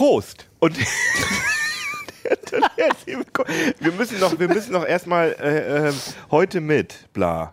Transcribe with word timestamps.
Prost! 0.00 0.48
Und 0.60 0.78
wir 3.80 3.92
müssen 3.92 4.18
noch, 4.18 4.38
wir 4.38 4.48
müssen 4.48 4.72
noch 4.72 4.86
erstmal 4.86 5.36
äh, 5.38 5.88
äh, 5.88 5.92
heute 6.30 6.62
mit, 6.62 7.12
bla. 7.12 7.52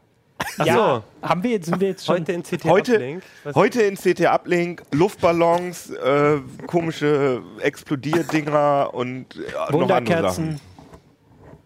ja, 0.63 1.03
haben 1.21 1.43
wir 1.43 1.51
jetzt, 1.51 1.65
sind 1.65 1.81
wir 1.81 1.89
jetzt 1.89 2.05
schon 2.05 2.19
Heute 2.19 2.31
in 2.31 2.43
CT 2.43 2.63
Heute, 2.63 2.93
Uplink. 2.93 3.23
Was- 3.43 3.55
heute 3.55 3.81
in 3.81 3.95
CT 3.95 4.27
Uplink 4.27 4.83
Luftballons, 4.93 5.89
äh, 5.89 6.37
komische 6.67 7.41
Explodierdinger 7.59 8.93
und 8.93 9.35
äh, 9.35 9.39
noch 9.41 9.59
andere 9.59 9.81
Wunderkerzen. 9.81 10.61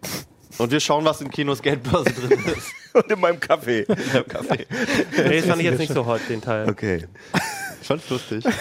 Sachen. 0.02 0.16
Und 0.58 0.72
wir 0.72 0.80
schauen, 0.80 1.04
was 1.04 1.20
in 1.20 1.30
Kinos 1.30 1.62
Geldbörse 1.62 2.12
drin 2.12 2.40
ist. 2.56 2.72
Und 2.92 3.10
in 3.10 3.20
meinem 3.20 3.40
Kaffee. 3.40 3.86
Im 3.88 4.28
Kaffee. 4.28 4.66
Nee, 5.16 5.38
das 5.38 5.46
fand 5.46 5.60
ich 5.60 5.64
jetzt 5.64 5.78
nicht 5.78 5.94
so 5.94 6.04
hot, 6.04 6.20
den 6.28 6.42
Teil. 6.42 6.68
Okay. 6.68 7.06
Schon 7.82 8.02
lustig. 8.10 8.44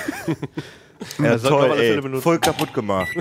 Ja, 1.17 1.37
toll, 1.37 1.71
ey. 1.79 2.21
Voll 2.21 2.39
kaputt 2.39 2.73
gemacht. 2.73 3.11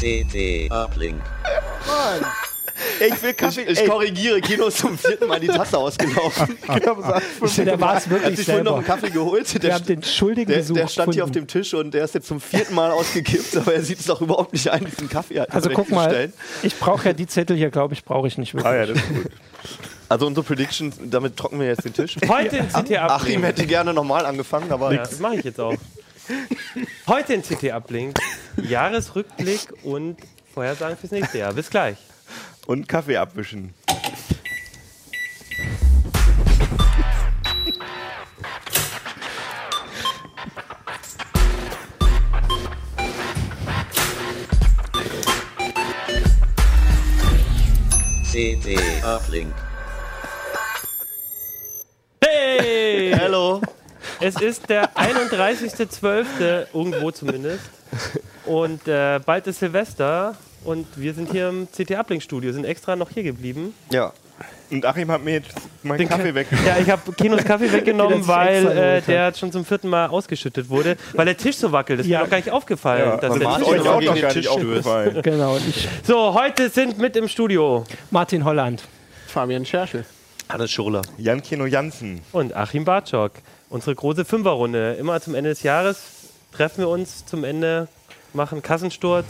CT 0.00 0.68
Uplink. 0.70 1.22
Ey, 1.88 2.43
ich 3.06 3.22
will 3.22 3.34
Kaffee. 3.34 3.62
Ich, 3.62 3.80
ich 3.80 3.88
korrigiere, 3.88 4.40
Kino 4.40 4.66
ist 4.66 4.78
zum 4.78 4.96
vierten 4.98 5.26
Mal 5.28 5.40
die 5.40 5.48
Tasse 5.48 5.78
ausgelaufen. 5.78 6.56
Der 6.68 6.96
war 6.96 7.22
es 7.46 7.58
Er 7.58 7.72
hat 7.80 8.10
wirklich 8.10 8.36
sich 8.36 8.46
vorhin 8.46 8.64
noch 8.64 8.76
einen 8.76 8.84
Kaffee 8.86 9.10
geholt. 9.10 9.52
Wir 9.52 9.60
Der, 9.60 9.74
haben 9.74 9.86
den 9.86 10.02
Schuldigen 10.02 10.48
der, 10.50 10.58
gesucht. 10.58 10.78
der 10.78 10.88
stand 10.88 11.14
hier 11.14 11.24
auf 11.24 11.30
gefunden. 11.30 11.48
dem 11.48 11.62
Tisch 11.62 11.74
und 11.74 11.92
der 11.94 12.04
ist 12.04 12.14
jetzt 12.14 12.28
zum 12.28 12.40
vierten 12.40 12.74
Mal 12.74 12.90
ausgekippt, 12.90 13.56
aber 13.56 13.74
er 13.74 13.82
sieht 13.82 14.00
es 14.00 14.06
doch 14.06 14.20
überhaupt 14.20 14.52
nicht 14.52 14.68
ein, 14.70 14.84
diesen 14.84 15.08
Kaffee 15.08 15.40
halt 15.40 15.52
Also 15.52 15.70
guck 15.70 15.90
mal, 15.90 16.08
zurechtzustellen. 16.10 16.32
ich 16.62 16.78
brauche 16.78 17.06
ja 17.06 17.12
die 17.12 17.26
Zettel 17.26 17.56
hier, 17.56 17.70
glaube 17.70 17.94
ich, 17.94 18.04
brauche 18.04 18.26
ich 18.28 18.38
nicht 18.38 18.54
wirklich. 18.54 18.72
Ah 18.72 18.76
ja, 18.76 18.86
das 18.86 18.98
ist 18.98 19.08
gut. 19.08 19.26
Also 20.08 20.26
unsere 20.26 20.44
Prediction, 20.44 20.92
damit 21.06 21.36
trocknen 21.36 21.60
wir 21.62 21.68
jetzt 21.68 21.84
den 21.84 21.94
Tisch. 21.94 22.16
Heute 22.28 22.58
in 22.58 22.68
CT 22.68 22.76
Uplink. 22.76 23.00
Achim 23.00 23.42
hätte 23.44 23.66
gerne 23.66 23.94
nochmal 23.94 24.26
angefangen, 24.26 24.70
aber 24.70 24.92
Ja, 24.92 24.98
das 25.02 25.18
mache 25.18 25.36
ich 25.36 25.44
jetzt 25.44 25.58
auch. 25.60 25.74
Heute 27.06 27.34
in 27.34 27.42
CT 27.42 27.72
Uplink. 27.72 28.18
Jahresrückblick 28.62 29.60
und 29.82 30.16
Vorhersagen 30.52 30.96
fürs 30.96 31.12
nächste 31.12 31.38
Jahr. 31.38 31.52
Bis 31.54 31.70
gleich. 31.70 31.96
Und 32.66 32.88
Kaffee 32.88 33.18
abwischen. 33.18 33.74
CT 48.32 49.04
Uplink. 49.04 49.52
Hey! 52.24 53.14
Hallo. 53.20 53.60
Es 54.20 54.40
ist 54.40 54.70
der 54.70 54.90
31.12. 54.96 56.66
irgendwo 56.72 57.10
zumindest. 57.10 57.70
Und 58.46 58.88
äh, 58.88 59.20
bald 59.24 59.46
ist 59.46 59.60
Silvester. 59.60 60.34
Und 60.64 60.86
wir 60.96 61.12
sind 61.14 61.30
hier 61.30 61.48
im 61.50 61.68
CT 61.70 61.92
Uplink 61.92 62.22
Studio, 62.22 62.52
sind 62.52 62.64
extra 62.64 62.96
noch 62.96 63.10
hier 63.10 63.22
geblieben. 63.22 63.74
Ja. 63.92 64.12
Und 64.70 64.84
Achim 64.86 65.10
hat 65.10 65.22
mir 65.22 65.34
jetzt 65.34 65.52
meinen 65.82 65.98
Den 65.98 66.08
Kaffee 66.08 66.30
Ka- 66.30 66.34
weggenommen. 66.34 66.66
Ja, 66.68 66.78
ich 66.80 66.90
habe 66.90 67.12
Kinos 67.12 67.44
Kaffee 67.44 67.70
weggenommen, 67.72 68.26
weil 68.26 68.66
äh, 68.66 69.02
der 69.02 69.32
schon 69.34 69.52
zum 69.52 69.64
vierten 69.64 69.88
Mal 69.88 70.06
ausgeschüttet 70.06 70.68
wurde, 70.70 70.96
weil 71.12 71.26
der 71.26 71.36
Tisch 71.36 71.56
so 71.56 71.70
wackelt. 71.70 72.00
Das 72.00 72.06
ist 72.06 72.10
Ja. 72.10 72.18
mir 72.18 72.24
noch 72.24 72.30
gar 72.30 72.38
nicht 72.38 72.50
aufgefallen. 72.50 73.04
Ja, 73.10 73.16
dass 73.18 73.30
aber 73.30 73.38
der 73.38 73.54
Tisch 73.58 73.66
euch 73.68 73.80
auch 73.80 73.84
noch 73.84 73.98
den 74.00 74.06
gar 74.06 74.14
nicht 74.14 74.32
Tisch 74.32 74.46
stößt. 74.46 74.58
aufgefallen. 74.58 75.22
Genau, 75.22 75.58
So, 76.02 76.34
heute 76.34 76.68
sind 76.70 76.98
mit 76.98 77.14
im 77.16 77.28
Studio 77.28 77.84
Martin 78.10 78.44
Holland. 78.44 78.82
Fabian 79.28 79.64
Scherschel. 79.66 80.04
Hannes 80.48 80.70
Schurler. 80.72 81.02
Jan 81.18 81.42
Kino 81.42 81.66
Jansen. 81.66 82.20
und 82.32 82.54
Achim 82.56 82.84
Bartschok. 82.84 83.32
Unsere 83.68 83.94
große 83.94 84.24
Fünferrunde. 84.24 84.94
Immer 84.94 85.20
zum 85.20 85.34
Ende 85.34 85.50
des 85.50 85.62
Jahres 85.62 86.00
treffen 86.52 86.78
wir 86.80 86.88
uns 86.88 87.24
zum 87.26 87.44
Ende, 87.44 87.86
machen 88.32 88.62
Kassensturz 88.62 89.26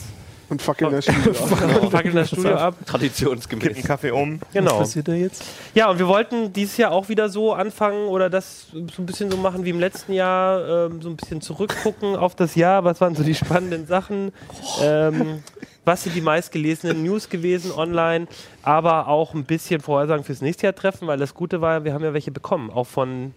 Und 0.49 0.62
fackeln 0.62 0.93
das 0.93 1.05
Studio 1.05 1.32
ab. 1.82 1.91
fackeln 1.91 2.15
das 2.15 2.28
Studio 2.28 2.55
ab. 2.55 2.75
Kippen 2.75 2.87
Traditionsgemäß. 2.87 3.84
Kaffee 3.84 4.10
um. 4.10 4.41
Genau. 4.53 4.72
Was 4.72 4.78
passiert 4.78 5.09
da 5.09 5.15
jetzt? 5.15 5.44
Ja, 5.75 5.91
und 5.91 5.99
wir 5.99 6.06
wollten 6.09 6.53
dieses 6.53 6.77
Jahr 6.77 6.93
auch 6.93 7.09
wieder 7.09 7.28
so 7.28 7.53
anfangen 7.53 8.09
oder 8.09 8.28
das 8.31 8.66
so 8.72 9.03
ein 9.03 9.06
bisschen 9.06 9.31
so 9.31 9.37
machen 9.37 9.65
wie 9.65 9.71
im 9.71 9.81
letzten 9.81 10.12
Jahr, 10.12 10.87
ähm, 10.87 11.03
so 11.03 11.09
ein 11.09 11.16
bisschen 11.16 11.41
zurückgucken 11.41 12.16
auf 12.16 12.34
das 12.34 12.54
Jahr. 12.54 12.84
Was 12.84 13.00
waren 13.00 13.15
so 13.15 13.22
die 13.22 13.34
spannenden 13.34 13.87
Sachen? 13.87 14.33
Ähm, 14.81 15.43
was 15.84 16.03
sind 16.03 16.15
die 16.15 16.21
meistgelesenen 16.21 17.03
News 17.03 17.28
gewesen 17.28 17.72
online? 17.72 18.27
Aber 18.62 19.09
auch 19.09 19.34
ein 19.34 19.44
bisschen 19.44 19.81
Vorhersagen 19.81 20.25
fürs 20.25 20.41
nächste 20.41 20.66
Jahr 20.66 20.75
treffen, 20.75 21.06
weil 21.06 21.19
das 21.19 21.34
Gute 21.34 21.60
war, 21.60 21.84
wir 21.84 21.93
haben 21.93 22.04
ja 22.04 22.15
welche 22.15 22.31
bekommen, 22.31 22.71
auch 22.71 22.87
von 22.87 23.34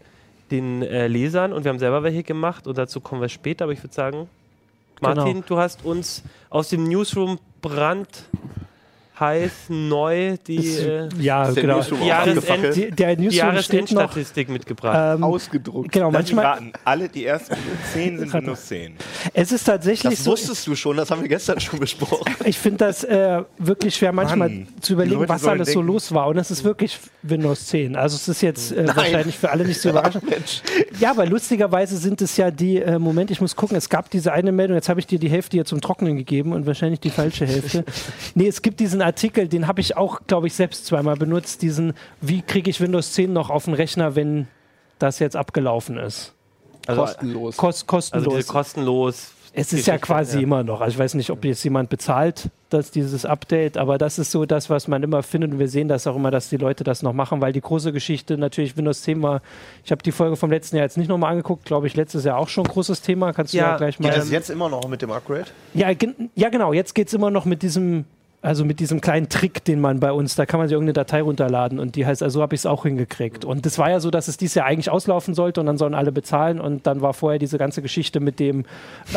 den 0.51 0.81
äh, 0.81 1.07
Lesern 1.07 1.51
und 1.51 1.66
wir 1.66 1.69
haben 1.69 1.79
selber 1.79 2.03
welche 2.03 2.23
gemacht 2.23 2.67
und 2.67 2.78
dazu 2.78 3.01
kommen 3.01 3.22
wir 3.22 3.29
später. 3.29 3.66
Aber 3.66 3.73
ich 3.73 3.84
würde 3.84 3.94
sagen, 3.94 4.29
Martin, 5.02 5.25
Genau. 5.34 5.46
du 5.47 5.58
hast 5.58 5.85
uns 5.85 6.24
aus 6.50 6.69
dem 6.69 6.84
Newsroom 6.85 7.40
brand 7.62 8.08
heiß 9.19 9.51
neu 9.69 10.38
die, 10.45 10.57
äh, 10.78 11.09
Ja, 11.19 11.51
der 11.51 11.61
genau. 11.63 11.81
Jahresend-? 12.05 12.75
Die, 12.75 12.91
der 12.91 13.16
die 13.16 13.23
Newsroom 13.23 13.57
steht 13.61 13.81
noch. 13.91 14.01
Jahresendstatistik 14.01 14.50
mitgebracht. 14.50 15.16
Ähm, 15.17 15.23
Ausgedruckt. 15.23 15.91
genau, 15.91 16.07
Lass 16.11 16.13
manchmal. 16.13 16.45
raten. 16.45 16.73
Alle 16.85 17.09
die 17.09 17.25
ersten 17.25 17.55
zehn 17.94 18.19
sind 18.19 18.31
Windows 18.33 18.66
10. 18.67 18.95
Es 19.33 19.51
ist 19.51 19.63
tatsächlich 19.63 20.13
Das 20.16 20.23
so. 20.23 20.31
wusstest 20.31 20.67
du 20.67 20.75
schon, 20.75 20.97
das 20.97 21.09
haben 21.11 21.22
wir 21.22 21.29
gestern 21.29 21.59
schon 21.59 21.79
besprochen. 21.79 22.31
Ich 22.45 22.57
finde 22.57 22.78
das 22.78 23.03
äh, 23.03 23.41
wirklich 23.57 23.95
schwer, 23.95 24.11
manchmal 24.13 24.50
Mann, 24.50 24.67
zu 24.81 24.94
überlegen, 24.94 25.22
die 25.22 25.29
was 25.29 25.45
alles 25.45 25.67
so 25.69 25.79
denken- 25.79 25.88
los 25.88 26.13
war. 26.13 26.28
Und 26.28 26.38
es 26.38 26.49
ist 26.51 26.63
wirklich 26.63 26.97
Windows 27.23 27.66
10. 27.67 27.95
Also 27.95 28.16
es 28.16 28.28
ist 28.28 28.41
jetzt 28.41 28.72
äh, 28.72 28.88
wahrscheinlich 28.88 29.38
für 29.38 29.49
alle 29.49 29.66
nicht 29.66 29.81
so 29.81 29.89
überraschend. 29.89 30.23
Ja, 30.99 31.11
aber 31.11 31.25
lustigerweise 31.28 31.95
sind 31.97 32.22
es 32.22 32.38
ja 32.38 32.49
die, 32.49 32.78
äh, 32.81 32.97
Moment, 32.97 33.29
ich 33.29 33.39
muss 33.39 33.55
gucken, 33.55 33.78
es 33.78 33.88
gab 33.89 34.09
diese 34.09 34.31
eine 34.34 34.51
Meldung, 34.51 34.75
jetzt 34.75 34.89
habe 34.89 34.99
ich 34.99 35.05
dir 35.05 35.19
die 35.19 35.29
Hälfte 35.29 35.57
hier 35.57 35.66
zum 35.66 35.79
Trocknen 35.79 36.16
gegeben 36.17 36.53
und 36.53 36.66
wahrscheinlich 36.66 36.99
die 36.99 37.11
falsche 37.11 37.45
Hälfte. 37.45 37.84
nee, 38.35 38.47
es 38.47 38.61
gibt 38.63 38.79
diesen 38.79 39.01
Artikel, 39.07 39.47
den 39.47 39.68
habe 39.68 39.81
ich 39.81 39.97
auch, 39.97 40.22
glaube 40.28 40.47
ich, 40.47 40.53
selbst 40.53 40.85
zweimal 40.85 41.16
benutzt, 41.16 41.62
diesen, 41.62 41.94
wie 42.22 42.41
kriege 42.41 42.69
ich 42.69 42.81
Windows 42.81 43.13
10 43.13 43.31
noch 43.31 43.50
auf 43.50 43.66
den 43.66 43.73
Rechner, 43.73 44.16
wenn 44.16 44.47
das 45.00 45.19
jetzt 45.19 45.35
abgelaufen 45.35 45.97
ist. 45.97 46.34
Kostenlos. 46.85 47.57
Kost, 47.57 47.90
also 47.90 47.96
kostenlos. 47.96 48.35
diese 48.35 48.47
kostenlos. 48.47 49.31
Es 49.59 49.73
ist 49.73 49.88
ja 49.88 49.97
quasi 49.97 50.38
ja. 50.38 50.44
immer 50.44 50.63
noch. 50.63 50.81
Also 50.81 50.94
ich 50.94 51.00
weiß 51.00 51.16
nicht, 51.16 51.31
ob 51.31 51.44
jetzt 51.44 51.63
jemand 51.63 51.90
bezahlt, 51.90 52.50
dass 52.69 52.91
dieses 52.91 53.25
Update, 53.25 53.75
aber 53.78 53.97
das 53.97 54.19
ist 54.19 54.29
so 54.29 54.46
das, 54.46 54.69
was 54.69 54.88
man 54.88 55.01
immer 55.01 55.23
findet. 55.23 55.51
Und 55.51 55.57
wir 55.57 55.67
sehen 55.67 55.88
das 55.88 56.06
auch 56.06 56.16
immer, 56.16 56.29
dass 56.29 56.50
die 56.50 56.57
Leute 56.57 56.84
das 56.84 57.01
noch 57.01 57.13
machen, 57.13 57.41
weil 57.41 57.53
die 57.53 57.62
große 57.62 57.91
Geschichte 57.91 58.38
natürlich 58.38 58.78
Windows 58.78 59.01
10 59.01 59.23
war. 59.23 59.41
Ich 59.84 59.91
habe 59.91 60.03
die 60.03 60.12
Folge 60.12 60.35
vom 60.35 60.51
letzten 60.51 60.75
Jahr 60.75 60.85
jetzt 60.85 60.97
nicht 60.97 61.07
nochmal 61.07 61.31
angeguckt, 61.31 61.66
glaube 61.66 61.88
ich, 61.88 61.96
letztes 61.96 62.23
Jahr 62.23 62.38
auch 62.38 62.50
schon 62.50 62.66
ein 62.66 62.72
großes 62.72 63.01
Thema. 63.01 63.34
Kannst 63.34 63.53
du 63.53 63.57
ja, 63.57 63.72
Ja, 63.72 63.78
gleich 63.78 64.00
mal. 64.00 64.09
Geht 64.09 64.17
das 64.19 64.29
jetzt 64.29 64.51
immer 64.51 64.69
noch 64.69 64.88
mit 64.88 65.01
dem 65.01 65.12
Upgrade? 65.12 65.47
Ja, 65.73 65.91
gen 65.94 66.29
ja, 66.35 66.50
genau. 66.50 66.73
Jetzt 66.73 66.94
geht 66.94 67.07
es 67.07 67.13
immer 67.13 67.31
noch 67.31 67.46
mit 67.46 67.63
diesem, 67.63 68.06
also 68.41 68.65
mit 68.65 68.79
diesem 68.79 69.01
kleinen 69.01 69.29
Trick, 69.29 69.63
den 69.65 69.79
man 69.79 69.99
bei 69.99 70.11
uns, 70.11 70.35
da 70.35 70.45
kann 70.45 70.59
man 70.59 70.67
sich 70.67 70.73
irgendeine 70.73 70.93
Datei 70.93 71.21
runterladen 71.21 71.79
und 71.79 71.95
die 71.95 72.05
heißt, 72.05 72.21
also 72.21 72.39
so 72.39 72.41
habe 72.41 72.55
ich 72.55 72.61
es 72.61 72.65
auch 72.65 72.83
hingekriegt. 72.83 73.45
Und 73.45 73.65
das 73.65 73.77
war 73.77 73.89
ja 73.89 73.99
so, 73.99 74.11
dass 74.11 74.27
es 74.27 74.37
dieses 74.37 74.55
Jahr 74.55 74.65
eigentlich 74.65 74.89
auslaufen 74.89 75.33
sollte 75.33 75.59
und 75.59 75.65
dann 75.65 75.77
sollen 75.77 75.95
alle 75.95 76.11
bezahlen 76.11 76.61
und 76.61 76.85
dann 76.85 77.01
war 77.01 77.13
vorher 77.13 77.39
diese 77.39 77.57
ganze 77.57 77.81
Geschichte 77.81 78.19
mit 78.19 78.39
dem, 78.39 78.65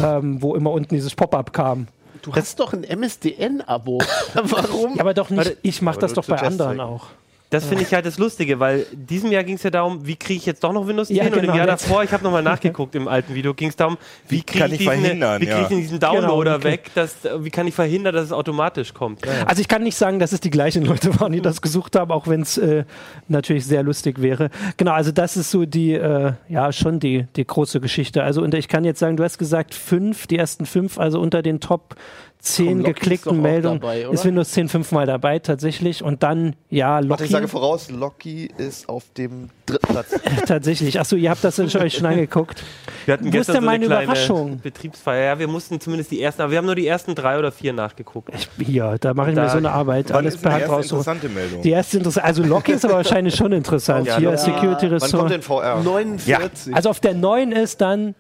ähm, 0.03 0.43
wo 0.43 0.55
immer 0.55 0.71
unten 0.71 0.95
dieses 0.95 1.15
Pop-up 1.15 1.53
kam. 1.53 1.89
Du 2.23 2.35
hast 2.35 2.61
doch 2.61 2.73
ein 2.73 2.85
MSDN-Abo. 2.85 3.99
Warum? 4.35 4.97
Ja, 4.97 5.01
aber 5.01 5.15
doch 5.15 5.31
nicht, 5.31 5.57
ich 5.63 5.83
mache 5.83 5.99
das 5.99 6.15
doch 6.15 6.27
bei 6.27 6.41
anderen 6.41 6.81
auch. 6.81 7.09
Das 7.51 7.65
finde 7.65 7.83
ich 7.83 7.93
halt 7.93 8.07
das 8.07 8.17
Lustige, 8.17 8.61
weil 8.61 8.87
diesem 8.93 9.33
Jahr 9.33 9.43
ging 9.43 9.57
es 9.57 9.65
ja 9.65 9.71
darum, 9.71 10.07
wie 10.07 10.15
kriege 10.15 10.39
ich 10.39 10.47
jetzt 10.47 10.63
doch 10.63 10.73
noch 10.73 10.87
Windows 10.87 11.09
10 11.09 11.17
Ja, 11.17 11.25
und 11.25 11.35
im 11.35 11.41
genau, 11.41 11.57
Jahr 11.57 11.69
jetzt. 11.69 11.85
davor, 11.85 12.05
ich 12.05 12.13
habe 12.13 12.23
nochmal 12.23 12.45
nachgeguckt 12.45 12.95
im 12.95 13.09
alten 13.09 13.35
Video, 13.35 13.55
ging 13.55 13.69
es 13.71 13.77
darum, 13.77 13.99
wie 14.29 14.43
kriege 14.43 14.67
ich, 14.67 14.73
ich 14.75 14.79
diesen, 14.79 15.21
wie 15.21 15.49
ich 15.49 15.67
diesen 15.67 15.99
Downloader 15.99 16.59
Genau, 16.59 16.65
weg, 16.65 16.91
dass, 16.95 17.17
wie 17.41 17.51
kann 17.51 17.67
ich 17.67 17.75
verhindern, 17.75 18.15
dass 18.15 18.27
es 18.27 18.33
automatisch 18.33 18.95
kommt. 18.95 19.27
Ja. 19.27 19.47
Also 19.47 19.61
ich 19.61 19.67
kann 19.67 19.83
nicht 19.83 19.97
sagen, 19.97 20.21
dass 20.21 20.31
es 20.31 20.39
die 20.39 20.51
gleichen 20.51 20.85
Leute 20.85 21.19
waren, 21.21 21.33
die 21.33 21.41
das 21.41 21.61
gesucht 21.61 21.97
haben, 21.97 22.13
auch 22.13 22.29
wenn 22.29 22.43
es 22.43 22.57
äh, 22.57 22.85
natürlich 23.27 23.67
sehr 23.67 23.83
lustig 23.83 24.23
wäre. 24.23 24.51
Genau, 24.77 24.93
also 24.93 25.11
das 25.11 25.37
ist 25.37 25.51
so 25.51 25.65
die, 25.67 25.95
äh, 25.95 26.35
ja, 26.49 26.71
schon 26.71 27.01
die, 27.01 27.27
die 27.35 27.45
große 27.45 27.81
Geschichte. 27.81 28.23
Also 28.23 28.43
und 28.43 28.55
ich 28.55 28.69
kann 28.69 28.85
jetzt 28.85 29.01
sagen, 29.01 29.17
du 29.17 29.25
hast 29.25 29.39
gesagt 29.39 29.75
fünf, 29.75 30.29
die 30.29 30.39
ersten 30.39 30.67
fünf, 30.67 30.99
also 30.99 31.21
unter 31.21 31.43
den 31.43 31.59
Top 31.59 31.97
zehn 32.41 32.83
geklickten 32.83 33.41
Meldungen 33.43 33.81
dabei, 33.81 34.03
ist 34.11 34.25
Windows 34.25 34.51
10 34.53 34.69
fünfmal 34.69 35.07
dabei 35.07 35.39
tatsächlich 35.39 36.03
und 36.03 36.23
dann, 36.23 36.57
ja, 36.71 36.95
Warte, 36.95 37.07
Loki 37.09 37.25
ich 37.25 37.31
sage 37.31 37.49
voraus, 37.49 37.91
Loki 37.91 38.51
ist 38.57 38.89
auf 38.89 39.05
dem 39.17 39.51
dritten 39.67 39.87
Platz. 39.87 40.09
tatsächlich. 40.47 40.99
Achso, 40.99 41.17
ihr 41.17 41.31
habt 41.31 41.45
das 41.45 41.59
euch 41.59 41.73
schon 41.95 42.07
angeguckt. 42.07 42.63
Wir 43.05 43.15
hatten 43.15 43.25
Wo 43.25 43.29
ist 43.29 43.33
gestern 43.33 43.55
denn 43.57 43.63
so 43.65 43.69
eine 43.69 43.79
meine 43.79 43.87
kleine 43.87 44.05
Überraschung? 44.05 44.61
Betriebsfeier. 44.61 45.25
Ja, 45.25 45.39
wir 45.39 45.49
mussten 45.49 45.81
zumindest 45.81 46.11
die 46.11 46.23
ersten, 46.23 46.43
aber 46.43 46.51
wir 46.51 46.59
haben 46.59 46.67
nur 46.67 46.75
die 46.75 46.87
ersten 46.87 47.15
drei 47.15 47.39
oder 47.39 47.53
vier 47.53 47.73
nachgeguckt. 47.73 48.31
Hier, 48.59 48.97
da 49.01 49.15
mache 49.15 49.31
ich 49.31 49.37
Da- 49.37 49.43
mir 49.45 49.51
so 49.51 49.59
eine 49.59 49.71
Arbeit, 49.73 50.11
Wann 50.11 50.17
alles 50.17 50.35
ist 50.37 50.43
per 50.43 50.53
Hand 50.53 50.61
erste 50.63 50.75
raussuchen. 50.77 50.99
interessante 51.01 51.29
Meldung? 51.29 51.63
Die 51.63 51.71
erste 51.71 51.99
interessante, 51.99 52.25
also 52.27 52.43
Loki 52.43 52.73
ist 52.73 52.85
aber 52.85 52.95
wahrscheinlich 53.01 53.35
schon 53.35 53.53
interessant. 53.53 54.07
Ja, 54.07 54.17
Hier 54.19 54.31
Loki. 54.31 54.43
Security 54.43 54.87
Wann 54.87 54.93
Ressort. 54.95 55.13
kommt 55.21 55.31
denn 55.33 55.43
VR? 55.43 55.83
49. 55.83 56.75
Also 56.75 56.91
auf 56.91 57.01
der 57.01 57.15
9 57.15 57.53
ist 57.53 57.81
dann 57.81 58.15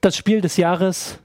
das 0.00 0.16
Spiel 0.16 0.40
des 0.42 0.56
Jahres 0.58 1.18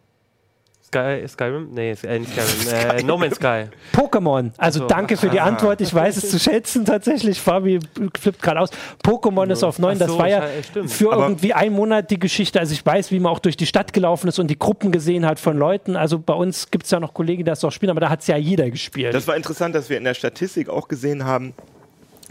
Sky, 0.92 1.24
Skyrim? 1.28 1.70
Nee, 1.72 1.92
äh, 2.04 2.20
nicht 2.20 2.32
Skyrim. 2.32 2.98
Äh, 2.98 3.04
no 3.04 3.18
Man's 3.18 3.36
Sky. 3.36 3.66
Pokémon. 3.94 4.52
Also 4.58 4.80
So. 4.80 4.88
danke 4.88 5.18
für 5.18 5.30
die 5.30 5.40
Antwort. 5.40 5.82
Ich 5.82 5.94
weiß 5.94 6.18
es 6.18 6.32
zu 6.32 6.40
schätzen 6.40 6.84
tatsächlich. 6.84 7.40
Fabi 7.40 7.80
flippt 8.20 8.42
gerade 8.42 8.60
aus. 8.62 8.70
Pokémon 9.06 9.52
ist 9.52 9.64
auf 9.64 9.78
9. 9.78 9.96
Ach 9.96 10.00
Das 10.00 10.08
so, 10.10 10.18
war 10.18 10.28
ja 10.28 10.42
schei- 10.42 10.64
stimmt. 10.64 10.92
für 10.92 11.14
Aber- 11.14 11.24
irgendwie 11.24 11.54
einen 11.54 11.76
Monat 11.76 12.10
die 12.10 12.18
Geschichte. 12.20 12.60
Also 12.60 12.74
ich 12.74 12.84
weiß, 12.84 13.12
wie 13.12 13.20
man 13.20 13.32
auch 13.32 13.40
durch 13.40 13.56
die 13.56 13.68
Stadt 13.68 13.94
gelaufen 13.94 14.28
ist 14.28 14.40
und 14.40 14.48
die 14.48 14.58
Gruppen 14.58 14.92
gesehen 14.92 15.26
hat 15.28 15.40
von 15.40 15.58
Leuten. 15.58 15.96
Also 15.96 16.18
bei 16.18 16.34
uns 16.34 16.72
gibt 16.72 16.86
es 16.86 16.92
ja 16.92 17.00
noch 17.00 17.14
Kollegen, 17.14 17.40
die 17.44 17.50
das 17.50 17.64
auch 17.64 17.72
spielen, 17.72 17.92
aber 17.92 18.00
da 18.02 18.10
hat 18.10 18.22
es 18.22 18.28
ja 18.28 18.38
jeder 18.38 18.70
gespielt. 18.72 19.14
Das 19.14 19.28
war 19.28 19.36
interessant, 19.36 19.76
dass 19.76 19.90
wir 19.90 19.98
in 19.98 20.04
der 20.06 20.16
Statistik 20.16 20.70
auch 20.70 20.88
gesehen 20.88 21.24
haben, 21.24 21.54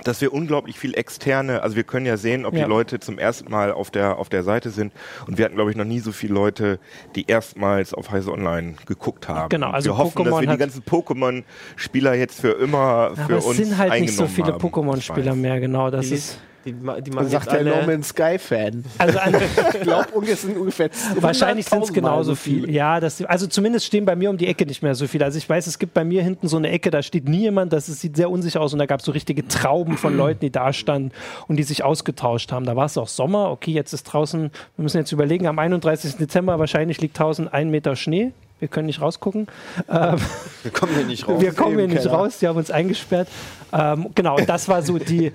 dass 0.05 0.21
wir 0.21 0.33
unglaublich 0.33 0.79
viel 0.79 0.95
externe, 0.97 1.63
also 1.63 1.77
wir 1.77 1.83
können 1.85 2.07
ja 2.07 2.17
sehen, 2.17 2.47
ob 2.47 2.55
Ja. 2.55 2.65
die 2.65 2.69
Leute 2.69 3.01
zum 3.01 3.19
ersten 3.19 3.51
Mal 3.51 3.73
auf 3.73 3.91
der, 3.91 4.19
auf 4.19 4.29
der 4.29 4.43
Seite 4.43 4.71
sind. 4.71 4.93
Und 5.27 5.39
wir 5.39 5.45
hatten, 5.45 5.57
glaube 5.57 5.71
ich, 5.71 5.77
noch 5.77 5.85
nie 5.85 6.01
so 6.01 6.13
viele 6.13 6.35
Leute, 6.35 6.79
die 7.15 7.27
erstmals 7.27 7.95
auf 7.95 8.11
Heise 8.11 8.33
Online 8.33 8.75
geguckt 8.87 9.29
haben. 9.29 9.49
Genau, 9.49 9.71
also 9.71 9.91
wir 9.91 9.99
hoffen, 9.99 10.25
dass 10.25 10.33
Pokémon 10.35 10.41
wir 10.43 10.51
die 10.53 10.57
ganzen 10.57 10.83
Pokémon-Spieler 10.83 12.15
jetzt 12.15 12.41
für 12.41 12.53
immer 12.53 13.13
für 13.15 13.23
aber 13.23 13.37
es 13.39 13.45
uns 13.45 13.57
sind 13.57 13.77
halt 13.77 14.01
nicht 14.01 14.15
so 14.15 14.27
viele. 14.27 14.53
Pokémon-Spieler 14.53 15.35
mehr, 15.35 15.61
genau. 15.61 15.91
Das 15.91 16.09
Die, 16.09 16.15
ist 16.15 16.39
die, 16.73 17.03
die 17.03 17.11
Man 17.11 17.25
machen 17.25 17.29
sagt 17.29 17.53
der 17.53 17.65
No 17.65 17.75
alle, 17.75 17.87
Man's 17.87 18.09
Sky-Fan. 18.09 18.85
also 18.99 19.19
an, 19.19 19.35
Ich 19.75 19.81
glaube, 19.81 20.31
es 20.31 20.43
sind 20.43 20.57
ungefähr 20.57 20.91
Wahrscheinlich 21.21 21.67
sind 21.67 21.83
es 21.83 21.91
100.000 21.91 21.93
genauso 21.95 22.31
so 22.31 22.35
viel. 22.37 22.71
Ja, 22.71 23.01
das, 23.01 23.23
also 23.25 23.47
zumindest 23.47 23.87
stehen 23.87 24.05
bei 24.05 24.17
mir 24.17 24.31
um 24.31 24.37
die 24.37 24.47
Ecke 24.47 24.67
nicht 24.67 24.83
mehr 24.83 24.95
so 24.95 25.07
viele. 25.07 25.25
Also 25.25 25.39
ich 25.39 25.49
weiß, 25.49 25.67
es 25.67 25.79
gibt 25.79 25.95
bei 25.95 26.05
mir 26.05 26.23
hinten 26.23 26.49
so 26.49 26.57
eine 26.57 26.71
Ecke, 26.71 26.91
da 26.91 27.03
steht 27.03 27.29
nie 27.29 27.41
jemand, 27.43 27.73
das 27.73 27.87
sieht 27.87 28.17
sehr 28.17 28.31
unsicher 28.31 28.61
aus 28.61 28.73
und 28.73 28.79
da 28.79 28.87
gab 28.87 29.01
es 29.01 29.07
so 29.07 29.13
richtige 29.13 29.47
Trauben 29.47 29.97
von 29.97 30.17
Leuten, 30.17 30.41
die 30.41 30.51
da 30.51 30.73
standen 30.73 31.13
und 31.47 31.57
die 31.57 31.63
sich 31.63 31.85
ausgetauscht 31.85 32.53
haben. 32.53 32.65
Da 32.65 32.77
war 32.77 32.87
es 32.87 32.97
auch 32.99 33.09
Sommer, 33.09 33.51
okay, 33.51 33.73
jetzt 33.73 33.93
ist 33.93 34.05
draußen, 34.05 34.51
wir 34.77 34.83
müssen 34.83 34.99
jetzt 34.99 35.13
überlegen, 35.13 35.47
am 35.47 35.59
31. 35.59 36.17
Dezember 36.17 36.59
wahrscheinlich 36.59 37.01
liegt 37.01 37.17
1001 37.19 37.71
Meter 37.71 37.97
Schnee. 37.97 38.33
Wir 38.61 38.67
können 38.67 38.87
nicht 38.87 39.01
rausgucken. 39.01 39.47
Wir 39.87 40.71
kommen 40.73 40.95
hier 40.97 41.05
nicht 41.05 41.29
raus. 41.29 41.41
Wir 41.41 41.53
kommen 41.53 41.79
hier 41.79 41.87
nicht 41.87 42.03
Keller. 42.03 42.13
raus, 42.15 42.39
die 42.39 42.49
haben 42.49 42.57
uns 42.57 42.71
eingesperrt. 42.73 43.29
Ähm, 43.73 44.09
genau, 44.17 44.37
das 44.39 44.69
war 44.69 44.83
so 44.83 44.99
die 44.99 45.33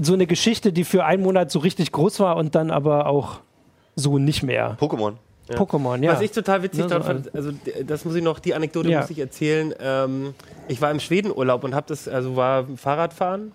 so 0.00 0.12
eine 0.14 0.26
Geschichte, 0.26 0.72
die 0.72 0.84
für 0.84 1.04
einen 1.04 1.22
Monat 1.22 1.50
so 1.50 1.58
richtig 1.58 1.92
groß 1.92 2.20
war 2.20 2.36
und 2.36 2.54
dann 2.54 2.70
aber 2.70 3.06
auch 3.06 3.40
so 3.96 4.18
nicht 4.18 4.42
mehr. 4.42 4.76
Pokémon. 4.80 5.14
Pokémon, 5.50 6.00
ja. 6.02 6.12
Was 6.12 6.20
ich 6.20 6.30
total 6.30 6.62
witzig 6.62 6.84
Ne, 6.84 6.88
so 6.88 6.88
daran 6.90 7.24
fand, 7.24 7.34
also 7.34 7.50
das 7.84 8.04
muss 8.04 8.14
ich 8.14 8.22
noch, 8.22 8.38
die 8.38 8.54
Anekdote 8.54 8.88
Ja. 8.88 9.00
muss 9.00 9.10
ich 9.10 9.18
erzählen. 9.18 9.74
Ähm, 9.80 10.34
ich 10.68 10.80
war 10.80 10.90
im 10.92 11.00
Schwedenurlaub 11.00 11.64
und 11.64 11.74
habe 11.74 11.86
das, 11.88 12.06
also 12.06 12.36
war 12.36 12.66
Fahrradfahren 12.76 13.50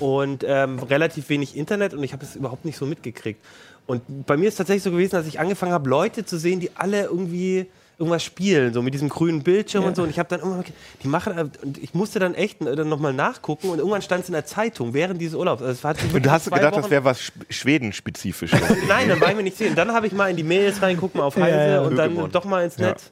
und 0.00 0.44
ähm, 0.46 0.80
relativ 0.80 1.28
wenig 1.28 1.56
Internet 1.56 1.94
und 1.94 2.02
ich 2.02 2.12
habe 2.12 2.24
es 2.24 2.34
überhaupt 2.34 2.64
nicht 2.64 2.76
so 2.76 2.86
mitgekriegt. 2.86 3.40
Und 3.86 4.26
bei 4.26 4.36
mir 4.36 4.48
ist 4.48 4.56
tatsächlich 4.56 4.82
so 4.82 4.90
gewesen, 4.90 5.12
dass 5.12 5.28
ich 5.28 5.38
angefangen 5.38 5.70
habe, 5.72 5.88
Leute 5.88 6.24
zu 6.24 6.38
sehen, 6.38 6.58
die 6.58 6.70
alle 6.74 7.04
irgendwie 7.04 7.66
irgendwas 7.98 8.22
spielen, 8.22 8.74
so 8.74 8.82
mit 8.82 8.92
diesem 8.92 9.08
grünen 9.08 9.42
Bildschirm 9.42 9.82
Ja. 9.82 9.88
und 9.88 9.94
so. 9.96 10.02
Und 10.02 10.10
ich 10.10 10.18
habe 10.18 10.28
dann 10.28 10.40
irgendwann, 10.40 10.64
die 11.02 11.08
machen, 11.08 11.38
äh, 11.38 11.46
und 11.64 11.78
ich 11.78 11.94
musste 11.94 12.18
dann 12.18 12.34
echt 12.34 12.60
äh, 12.60 12.76
dann 12.76 12.88
nochmal 12.88 13.12
nachgucken 13.14 13.70
und 13.70 13.78
irgendwann 13.78 14.02
stand 14.02 14.22
es 14.24 14.28
in 14.28 14.34
der 14.34 14.44
Zeitung 14.44 14.92
während 14.92 15.20
dieses 15.20 15.34
Urlaubs. 15.34 15.62
Also 15.62 15.88
Und 16.12 16.24
du 16.26 16.30
hast 16.30 16.44
gedacht, 16.44 16.72
Wochen- 16.74 16.82
das 16.82 16.90
wäre 16.90 17.04
was 17.04 17.18
Sch- 17.20 17.32
Schweden-spezifisches. 17.48 18.60
Nein, 18.88 19.08
dann 19.08 19.20
war 19.20 19.30
ich 19.30 19.36
mir 19.36 19.42
nicht 19.42 19.56
sehen. 19.56 19.74
Dann 19.74 19.92
habe 19.92 20.06
ich 20.06 20.12
mal 20.12 20.28
in 20.30 20.36
die 20.36 20.42
Mails 20.42 20.82
reinguckt, 20.82 21.14
mal 21.14 21.24
auf 21.24 21.36
Heise 21.36 21.56
Ja, 21.56 21.66
ja. 21.68 21.80
und 21.82 21.96
dann 21.96 22.30
doch 22.30 22.44
mal 22.44 22.64
ins 22.64 22.76
Ja. 22.76 22.88
Netz. 22.88 23.10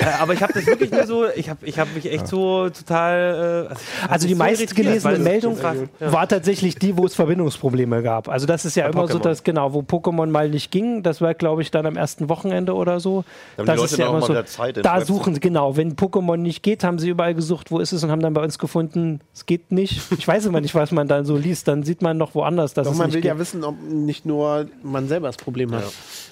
Äh, 0.00 0.04
aber 0.20 0.32
ich 0.32 0.42
habe 0.42 0.52
das 0.54 0.64
wirklich 0.66 0.90
nur 0.90 1.06
so, 1.06 1.26
ich 1.36 1.50
habe 1.50 1.66
ich 1.66 1.78
hab 1.78 1.94
mich 1.94 2.10
echt 2.10 2.26
so 2.26 2.68
total. 2.70 3.68
Äh, 3.70 3.74
Also 4.08 4.24
mich 4.24 4.32
die 4.32 4.32
so 4.34 4.38
meist 4.38 4.60
irritiert, 4.62 4.86
gelesene 4.86 5.12
weil 5.12 5.20
es 5.20 5.24
Meldung 5.24 5.56
so 5.56 5.62
ja. 6.00 6.12
war 6.12 6.26
tatsächlich 6.28 6.76
die, 6.76 6.96
wo 6.96 7.04
es 7.04 7.14
Verbindungsprobleme 7.14 8.02
gab. 8.02 8.28
Also 8.28 8.46
das 8.46 8.64
ist 8.64 8.74
ja 8.76 8.86
immer 8.86 9.06
so, 9.06 9.18
Pokémon. 9.18 9.22
dass 9.22 9.42
genau, 9.44 9.74
wo 9.74 9.80
Pokémon 9.80 10.26
mal 10.26 10.48
nicht 10.48 10.70
ging, 10.70 11.02
das 11.02 11.20
war 11.20 11.34
glaube 11.34 11.62
ich 11.62 11.70
dann 11.70 11.84
am 11.86 11.96
ersten 11.96 12.28
Wochenende 12.28 12.74
oder 12.74 13.00
so. 13.00 13.24
Da 13.56 13.62
haben 13.62 13.66
das 13.66 13.78
die 13.80 13.84
ist 13.84 13.96
ja 13.98 14.08
immer 14.08 14.22
so. 14.22 14.34
Da 14.82 15.00
suchen 15.04 15.34
sie 15.34 15.40
genau, 15.40 15.76
wenn 15.76 15.94
Pokémon 15.96 16.36
nicht 16.38 16.62
geht, 16.62 16.84
haben 16.84 16.98
sie 16.98 17.10
überall 17.10 17.34
gesucht, 17.34 17.70
wo 17.70 17.78
ist 17.78 17.92
es 17.92 18.02
und 18.02 18.10
haben 18.10 18.22
dann 18.22 18.32
bei 18.34 18.42
uns 18.42 18.58
gefunden, 18.58 19.20
es 19.34 19.46
geht 19.46 19.72
nicht. 19.72 20.00
Ich 20.18 20.26
weiß 20.26 20.46
immer 20.46 20.60
nicht, 20.60 20.74
was 20.74 20.90
man 20.92 21.08
dann 21.08 21.24
so 21.24 21.36
liest, 21.36 21.68
dann 21.68 21.82
sieht 21.82 22.00
man 22.00 22.16
noch 22.16 22.34
woanders, 22.34 22.72
dass 22.74 22.86
Doch 22.86 22.92
es 22.92 22.98
man 22.98 23.06
nicht 23.08 23.14
will 23.16 23.22
geht. 23.22 23.28
ja 23.30 23.38
wissen, 23.38 23.62
ob 23.64 23.74
nicht 23.82 24.24
nur 24.24 24.66
man 24.82 25.08
selber 25.08 25.26
das 25.26 25.36
Problem 25.36 25.74
hat. 25.74 25.84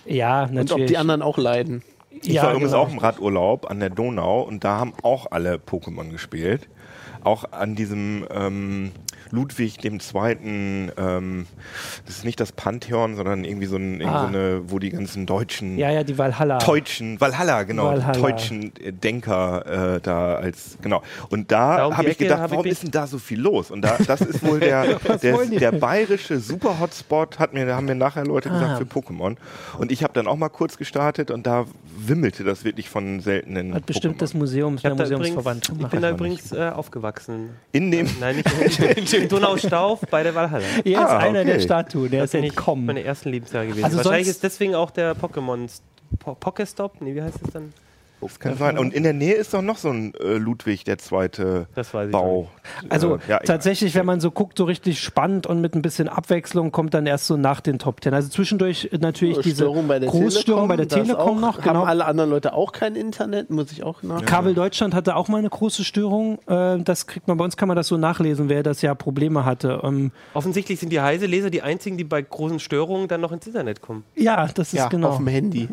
ja, 0.07 0.45
Und 0.45 0.55
natürlich. 0.55 0.83
ob 0.85 0.87
die 0.89 0.97
anderen 0.97 1.23
auch 1.23 1.37
leiden. 1.39 1.83
Ich 2.11 2.35
ja, 2.35 2.43
war 2.43 2.51
übrigens 2.51 2.73
genau. 2.73 2.83
auch 2.83 2.91
im 2.91 2.99
Radurlaub 2.99 3.71
an 3.71 3.81
der 3.81 3.91
Donau 3.91 4.43
und 4.43 4.65
da 4.65 4.79
haben 4.79 4.95
auch 5.03 5.31
alle 5.31 5.55
Pokémon 5.55 6.11
gespielt. 6.11 6.69
Auch 7.23 7.45
an 7.53 7.77
diesem 7.77 8.27
ähm, 8.31 8.93
Ludwig 9.31 9.79
dem 9.79 10.01
Zweiten, 10.01 10.91
ähm, 10.97 11.47
das 12.07 12.17
ist 12.19 12.25
nicht 12.25 12.41
das 12.41 12.53
Pantheon, 12.53 13.17
sondern 13.17 13.45
irgendwie 13.45 13.67
so, 13.67 13.77
ein, 13.77 14.01
irgendwie 14.01 14.07
Ah. 14.07 14.21
so 14.23 14.27
eine, 14.29 14.61
wo 14.71 14.79
die 14.79 14.91
ganzen 14.91 15.27
deutschen, 15.27 15.79
Ja, 15.79 15.91
ja, 15.91 16.03
die 16.05 16.19
Valhalla. 16.19 16.59
deutschen, 16.59 17.21
Valhalla, 17.21 17.63
genau, 17.63 17.85
Valhalla. 17.87 18.13
die 18.13 18.21
deutschen 18.21 18.73
äh, 18.83 18.93
Denker 18.93 19.97
äh, 19.97 20.01
da 20.01 20.35
als, 20.37 20.79
genau. 20.83 21.03
Und 21.31 21.51
da 21.53 21.97
habe 21.97 22.09
ich 22.11 22.19
gedacht, 22.19 22.41
hab 22.41 22.47
ich 22.47 22.51
warum 22.53 22.65
mich- 22.65 22.73
ist 22.73 22.83
denn 22.83 22.91
da 22.91 23.07
so 23.07 23.19
viel 23.19 23.41
los? 23.41 23.71
Und 23.71 23.83
da, 23.83 23.97
das 24.07 24.21
ist 24.21 24.43
wohl 24.45 24.61
der, 24.61 24.99
der, 25.23 25.45
der 25.47 25.73
bayerische 25.73 26.39
Super-Hotspot, 26.41 27.39
hat 27.39 27.55
mir, 27.55 27.67
da 27.67 27.77
haben 27.77 27.87
mir 27.87 27.95
nachher 27.95 28.25
Leute 28.25 28.49
gesagt, 28.51 28.71
Ah. 28.71 28.77
für 28.77 28.85
Pokémon. 28.85 29.37
Und 29.79 29.93
ich 29.93 30.03
habe 30.03 30.13
dann 30.13 30.27
auch 30.27 30.37
mal 30.37 30.49
kurz 30.49 30.77
gestartet 30.77 31.31
und 31.31 31.47
da 31.47 31.67
wimmelte 31.97 32.45
das 32.45 32.65
wirklich 32.65 32.89
von 32.89 33.21
seltenen 33.21 33.75
Hat 33.75 33.87
bestimmt 33.87 34.17
Pokémon. 34.17 34.19
das 34.21 34.35
Museum, 34.35 34.75
Ich, 34.77 34.83
der 34.83 34.95
Museumsverband 34.95 35.73
ich 35.81 35.87
bin 35.89 36.03
da 36.03 36.11
übrigens 36.11 36.53
äh, 36.53 36.71
aufgewachsen. 36.75 37.51
In 37.73 37.91
dem, 37.91 38.09
Nein, 38.21 38.37
nicht 38.37 38.79
in, 38.81 39.07
in 39.21 39.29
Donaustauf 39.29 40.01
bei 40.11 40.23
der 40.23 40.35
Valhalla. 40.35 40.65
Er 40.85 40.85
ist 40.85 40.97
Ah, 40.99 41.19
einer 41.19 41.45
der 41.45 41.55
okay. 41.57 41.65
Statuen, 41.65 42.11
der 42.11 42.23
Das 42.23 42.35
ist 42.35 42.41
ich 42.41 42.51
entkommen. 42.51 42.87
meine 42.87 43.03
ersten 43.05 43.31
Lebensjahre 43.31 43.67
gewesen. 43.69 43.85
Also 43.85 43.99
Wahrscheinlich 43.99 44.29
ist 44.29 44.43
deswegen 44.43 44.75
auch 44.75 44.91
der 44.91 45.15
Pokémon 45.17 45.69
po 46.19 46.35
Pokestop, 46.35 47.01
nee, 47.01 47.15
wie 47.15 47.23
heißt 47.23 47.39
das 47.43 47.53
dann? 47.53 47.73
Das 48.29 48.39
kann 48.41 48.57
sein. 48.57 48.79
Und 48.79 48.93
in 48.95 49.03
der 49.03 49.13
Nähe 49.13 49.35
ist 49.35 49.55
doch 49.55 49.63
noch 49.63 49.77
so 49.77 49.91
ein 49.91 50.13
äh, 50.15 50.35
Ludwig 50.35 50.85
der 50.85 50.99
Zweite 50.99 51.67
Das 51.75 51.93
weiß 51.95 52.07
ich 52.07 52.13
Bau. 52.13 52.49
Also 52.89 53.17
Äh, 53.17 53.19
ja, 53.29 53.39
tatsächlich, 53.41 53.95
wenn 53.95 54.07
man 54.07 54.21
so 54.21 54.31
guckt, 54.31 54.59
so 54.59 54.65
richtig 54.65 55.01
spannend 55.01 55.47
und 55.47 55.61
mit 55.61 55.75
ein 55.75 55.83
bisschen 55.83 56.09
Abwechslung 56.09 56.73
kommt 56.73 56.95
dann 56.95 57.07
erst 57.07 57.27
so 57.27 57.37
nach 57.37 57.61
den 57.61 57.79
Top 57.79 58.01
Ten. 58.01 58.15
Also 58.15 58.29
zwischendurch 58.29 58.91
natürlich 59.01 59.39
diese 59.39 59.63
Störung 59.63 59.89
bei 59.89 59.99
der 59.99 60.09
Großstörung 60.11 60.69
bei 60.69 60.77
der 60.77 60.89
Telekom 60.89 61.39
auch, 61.39 61.41
noch. 61.41 61.61
Genau. 61.61 61.81
Haben 61.81 61.89
alle 61.89 62.05
anderen 62.05 62.31
Leute 62.31 62.53
auch 62.53 62.73
kein 62.73 62.95
Internet? 62.97 63.51
Muss 63.51 63.73
ich 63.73 63.83
auch 63.83 64.03
nach. 64.03 64.25
Kabel 64.25 64.55
Deutschland 64.55 64.95
hatte 64.95 65.17
auch 65.17 65.29
mal 65.29 65.39
eine 65.39 65.51
große 65.51 65.85
Störung. 65.85 66.39
Äh, 66.47 66.79
das 66.83 67.07
kriegt 67.07 67.29
man 67.29 67.37
bei 67.37 67.45
uns, 67.45 67.57
kann 67.57 67.69
man 67.69 67.77
das 67.77 67.89
so 67.89 67.97
nachlesen, 67.97 68.49
wer 68.49 68.63
das 68.63 68.83
ja 68.83 68.95
Probleme 68.95 69.45
hatte. 69.45 69.81
Ähm, 69.83 70.13
Offensichtlich 70.35 70.79
sind 70.81 70.91
die 70.91 71.01
Heise-Leser 71.01 71.51
die 71.51 71.63
einzigen, 71.63 71.97
die 71.97 72.05
bei 72.05 72.23
großen 72.23 72.61
Störungen 72.61 73.09
dann 73.09 73.21
noch 73.21 73.33
ins 73.33 73.47
Internet 73.47 73.81
kommen. 73.81 74.05
ja, 74.15 74.47
das 74.49 74.69
ist 74.69 74.79
Ja, 74.79 74.89
genau. 74.89 75.09
auf 75.11 75.17
dem 75.17 75.27
Handy. 75.27 75.69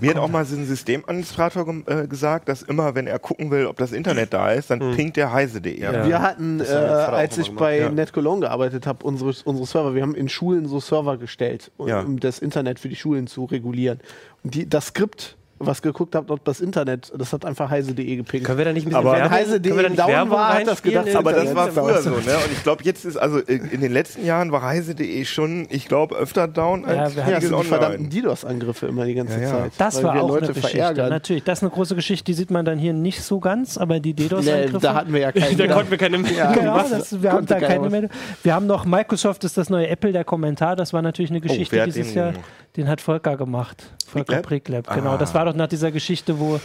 Mir 0.00 0.10
hat 0.10 0.18
auch 0.18 0.28
mal 0.28 0.44
so 0.44 0.56
ein 0.56 0.66
Systemadministrator 0.66 1.63
gem- 1.64 1.84
äh, 1.86 2.06
gesagt, 2.06 2.48
dass 2.48 2.62
immer, 2.62 2.94
wenn 2.94 3.06
er 3.06 3.18
gucken 3.18 3.50
will, 3.50 3.66
ob 3.66 3.76
das 3.76 3.92
Internet 3.92 4.32
da 4.32 4.50
ist, 4.52 4.70
dann 4.70 4.80
Hm. 4.80 4.94
pinkt 4.96 5.16
der 5.16 5.32
heise.de. 5.32 5.80
Ja. 5.80 6.06
Wir 6.06 6.20
hatten, 6.22 6.60
äh, 6.60 6.64
als 6.64 7.38
ich 7.38 7.46
gemacht, 7.46 7.60
bei 7.60 7.78
ja. 7.80 7.88
NetCologne 7.90 8.42
gearbeitet 8.42 8.86
habe, 8.86 9.04
unsere, 9.04 9.32
unsere 9.44 9.66
Server, 9.66 9.94
wir 9.94 10.02
haben 10.02 10.14
in 10.14 10.28
Schulen 10.28 10.66
so 10.66 10.80
Server 10.80 11.16
gestellt, 11.16 11.70
um, 11.76 11.88
Ja. 11.88 12.00
um 12.00 12.20
das 12.20 12.38
Internet 12.38 12.78
für 12.78 12.88
die 12.88 12.96
Schulen 12.96 13.26
zu 13.26 13.44
regulieren. 13.44 14.00
Und 14.42 14.54
die, 14.54 14.68
das 14.68 14.86
Skript, 14.88 15.36
was 15.66 15.82
geguckt 15.82 16.14
habt, 16.14 16.30
ob 16.30 16.44
das 16.44 16.60
Internet, 16.60 17.12
das 17.16 17.32
hat 17.32 17.44
einfach 17.44 17.70
heise.de 17.70 18.16
gepinkt. 18.16 18.46
Können 18.46 18.58
wir 18.58 18.64
da 18.64 18.72
nicht 18.72 18.84
ein 18.86 18.90
bisschen 18.90 19.00
Aber- 19.06 19.12
Werbung, 19.16 19.30
Heise.de 19.30 19.72
down 19.94 19.96
Werbung 20.08 20.30
war, 20.30 20.54
hat 20.54 20.66
das 20.66 20.82
gedacht, 20.82 21.14
Aber 21.14 21.32
das 21.32 21.54
war 21.54 21.70
früher 21.70 22.02
so, 22.02 22.10
ne? 22.10 22.16
Und 22.16 22.52
ich 22.52 22.62
glaube, 22.62 22.84
jetzt 22.84 23.04
ist, 23.04 23.16
also 23.16 23.38
in 23.38 23.80
den 23.80 23.92
letzten 23.92 24.24
Jahren 24.24 24.52
war 24.52 24.62
heise.de 24.62 25.24
schon, 25.24 25.66
ich 25.70 25.86
glaube, 25.86 26.14
öfter 26.16 26.48
down 26.48 26.84
als 26.84 27.14
Ja, 27.14 27.26
wir 27.26 27.32
Ja, 27.34 27.40
die 27.40 27.46
verdammten 27.46 28.10
DDoS-Angriffe 28.10 28.86
immer 28.86 29.04
die 29.04 29.14
ganze 29.14 29.34
Ja, 29.36 29.40
ja. 29.42 29.50
Zeit. 29.50 29.72
das 29.78 30.02
war 30.02 30.20
auch 30.22 30.28
Leute 30.28 30.44
eine 30.46 30.54
Geschichte. 30.54 30.76
verärgern. 30.78 31.10
Natürlich, 31.10 31.44
das 31.44 31.58
ist 31.58 31.62
eine 31.62 31.70
große 31.70 31.94
Geschichte, 31.94 32.24
die 32.24 32.34
sieht 32.34 32.50
man 32.50 32.64
dann 32.64 32.78
hier 32.78 32.92
nicht 32.92 33.22
so 33.22 33.40
ganz, 33.40 33.78
aber 33.78 34.00
die 34.00 34.10
Nee, 34.14 34.24
DDoS-Angriffe. 34.28 34.78
da 34.80 34.94
hatten 34.94 35.12
wir 35.12 35.20
ja 35.20 35.32
keinen. 35.32 35.56
Da 35.64 35.68
konnten 35.68 35.90
wir 35.90 35.98
keine 35.98 36.16
Ja, 36.36 36.52
Genau, 36.52 36.78
das, 36.88 37.22
wir 37.22 37.32
haben 37.32 37.46
da 37.46 37.60
keine. 37.60 37.88
Meldung. 37.88 38.10
Wir 38.42 38.60
noch 38.60 38.84
Microsoft 38.84 39.44
ist 39.44 39.56
das 39.56 39.70
neue 39.70 39.88
Apple, 39.88 40.12
der 40.12 40.24
Kommentar. 40.24 40.76
Das 40.76 40.92
war 40.92 41.02
natürlich 41.02 41.30
eine 41.30 41.40
Geschichte 41.40 41.74
wer 41.76 41.82
hat 41.82 41.88
dieses 41.88 42.08
den 42.12 42.16
Jahr. 42.16 42.32
Den 42.76 42.88
hat 42.88 43.00
Volker 43.00 43.36
gemacht. 43.36 43.84
Volker 44.06 44.42
Prikleb? 44.42 44.84
Prikleb, 44.86 44.94
genau. 44.94 45.12
Ah. 45.12 45.16
Das 45.16 45.32
war 45.34 45.44
doch 45.44 45.53
nach 45.56 45.68
dieser 45.68 45.90
Geschichte, 45.92 46.38
wo 46.38 46.60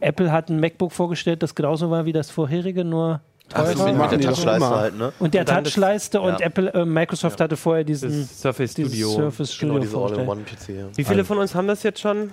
Apple 0.00 0.30
hat 0.32 0.48
ein 0.50 0.60
MacBook 0.60 0.92
vorgestellt, 0.92 1.42
das 1.42 1.54
genauso 1.54 1.90
war 1.90 2.04
wie 2.04 2.12
das 2.12 2.30
vorherige, 2.30 2.84
nur 2.84 3.20
Ach, 3.52 3.64
teurer. 3.72 3.86
mit 3.86 3.96
machen 3.96 4.20
der 4.20 4.30
doch 4.30 4.36
Touchleiste 4.36 4.70
halt, 4.70 4.98
ne? 4.98 5.12
und 5.18 5.34
der 5.34 5.40
Und 5.42 5.64
Touchleiste 5.64 6.20
und 6.20 6.40
ja. 6.40 6.46
Apple, 6.46 6.72
äh, 6.74 6.84
Microsoft 6.84 7.40
hatte 7.40 7.56
vorher 7.56 7.84
diesen 7.84 8.10
Das 8.22 8.40
Surface 8.40 8.74
dieses 8.74 8.92
Studio. 8.92 9.10
Surface 9.10 9.54
Studio 9.54 9.74
Genau, 9.74 9.84
diese. 9.84 9.96
All-in-One-PC. 9.98 10.68
Ja. 10.68 10.86
Wie 10.94 11.04
viele 11.04 11.24
von 11.24 11.38
uns 11.38 11.54
haben 11.54 11.68
das 11.68 11.82
jetzt 11.82 12.00
schon? 12.00 12.32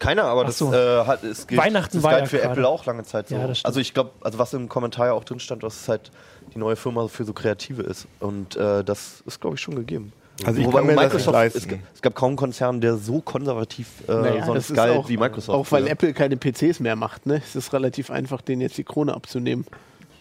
Keiner, 0.00 0.24
aber 0.24 0.42
Ach 0.42 0.46
das 0.46 0.58
so. 0.58 0.72
äh, 0.72 1.04
hat 1.04 1.22
es 1.24 1.46
gilt, 1.46 1.60
Weihnachten 1.60 1.98
das 1.98 2.02
war 2.02 2.12
galt 2.12 2.22
ja 2.24 2.28
für 2.28 2.38
gerade. 2.38 2.52
Apple 2.52 2.68
auch 2.68 2.86
lange 2.86 3.02
Zeit 3.04 3.28
so. 3.28 3.34
Ja, 3.34 3.46
also 3.62 3.80
ich 3.80 3.92
glaube, 3.92 4.10
also 4.22 4.38
was 4.38 4.54
im 4.54 4.68
Kommentar 4.68 5.06
ja 5.08 5.12
auch 5.12 5.24
drin 5.24 5.40
stand, 5.40 5.62
dass 5.62 5.82
es 5.82 5.88
halt 5.88 6.10
die 6.54 6.58
neue 6.58 6.74
Firma 6.76 7.06
für 7.08 7.24
so 7.24 7.34
Kreative 7.34 7.82
ist. 7.82 8.06
Und 8.18 8.56
äh, 8.56 8.82
das 8.82 9.22
ist, 9.26 9.40
glaube 9.42 9.56
ich, 9.56 9.60
schon 9.62 9.74
gegeben. 9.76 10.12
Also 10.44 10.60
ich 10.60 10.66
Wobei 10.66 10.78
kann 10.78 10.86
mir 10.86 10.94
das 10.96 11.12
nicht 11.14 11.26
Microsoft. 11.26 11.56
Es, 11.56 11.66
es 11.94 12.02
gab 12.02 12.14
kaum 12.14 12.28
einen 12.30 12.36
Konzern, 12.36 12.80
der 12.80 12.96
so 12.96 13.20
konservativ 13.20 13.86
äh, 14.08 14.12
Naja, 14.12 14.46
sonst 14.46 14.56
das 14.56 14.70
ist 14.70 14.76
galt 14.76 14.96
auch, 14.96 15.08
wie 15.08 15.16
Microsoft. 15.16 15.58
auch 15.58 15.70
weil 15.72 15.82
früher. 15.82 15.92
Apple 15.92 16.12
keine 16.12 16.36
PCs 16.36 16.80
mehr 16.80 16.96
macht. 16.96 17.26
Ne? 17.26 17.36
Es 17.44 17.56
ist 17.56 17.72
relativ 17.72 18.10
einfach, 18.10 18.40
denen 18.40 18.62
jetzt 18.62 18.78
die 18.78 18.84
Krone 18.84 19.14
abzunehmen. 19.14 19.66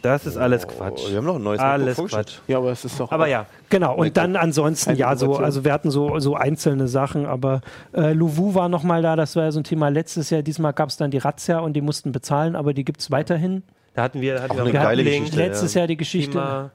Das 0.02 0.26
ist 0.26 0.38
alles 0.38 0.66
Quatsch. 0.66 1.02
Oh, 1.06 1.10
wir 1.10 1.18
haben 1.18 1.26
noch 1.26 1.36
ein 1.36 1.44
neues 1.44 1.60
Alles 1.60 1.98
Quatsch. 1.98 2.36
Ja, 2.48 2.60
aber 2.60 2.72
es 2.72 2.86
ist 2.86 2.98
doch. 3.00 3.12
Aber 3.12 3.28
ja, 3.28 3.46
Genau, 3.70 3.96
und 3.98 4.16
dann 4.16 4.38
ansonsten, 4.38 4.96
ja, 4.96 5.14
so, 5.18 5.36
also 5.36 5.66
wir 5.66 5.74
hatten 5.74 5.92
so, 5.92 6.20
so 6.20 6.36
einzelne 6.36 6.88
Sachen, 6.88 7.26
aber 7.26 7.60
äh, 7.94 8.14
Louvu 8.14 8.56
war 8.56 8.70
nochmal 8.70 9.02
da, 9.02 9.18
das 9.18 9.36
war 9.36 9.44
ja 9.44 9.52
so 9.52 9.60
ein 9.60 9.66
Thema 9.66 9.90
letztes 9.90 10.30
Jahr. 10.30 10.42
Diesmal 10.42 10.72
gab 10.72 10.88
es 10.88 10.96
dann 10.96 11.12
die 11.12 11.18
Razzia 11.18 11.60
und 11.60 11.74
die 11.74 11.82
mussten 11.82 12.14
bezahlen, 12.14 12.56
aber 12.56 12.74
die 12.74 12.86
gibt 12.86 13.02
es 13.02 13.12
weiterhin. 13.12 13.62
da 13.94 14.04
hatten 14.04 14.22
wir, 14.22 14.36
da 14.36 14.42
hatten 14.44 14.52
Auch 14.54 14.56
wir 14.58 14.64
eine 14.64 14.72
geile 14.72 15.04
Geschichte, 15.04 15.36
Letztes 15.36 15.74
Jahr 15.74 15.86
die 15.88 15.98
Geschichte. 15.98 16.32
Thema, 16.32 16.72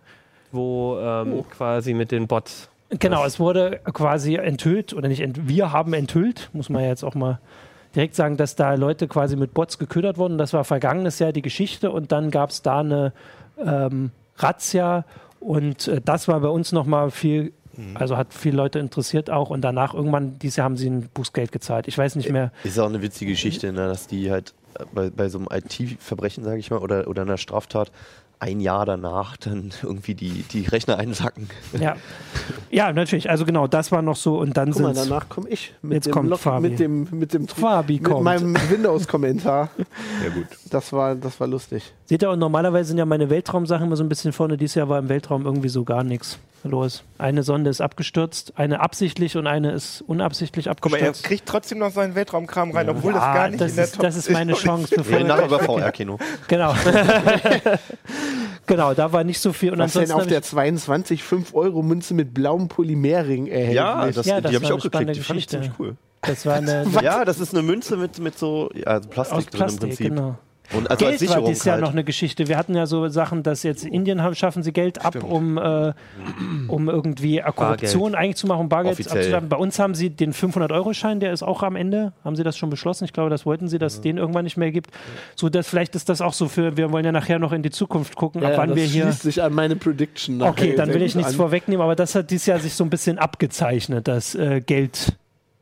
wo 0.52 0.98
ähm, 1.00 1.44
quasi 1.50 1.94
mit 1.94 2.12
den 2.12 2.26
Bots. 2.26 2.68
Genau, 2.90 3.24
es 3.24 3.40
wurde 3.40 3.80
quasi 3.92 4.36
enthüllt, 4.36 4.92
oder 4.92 5.08
nicht, 5.08 5.20
ent 5.20 5.48
wir 5.48 5.72
haben 5.72 5.94
enthüllt, 5.94 6.50
muss 6.52 6.68
man 6.68 6.82
ja 6.82 6.88
jetzt 6.88 7.02
auch 7.02 7.14
mal 7.14 7.40
direkt 7.94 8.14
sagen, 8.14 8.36
dass 8.36 8.56
da 8.56 8.74
Leute 8.74 9.08
quasi 9.08 9.36
mit 9.36 9.54
Bots 9.54 9.78
geködert 9.78 10.18
wurden. 10.18 10.38
Das 10.38 10.52
war 10.52 10.64
vergangenes 10.64 11.18
Jahr 11.18 11.32
die 11.32 11.42
Geschichte 11.42 11.90
und 11.90 12.12
dann 12.12 12.30
gab 12.30 12.50
es 12.50 12.62
da 12.62 12.80
eine 12.80 13.12
ähm, 13.58 14.10
Razzia 14.36 15.04
und 15.40 15.88
äh, 15.88 16.00
das 16.04 16.28
war 16.28 16.40
bei 16.40 16.48
uns 16.48 16.72
nochmal 16.72 17.10
viel, 17.10 17.52
also 17.94 18.16
hat 18.16 18.32
viele 18.32 18.56
Leute 18.56 18.78
interessiert 18.78 19.30
auch 19.30 19.50
und 19.50 19.62
danach 19.62 19.94
irgendwann, 19.94 20.38
dieses 20.38 20.56
Jahr 20.56 20.64
haben 20.64 20.76
sie 20.76 20.88
ein 20.88 21.08
Bußgeld 21.12 21.52
gezahlt. 21.52 21.88
Ich 21.88 21.98
weiß 21.98 22.16
nicht 22.16 22.30
mehr. 22.30 22.52
Ist 22.62 22.78
auch 22.78 22.88
eine 22.88 23.02
witzige 23.02 23.32
Geschichte, 23.32 23.72
ne, 23.72 23.88
dass 23.88 24.06
die 24.06 24.30
halt 24.30 24.54
äh, 24.78 24.84
bei, 24.92 25.10
bei 25.10 25.28
so 25.28 25.38
einem 25.38 25.48
IT-Verbrechen, 25.50 26.44
sage 26.44 26.58
ich 26.58 26.70
mal, 26.70 26.78
oder, 26.78 27.08
oder 27.08 27.22
einer 27.22 27.38
Straftat 27.38 27.90
ein 28.40 28.60
Jahr 28.60 28.84
danach 28.84 29.36
dann 29.36 29.70
irgendwie 29.82 30.14
die, 30.14 30.42
die 30.50 30.66
Rechner 30.66 30.98
einsacken. 30.98 31.48
Ja, 31.80 31.96
ja 32.70 32.92
natürlich. 32.92 33.30
Also 33.30 33.44
genau, 33.46 33.66
das 33.66 33.90
war 33.92 34.02
noch 34.02 34.16
so 34.16 34.38
und 34.38 34.56
dann 34.56 34.72
sind 34.72 34.96
danach 34.96 35.28
komme 35.28 35.48
ich 35.48 35.72
mit 35.82 35.94
Jetzt 35.94 36.06
dem 36.06 36.12
kommt 36.12 36.28
Log- 36.30 36.40
Fabi. 36.40 36.68
mit 36.68 36.78
dem 36.78 37.08
mit 37.10 37.32
dem 37.32 37.48
Fabi 37.48 37.94
mit 37.94 38.04
kommt. 38.04 38.24
meinem 38.24 38.54
Windows-Kommentar. 38.70 39.70
Ja, 40.24 40.30
gut. 40.30 40.46
Das 40.70 40.92
war 40.92 41.14
das 41.14 41.38
war 41.40 41.46
lustig. 41.46 41.92
Seht 42.06 42.22
ihr, 42.22 42.30
und 42.30 42.38
normalerweise 42.38 42.88
sind 42.88 42.98
ja 42.98 43.04
meine 43.04 43.28
Weltraumsachen 43.30 43.86
immer 43.86 43.96
so 43.96 44.04
ein 44.04 44.08
bisschen 44.08 44.32
vorne. 44.32 44.56
Dieses 44.56 44.74
Jahr 44.76 44.88
war 44.88 44.98
im 44.98 45.08
Weltraum 45.08 45.44
irgendwie 45.44 45.68
so 45.68 45.84
gar 45.84 46.04
nichts 46.04 46.38
los. 46.71 47.04
Eine 47.18 47.42
Sonde 47.42 47.71
ist 47.71 47.80
abgestürzt, 47.80 48.52
eine 48.56 48.80
absichtlich 48.80 49.37
und 49.37 49.47
eine 49.47 49.73
ist 49.73 50.02
unabsichtlich 50.06 50.66
Guck 50.80 50.92
mal, 50.92 50.99
er 50.99 51.09
abgestürzt. 51.09 51.25
kriegt 51.25 51.47
trotzdem 51.47 51.78
noch 51.78 51.92
seinen 51.92 52.14
Weltraumkram 52.14 52.71
rein, 52.73 52.88
obwohl 52.88 53.12
das 53.12 53.23
Ah, 53.23 53.35
gar 53.35 53.49
nicht 53.49 53.61
das 53.61 53.71
in 53.71 53.76
der 53.76 53.85
ist, 53.85 53.94
Top 53.94 54.02
das 54.02 54.16
ist 54.16 54.30
meine 54.30 54.54
Chance, 54.54 54.90
Wir 54.90 54.99
bevor 54.99 55.16
reden 55.18 55.28
nachher 55.28 55.47
über 55.47 55.59
VR-Kino. 55.61 56.18
Genau. 56.49 56.75
genau, 58.66 58.94
da 58.94 59.12
war 59.12 59.25
nicht 59.25 59.40
so 59.40 59.52
viel. 59.52 59.73
Und 59.73 59.78
Was 59.78 59.92
denn 59.92 60.11
auf 60.12 60.26
der 60.26 60.38
ich, 60.40 60.44
22 60.44 61.23
5-Euro-Münze 61.23 62.14
mit 62.14 62.35
blauem 62.35 62.68
Polymerring 62.68 63.47
erhältlich? 63.47 63.76
Ja, 63.76 64.06
das, 64.11 64.26
Ja, 64.26 64.40
das 64.40 64.50
die 64.50 64.56
habe 64.56 64.64
ich 64.64 64.73
auch 64.73 64.83
geklickt. 64.83 65.16
Die 65.16 65.21
fand 65.21 65.38
ich 65.38 65.47
Geschichte. 65.47 65.50
ziemlich 65.61 65.73
cool. 65.78 65.97
das 66.23 66.47
war 66.47 66.54
eine, 66.54 66.87
Ja, 67.02 67.25
das 67.25 67.40
ist 67.40 67.52
eine 67.54 67.62
Münze 67.62 67.97
mit, 67.97 68.18
mit 68.18 68.38
so 68.38 68.71
ja, 68.75 68.85
also 68.87 69.09
Plastik 69.09 69.37
aus 69.38 69.44
drin 69.47 69.52
im 69.52 69.59
Plastik, 69.59 69.80
Prinzip. 69.88 70.09
genau. 70.09 70.37
Und 70.73 70.90
also 70.90 71.04
als 71.06 71.18
Geld 71.18 71.21
war 71.23 71.37
Sicherung 71.37 71.49
dieses 71.50 71.64
Jahr 71.64 71.75
halt. 71.75 71.85
noch 71.85 71.92
eine 71.92 72.04
Geschichte. 72.04 72.49
Wir 72.49 72.56
hatten 72.56 72.75
ja 72.75 72.87
so 72.87 73.06
Sachen, 73.09 73.42
dass 73.42 73.62
jetzt 73.64 73.85
in 73.85 73.92
Indien 73.92 74.23
haben, 74.23 74.35
schaffen 74.35 74.62
sie 74.62 74.73
Geld 74.73 75.04
ab, 75.04 75.23
um, 75.23 75.59
äh, 75.59 75.92
um 76.68 76.88
irgendwie 76.88 77.42
Korruption 77.54 78.14
eigentlich 78.14 78.37
zu 78.37 78.47
machen, 78.47 78.68
Bargeld 78.68 78.94
Offiziell. 78.94 79.18
abzuschaffen. 79.18 79.49
Bei 79.50 79.56
uns 79.56 79.78
haben 79.78 79.94
sie 79.94 80.11
den 80.11 80.33
500-Euro-Schein, 80.33 81.21
der 81.21 81.33
ist 81.33 81.42
auch 81.42 81.62
am 81.62 81.76
Ende. 81.76 82.12
Haben 82.25 82.35
sie 82.37 82.44
das 82.44 82.56
schon 82.56 82.71
beschlossen? 82.71 83.04
Ich 83.04 83.12
glaube, 83.12 83.30
das 83.30 83.44
wollten 83.47 83.68
sie, 83.68 83.78
dass 83.78 83.94
es 83.94 84.00
den 84.00 84.16
irgendwann 84.16 84.44
nicht 84.44 84.56
mehr 84.56 84.73
gibt. 84.73 84.90
So, 85.37 85.49
dass 85.49 85.68
vielleicht 85.68 85.94
ist 85.94 86.09
das 86.09 86.21
auch 86.21 86.33
so 86.33 86.49
für, 86.49 86.76
wir 86.76 86.90
wollen 86.92 87.04
ja 87.04 87.12
nachher 87.12 87.38
noch 87.38 87.52
in 87.52 87.62
die 87.62 87.71
Zukunft 87.71 88.16
gucken, 88.16 88.42
ab 88.42 88.52
Ja, 88.52 88.59
wann 88.59 88.71
das 88.71 88.78
wir 88.78 88.85
hier. 88.85 89.02
schließt 89.04 89.23
sich 89.23 89.42
an 89.42 89.52
meine 89.52 89.76
Prediction. 89.76 90.38
nachher 90.38 90.50
Okay, 90.50 90.75
dann 90.76 90.92
will 90.94 91.02
ich 91.02 91.14
nichts 91.14 91.33
an. 91.33 91.37
vorwegnehmen, 91.37 91.83
aber 91.83 91.94
das 91.94 92.14
hat 92.14 92.30
dieses 92.30 92.47
Jahr 92.47 92.59
sich 92.59 92.75
so 92.75 92.85
ein 92.85 92.90
bisschen 92.90 93.18
abgezeichnet, 93.18 94.09
dass 94.09 94.35
äh, 94.35 94.61
Geld 94.61 95.14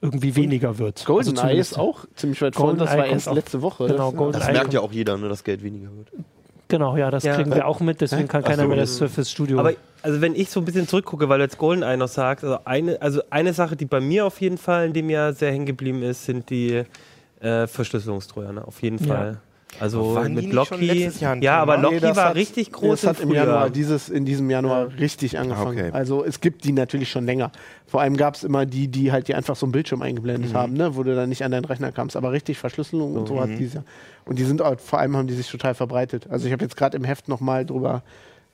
irgendwie 0.03 0.37
weniger 0.37 0.77
wird. 0.79 1.05
GoldenEye 1.07 1.41
Also 1.43 1.57
ist 1.61 1.79
auch 1.79 2.05
ziemlich 2.17 2.43
weit 2.43 2.55
vorne. 2.57 2.77
Das 2.79 2.89
GoldenEye 2.91 3.07
war 3.09 3.15
erst 3.15 3.33
letzte 3.33 3.63
Woche. 3.63 3.87
Genau, 3.87 4.11
Das- 4.11 4.19
Golden- 4.19 4.39
Das 4.41 4.53
merkt 4.53 4.73
ja 4.75 4.81
auch 4.81 4.93
jeder, 4.93 5.17
ne, 5.17 5.29
dass 5.29 5.43
Geld 5.45 5.63
weniger 5.63 5.89
wird. 5.97 6.09
Genau, 6.69 6.97
ja, 6.97 7.11
das 7.11 7.23
Ja. 7.25 7.35
kriegen 7.37 7.55
wir 7.55 7.67
auch 7.67 7.81
mit, 7.81 8.01
deswegen 8.01 8.29
kann 8.29 8.43
keiner 8.43 8.63
so. 8.63 8.69
mehr 8.69 8.79
das 8.79 8.99
für- 8.99 9.09
fürs 9.09 9.31
Studio. 9.31 9.59
Aber 9.61 9.73
also 10.03 10.21
wenn 10.21 10.35
ich 10.35 10.51
so 10.51 10.61
ein 10.61 10.65
bisschen 10.65 10.89
zurückgucke, 10.89 11.29
weil 11.29 11.39
du 11.39 11.45
jetzt 11.45 11.59
GoldenEye 11.59 11.97
noch 11.99 12.09
sagst, 12.09 12.45
also 12.45 12.59
eine, 12.65 13.01
also 13.01 13.21
eine 13.31 13.53
Sache, 13.53 13.77
die 13.77 13.85
bei 13.85 14.01
mir 14.01 14.27
auf 14.27 14.41
jeden 14.41 14.59
Fall 14.59 14.87
in 14.87 14.93
dem 14.93 15.09
Jahr 15.11 15.33
sehr 15.35 15.53
hängen 15.53 15.67
geblieben 15.67 16.03
ist, 16.03 16.25
sind 16.25 16.51
die 16.51 16.83
äh, 17.41 17.67
Verschlüsselungstrojaner, 17.67 18.67
auf 18.69 18.81
jeden 18.83 18.99
Ja. 19.05 19.37
Also 19.81 20.15
Waren 20.15 20.35
mit 20.35 20.53
Loki. 20.53 21.11
ja, 21.41 21.57
aber 21.61 21.77
Nee, 21.79 21.83
Loki 21.83 22.01
das 22.01 22.17
war 22.17 22.27
hat- 22.31 22.35
richtig 22.37 22.71
groß 22.73 23.01
Das 23.01 23.11
hat 23.11 23.21
im 23.21 23.31
Frühjahr. 23.31 23.47
Januar, 23.47 23.71
dieses, 23.71 24.09
in 24.09 24.25
diesem 24.25 24.49
Januar 24.51 24.89
richtig 24.99 25.39
angefangen. 25.39 25.79
Okay. 25.79 25.91
Also 25.93 26.25
es 26.25 26.41
gibt 26.41 26.65
die 26.65 26.73
natürlich 26.73 27.11
schon 27.11 27.25
länger. 27.27 27.51
Vor 27.87 28.01
allem 28.01 28.17
gab 28.17 28.35
es 28.35 28.45
immer 28.45 28.67
die, 28.67 28.89
die 28.89 29.11
halt 29.13 29.29
die 29.29 29.35
einfach 29.35 29.57
so 29.57 29.67
einen 29.67 29.73
Bildschirm 29.73 30.03
eingeblendet 30.03 30.55
haben, 30.55 30.75
ne, 30.75 30.95
wo 30.95 31.03
du 31.03 31.15
dann 31.15 31.29
nicht 31.29 31.43
an 31.45 31.51
deinen 31.51 31.65
Rechner 31.65 31.91
kamst. 31.91 32.17
Aber 32.17 32.33
richtig 32.33 32.59
Verschlüsselung 32.59 33.15
und 33.17 33.27
so 33.29 33.41
hat 33.41 33.49
dieses 33.59 33.75
Jahr. 33.75 33.85
Und 34.25 34.39
die 34.39 34.45
sind 34.45 34.63
auch, 34.63 34.79
vor 34.79 34.99
allem 35.01 35.17
haben 35.17 35.27
die 35.27 35.35
sich 35.35 35.51
total 35.51 35.75
verbreitet. 35.75 36.27
Also 36.31 36.47
ich 36.47 36.53
habe 36.53 36.63
jetzt 36.63 36.77
gerade 36.77 36.97
im 36.97 37.05
Heft 37.05 37.29
nochmal 37.29 37.67
drüber 37.67 38.03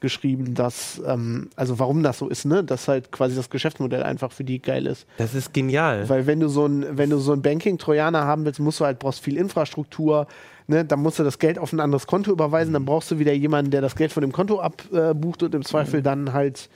geschrieben, 0.00 0.54
dass, 0.54 1.02
ähm, 1.06 1.50
also 1.56 1.80
warum 1.80 2.04
das 2.04 2.18
so 2.18 2.28
ist, 2.28 2.44
ne? 2.44 2.62
Dass 2.62 2.86
halt 2.86 3.10
quasi 3.10 3.34
das 3.34 3.50
Geschäftsmodell 3.50 4.04
einfach 4.04 4.30
für 4.30 4.44
die 4.44 4.62
geil 4.62 4.86
ist. 4.86 5.06
Das 5.18 5.34
ist 5.34 5.52
genial. 5.52 6.08
Weil 6.08 6.28
wenn 6.28 6.38
du 6.38 6.46
so 6.48 6.66
ein, 6.66 6.86
wenn 6.96 7.10
du 7.10 7.18
so 7.18 7.32
ein 7.32 7.42
Banking-Trojaner 7.42 8.24
haben 8.24 8.44
willst, 8.44 8.60
musst 8.60 8.78
du 8.78 8.84
halt, 8.84 9.00
brauchst 9.00 9.20
viel 9.24 9.36
Infrastruktur, 9.36 10.28
ne? 10.68 10.84
dann 10.84 11.00
musst 11.00 11.18
du 11.18 11.24
das 11.24 11.38
Geld 11.38 11.58
auf 11.58 11.72
ein 11.72 11.80
anderes 11.80 12.06
Konto 12.06 12.30
überweisen, 12.30 12.72
dann 12.72 12.84
brauchst 12.84 13.10
du 13.10 13.18
wieder 13.18 13.32
jemanden, 13.32 13.72
der 13.72 13.80
das 13.80 13.96
Geld 13.96 14.12
von 14.12 14.20
dem 14.20 14.32
Konto 14.32 14.60
abbucht 14.60 15.42
und 15.42 15.54
im 15.54 15.64
Zweifel 15.64 16.02
dann 16.02 16.32
halt, 16.32 16.68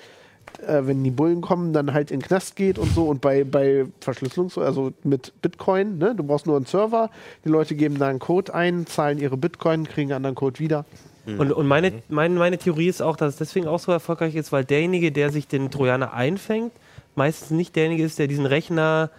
äh, 0.67 0.81
wenn 0.83 1.05
die 1.05 1.11
Bullen 1.11 1.41
kommen, 1.41 1.73
dann 1.73 1.93
halt 1.93 2.11
in 2.11 2.19
den 2.19 2.27
Knast 2.27 2.57
geht 2.57 2.79
und 2.79 2.93
so. 2.93 3.05
Und 3.05 3.21
bei, 3.21 3.45
bei 3.45 3.87
Verschlüsselung, 4.01 4.51
so, 4.51 4.61
also 4.61 4.93
mit 5.05 5.33
Bitcoin, 5.41 5.99
ne? 5.99 6.15
du 6.17 6.25
brauchst 6.25 6.47
nur 6.47 6.57
einen 6.57 6.67
Server, 6.67 7.11
die 7.45 7.49
Leute 7.49 7.77
geben 7.77 7.99
da 7.99 8.09
einen 8.09 8.19
Code 8.19 8.53
ein, 8.53 8.87
zahlen 8.87 9.19
ihre 9.19 9.37
Bitcoin, 9.37 9.87
kriegen 9.87 10.11
einen 10.11 10.17
anderen 10.17 10.35
Code 10.35 10.59
wieder. 10.59 10.85
Und, 11.25 11.53
und 11.53 11.69
meine, 11.69 12.03
meine, 12.09 12.37
meine 12.37 12.59
Theorie 12.59 12.89
ist 12.89 13.01
auch, 13.01 13.17
dass 13.17 13.35
es 13.35 13.39
deswegen 13.39 13.69
auch 13.69 13.79
so 13.79 13.93
erfolgreich 13.93 14.35
ist, 14.35 14.51
weil 14.51 14.65
derjenige, 14.65 15.13
der 15.13 15.31
sich 15.31 15.47
den 15.47 15.71
Trojaner 15.71 16.13
einfängt, 16.13 16.73
meistens 17.15 17.51
nicht 17.51 17.77
derjenige 17.77 18.03
ist, 18.03 18.19
der 18.19 18.27
diesen 18.27 18.45
Rechner 18.45 19.11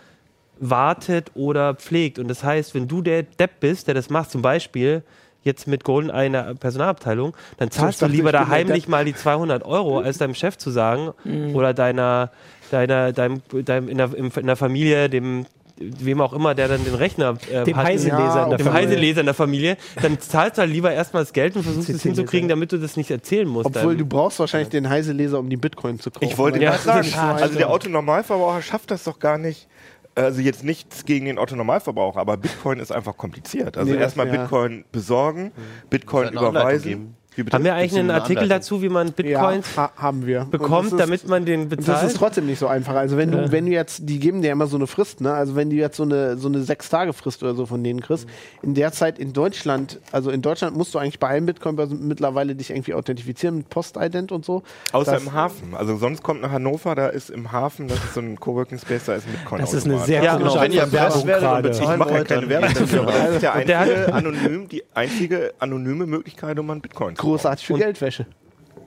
wartet 0.59 1.31
oder 1.35 1.75
pflegt. 1.75 2.19
Und 2.19 2.27
das 2.27 2.43
heißt, 2.43 2.73
wenn 2.75 2.87
du 2.87 3.01
der 3.01 3.23
Depp 3.23 3.59
bist, 3.59 3.87
der 3.87 3.93
das 3.95 4.09
macht, 4.09 4.31
zum 4.31 4.41
Beispiel 4.41 5.03
jetzt 5.43 5.67
mit 5.67 5.83
GoldenEye 5.83 6.27
in 6.27 6.33
der 6.33 6.53
Personalabteilung, 6.55 7.35
dann 7.57 7.69
zahlst 7.69 8.01
du 8.01 8.05
lieber 8.05 8.31
da 8.31 8.47
heimlich 8.47 8.87
mal 8.87 9.03
die 9.03 9.13
200 9.13 9.63
Euro, 9.65 9.99
als 9.99 10.17
deinem 10.17 10.35
Chef 10.35 10.57
zu 10.57 10.69
sagen 10.71 11.11
Mhm. 11.25 11.53
oder 11.55 11.73
deiner, 11.73 12.31
deiner, 12.71 13.11
deinem, 13.11 13.41
deinem 13.51 13.89
in, 13.89 13.97
der, 13.97 14.13
in 14.15 14.47
der 14.47 14.55
Familie, 14.55 15.09
dem 15.09 15.45
wem 15.75 16.21
auch 16.21 16.31
immer, 16.33 16.53
der 16.55 16.67
dann 16.69 16.85
den 16.85 16.93
Rechner 16.93 17.35
äh, 17.51 17.63
Dem 17.65 17.75
hat, 17.75 17.87
Heiseleser 17.87 18.17
Ja, 18.19 18.43
in 18.43 18.49
der 18.51 18.57
dem 18.59 18.67
Familie. 18.67 18.87
Heiseleser 18.89 19.19
in 19.21 19.25
der 19.25 19.33
Familie, 19.33 19.77
dann 20.01 20.19
zahlst 20.21 20.57
du 20.57 20.61
halt 20.61 20.71
lieber 20.71 20.93
erstmal 20.93 21.23
das 21.23 21.33
Geld 21.33 21.55
und 21.57 21.63
versuchst 21.63 21.89
es 21.89 22.03
hinzukriegen, 22.03 22.47
damit 22.47 22.71
du 22.71 22.77
das 22.77 22.95
nicht 22.95 23.09
erzählen 23.11 23.47
musst. 23.47 23.65
Obwohl 23.65 23.81
deinem- 23.95 23.97
du 23.97 24.05
brauchst 24.05 24.39
wahrscheinlich 24.39 24.69
den 24.69 24.87
Heise-Leser, 24.87 25.39
um 25.39 25.49
die 25.49 25.57
Bitcoin 25.57 25.99
zu 25.99 26.09
kaufen. 26.11 26.23
Ich 26.25 26.37
wollte 26.37 26.61
Ja, 26.61 26.77
gerade 26.77 26.99
das 26.99 27.11
sagen, 27.11 27.39
also 27.41 27.57
der 27.57 27.69
Autonormalverbraucher 27.71 28.61
schafft 28.61 28.91
das 28.91 29.03
doch 29.03 29.19
gar 29.19 29.37
nicht. 29.39 29.67
Also 30.15 30.41
jetzt 30.41 30.63
nichts 30.63 31.05
gegen 31.05 31.25
den 31.25 31.37
Autonormalverbraucher, 31.39 32.19
aber 32.19 32.37
Bitcoin 32.37 32.79
ist 32.79 32.91
einfach 32.91 33.17
kompliziert. 33.17 33.77
Also 33.77 33.91
Nee, 33.93 33.99
erstmal 33.99 34.27
ja. 34.27 34.37
Bitcoin 34.37 34.85
besorgen, 34.91 35.51
Bitcoin 35.89 36.33
Muss 36.33 36.35
halt 36.35 36.51
überweisen. 36.51 37.15
Haben 37.51 37.63
wir 37.63 37.73
eigentlich 37.75 37.97
einen 37.99 38.09
eine 38.11 38.21
Artikel 38.21 38.47
dazu, 38.47 38.81
wie 38.81 38.89
man 38.89 39.07
ja, 39.07 39.13
Bitcoins 39.15 39.77
ha 39.77 39.91
haben 39.97 40.25
wir. 40.25 40.45
Bekommt, 40.51 40.87
ist- 40.91 40.99
damit 40.99 41.27
man 41.27 41.45
den 41.45 41.61
Und 41.63 41.71
das 41.71 41.77
bezahlt? 41.77 42.07
ist 42.07 42.17
trotzdem 42.17 42.45
nicht 42.45 42.59
so 42.59 42.67
einfach. 42.67 42.95
Also 42.95 43.17
wenn 43.17 43.31
du, 43.31 43.51
wenn 43.51 43.65
du 43.65 43.71
jetzt, 43.71 44.01
die 44.09 44.19
geben 44.19 44.41
dir 44.41 44.51
immer 44.51 44.67
so 44.67 44.75
eine 44.77 44.87
Frist, 44.87 45.21
ne? 45.21 45.33
Also 45.33 45.55
wenn 45.55 45.69
du 45.69 45.75
jetzt 45.75 45.97
so 45.97 46.03
eine 46.03 46.37
so 46.37 46.47
eine 46.47 46.61
sechs 46.61 46.89
Tage 46.89 47.13
Frist 47.13 47.41
oder 47.43 47.55
so 47.55 47.65
von 47.65 47.83
denen 47.83 48.01
kriegst, 48.01 48.27
in 48.61 48.73
der 48.73 48.91
Zeit 48.91 49.19
in 49.19 49.33
Deutschland, 49.33 49.99
also 50.11 50.29
in 50.31 50.41
Deutschland 50.41 50.75
musst 50.77 50.93
du 50.93 50.99
eigentlich 50.99 51.19
bei 51.19 51.29
allen 51.29 51.45
Bitcoin-Börsen 51.45 52.07
mittlerweile 52.07 52.55
dich 52.55 52.69
irgendwie 52.69 52.93
authentifizieren 52.93 53.57
mit 53.57 53.69
Postident 53.69 54.31
und 54.31 54.45
so. 54.45 54.63
Außer 54.91 55.13
Das- 55.13 55.23
im 55.23 55.33
Hafen. 55.33 55.73
Also 55.75 55.97
sonst 55.97 56.23
kommt 56.23 56.41
nach 56.41 56.51
Hannover, 56.51 56.95
da 56.95 57.07
ist 57.07 57.29
im 57.29 57.51
Hafen, 57.51 57.87
das 57.87 57.97
ist 58.03 58.13
so 58.13 58.19
ein 58.21 58.39
Coworking 58.39 58.77
Space, 58.77 59.05
da 59.05 59.15
ist 59.15 59.27
ein 59.27 59.33
Bitcoin. 59.33 59.61
Das 59.61 59.73
ist 59.73 59.85
eine 59.85 59.99
sehr 59.99 60.23
Ja, 60.23 60.33
komische 60.37 60.49
genau. 60.51 60.61
Wenn 60.63 60.71
ihr 60.71 60.91
Werbung 60.91 61.25
gerade. 61.25 61.69
Ich 61.69 61.79
mache 61.97 62.13
ja 62.13 62.23
keine 62.23 62.49
Werbung 62.49 62.73
dafür, 62.73 63.05
das 63.05 63.35
ist 63.37 63.47
hat- 63.47 63.55
einzige, 63.55 64.13
anonym, 64.13 64.67
die 64.69 64.83
einzige 64.93 65.53
anonyme 65.59 66.05
Möglichkeit, 66.05 66.59
um 66.59 66.69
an 66.69 66.81
Bitcoin 66.81 67.15
zu 67.15 67.22
Großartig 67.23 67.65
für 67.65 67.73
Und- 67.73 67.79
Geldwäsche. 67.79 68.25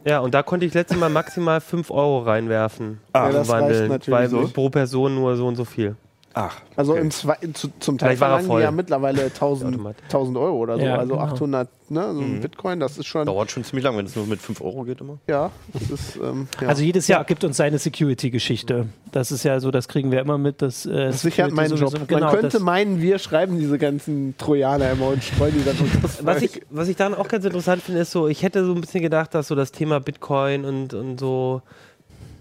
Ja, 0.04 0.20
und 0.20 0.34
da 0.34 0.42
konnte 0.44 0.64
ich 0.66 0.72
letztes 0.74 0.96
Mal 0.98 1.08
maximal 1.08 1.60
5 1.60 1.90
Euro 1.90 2.20
reinwerfen. 2.20 3.00
Ah, 3.12 3.24
zum 3.26 3.32
das 3.34 3.50
reicht 3.50 3.62
Wandeln, 3.62 3.88
natürlich 3.88 4.18
weil 4.18 4.28
so. 4.28 4.48
pro 4.48 4.70
Person 4.70 5.14
nur 5.16 5.34
so 5.36 5.48
und 5.48 5.56
so 5.56 5.64
viel. 5.64 5.96
Ach, 6.38 6.60
Also 6.76 6.92
okay. 6.92 7.00
im 7.00 7.10
Zwei, 7.10 7.36
zu, 7.54 7.70
zum 7.80 7.96
Teil 7.96 8.08
Vielleicht 8.10 8.20
war 8.20 8.28
verlangen 8.40 8.56
die 8.58 8.62
ja 8.62 8.70
mittlerweile 8.70 9.22
1000, 9.24 9.72
Automat. 9.74 9.96
1000 10.04 10.36
Euro 10.36 10.56
oder 10.58 10.76
so. 10.76 10.84
Ja, 10.84 10.96
also 10.98 11.14
genau. 11.14 11.24
800, 11.24 11.68
ne? 11.88 12.12
So 12.12 12.20
ein 12.20 12.40
Bitcoin, 12.42 12.78
das 12.78 12.98
ist 12.98 13.06
schon, 13.06 13.24
Dauert 13.24 13.50
schon 13.50 13.64
ziemlich 13.64 13.82
lang, 13.84 13.96
wenn 13.96 14.04
es 14.04 14.14
nur 14.14 14.26
mit 14.26 14.40
5 14.42 14.60
Euro 14.60 14.82
geht 14.84 15.00
immer. 15.00 15.16
ja, 15.26 15.50
das 15.72 15.88
ist, 15.90 16.16
ähm, 16.16 16.46
ja. 16.60 16.68
Also 16.68 16.82
jedes 16.82 17.08
Jahr 17.08 17.24
gibt 17.24 17.42
uns 17.42 17.56
seine 17.56 17.78
Security-Geschichte. 17.78 18.86
Das 19.12 19.32
ist 19.32 19.44
ja 19.44 19.60
so, 19.60 19.70
das 19.70 19.88
kriegen 19.88 20.10
wir 20.10 20.20
immer 20.20 20.36
mit. 20.36 20.60
Dass, 20.60 20.84
äh, 20.84 21.06
das 21.06 21.22
sichert 21.22 21.52
meinen 21.52 21.70
Job. 21.70 21.78
sowieso- 21.88 21.98
Man 22.00 22.06
Genau, 22.06 22.30
könnte 22.32 22.60
meinen, 22.60 23.00
wir 23.00 23.18
schreiben 23.18 23.58
diese 23.58 23.78
ganzen 23.78 24.36
Trojaner 24.36 24.90
immer 24.90 25.08
und 25.08 25.24
streuen 25.24 25.54
die 25.54 25.64
dann 25.64 25.76
Was 26.22 26.42
ich, 26.42 26.60
was 26.68 26.88
ich 26.88 26.96
dann 26.96 27.14
auch 27.14 27.28
ganz 27.28 27.46
interessant 27.46 27.82
finde, 27.82 28.02
ist 28.02 28.10
so, 28.10 28.28
ich 28.28 28.42
hätte 28.42 28.62
so 28.66 28.74
ein 28.74 28.80
bisschen 28.82 29.00
gedacht, 29.00 29.34
dass 29.34 29.48
so 29.48 29.54
das 29.54 29.72
Thema 29.72 30.00
Bitcoin 30.00 30.66
und, 30.66 30.92
und 30.92 31.18
so 31.18 31.62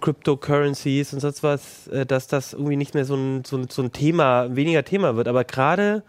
Cryptocurrencies 0.06 1.14
und 1.14 1.20
sonst 1.20 1.42
was, 1.42 1.88
äh, 1.88 2.06
dass 2.06 2.28
das 2.28 2.54
irgendwie 2.54 2.76
nicht 2.76 2.94
mehr 2.94 3.06
so 3.06 3.16
ein, 3.16 3.44
so 3.44 3.58
ein, 3.58 3.70
so 3.70 3.82
ein 3.82 3.92
Thema, 3.92 4.56
weniger 4.56 4.86
Thema 4.86 5.16
wird. 5.16 5.28
Aber 5.28 5.44
gerade 5.44 6.04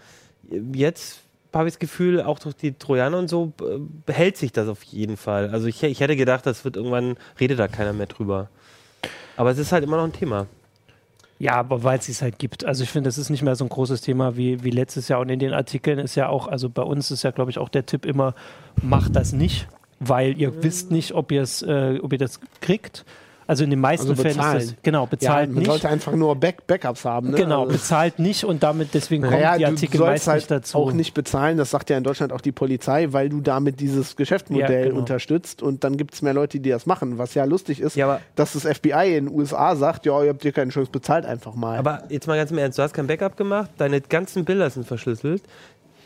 jetzt 0.72 1.20
habe 1.54 1.68
ich 1.68 1.74
das 1.74 1.78
Gefühl, 1.78 2.20
auch 2.20 2.38
durch 2.38 2.54
die 2.54 2.74
Trojaner 2.74 3.18
und 3.18 3.28
so 3.28 3.54
äh, 3.62 3.78
behält 4.04 4.36
sich 4.36 4.52
das 4.52 4.68
auf 4.68 4.82
jeden 4.82 5.16
Fall. 5.16 5.48
Also 5.48 5.66
ich, 5.66 5.82
ich 5.82 6.00
hätte 6.00 6.14
gedacht, 6.14 6.44
das 6.44 6.62
wird 6.66 6.76
irgendwann, 6.76 7.16
redet 7.40 7.58
da 7.58 7.68
keiner 7.68 7.94
mehr 7.94 8.06
drüber. 8.06 8.50
Aber 9.38 9.50
es 9.50 9.56
ist 9.56 9.72
halt 9.72 9.82
immer 9.82 9.96
noch 9.96 10.04
ein 10.04 10.12
Thema. 10.12 10.46
Ja, 11.38 11.54
aber 11.54 11.82
weil 11.82 11.98
es 11.98 12.10
es 12.10 12.20
halt 12.20 12.38
gibt. 12.38 12.66
Also 12.66 12.82
ich 12.82 12.90
finde, 12.90 13.08
das 13.08 13.16
ist 13.16 13.30
nicht 13.30 13.42
mehr 13.42 13.56
so 13.56 13.64
ein 13.64 13.70
großes 13.70 14.02
Thema 14.02 14.36
wie, 14.36 14.62
wie 14.62 14.70
letztes 14.70 15.08
Jahr. 15.08 15.20
Und 15.20 15.30
in 15.30 15.38
den 15.38 15.54
Artikeln 15.54 15.98
ist 15.98 16.16
ja 16.16 16.28
auch, 16.28 16.48
also 16.48 16.68
bei 16.68 16.82
uns 16.82 17.10
ist 17.10 17.22
ja, 17.22 17.30
glaube 17.30 17.50
ich, 17.50 17.56
auch 17.56 17.70
der 17.70 17.86
Tipp 17.86 18.04
immer, 18.04 18.34
macht 18.82 19.16
das 19.16 19.32
nicht, 19.32 19.68
weil 20.00 20.38
ihr 20.38 20.62
wisst 20.62 20.90
nicht, 20.90 21.14
ob 21.14 21.32
äh, 21.32 21.98
ob 22.02 22.12
ihr 22.12 22.18
das 22.18 22.40
kriegt. 22.60 23.06
Also 23.48 23.62
in 23.64 23.70
den 23.70 23.80
meisten 23.80 24.08
Also 24.10 24.20
Fällen 24.22 24.36
bezahlen. 24.36 24.58
ist 24.60 24.70
das, 24.72 24.82
genau, 24.82 25.02
Ja, 25.02 25.06
bezahlt 25.06 25.50
man 25.50 25.58
nicht. 25.60 25.70
sollte 25.70 25.88
einfach 25.88 26.12
nur 26.12 26.34
Back 26.36 26.66
Backups 26.66 27.04
haben. 27.04 27.30
Ne? 27.30 27.36
Genau, 27.36 27.60
Also- 27.62 27.72
bezahlt 27.74 28.18
nicht 28.18 28.44
und 28.44 28.62
damit 28.62 28.92
deswegen 28.94 29.22
kommen 29.22 29.36
Naja, 29.36 29.56
die 29.56 29.66
Artikel 29.66 30.00
meist 30.00 30.26
halt 30.26 30.38
nicht 30.38 30.50
dazu. 30.50 30.78
auch 30.78 30.92
nicht 30.92 31.14
bezahlen, 31.14 31.56
das 31.56 31.70
sagt 31.70 31.88
ja 31.90 31.96
in 31.96 32.02
Deutschland 32.04 32.32
auch 32.32 32.40
die 32.40 32.52
Polizei, 32.52 33.08
weil 33.12 33.28
du 33.28 33.40
damit 33.40 33.78
dieses 33.80 34.16
Geschäftsmodell 34.16 34.80
Ja, 34.80 34.88
genau. 34.88 34.98
unterstützt 34.98 35.62
und 35.62 35.84
dann 35.84 35.96
gibt 35.96 36.14
es 36.14 36.22
mehr 36.22 36.34
Leute, 36.34 36.58
die 36.58 36.70
das 36.70 36.86
machen. 36.86 37.18
Was 37.18 37.34
ja 37.34 37.44
lustig 37.44 37.80
ist, 37.80 37.94
Ja, 37.96 38.20
dass 38.34 38.54
das 38.54 38.64
FBI 38.64 39.16
in 39.16 39.26
den 39.26 39.34
USA 39.34 39.76
sagt, 39.76 40.06
ja, 40.06 40.22
ihr 40.22 40.30
habt 40.30 40.42
hier 40.42 40.52
keine 40.52 40.70
Chance, 40.72 40.90
bezahlt 40.90 41.24
einfach 41.24 41.54
mal. 41.54 41.78
Aber 41.78 42.02
jetzt 42.08 42.26
mal 42.26 42.36
ganz 42.36 42.50
im 42.50 42.58
Ernst, 42.58 42.78
du 42.78 42.82
hast 42.82 42.94
kein 42.94 43.06
Backup 43.06 43.36
gemacht, 43.36 43.70
deine 43.78 44.00
ganzen 44.00 44.44
Bilder 44.44 44.68
sind 44.70 44.86
verschlüsselt. 44.86 45.42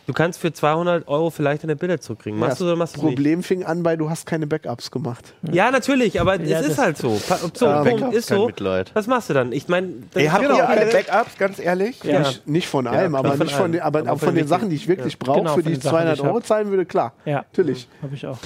Du 0.07 0.13
kannst 0.15 0.41
für 0.41 0.53
200 0.53 1.07
Euro 1.07 1.31
vielleicht 1.31 1.63
deine 1.63 1.77
Bilder 1.77 2.01
zurückkriegen. 2.01 2.39
Machst 2.39 2.61
du 2.61 2.65
das 2.65 2.73
oder 2.73 2.77
machst 2.77 2.97
du 2.97 2.99
es 3.01 3.05
nicht? 3.05 3.15
Problem 3.15 3.43
fing 3.45 3.63
an, 3.65 3.85
weil 3.85 3.97
du 3.97 4.11
hast 4.11 4.27
keine 4.27 4.47
Backups 4.49 4.91
gemacht. 4.91 5.35
Ja, 5.53 5.71
natürlich, 5.71 6.21
aber 6.21 6.41
Ja, 6.41 6.59
es 6.61 6.69
ist 6.69 6.79
halt 6.79 6.97
so. 6.97 7.21
Pa- 7.29 7.39
So, 7.55 7.67
Ähm, 7.67 7.85
Punkt, 7.85 8.01
Backups, 8.01 8.17
ist 8.17 8.29
so. 8.29 8.47
Mitleid. 8.47 8.91
Was 8.95 9.07
machst 9.07 9.31
du 9.31 9.35
dann? 9.35 9.53
Ich 9.53 9.69
meine, 9.69 9.89
Ey, 10.15 10.27
habt 10.27 10.43
Genau, 10.43 10.57
ihr 10.57 10.69
alle 10.69 10.81
alle- 10.81 10.91
Backups, 10.93 11.37
ganz 11.39 11.59
ehrlich? 11.61 12.03
Ja. 12.03 12.21
Nicht, 12.21 12.47
nicht 12.49 12.69
von 12.69 12.87
allem, 12.89 13.15
aber 13.15 13.31
von 13.35 13.39
nicht 13.41 13.53
von 13.53 13.63
allem. 13.65 13.73
den, 13.73 13.81
aber, 13.83 14.01
Aber 14.01 14.09
von 14.11 14.19
von 14.19 14.35
den 14.35 14.45
den 14.45 14.49
Sachen, 14.49 14.69
die 14.71 14.77
ich 14.77 14.89
wirklich 14.89 15.17
brauche, 15.19 15.39
Genau, 15.41 15.55
für 15.55 15.63
die 15.63 15.75
Sachen, 15.77 15.81
die 15.83 15.89
200 15.89 16.19
ich 16.19 16.25
Euro 16.25 16.37
hab. 16.37 16.47
zahlen 16.47 16.71
würde, 16.71 16.87
klar. 16.87 17.13
ja, 17.25 17.37
Natürlich. 17.53 17.87
habe 18.03 18.15
ich 18.15 18.27
auch. 18.27 18.39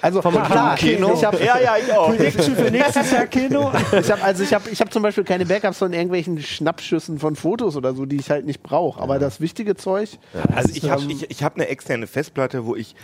Also 0.00 0.22
Vom 0.22 0.32
klar, 0.42 0.76
Kino? 0.76 1.12
ich 1.14 1.24
habe 1.24 1.36
Ja, 1.44 1.58
ja, 1.58 1.74
ich 1.84 1.92
auch. 1.92 2.08
Prediction 2.08 2.56
für 2.56 2.70
nächstes 2.70 3.10
Jahr 3.10 3.26
Kino. 3.26 3.70
ich 4.00 4.10
hab, 4.10 4.24
also 4.24 4.42
ich 4.42 4.54
habe 4.54 4.70
ich 4.70 4.80
hab 4.80 4.90
zum 4.92 5.02
Beispiel 5.02 5.24
keine 5.24 5.44
Backups 5.44 5.78
von 5.78 5.92
irgendwelchen 5.92 6.40
Schnappschüssen 6.40 7.18
von 7.18 7.36
Fotos 7.36 7.76
oder 7.76 7.92
so, 7.94 8.06
die 8.06 8.16
ich 8.16 8.30
halt 8.30 8.46
nicht 8.46 8.62
brauche. 8.62 9.00
Aber 9.00 9.18
das 9.18 9.40
wichtige 9.40 9.74
Zeug, 9.76 10.08
Also 10.54 10.70
ich 10.74 10.88
habe 10.92 11.12
ich, 11.12 11.30
ich 11.30 11.42
hab 11.42 11.54
eine 11.56 11.68
externe 11.68 12.06
Festplatte, 12.06 12.64
wo 12.66 12.76
ich 12.76 12.94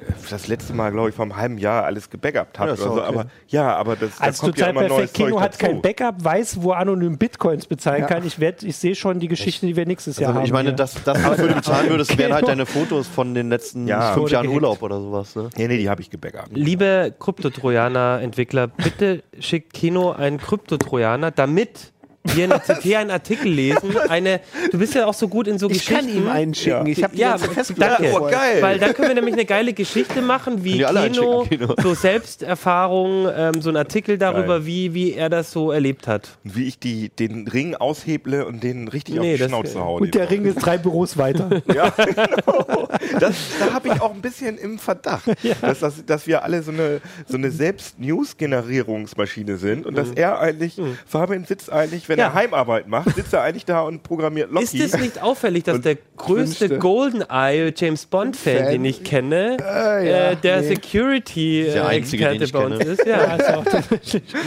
äh, 0.00 0.04
das 0.30 0.48
letzte 0.48 0.72
Mal, 0.74 0.92
glaube 0.92 1.08
ich, 1.10 1.14
vor 1.14 1.24
einem 1.24 1.36
halben 1.36 1.58
Jahr 1.58 1.84
alles 1.84 2.10
gebackupt 2.10 2.58
habe. 2.58 2.70
Ja, 2.70 2.76
so. 2.76 2.92
okay. 2.92 3.00
aber 3.00 3.26
ja, 3.48 3.74
aber 3.76 3.96
das 3.96 4.16
da 4.18 4.24
Also 4.24 4.46
kommt 4.46 4.58
ja 4.58 4.66
immer 4.68 4.80
perfekt. 4.84 5.14
Kino 5.14 5.30
Zeug 5.30 5.40
hat 5.40 5.54
dazu. 5.54 5.66
kein 5.66 5.82
Backup, 5.82 6.22
weiß, 6.24 6.62
wo 6.62 6.72
anonym 6.72 7.18
Bitcoins 7.18 7.66
bezahlen 7.66 8.02
Ja. 8.02 8.06
kann. 8.06 8.26
Ich, 8.26 8.38
werd- 8.40 8.62
ich 8.62 8.76
sehe 8.76 8.94
schon 8.94 9.18
die 9.20 9.28
Geschichte, 9.28 9.66
die 9.66 9.76
wir 9.76 9.86
nächstes 9.86 10.18
Jahr 10.18 10.28
Also 10.28 10.38
haben. 10.40 10.46
ich 10.46 10.52
meine, 10.52 10.68
hier. 10.70 10.76
das, 10.76 10.94
das 11.04 11.24
was 11.24 11.36
du 11.36 11.48
bezahlen 11.54 11.88
würdest, 11.90 12.16
wären 12.18 12.32
halt 12.34 12.46
deine 12.48 12.66
Fotos 12.66 13.06
von 13.08 13.34
den 13.34 13.48
letzten 13.48 13.86
Ja. 13.86 14.12
fünf 14.14 14.30
Jahren 14.30 14.44
gehackt. 14.44 14.54
Urlaub 14.62 14.82
oder 14.82 15.00
sowas. 15.00 15.34
Ne? 15.36 15.50
Nee, 15.56 15.68
nee, 15.68 15.78
die 15.78 15.88
habe 15.88 16.00
ich 16.00 16.10
gebackupt. 16.10 16.50
liebe 16.56 17.14
Kryptotrojaner-Entwickler, 17.18 18.66
bitte 18.68 19.22
schickt 19.38 19.72
Kino 19.72 20.12
einen 20.12 20.38
Kryptotrojaner, 20.38 21.30
damit 21.30 21.92
wir 22.36 22.44
in 22.44 22.50
der 22.50 22.60
CT 22.60 22.94
einen 22.96 23.10
Artikel 23.10 23.50
lesen. 23.52 23.96
Eine, 24.08 24.40
du 24.70 24.78
bist 24.78 24.94
ja 24.94 25.06
auch 25.06 25.14
so 25.14 25.28
gut 25.28 25.48
in 25.48 25.58
so 25.58 25.66
ich 25.68 25.74
Geschichten. 25.84 25.94
kann 25.94 26.08
ihm 26.08 26.28
einen 26.28 26.54
schicken. 26.54 26.86
Ich 26.86 27.02
habe 27.02 27.14
die 27.14 27.20
Ja, 27.22 27.36
danke. 27.76 28.08
voll. 28.08 28.30
geil. 28.30 28.62
Weil 28.62 28.78
dann 28.78 28.94
können 28.94 29.08
wir 29.08 29.14
nämlich 29.14 29.34
eine 29.34 29.44
geile 29.44 29.72
Geschichte 29.72 30.22
machen, 30.22 30.64
wie 30.64 30.82
Kino, 30.84 31.44
Kino. 31.48 31.74
so 31.82 31.94
Selbsterfahrung, 31.94 33.28
ähm, 33.34 33.60
so 33.62 33.70
ein 33.70 33.76
Artikel 33.76 34.18
darüber, 34.18 34.58
Geil. 34.58 34.66
wie, 34.66 34.94
wie 34.94 35.12
er 35.14 35.28
das 35.28 35.50
so 35.52 35.72
erlebt 35.72 36.06
hat. 36.06 36.28
Und 36.44 36.56
wie 36.56 36.68
ich 36.68 36.78
die, 36.78 37.08
den 37.10 37.46
Ring 37.48 37.74
ausheble 37.74 38.46
und 38.46 38.62
den 38.62 38.88
richtig 38.88 39.16
Nee, 39.16 39.32
auf 39.34 39.38
die 39.38 39.44
Schnauze 39.44 39.80
haue. 39.84 40.00
und 40.00 40.14
der 40.14 40.30
Ring 40.30 40.44
ist 40.44 40.56
drei 40.56 40.78
Büros 40.78 41.16
weiter. 41.16 41.48
Ja, 41.74 41.90
genau. 41.90 42.88
Das, 43.20 43.34
da 43.60 43.72
habe 43.74 43.88
ich 43.88 44.00
auch 44.00 44.12
ein 44.14 44.20
bisschen 44.20 44.58
im 44.58 44.78
Verdacht, 44.78 45.24
dass, 45.60 45.80
das, 45.80 46.04
dass 46.04 46.26
wir 46.26 46.42
alle 46.44 46.62
so 46.62 46.70
eine, 46.72 47.00
so 47.26 47.36
eine 47.36 47.50
Selbst-News-Generierungsmaschine 47.50 49.56
sind 49.56 49.86
und 49.86 49.96
dass 49.96 50.10
er 50.10 50.40
eigentlich, 50.40 50.80
Fabian 51.06 51.44
sitzt 51.44 51.70
eigentlich, 51.72 52.08
wenn 52.08 52.17
Ja. 52.18 52.26
er 52.26 52.34
Heimarbeit 52.34 52.86
macht, 52.88 53.14
sitzt 53.14 53.32
er 53.32 53.42
eigentlich 53.42 53.64
da 53.64 53.82
und 53.82 54.02
programmiert 54.02 54.50
Loki. 54.50 54.64
Ist 54.64 54.94
es 54.94 55.00
nicht 55.00 55.22
auffällig, 55.22 55.64
dass 55.64 55.80
der 55.80 55.96
größte. 56.16 56.78
Goldeneye 56.78 57.72
James 57.76 58.06
Bond-Fan, 58.06 58.56
Fan. 58.58 58.72
den 58.72 58.84
ich 58.84 59.02
kenne, 59.04 59.56
Äh, 59.60 60.10
ja, 60.10 60.30
äh, 60.30 60.36
der 60.36 60.60
nee. 60.60 60.68
Security-Experte 60.68 61.72
Der 61.78 61.88
einzige, 61.88 62.28
den 62.28 62.42
ich 62.42 62.52
bei 62.52 62.64
uns 62.64 62.78
kenne. 62.78 62.90
ist? 62.90 62.98
Ja. 63.06 63.18
Also, 63.24 63.64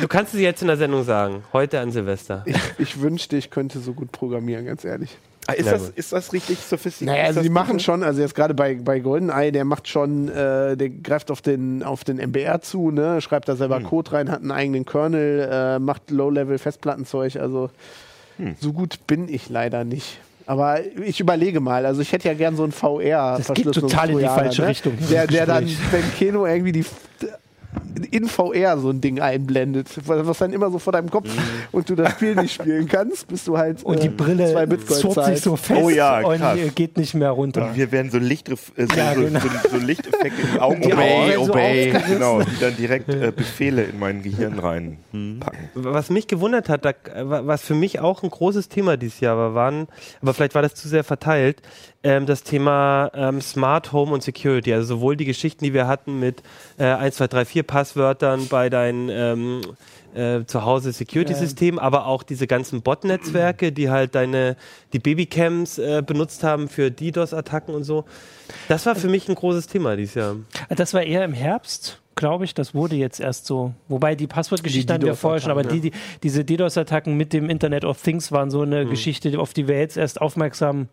Du 0.02 0.08
kannst 0.08 0.34
es 0.34 0.40
jetzt 0.42 0.62
in 0.62 0.68
der 0.68 0.78
Sendung 0.78 1.04
sagen. 1.04 1.44
Heute 1.54 1.80
an 1.80 1.92
Silvester. 1.92 2.44
Ich, 2.46 2.58
ich 2.78 3.02
wünschte, 3.02 3.38
ich 3.38 3.50
könnte 3.50 3.80
so 3.80 3.94
gut 3.94 4.12
programmieren, 4.12 4.66
ganz 4.66 4.84
ehrlich. 4.86 5.18
Ah, 5.48 5.54
ist, 5.54 5.72
das, 5.72 5.90
ist 5.90 6.14
das 6.14 6.34
richtig 6.34 6.60
sophisticated? 6.60 7.18
Naja, 7.18 7.28
also 7.28 7.42
die 7.42 7.50
machen 7.50 7.80
schon, 7.80 8.04
also 8.04 8.22
jetzt 8.22 8.36
gerade 8.36 8.54
bei, 8.54 8.76
bei 8.76 9.00
GoldenEye, 9.00 9.52
der 9.52 9.66
macht 9.66 9.88
schon, 9.88 10.30
äh, 10.30 10.78
der 10.78 10.90
greift 10.90 11.32
auf 11.32 11.42
den, 11.42 11.84
auf 11.84 12.04
den 12.04 12.18
MBR 12.18 12.62
zu, 12.62 12.92
ne, 12.92 13.22
schreibt 13.22 13.50
da 13.50 13.56
selber 13.56 13.82
Code 13.82 14.12
rein, 14.14 14.30
hat 14.30 14.42
einen 14.42 14.52
eigenen 14.52 14.86
Kernel, 14.86 15.50
äh, 15.52 15.80
macht 15.80 16.12
Low-Level-Festplattenzeug, 16.12 17.38
also 17.38 17.70
so 18.60 18.74
gut 18.74 19.06
bin 19.08 19.30
ich 19.30 19.50
leider 19.50 19.84
nicht. 19.84 20.20
Aber 20.48 20.80
ich 21.06 21.20
überlege 21.20 21.60
mal, 21.60 21.86
also 21.86 22.02
ich 22.02 22.12
hätte 22.12 22.28
ja 22.28 22.34
gern 22.34 22.56
so 22.56 22.64
einen 22.64 22.72
VR. 22.72 23.38
Das 23.38 23.54
geht 23.54 23.72
total 23.72 24.10
in 24.10 24.18
die 24.18 24.26
falsche 24.26 24.68
Richtung, 24.68 24.94
dieses 24.98 25.12
Der, 25.12 25.28
der 25.28 25.46
dann, 25.46 25.68
wenn 25.92 26.14
Keno 26.18 26.46
irgendwie 26.46 26.72
die 26.72 26.86
in 28.12 28.28
VR 28.28 28.78
so 28.80 28.90
ein 28.90 29.00
Ding 29.02 29.20
einblendet, 29.20 29.88
was 30.06 30.38
dann 30.40 30.54
immer 30.54 30.70
so 30.72 30.80
vor 30.80 30.94
deinem 30.94 31.10
Kopf 31.10 31.30
und 31.72 31.90
du 31.90 31.96
das 31.96 32.12
Spiel 32.14 32.36
nicht 32.36 32.54
spielen 32.54 32.88
kannst, 32.88 33.28
bist 33.28 33.48
du 33.48 33.58
halt 33.58 33.84
und 33.84 34.02
die 34.04 34.08
äh, 34.08 34.10
Brille 34.10 34.52
zwei 34.52 34.66
Bitcoin 34.66 35.00
zurrt 35.00 35.26
sich 35.26 35.42
so 35.42 35.56
fest 35.56 35.80
Oh 35.82 35.90
ja, 35.90 36.20
und 36.26 36.38
krass. 36.38 36.58
äh, 36.58 36.70
geht 36.70 36.98
nicht 36.98 37.14
mehr 37.14 37.32
runter. 37.32 37.68
Und 37.68 37.76
wir 37.76 37.92
werden 37.92 38.12
so, 38.12 38.18
Lichtref 38.18 38.72
äh, 38.76 38.88
so, 38.88 38.96
Ja, 38.96 39.14
so, 39.16 39.22
genau. 39.22 39.40
so, 39.40 39.70
so 39.70 39.78
Lichteffekte 39.78 40.42
in 40.42 40.48
die 40.54 40.60
Augen 40.60 40.82
Die 40.82 40.90
so 40.90 40.98
obey. 40.98 41.38
aufgerissen. 41.38 42.14
Genau, 42.14 42.42
die 42.42 42.60
dann 42.60 42.76
direkt 42.78 43.10
äh, 43.10 43.32
Befehle 43.36 43.84
in 43.84 44.00
mein 44.00 44.22
Gehirn 44.24 44.60
reinpacken. 44.60 45.60
Was 45.74 46.10
mich 46.10 46.28
gewundert 46.28 46.70
hat, 46.70 46.86
da, 46.86 46.94
was 47.46 47.62
für 47.64 47.76
mich 47.76 48.00
auch 48.00 48.24
ein 48.24 48.30
großes 48.30 48.70
Thema 48.70 48.98
dieses 48.98 49.20
Jahr 49.20 49.38
war, 49.38 49.54
waren, 49.56 49.88
aber 50.22 50.34
vielleicht 50.34 50.56
war 50.56 50.62
das 50.62 50.76
zu 50.76 50.88
sehr 50.88 51.04
verteilt, 51.04 51.62
ähm, 52.04 52.26
das 52.26 52.44
Thema 52.44 53.12
ähm, 53.14 53.42
Smart 53.42 53.92
Home 53.94 54.12
und 54.12 54.24
Security. 54.24 54.74
Also 54.74 54.96
sowohl 54.96 55.16
die 55.16 55.26
Geschichten, 55.26 55.64
die 55.64 55.74
wir 55.74 55.88
hatten 55.88 56.20
mit 56.20 56.42
äh, 56.78 56.86
1, 56.86 57.16
2, 57.18 57.28
3, 57.28 57.46
4 57.46 57.61
Passwörtern 57.64 58.48
bei 58.48 58.70
deinen 58.70 59.10
ähm, 59.10 59.62
äh, 60.14 60.46
zu 60.46 60.66
Hause 60.66 60.92
Security-Systemen, 60.92 61.80
aber 61.80 62.06
auch 62.06 62.24
diese 62.24 62.48
ganzen 62.48 62.82
Bot-Netzwerke, 62.82 63.72
die 63.72 63.90
halt 63.90 64.16
deine 64.16 64.58
die 64.94 65.00
Babycams 65.00 65.78
äh, 65.78 66.04
benutzt 66.06 66.44
haben 66.44 66.68
für 66.68 66.92
DDoS-Attacken 66.92 67.74
und 67.74 67.84
so. 67.84 68.06
Das 68.68 68.86
war 68.86 68.96
für 68.96 69.08
mich 69.08 69.30
ein 69.30 69.36
großes 69.36 69.68
Thema 69.68 69.96
dieses 69.96 70.16
Jahr. 70.16 70.36
Das 70.70 70.94
war 70.94 71.04
eher 71.04 71.24
im 71.24 71.34
Herbst, 71.34 72.02
glaube 72.16 72.46
ich. 72.46 72.54
Das 72.54 72.74
wurde 72.76 72.96
jetzt 72.96 73.20
erst 73.20 73.46
so. 73.46 73.74
Wobei 73.88 74.16
die 74.16 74.28
Passwortgeschichte 74.28 74.88
Die 74.88 74.94
hatten 74.94 75.06
wir 75.06 75.16
vorher 75.16 75.40
schon, 75.40 75.52
aber 75.52 75.64
die, 75.64 75.80
die, 75.80 75.92
diese 76.24 76.44
DDoS-Attacken 76.44 77.16
mit 77.16 77.34
dem 77.34 77.50
Internet 77.50 77.86
of 77.86 78.02
Things 78.02 78.32
waren 78.32 78.52
so 78.52 78.62
eine 78.62 78.86
Geschichte, 78.86 79.40
auf 79.40 79.54
die 79.54 79.68
wir 79.68 79.80
jetzt 79.80 79.98
erst 79.98 80.20
aufmerksam 80.20 80.90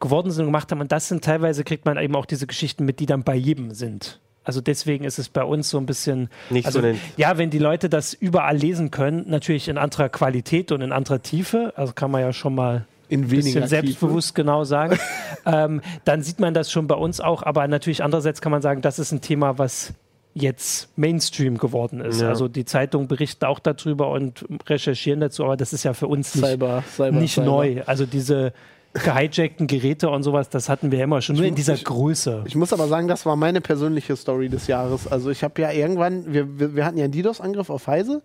geworden 0.00 0.30
sind 0.30 0.42
und 0.42 0.48
gemacht 0.48 0.70
haben. 0.70 0.80
Und 0.80 0.92
das 0.92 1.08
sind 1.08 1.24
teilweise, 1.24 1.64
kriegt 1.64 1.86
man 1.86 1.98
eben 1.98 2.14
auch 2.14 2.26
diese 2.26 2.46
Geschichten 2.46 2.84
mit, 2.84 3.00
die 3.00 3.06
dann 3.06 3.24
bei 3.24 3.34
jedem 3.34 3.72
sind. 3.72 4.20
Also 4.44 4.60
deswegen 4.60 5.04
ist 5.04 5.18
es 5.18 5.28
bei 5.28 5.42
uns 5.42 5.70
so 5.70 5.78
ein 5.78 5.86
bisschen. 5.86 6.28
Nicht 6.50 6.66
also, 6.66 6.78
so 6.78 6.82
den- 6.82 7.00
ja, 7.16 7.38
wenn 7.38 7.50
die 7.50 7.58
Leute 7.58 7.88
das 7.88 8.12
überall 8.14 8.56
lesen 8.56 8.90
können, 8.90 9.24
natürlich 9.28 9.68
in 9.68 9.78
anderer 9.78 10.08
Qualität 10.08 10.70
und 10.70 10.80
in 10.82 10.92
anderer 10.92 11.22
Tiefe, 11.22 11.72
also 11.76 11.92
kann 11.94 12.10
man 12.10 12.20
ja 12.20 12.32
schon 12.32 12.54
mal 12.54 12.84
in 13.08 13.30
weniger 13.30 13.36
bisschen 13.36 13.52
Tiefe. 13.62 13.68
selbstbewusst 13.68 14.34
genau 14.34 14.64
sagen, 14.64 14.98
ähm, 15.46 15.80
dann 16.04 16.22
sieht 16.22 16.40
man 16.40 16.54
das 16.54 16.70
schon 16.70 16.86
bei 16.86 16.94
uns 16.94 17.20
auch. 17.20 17.42
Aber 17.42 17.66
natürlich 17.68 18.02
andererseits 18.04 18.40
kann 18.40 18.52
man 18.52 18.62
sagen, 18.62 18.82
das 18.82 18.98
ist 18.98 19.12
ein 19.12 19.20
Thema, 19.20 19.58
was 19.58 19.92
jetzt 20.36 20.88
Mainstream 20.98 21.58
geworden 21.58 22.00
ist. 22.00 22.20
Ja. 22.20 22.28
Also 22.28 22.48
die 22.48 22.64
Zeitungen 22.64 23.06
berichten 23.06 23.44
auch 23.44 23.60
darüber 23.60 24.10
und 24.10 24.44
recherchieren 24.66 25.20
dazu, 25.20 25.44
aber 25.44 25.56
das 25.56 25.72
ist 25.72 25.84
ja 25.84 25.94
für 25.94 26.08
uns 26.08 26.34
nicht, 26.34 26.44
Cyber, 26.44 26.82
Cyber, 26.96 27.12
nicht 27.12 27.34
Cyber. 27.34 27.46
neu. 27.46 27.82
Also 27.86 28.04
diese 28.04 28.52
gehijackten 28.94 29.66
Geräte 29.66 30.08
und 30.08 30.22
sowas, 30.22 30.48
das 30.48 30.68
hatten 30.68 30.92
wir 30.92 31.02
immer 31.02 31.20
schon, 31.20 31.36
nur 31.36 31.44
in 31.44 31.54
dieser 31.54 31.76
Größe. 31.76 32.44
Ich 32.46 32.54
muss 32.54 32.72
aber 32.72 32.86
sagen, 32.86 33.08
das 33.08 33.26
war 33.26 33.34
meine 33.34 33.60
persönliche 33.60 34.16
Story 34.16 34.48
des 34.48 34.68
Jahres. 34.68 35.08
Also 35.08 35.30
ich 35.30 35.42
habe 35.42 35.60
ja 35.60 35.72
irgendwann, 35.72 36.32
wir, 36.32 36.58
wir, 36.58 36.76
wir 36.76 36.84
hatten 36.84 36.98
ja 36.98 37.04
einen 37.04 37.12
DDoS-Angriff 37.12 37.70
auf 37.70 37.86
Heise 37.88 38.22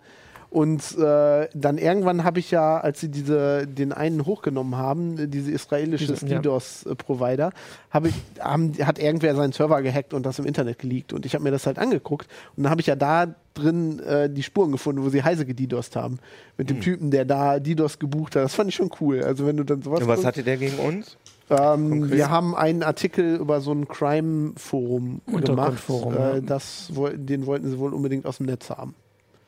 und 0.50 0.98
äh, 0.98 1.48
dann 1.54 1.78
irgendwann 1.78 2.24
habe 2.24 2.40
ich 2.40 2.50
ja, 2.50 2.80
als 2.80 3.00
sie 3.00 3.10
diese, 3.10 3.68
den 3.68 3.94
einen 3.94 4.26
hochgenommen 4.26 4.78
haben, 4.78 5.30
diese 5.30 5.52
israelische 5.52 6.14
ja. 6.26 6.40
DDoS-Provider, 6.40 7.52
habe 7.92 8.08
ich, 8.08 8.16
haben, 8.40 8.74
hat 8.84 8.98
irgendwer 8.98 9.36
seinen 9.36 9.52
Server 9.52 9.82
gehackt 9.84 10.14
und 10.14 10.26
das 10.26 10.40
im 10.40 10.46
Internet 10.46 10.80
geleakt. 10.80 11.14
Und 11.14 11.28
ich 11.28 11.36
habe 11.36 11.44
mir 11.44 11.52
das 11.52 11.68
halt 11.68 11.78
angeguckt 11.78 12.28
und 12.56 12.64
dann 12.64 12.72
habe 12.72 12.82
ich 12.82 12.88
ja 12.88 12.96
da 12.96 13.36
drin 13.54 14.00
äh, 14.00 14.28
die 14.28 14.42
Spuren 14.42 14.72
gefunden, 14.72 15.04
wo 15.04 15.10
sie 15.10 15.24
Heise 15.24 15.46
gedidost 15.46 15.96
haben. 15.96 16.18
Mit 16.58 16.70
dem 16.70 16.82
Typen, 16.82 17.12
der 17.12 17.26
da 17.26 17.60
DDoS 17.60 18.00
gebucht 18.00 18.36
hat. 18.36 18.44
Das 18.44 18.56
fand 18.56 18.70
ich 18.70 18.76
schon 18.76 18.90
cool. 19.00 19.24
Also 19.24 19.46
wenn 19.46 19.58
du 19.58 19.64
dann 19.64 19.84
sowas 19.84 20.02
Und 20.02 20.08
was 20.08 20.20
guckst- 20.20 20.26
hatte 20.26 20.44
der 20.44 20.58
gegen 20.58 20.80
uns? 20.80 21.16
ähm, 21.52 22.12
wir 22.12 22.30
haben 22.30 22.56
einen 22.56 22.84
Artikel 22.84 23.36
über 23.36 23.62
so 23.62 23.72
ein 23.72 23.88
Crime-Forum 23.88 25.22
gemacht. 25.28 25.84
Äh, 25.90 26.42
das, 26.42 26.92
den 27.16 27.46
wollten 27.46 27.70
sie 27.70 27.78
wohl 27.78 27.94
unbedingt 27.94 28.26
aus 28.26 28.38
dem 28.38 28.48
Netz 28.48 28.70
haben. 28.70 28.96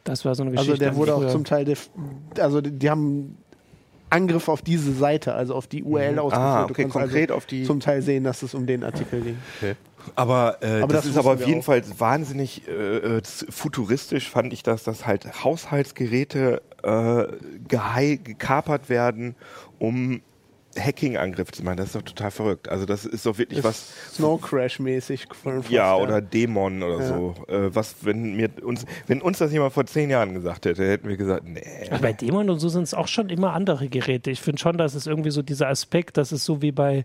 Das 0.03 0.25
war 0.25 0.33
so 0.35 0.43
eine 0.43 0.51
Geschichte. 0.51 0.71
Also 0.73 0.83
der 0.83 0.95
wurde 0.95 1.15
auch 1.15 1.19
früher. 1.21 1.29
zum 1.29 1.43
Teil, 1.45 1.65
def- 1.65 1.89
also 2.39 2.61
die, 2.61 2.71
die 2.71 2.89
haben 2.89 3.37
Angriff 4.09 4.49
auf 4.49 4.61
diese 4.61 4.91
Seite, 4.93 5.33
also 5.33 5.55
auf 5.55 5.67
die 5.67 5.83
URL 5.83 6.19
ausgeführt. 6.19 6.45
Ah, 6.45 6.65
Du 6.67 6.71
okay, 6.73 6.81
kannst 6.83 6.93
konkret 6.97 7.29
also 7.29 7.37
auf 7.37 7.45
die- 7.45 7.63
Zum 7.63 7.79
Teil 7.79 8.01
sehen, 8.01 8.23
dass 8.23 8.41
es 8.43 8.53
um 8.53 8.65
den 8.65 8.83
Artikel 8.83 9.21
ging. 9.21 9.37
Aber, 10.15 10.57
äh, 10.61 10.81
Aber 10.81 10.93
das, 10.93 11.03
das 11.03 11.11
ist 11.11 11.17
aber 11.17 11.33
auf 11.33 11.45
jeden 11.45 11.59
auch. 11.61 11.65
Fall 11.65 11.83
wahnsinnig 11.99 12.67
äh, 12.67 12.71
äh, 13.17 13.21
futuristisch, 13.49 14.29
fand 14.29 14.51
ich 14.51 14.63
das, 14.63 14.83
dass 14.83 15.05
halt 15.05 15.43
Haushaltsgeräte 15.43 16.61
äh, 16.83 17.27
gekapert 18.17 18.89
werden, 18.89 19.35
um 19.79 20.21
Hacking-Angriff 20.79 21.51
zu 21.51 21.63
machen. 21.63 21.77
Das 21.77 21.87
ist 21.87 21.95
doch 21.95 22.01
total 22.01 22.31
verrückt. 22.31 22.69
Also 22.69 22.85
das 22.85 23.05
ist 23.05 23.25
doch 23.25 23.37
wirklich 23.37 23.63
was. 23.63 23.93
Snow 24.13 24.39
Crash 24.41 24.79
mäßig. 24.79 25.27
von- 25.41 25.63
von- 25.63 25.71
Ja, 25.73 25.95
oder 25.95 26.21
Dämon 26.21 26.81
oder 26.83 26.99
Ja. 26.99 27.07
so. 27.07 27.35
Äh, 27.47 27.73
was, 27.75 27.95
wenn 28.01 28.35
mir 28.35 28.49
uns, 28.63 28.85
wenn 29.07 29.21
uns 29.21 29.39
das 29.39 29.51
jemand 29.51 29.73
vor 29.73 29.85
zehn 29.85 30.09
Jahren 30.09 30.33
gesagt 30.33 30.65
hätte, 30.65 30.87
hätten 30.87 31.07
wir 31.09 31.17
gesagt, 31.17 31.45
nee. 31.45 31.63
Also 31.89 32.01
bei 32.01 32.13
Dämon 32.13 32.49
und 32.49 32.59
so 32.59 32.69
sind 32.69 32.83
es 32.83 32.93
auch 32.93 33.07
schon 33.07 33.29
immer 33.29 33.53
andere 33.53 33.87
Geräte. 33.89 34.31
Ich 34.31 34.41
finde 34.41 34.59
schon, 34.61 34.77
dass 34.77 34.93
es 34.95 35.07
irgendwie 35.07 35.31
so 35.31 35.41
dieser 35.41 35.67
Aspekt, 35.67 36.17
dass 36.17 36.31
es 36.31 36.45
so 36.45 36.61
wie 36.61 36.71
bei 36.71 37.03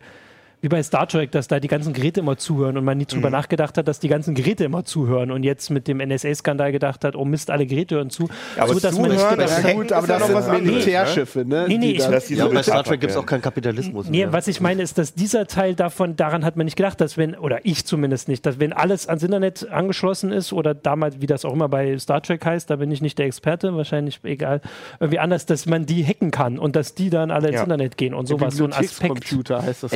wie 0.62 0.68
bei 0.68 0.82
Star 0.82 1.06
Trek, 1.06 1.30
dass 1.32 1.48
da 1.48 1.60
die 1.60 1.68
ganzen 1.68 1.92
Geräte 1.92 2.20
immer 2.20 2.36
zuhören 2.38 2.76
und 2.78 2.84
man 2.84 2.96
nie 2.98 3.04
drüber 3.04 3.30
nachgedacht 3.30 3.76
hat, 3.78 3.86
dass 3.86 4.00
die 4.00 4.08
ganzen 4.08 4.34
Geräte 4.34 4.64
immer 4.64 4.84
zuhören 4.84 5.30
und 5.30 5.42
jetzt 5.42 5.70
mit 5.70 5.86
dem 5.86 5.98
NSA-Skandal 5.98 6.72
gedacht 6.72 7.04
hat, 7.04 7.14
oh 7.14 7.24
Mist, 7.24 7.50
alle 7.50 7.66
Geräte 7.66 7.96
hören 7.96 8.10
zu. 8.10 8.28
Ja, 8.56 8.62
aber 8.64 8.74
so, 8.74 8.80
dass 8.80 8.98
man 8.98 9.10
zuhören, 9.10 9.30
gedacht 9.36 9.38
das 9.50 9.62
Hacken 9.62 9.76
gut, 9.76 9.92
aber 9.92 10.06
das 10.06 10.20
noch 10.20 10.26
sind 10.28 10.34
was 10.36 10.60
Militärschiffe, 10.62 11.44
ne? 11.44 11.66
Nee, 11.68 11.78
nee, 11.78 11.86
die 11.92 11.96
ich- 11.98 12.06
Dass 12.06 12.26
die 12.26 12.34
Ja, 12.36 12.46
so 12.46 12.52
bei 12.52 12.62
Star 12.62 12.82
Trek 12.84 13.00
gibt 13.00 13.10
es 13.12 13.16
auch 13.16 13.26
keinen 13.26 13.42
Kapitalismus 13.42 14.08
Nee, 14.08 14.18
mehr. 14.24 14.32
was 14.32 14.48
ich 14.48 14.60
meine, 14.60 14.82
ist, 14.82 14.96
dass 14.98 15.14
dieser 15.14 15.46
Teil 15.46 15.74
davon, 15.74 16.16
daran 16.16 16.44
hat 16.44 16.56
man 16.56 16.64
nicht 16.64 16.76
gedacht, 16.76 17.00
dass 17.00 17.16
wenn, 17.18 17.34
oder 17.36 17.60
ich 17.64 17.84
zumindest 17.84 18.28
nicht, 18.28 18.46
dass 18.46 18.58
wenn 18.58 18.72
alles 18.72 19.06
ans 19.08 19.22
Internet 19.22 19.68
angeschlossen 19.70 20.32
ist 20.32 20.52
oder 20.52 20.74
damals, 20.74 21.20
wie 21.20 21.26
das 21.26 21.44
auch 21.44 21.52
immer 21.52 21.68
bei 21.68 21.98
Star 21.98 22.22
Trek 22.22 22.44
heißt, 22.44 22.70
da 22.70 22.76
bin 22.76 22.90
ich 22.90 23.02
nicht 23.02 23.18
der 23.18 23.26
Experte, 23.26 23.76
wahrscheinlich 23.76 24.20
egal, 24.24 24.60
irgendwie 25.00 25.18
anders, 25.18 25.44
dass 25.46 25.66
man 25.66 25.84
die 25.86 26.04
hacken 26.04 26.30
kann 26.30 26.58
und 26.58 26.76
dass 26.76 26.94
die 26.94 27.10
dann 27.10 27.30
alle 27.30 27.48
ins 27.48 27.56
Ja. 27.56 27.62
Internet 27.62 27.96
gehen 27.98 28.14
und 28.14 28.26
sowas, 28.26 28.56
so 28.56 28.64
ein 28.64 28.72
Aspekt. 28.72 29.14
Bibliothekscomputer 29.14 29.62
heißt 29.62 29.82
das. 29.82 29.92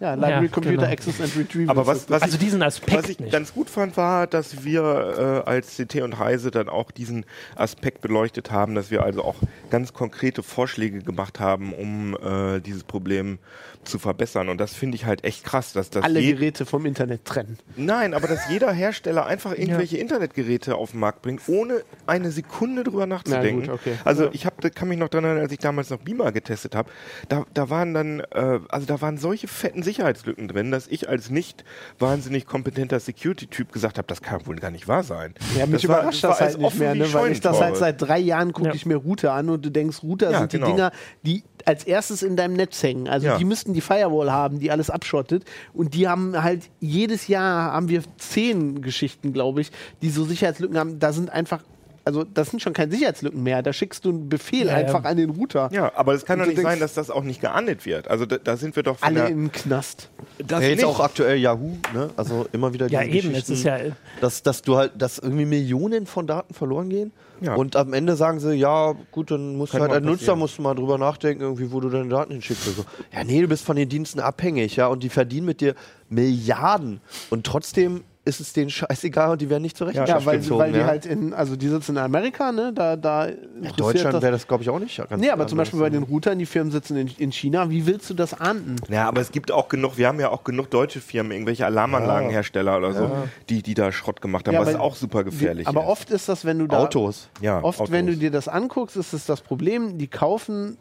Ja, 0.00 0.14
Library 0.14 0.46
Ja, 0.46 0.50
Computer 0.50 0.76
genau. 0.82 0.92
Access 0.92 1.20
and 1.20 1.36
Retrieval. 1.36 1.70
Aber 1.70 1.86
was, 1.86 2.08
was 2.10 2.22
Also 2.22 2.34
ich, 2.34 2.40
diesen 2.44 2.62
Aspekt 2.62 2.96
was 2.96 3.08
ich 3.08 3.18
nicht. 3.20 3.32
ganz 3.32 3.52
gut 3.54 3.70
fand, 3.70 3.96
war, 3.96 4.26
dass 4.26 4.64
wir 4.64 5.42
äh, 5.46 5.48
als 5.48 5.76
CT 5.76 6.02
und 6.02 6.18
Heise 6.18 6.50
dann 6.50 6.68
auch 6.68 6.90
diesen 6.90 7.24
Aspekt 7.54 8.00
beleuchtet 8.00 8.50
haben, 8.50 8.74
dass 8.74 8.90
wir 8.90 9.02
also 9.02 9.24
auch 9.24 9.36
ganz 9.70 9.92
konkrete 9.92 10.42
Vorschläge 10.42 11.00
gemacht 11.00 11.40
haben, 11.40 11.72
um 11.72 12.16
äh, 12.16 12.60
dieses 12.60 12.84
Problem 12.84 13.38
zu 13.86 13.98
verbessern. 13.98 14.48
Und 14.48 14.58
das 14.60 14.74
finde 14.74 14.96
ich 14.96 15.04
halt 15.06 15.24
echt 15.24 15.44
krass, 15.44 15.72
dass 15.72 15.90
das 15.90 16.04
alle 16.04 16.20
Geräte 16.20 16.66
vom 16.66 16.84
Internet 16.86 17.24
trennen. 17.24 17.58
Nein, 17.76 18.14
aber 18.14 18.28
dass 18.28 18.48
jeder 18.50 18.72
Hersteller 18.72 19.26
einfach 19.26 19.52
irgendwelche 19.52 19.96
Internetgeräte 19.98 20.74
auf 20.76 20.90
den 20.92 21.00
Markt 21.00 21.22
bringt, 21.22 21.42
ohne 21.48 21.82
eine 22.06 22.30
Sekunde 22.30 22.84
drüber 22.84 23.06
nachzudenken. 23.06 23.62
Na 23.66 23.72
gut, 23.72 23.80
okay. 23.80 23.94
Also 24.04 24.24
Ja. 24.24 24.30
ich 24.32 24.46
hab, 24.46 24.60
kann 24.74 24.88
mich 24.88 24.98
noch 24.98 25.08
daran 25.08 25.24
erinnern, 25.24 25.42
als 25.44 25.52
ich 25.52 25.58
damals 25.58 25.90
noch 25.90 25.98
Beamer 25.98 26.32
getestet 26.32 26.74
habe, 26.74 26.90
da, 27.28 27.44
da 27.54 27.70
waren 27.70 27.94
dann, 27.94 28.20
äh, 28.20 28.60
also 28.68 28.86
da 28.86 29.00
waren 29.00 29.18
solche 29.18 29.48
fetten 29.48 29.82
Sicherheitslücken 29.82 30.48
drin, 30.48 30.70
dass 30.70 30.86
ich 30.88 31.08
als 31.08 31.30
nicht 31.30 31.64
wahnsinnig 31.98 32.46
kompetenter 32.46 33.00
Security-Typ 33.00 33.72
gesagt 33.72 33.98
habe, 33.98 34.06
das 34.08 34.22
kann 34.22 34.46
wohl 34.46 34.56
gar 34.56 34.70
nicht 34.70 34.88
wahr 34.88 35.02
sein. 35.04 35.34
Ja, 35.56 35.66
mich 35.66 35.82
Das 35.82 35.88
war- 35.88 35.98
überrascht 36.00 36.24
das 36.24 36.28
war 36.28 36.30
das, 36.30 36.40
halt 36.40 36.48
als 36.50 36.56
nicht 36.58 36.66
offen 36.66 36.78
mehr, 36.80 36.94
ne? 36.94 37.12
weil 37.12 37.32
ich 37.32 37.40
das 37.40 37.60
halt 37.60 37.76
seit 37.76 38.02
drei 38.02 38.18
Jahren 38.18 38.52
gucke 38.52 38.68
Ja. 38.68 38.74
ich 38.74 38.86
mir 38.86 38.96
Router 38.96 39.32
an 39.32 39.48
und 39.48 39.64
du 39.64 39.70
denkst, 39.70 40.02
Router 40.02 40.30
Ja, 40.32 40.38
sind 40.40 40.52
die 40.52 40.56
genau. 40.58 40.70
Dinger, 40.70 40.92
die 41.22 41.42
als 41.64 41.84
erstes 41.84 42.22
in 42.22 42.36
deinem 42.36 42.54
Netz 42.54 42.82
hängen. 42.82 43.08
Also 43.08 43.26
Ja. 43.26 43.38
die 43.38 43.44
müssten 43.44 43.74
die 43.76 43.80
Firewall 43.80 44.32
haben, 44.32 44.58
die 44.58 44.70
alles 44.70 44.90
abschottet. 44.90 45.44
Und 45.74 45.94
die 45.94 46.08
haben 46.08 46.42
halt 46.42 46.70
jedes 46.80 47.28
Jahr 47.28 47.72
haben 47.72 47.88
wir 47.88 48.02
zehn 48.16 48.80
Geschichten, 48.80 49.32
glaube 49.32 49.60
ich, 49.60 49.70
die 50.02 50.10
so 50.10 50.24
Sicherheitslücken 50.24 50.78
haben. 50.78 50.98
Da 50.98 51.12
sind 51.12 51.30
einfach, 51.30 51.62
also 52.06 52.22
das 52.24 52.50
sind 52.50 52.62
schon 52.62 52.72
keine 52.72 52.92
Sicherheitslücken 52.92 53.42
mehr. 53.42 53.62
Da 53.62 53.72
schickst 53.72 54.04
du 54.04 54.10
einen 54.10 54.28
Befehl 54.28 54.66
Ja, 54.68 54.78
ja. 54.78 54.86
einfach 54.86 55.04
an 55.04 55.16
den 55.16 55.30
Router. 55.30 55.68
Ja, 55.72 55.90
aber 55.96 56.14
es 56.14 56.24
kann 56.24 56.38
doch 56.38 56.46
nicht 56.46 56.60
sein, 56.62 56.78
dass 56.80 56.94
das 56.94 57.10
auch 57.10 57.24
nicht 57.24 57.40
geahndet 57.40 57.84
wird. 57.84 58.08
Also 58.08 58.26
da, 58.26 58.38
da 58.38 58.56
sind 58.56 58.76
wir 58.76 58.84
doch 58.84 58.98
Alle 59.02 59.26
den 59.26 59.50
Knast. 59.52 60.08
das 60.38 60.62
Ja, 60.62 60.68
jetzt 60.68 60.76
nicht. 60.78 60.84
auch 60.86 61.00
aktuell 61.00 61.36
Yahoo, 61.36 61.72
ne? 61.92 62.10
Also 62.16 62.46
immer 62.52 62.72
wieder 62.72 62.86
Ja, 62.88 63.02
diese 63.02 63.10
eben, 63.18 63.28
es 63.34 63.46
Geschichten, 63.46 63.52
ist 63.54 63.64
ja, 63.64 63.78
dass, 64.20 64.42
dass 64.42 64.62
du 64.62 64.76
halt, 64.76 64.92
dass 64.96 65.18
irgendwie 65.18 65.44
Millionen 65.46 66.06
von 66.06 66.26
Daten 66.26 66.54
verloren 66.54 66.88
gehen. 66.88 67.12
Ja. 67.40 67.54
Und 67.54 67.76
am 67.76 67.92
Ende 67.92 68.16
sagen 68.16 68.40
sie, 68.40 68.54
ja, 68.54 68.94
gut, 69.10 69.30
dann 69.30 69.56
musst 69.56 69.72
Kann 69.72 69.80
du 69.80 69.82
halt 69.82 69.90
mal 69.90 69.96
als 69.96 70.20
Nutzer 70.20 70.36
musst 70.36 70.56
du 70.56 70.62
mal 70.62 70.74
drüber 70.74 70.96
nachdenken, 70.98 71.42
irgendwie, 71.42 71.70
wo 71.70 71.80
du 71.80 71.90
deine 71.90 72.08
Daten 72.08 72.32
hinschickst. 72.32 72.66
oder 72.68 72.76
So. 72.76 72.84
Ja, 73.12 73.24
nee, 73.24 73.42
du 73.42 73.48
bist 73.48 73.64
von 73.64 73.76
den 73.76 73.88
Diensten 73.90 74.20
abhängig, 74.20 74.76
ja, 74.76 74.86
und 74.86 75.02
die 75.02 75.10
verdienen 75.10 75.44
mit 75.46 75.60
dir 75.60 75.74
Milliarden. 76.08 77.00
Und 77.30 77.44
trotzdem 77.44 78.04
ist 78.26 78.40
es 78.40 78.52
denen 78.52 78.68
scheißegal 78.70 79.30
und 79.30 79.40
die 79.40 79.48
werden 79.48 79.62
nicht 79.62 79.76
zur 79.76 79.86
Ja, 79.86 80.02
Rechenschaft 80.02 80.20
Ja, 80.20 80.26
weil, 80.26 80.38
gezogen. 80.40 80.60
weil 80.60 80.72
die 80.72 80.78
ja. 80.80 80.86
halt 80.86 81.06
in, 81.06 81.32
also 81.32 81.56
die 81.56 81.68
sitzen 81.68 81.92
in 81.92 81.98
Amerika, 81.98 82.52
ne? 82.52 82.72
Da, 82.74 82.96
da 82.96 83.24
In 83.26 83.34
interessiert 83.58 83.80
Deutschland 83.80 84.14
das- 84.14 84.22
wäre 84.22 84.32
das, 84.32 84.46
glaube 84.48 84.62
ich, 84.64 84.68
auch 84.70 84.78
nicht. 84.78 84.96
ganz 84.96 85.20
Nee, 85.22 85.30
aber 85.30 85.46
zum. 85.46 85.56
Beispiel 85.58 85.80
bei 85.80 85.88
den 85.90 86.02
Routern, 86.02 86.38
die 86.38 86.44
Firmen 86.46 86.70
sitzen 86.72 86.96
in, 86.96 87.08
in 87.18 87.32
China, 87.32 87.70
wie 87.70 87.86
willst 87.86 88.10
du 88.10 88.14
das 88.14 88.34
ahnden? 88.38 88.76
Ja, 88.90 89.08
aber 89.08 89.20
es 89.22 89.30
gibt 89.32 89.50
auch 89.52 89.68
genug, 89.68 89.96
wir 89.96 90.08
haben 90.08 90.20
ja 90.20 90.28
auch 90.30 90.44
genug 90.44 90.70
deutsche 90.70 91.00
Firmen, 91.00 91.32
irgendwelche 91.32 91.64
Alarmanlagenhersteller 91.66 92.76
oder 92.78 92.92
so, 92.92 93.10
die, 93.48 93.62
die 93.62 93.74
da 93.74 93.92
Schrott 93.92 94.20
gemacht 94.20 94.46
haben, 94.48 94.54
Ja, 94.54 94.60
was 94.60 94.68
weil 94.68 94.76
auch 94.76 94.94
super 94.96 95.24
gefährlich 95.24 95.66
Aber 95.66 95.82
ist. 95.82 95.88
oft 95.88 96.10
ist 96.10 96.28
das, 96.28 96.44
wenn 96.44 96.58
du 96.58 96.66
da. 96.66 96.80
Autos. 96.80 97.28
ja, 97.40 97.62
Oft, 97.62 97.80
Autos. 97.80 97.92
wenn 97.92 98.06
du 98.06 98.16
dir 98.16 98.30
das 98.30 98.48
anguckst, 98.48 98.96
ist 98.96 99.12
es 99.12 99.24
das 99.26 99.40
Problem, 99.40 99.98
die 99.98 100.08
kaufen 100.08 100.76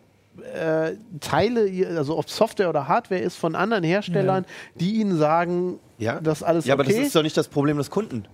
äh, 0.54 0.94
Teile, 1.20 1.70
also 1.98 2.18
ob 2.18 2.30
Software 2.30 2.70
oder 2.70 2.88
Hardware 2.88 3.22
ist, 3.22 3.36
von 3.36 3.56
anderen 3.56 3.84
Herstellern, 3.84 4.46
die 4.80 4.96
ihnen 5.02 5.18
sagen, 5.18 5.80
Ja. 5.98 6.20
das 6.22 6.44
alles 6.44 6.66
Ja, 6.66 6.74
aber 6.74 6.84
okay. 6.84 6.96
das 6.98 7.08
ist 7.08 7.16
doch 7.16 7.24
nicht 7.24 7.38
das 7.38 7.48
Problem 7.48 7.78
des 7.78 7.90
Kunden. 7.90 8.26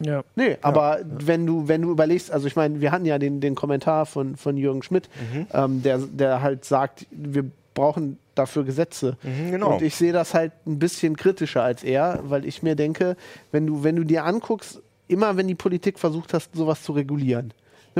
ja. 0.00 0.22
Nee, 0.36 0.56
aber 0.62 1.00
wenn 1.04 1.46
du, 1.46 1.68
wenn 1.68 1.82
du 1.82 1.90
überlegst, 1.90 2.30
also 2.30 2.46
ich 2.46 2.56
meine, 2.56 2.80
wir 2.80 2.90
hatten 2.92 3.04
ja 3.04 3.18
den, 3.18 3.40
den 3.40 3.54
Kommentar 3.54 4.06
von, 4.06 4.36
von 4.36 4.56
Jürgen 4.56 4.82
Schmidt, 4.82 5.08
Mhm. 5.32 5.46
ähm, 5.52 5.82
der, 5.82 5.98
der 5.98 6.42
halt 6.42 6.64
sagt, 6.64 7.06
wir 7.10 7.44
brauchen 7.74 8.18
dafür 8.34 8.64
Gesetze. 8.64 9.16
Mhm, 9.22 9.50
genau. 9.52 9.74
Und 9.74 9.82
ich 9.82 9.94
sehe 9.96 10.12
das 10.12 10.34
halt 10.34 10.52
ein 10.66 10.78
bisschen 10.78 11.16
kritischer 11.16 11.62
als 11.62 11.84
er, 11.84 12.20
weil 12.24 12.44
ich 12.46 12.62
mir 12.62 12.74
denke, 12.74 13.16
wenn 13.52 13.66
du, 13.66 13.84
wenn 13.84 13.96
du 13.96 14.04
dir 14.04 14.24
anguckst, 14.24 14.80
immer 15.08 15.36
wenn 15.36 15.46
die 15.48 15.54
Politik 15.54 15.98
versucht 15.98 16.32
hast, 16.34 16.54
sowas 16.54 16.82
zu 16.82 16.92
regulieren. 16.92 17.52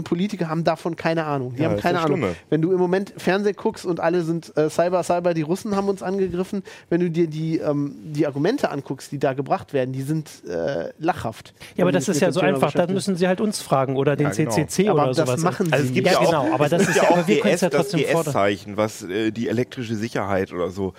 Politiker 0.02 0.48
haben 0.48 0.64
davon 0.64 0.96
keine 0.96 1.24
Ahnung. 1.24 1.54
Die 1.54 1.62
Ja, 1.62 1.66
haben 1.66 1.72
das 1.72 1.78
ist 1.78 1.82
keine 1.82 1.96
das 1.98 2.04
Ahnung. 2.06 2.18
Schlimme. 2.18 2.36
Wenn 2.50 2.62
du 2.62 2.72
im 2.72 2.78
Moment 2.78 3.12
Fernsehen 3.16 3.56
guckst 3.56 3.84
und 3.86 4.00
alle 4.00 4.22
sind 4.22 4.56
äh, 4.56 4.68
Cyber, 4.70 5.02
Cyber, 5.02 5.34
die 5.34 5.42
Russen 5.42 5.76
haben 5.76 5.88
uns 5.88 6.02
angegriffen, 6.02 6.62
wenn 6.88 7.00
du 7.00 7.10
dir 7.10 7.26
die, 7.26 7.58
ähm, 7.58 7.94
die 8.04 8.26
Argumente 8.26 8.70
anguckst, 8.70 9.12
die 9.12 9.18
da 9.18 9.32
gebracht 9.32 9.72
werden, 9.72 9.92
die 9.92 10.02
sind 10.02 10.28
äh, 10.48 10.90
lachhaft. 10.98 11.54
Ja, 11.76 11.84
aber 11.84 11.92
das 11.92 12.08
ist 12.08 12.20
ja 12.20 12.32
so 12.32 12.40
Thema 12.40 12.54
einfach, 12.54 12.72
dann 12.72 12.92
müssen 12.92 13.16
sie 13.16 13.26
halt 13.28 13.40
uns 13.40 13.60
fragen 13.60 13.96
oder 13.96 14.16
den 14.16 14.28
Ja, 14.28 14.32
genau. 14.32 14.50
CCC 14.50 14.88
Aber 14.88 15.02
oder 15.04 15.14
das 15.14 15.26
sowas. 15.28 15.40
machen 15.42 15.66
sie 15.66 15.72
Also 15.72 15.84
es 15.86 15.92
gibt 15.92 16.06
ja, 16.06 16.12
ja, 16.14 16.18
auch, 16.20 16.24
genau, 16.26 16.54
aber 16.54 16.64
es 16.64 16.70
das 16.70 16.88
ist 16.88 16.96
ja 16.96 17.02
ja, 17.04 17.10
auch 17.10 17.26
wir 17.26 17.40
GS, 17.40 17.60
ja 17.60 17.68
das 17.68 17.80
trotzdem 17.88 18.00
fordern. 18.06 18.24
GS-Zeichen, 18.32 18.76
was 18.76 19.02
äh, 19.02 19.30
die 19.30 19.48
elektrische 19.48 19.94
Sicherheit 19.96 20.52
oder 20.52 20.70
so 20.70 20.94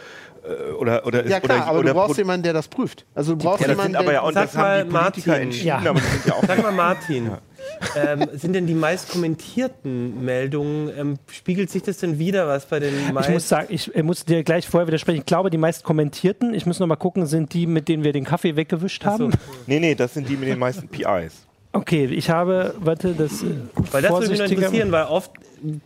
oder 0.79 1.05
oder 1.05 1.27
Ja 1.27 1.39
klar, 1.39 1.57
oder, 1.59 1.67
aber 1.67 1.79
oder 1.79 1.87
du 1.89 1.93
brauchst 1.95 2.13
Pro- 2.15 2.21
jemanden, 2.21 2.43
der 2.43 2.53
das 2.53 2.67
prüft. 2.67 3.05
Also 3.13 3.35
du 3.35 3.43
brauchst 3.43 3.61
ja, 3.61 3.67
das 3.67 3.75
jemanden, 3.77 3.93
sind 3.93 3.99
aber 4.01 4.13
ja 4.13 4.19
der 4.21 4.23
und 4.27 4.33
Sag 4.33 4.43
das 4.45 4.57
haben 4.57 4.91
mal, 4.91 5.01
Martin. 5.01 5.33
entschieden, 5.33 5.67
Ja. 5.67 5.77
aber 5.77 5.99
sind 5.99 6.25
ja 6.25 6.33
auch 6.33 6.43
Sag 6.45 6.63
mal, 6.63 6.71
Martin, 6.71 7.31
ähm, 7.95 8.27
sind 8.33 8.53
denn 8.53 8.65
die 8.67 8.73
meist 8.73 9.09
kommentierten 9.11 10.23
Meldungen, 10.25 10.89
ähm, 10.97 11.17
spiegelt 11.31 11.69
sich 11.69 11.83
das 11.83 11.97
denn 11.99 12.17
wieder, 12.19 12.47
was 12.47 12.65
bei 12.65 12.79
den 12.79 12.93
Ich 13.07 13.11
meist... 13.13 13.29
muss 13.29 13.47
sagen, 13.49 13.67
ich 13.69 13.93
äh, 13.95 14.03
muss 14.03 14.25
dir 14.25 14.43
gleich 14.43 14.67
vorher 14.67 14.87
widersprechen. 14.87 15.19
Ich 15.19 15.25
glaube, 15.25 15.49
die 15.49 15.57
meist 15.57 15.83
kommentierten, 15.83 16.53
ich 16.53 16.65
muss 16.65 16.79
noch 16.79 16.87
mal 16.87 16.95
gucken, 16.95 17.25
sind 17.27 17.53
die, 17.53 17.67
mit 17.67 17.87
denen 17.87 18.03
wir 18.03 18.13
den 18.13 18.23
Kaffee 18.25 18.55
weggewischt 18.55 19.03
Ach 19.05 19.17
so. 19.17 19.23
haben. 19.25 19.33
Nee, 19.67 19.79
nee, 19.79 19.95
das 19.95 20.13
sind 20.15 20.27
die 20.27 20.37
mit 20.37 20.49
den 20.49 20.59
meisten 20.59 20.87
PIs. 20.87 21.45
Okay, 21.73 22.05
ich 22.05 22.29
habe, 22.29 22.75
warte, 22.79 23.13
das. 23.13 23.43
äh, 23.43 23.45
Weil 23.91 24.01
das 24.01 24.11
würde 24.11 24.27
mich 24.29 24.39
noch 24.39 24.45
interessieren, 24.49 24.91
weil 24.91 25.03
oft 25.05 25.31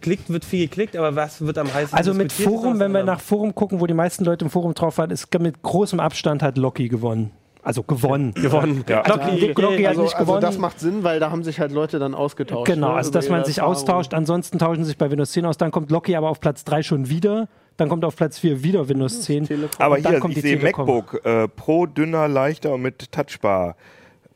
klickt, 0.01 0.29
wird 0.29 0.45
viel 0.45 0.67
geklickt, 0.67 0.95
aber 0.95 1.15
was 1.15 1.41
wird 1.41 1.57
am 1.57 1.73
heißesten 1.73 1.97
Also 1.97 2.13
mit 2.13 2.31
Forum, 2.31 2.73
was 2.73 2.79
wenn 2.79 2.91
wir 2.91 3.03
nach 3.03 3.19
Forum 3.19 3.53
gucken, 3.55 3.79
wo 3.79 3.87
die 3.87 3.93
meisten 3.93 4.25
Leute 4.25 4.45
im 4.45 4.51
Forum 4.51 4.73
drauf 4.73 4.97
waren, 4.97 5.11
ist 5.11 5.33
mit 5.39 5.61
großem 5.61 5.99
Abstand 5.99 6.43
hat 6.43 6.57
Loki 6.57 6.87
gewonnen. 6.87 7.31
Also 7.65 7.81
gewonnen. 7.81 8.31
gewonnen. 8.35 8.85
Ja. 8.87 9.03
Loki, 9.07 9.47
Loki 9.59 9.83
hat 9.83 9.89
also, 9.89 10.03
nicht 10.03 10.13
also 10.13 10.25
gewonnen. 10.25 10.41
das 10.41 10.59
macht 10.59 10.79
Sinn, 10.79 11.03
weil 11.03 11.19
da 11.19 11.31
haben 11.31 11.43
sich 11.43 11.59
halt 11.59 11.71
Leute 11.71 11.97
dann 11.97 12.13
ausgetauscht. 12.13 12.67
Genau, 12.67 12.89
ne, 12.89 12.93
also 12.93 13.09
dass 13.09 13.27
man 13.27 13.43
sich 13.43 13.59
austauscht. 13.59 14.13
Ansonsten 14.13 14.59
tauschen 14.59 14.83
sie 14.83 14.89
sich 14.89 14.99
bei 14.99 15.09
Windows 15.09 15.31
10 15.31 15.47
aus. 15.47 15.57
Dann 15.57 15.71
kommt 15.71 15.89
Loki 15.89 16.15
aber 16.15 16.29
auf 16.29 16.39
Platz 16.39 16.63
3 16.63 16.83
schon 16.83 17.09
wieder. 17.09 17.47
Dann 17.77 17.89
kommt 17.89 18.05
auf 18.05 18.15
Platz 18.15 18.37
4 18.37 18.61
wieder 18.63 18.87
Windows 18.87 19.23
10. 19.23 19.45
Telekom. 19.45 19.69
Aber 19.83 19.97
hier, 19.97 20.19
kommt 20.19 20.37
ich 20.37 20.43
die 20.43 20.47
sehe 20.47 20.59
Telekom. 20.59 20.85
MacBook 20.85 21.25
äh, 21.25 21.47
Pro, 21.47 21.87
dünner, 21.87 22.27
leichter 22.27 22.71
und 22.71 22.83
mit 22.83 23.11
Touchbar. 23.11 23.75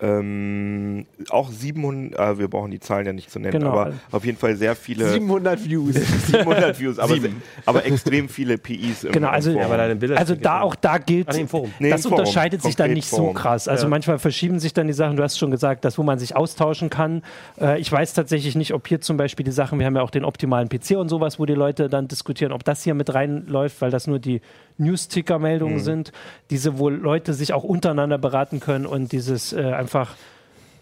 Ähm, 0.01 1.05
auch 1.29 1.49
700, 1.51 2.17
äh, 2.17 2.39
wir 2.39 2.47
brauchen 2.47 2.71
die 2.71 2.79
Zahlen 2.79 3.05
ja 3.05 3.13
nicht 3.13 3.29
zu 3.29 3.39
nennen, 3.39 3.59
Genau. 3.59 3.71
aber 3.71 3.93
auf 4.11 4.23
jeden 4.25 4.37
Fall 4.37 4.55
sehr 4.55 4.75
viele 4.75 5.09
700 5.09 5.63
Views. 5.65 5.95
700 6.27 6.79
Views, 6.79 6.99
aber, 6.99 7.15
se- 7.19 7.29
aber 7.65 7.85
extrem 7.85 8.29
viele 8.29 8.57
PIs 8.57 9.03
im 9.03 9.11
Genau, 9.11 9.27
also, 9.29 9.51
im 9.51 9.57
Ja, 9.57 9.67
Forum. 9.67 9.99
Bilder 9.99 10.17
also 10.17 10.35
da 10.35 10.61
auch 10.61 10.75
da 10.75 10.97
gilt, 10.99 11.27
Ach, 11.29 11.33
nee, 11.33 11.41
im 11.41 11.47
Forum. 11.49 11.73
Nee, 11.79 11.89
das 11.89 12.05
im 12.05 12.09
Forum. 12.11 12.19
unterscheidet 12.25 12.61
sich 12.61 12.75
dann 12.77 12.93
nicht 12.93 13.09
so 13.09 13.17
Forum. 13.17 13.33
krass. 13.35 13.67
Also 13.67 13.83
Ja. 13.85 13.89
manchmal 13.89 14.19
verschieben 14.19 14.59
sich 14.59 14.73
dann 14.73 14.87
die 14.87 14.93
Sachen. 14.93 15.17
Du 15.17 15.23
hast 15.23 15.37
schon 15.37 15.51
gesagt, 15.51 15.83
das, 15.83 15.97
wo 15.97 16.03
man 16.03 16.17
sich 16.17 16.35
austauschen 16.35 16.89
kann. 16.89 17.21
Äh, 17.59 17.79
ich 17.79 17.91
weiß 17.91 18.13
tatsächlich 18.13 18.55
nicht, 18.55 18.73
ob 18.73 18.87
hier 18.87 19.01
zum 19.01 19.17
Beispiel 19.17 19.43
die 19.43 19.51
Sachen, 19.51 19.79
wir 19.79 19.85
haben 19.85 19.95
ja 19.95 20.01
auch 20.01 20.11
den 20.11 20.23
optimalen 20.23 20.69
PC 20.69 20.91
und 20.97 21.09
sowas, 21.09 21.39
wo 21.39 21.45
die 21.45 21.53
Leute 21.55 21.89
dann 21.89 22.07
diskutieren, 22.07 22.51
ob 22.53 22.63
das 22.63 22.83
hier 22.83 22.93
mit 22.93 23.13
reinläuft, 23.13 23.81
weil 23.81 23.91
das 23.91 24.07
nur 24.07 24.19
die 24.19 24.41
News-Ticker-Meldungen 24.77 25.75
Mhm. 25.75 25.79
sind, 25.79 26.11
diese, 26.51 26.79
wo 26.79 26.87
Leute 26.89 27.33
sich 27.33 27.51
auch 27.51 27.63
untereinander 27.65 28.17
beraten 28.17 28.61
können 28.61 28.85
und 28.85 29.11
dieses 29.11 29.51
äh, 29.51 29.61
einfach 29.89 30.15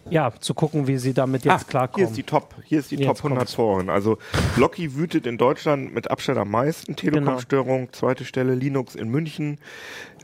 ja, 0.10 0.32
zu 0.40 0.54
gucken, 0.54 0.88
wie 0.88 0.98
sie 0.98 1.14
damit 1.14 1.44
jetzt 1.44 1.54
Ah, 1.54 1.58
hier 1.58 1.68
klarkommen. 1.68 2.08
ist 2.08 2.16
die 2.16 2.24
Top, 2.24 2.56
hier 2.64 2.80
ist 2.80 2.92
die 2.92 2.96
Jetzt 2.96 3.08
Top 3.08 3.18
100 3.18 3.40
kommt's. 3.40 3.54
Foren. 3.56 3.90
Also 3.90 4.18
Locky 4.56 4.96
wütet 4.96 5.28
in 5.28 5.38
Deutschland 5.38 5.94
mit 5.94 6.10
Abstand 6.10 6.38
am 6.38 6.50
meisten. 6.50 6.96
Genau. 6.96 7.16
Telekom-Störung, 7.20 7.92
zweite 7.92 8.24
Stelle 8.24 8.56
Linux 8.56 8.96
in 8.96 9.10
München. 9.10 9.60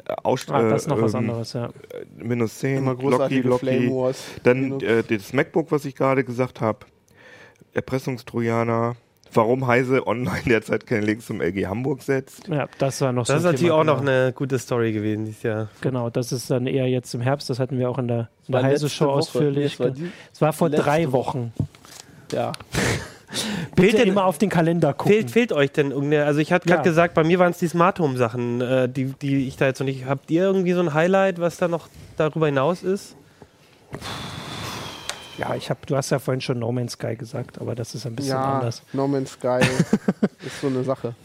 Äh, 0.07 0.13
Aus, 0.23 0.45
ah, 0.49 0.61
das 0.69 0.83
ist 0.83 0.87
noch 0.87 1.01
was 1.01 1.13
ähm, 1.13 1.19
anderes, 1.21 1.51
ja. 1.53 1.69
Minus 2.15 2.59
10, 2.59 2.77
Immer 2.77 2.91
Locky, 2.91 3.01
großartige 3.41 3.57
Flame 3.57 3.77
Locky. 3.79 3.91
Wars. 3.91 4.23
Dann 4.43 4.79
äh, 4.79 5.03
das 5.03 5.33
MacBook, 5.33 5.69
was 5.71 5.83
ich 5.83 5.95
gerade 5.95 6.23
gesagt 6.23 6.61
habe. 6.61 6.79
Erpressungstrojaner. 7.73 8.95
Warum 9.35 9.67
Heise 9.67 10.05
online 10.07 10.41
derzeit 10.45 10.85
keine 10.85 11.05
Links 11.05 11.25
zum 11.27 11.41
LG 11.41 11.65
Hamburg 11.67 12.01
setzt. 12.03 12.47
Ja, 12.47 12.67
das 12.77 13.01
war 13.01 13.11
noch 13.11 13.25
so 13.25 13.33
Das 13.33 13.41
ist 13.41 13.45
ein 13.45 13.51
natürlich 13.53 13.69
Thema, 13.71 13.81
auch 13.81 13.83
noch 13.83 13.99
genau. 14.01 14.11
eine 14.11 14.33
gute 14.33 14.59
Story 14.59 14.91
gewesen 14.93 15.25
dieses 15.25 15.43
Jahr. 15.43 15.69
Genau, 15.81 16.09
das 16.09 16.31
ist 16.31 16.49
dann 16.51 16.67
eher 16.67 16.87
jetzt 16.87 17.13
im 17.13 17.21
Herbst, 17.21 17.49
das 17.49 17.59
hatten 17.59 17.77
wir 17.79 17.89
auch 17.89 17.97
in 17.97 18.07
der, 18.07 18.29
in 18.47 18.51
der 18.51 18.61
War 18.61 18.63
Heise 18.63 18.85
letzte 18.85 18.89
Show 18.97 19.05
Woche. 19.07 19.13
ausführlich. 19.19 19.73
Es 19.73 19.79
war 19.79 20.47
war 20.47 20.53
vor 20.53 20.69
drei 20.69 21.11
Woche. 21.11 21.13
Wochen. 21.13 21.53
Ja. 22.31 22.51
Bitte 23.75 23.81
Fehlt 23.89 23.97
denn- 24.03 24.07
immer 24.09 24.25
auf 24.25 24.37
den 24.37 24.49
Kalender 24.49 24.93
gucken. 24.93 25.11
Fehlt, 25.13 25.31
fehlt 25.31 25.53
euch 25.53 25.71
denn 25.71 25.89
irgendeine, 25.89 26.25
also 26.25 26.39
ich 26.39 26.51
hatte 26.53 26.67
gerade 26.67 26.81
Ja. 26.81 26.83
gesagt, 26.83 27.15
bei 27.15 27.23
mir 27.23 27.39
waren 27.39 27.51
es 27.51 27.57
die 27.57 27.67
Smart 27.67 27.99
Home 27.99 28.15
Sachen, 28.17 28.61
äh, 28.61 28.87
die, 28.87 29.05
die 29.05 29.47
ich 29.47 29.57
da 29.57 29.65
jetzt 29.65 29.79
noch 29.79 29.85
nicht, 29.87 30.05
habt 30.05 30.29
ihr 30.29 30.43
irgendwie 30.43 30.73
so 30.73 30.81
ein 30.81 30.93
Highlight, 30.93 31.39
was 31.39 31.57
da 31.57 31.67
noch 31.67 31.87
darüber 32.17 32.45
hinaus 32.45 32.83
ist? 32.83 33.15
Ja, 35.37 35.55
ich 35.55 35.69
hab, 35.69 35.85
du 35.87 35.95
hast 35.95 36.09
ja 36.11 36.19
vorhin 36.19 36.41
schon 36.41 36.59
No 36.59 36.71
Man's 36.71 36.93
Sky 36.93 37.15
gesagt, 37.15 37.59
aber 37.59 37.75
das 37.75 37.95
ist 37.95 38.05
ein 38.05 38.15
bisschen 38.15 38.33
ja, 38.33 38.53
anders. 38.53 38.83
No 38.93 39.07
Man's 39.07 39.31
Sky 39.31 39.59
ist 40.45 40.61
so 40.61 40.67
eine 40.67 40.83
Sache. 40.83 41.15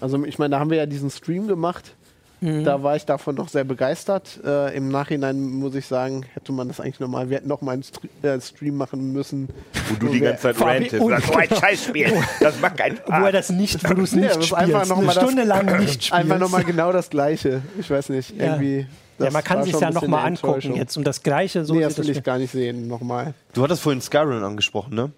Also 0.00 0.24
ich 0.24 0.38
meine, 0.38 0.52
da 0.52 0.60
haben 0.60 0.70
wir 0.70 0.78
ja 0.78 0.86
diesen 0.86 1.10
Stream 1.10 1.46
gemacht. 1.46 1.94
Mhm. 2.40 2.64
Da 2.64 2.82
war 2.82 2.94
ich 2.96 3.04
davon 3.04 3.34
noch 3.34 3.48
sehr 3.48 3.64
begeistert. 3.64 4.38
Äh, 4.44 4.76
Im 4.76 4.88
Nachhinein 4.90 5.40
muss 5.40 5.74
ich 5.74 5.86
sagen, 5.86 6.24
hätte 6.34 6.52
man 6.52 6.68
das 6.68 6.78
eigentlich 6.80 7.00
nochmal, 7.00 7.28
wir 7.30 7.38
hätten 7.38 7.48
noch 7.48 7.62
mal 7.62 7.72
einen 7.72 7.82
Stre 7.82 8.08
äh, 8.22 8.40
Stream 8.40 8.76
machen 8.76 9.12
müssen. 9.12 9.48
Wo 9.88 9.94
du 9.96 10.08
die 10.12 10.20
ganze 10.20 10.42
Zeit 10.42 10.60
rantest. 10.60 10.94
und- 11.02 11.10
Sagst, 11.10 11.26
so 11.26 11.34
ein 11.34 11.48
Scheißspiel. 11.48 12.12
Das 12.40 12.60
macht 12.60 12.76
keinen 12.76 12.98
Wo 12.98 13.12
er 13.12 13.18
Spaß. 13.20 13.32
das 13.32 13.50
nicht, 13.50 13.88
wo 13.90 13.94
du 13.94 14.02
es 14.02 14.12
nicht 14.12 14.28
das 14.30 14.36
ist 14.36 14.46
spielst. 14.46 14.54
einfach 14.54 14.86
noch 14.86 14.98
eine 14.98 15.06
mal 15.06 15.14
das- 15.14 15.22
Stunde 15.24 15.44
lang 15.44 15.78
nicht 15.80 15.92
spielst. 16.04 16.12
Einfach 16.12 16.38
nochmal 16.38 16.64
genau 16.64 16.92
das 16.92 17.10
Gleiche. 17.10 17.62
Ich 17.78 17.90
weiß 17.90 18.10
nicht, 18.10 18.36
Ja. 18.36 18.44
irgendwie. 18.46 18.78
ja, 18.80 18.86
das 19.18 19.32
man 19.32 19.42
kann 19.42 19.62
sich 19.64 19.78
ja 19.78 19.90
nochmal 19.90 20.26
angucken 20.26 20.76
jetzt. 20.76 20.96
Und 20.96 21.04
das 21.06 21.22
Gleiche, 21.24 21.64
so 21.64 21.74
nee, 21.74 21.80
das 21.80 21.98
will 21.98 22.06
das 22.06 22.16
ich 22.18 22.22
gar 22.22 22.38
nicht 22.38 22.52
sehen, 22.52 22.86
nochmal. 22.86 23.34
Du 23.54 23.64
hattest 23.64 23.82
vorhin 23.82 24.00
Skyrim 24.00 24.44
angesprochen, 24.44 24.94
ne? 24.94 25.10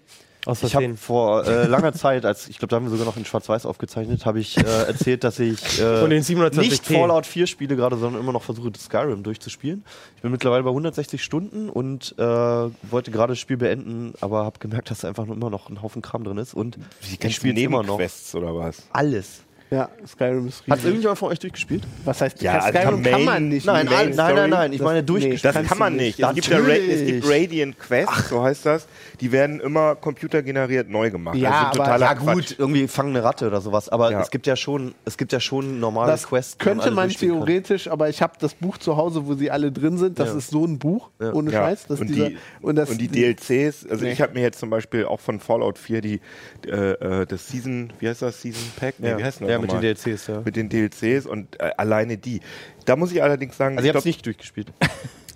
Aus 0.45 0.63
Ich 0.63 0.75
habe 0.75 0.95
vor 0.95 1.45
äh, 1.45 1.67
langer 1.67 1.93
Zeit, 1.93 2.25
als 2.25 2.49
ich 2.49 2.57
glaube, 2.57 2.69
da 2.69 2.77
haben 2.77 2.85
wir 2.85 2.89
sogar 2.89 3.05
noch 3.05 3.17
in 3.17 3.25
Schwarz-Weiß 3.25 3.65
aufgezeichnet, 3.65 4.25
habe 4.25 4.39
ich 4.39 4.57
äh, 4.57 4.61
erzählt, 4.61 5.23
dass 5.23 5.39
ich 5.39 5.79
äh, 5.79 6.01
Und 6.01 6.09
den 6.09 6.23
720p. 6.23 6.59
nicht 6.59 6.85
Fallout 6.85 7.25
4 7.27 7.45
spiele 7.45 7.75
gerade, 7.75 7.97
sondern 7.97 8.21
immer 8.21 8.31
noch 8.31 8.41
versuche, 8.41 8.71
Skyrim 8.75 9.21
durchzuspielen. 9.21 9.83
Ich 10.15 10.21
bin 10.21 10.31
mittlerweile 10.31 10.63
bei 10.63 10.69
160 10.69 11.23
Stunden 11.23 11.69
und 11.69 12.15
äh, 12.17 12.23
wollte 12.23 13.11
gerade 13.11 13.33
das 13.33 13.39
Spiel 13.39 13.57
beenden, 13.57 14.13
aber 14.19 14.43
habe 14.45 14.57
gemerkt, 14.59 14.89
dass 14.89 15.01
da 15.01 15.09
einfach 15.09 15.25
nur 15.25 15.35
immer 15.35 15.49
noch 15.49 15.69
ein 15.69 15.81
Haufen 15.81 16.01
Kram 16.01 16.23
drin 16.23 16.37
ist 16.37 16.53
und 16.53 16.79
ich 17.01 17.35
spiele 17.35 17.59
immer 17.61 17.83
noch 17.83 17.97
Nebenquests 17.97 18.33
oder 18.35 18.55
was? 18.55 18.83
alles. 18.93 19.41
Ja, 19.73 19.87
Skyrim 20.05 20.47
ist 20.49 20.63
Hat 20.67 20.79
riesig. 20.79 20.85
irgendjemand 20.85 21.17
von 21.17 21.29
euch 21.31 21.39
durchgespielt? 21.39 21.83
Was 22.03 22.19
heißt, 22.19 22.41
Ja, 22.41 22.59
also 22.59 22.77
Skyrim 22.77 23.03
kann 23.03 23.11
Main- 23.13 23.23
man 23.25 23.47
nicht. 23.49 23.65
Nein, 23.65 23.85
nein, 23.89 24.09
nein, 24.13 24.35
nein, 24.35 24.49
nein, 24.49 24.71
ich 24.73 24.79
das- 24.79 24.85
meine 24.85 24.99
nee, 24.99 25.05
durchgespielt. 25.05 25.55
Das 25.55 25.65
kann 25.65 25.77
man 25.77 25.95
nicht. 25.95 26.19
Es 26.19 26.33
gibt, 26.35 26.47
ja 26.47 26.59
es 26.59 27.05
gibt 27.05 27.25
Radiant 27.25 27.79
Quests, 27.79 28.27
so 28.29 28.43
heißt 28.43 28.65
das. 28.65 28.85
Die 29.21 29.31
werden 29.31 29.61
immer 29.61 29.95
computergeneriert 29.95 30.89
neu 30.89 31.09
gemacht. 31.09 31.37
Ja, 31.37 31.71
ist 31.71 31.79
aber- 31.79 31.97
Ja 31.99 32.15
Quatsch. 32.15 32.33
gut, 32.35 32.55
irgendwie 32.59 32.85
fangen 32.89 33.11
eine 33.15 33.23
Ratte 33.23 33.47
oder 33.47 33.61
sowas, 33.61 33.87
aber 33.87 34.11
Ja. 34.11 34.19
es 34.21 34.29
gibt 34.29 34.45
ja 34.45 34.57
schon, 34.57 34.93
es 35.05 35.17
gibt 35.17 35.31
ja 35.31 35.39
schon 35.39 35.79
normale 35.79 36.11
Das 36.11 36.27
Quests. 36.27 36.57
könnte 36.57 36.91
man 36.91 37.07
kann. 37.07 37.17
theoretisch, 37.17 37.87
aber 37.87 38.09
ich 38.09 38.21
habe 38.21 38.33
das 38.39 38.53
Buch 38.55 38.77
zu 38.77 38.97
Hause, 38.97 39.25
wo 39.25 39.35
sie 39.35 39.51
alle 39.51 39.71
drin 39.71 39.97
sind. 39.97 40.19
Das 40.19 40.29
Ja. 40.31 40.37
ist 40.37 40.49
so 40.49 40.65
ein 40.65 40.79
Buch, 40.79 41.11
Ja. 41.21 41.31
ohne 41.31 41.49
Ja. 41.49 41.61
Scheiß. 41.61 41.85
Und, 41.87 42.09
dieser, 42.09 42.29
die, 42.31 42.37
und, 42.61 42.75
das, 42.75 42.89
und 42.89 42.97
die 42.99 43.07
DLCs, 43.07 43.85
also 43.89 44.03
Nee. 44.03 44.11
ich 44.11 44.21
habe 44.21 44.33
mir 44.33 44.41
jetzt 44.41 44.59
zum 44.59 44.69
Beispiel 44.69 45.05
auch 45.05 45.21
von 45.21 45.39
Fallout 45.39 45.77
4 45.77 46.01
die, 46.01 46.19
äh, 46.67 47.21
äh, 47.21 47.25
das 47.25 47.47
Season, 47.47 47.93
wie 47.99 48.09
heißt 48.09 48.21
das, 48.21 48.41
Season 48.41 48.63
Pack? 48.77 48.95
Nee, 48.97 49.15
wie 49.17 49.23
heißt 49.23 49.39
das 49.39 49.47
ja 49.49 49.60
mit 49.61 49.71
den? 49.71 49.81
DLCs, 49.81 50.27
ja. 50.27 50.41
Mit 50.43 50.55
den 50.55 50.69
DLCs 50.69 51.25
und 51.25 51.59
äh, 51.59 51.71
alleine 51.77 52.17
die. 52.17 52.41
Da 52.85 52.95
muss 52.95 53.11
ich 53.11 53.21
allerdings 53.23 53.57
sagen, 53.57 53.77
Also 53.77 53.85
ich 53.85 53.89
habe 53.89 53.99
es 53.99 54.05
nicht 54.05 54.25
durchgespielt. 54.25 54.67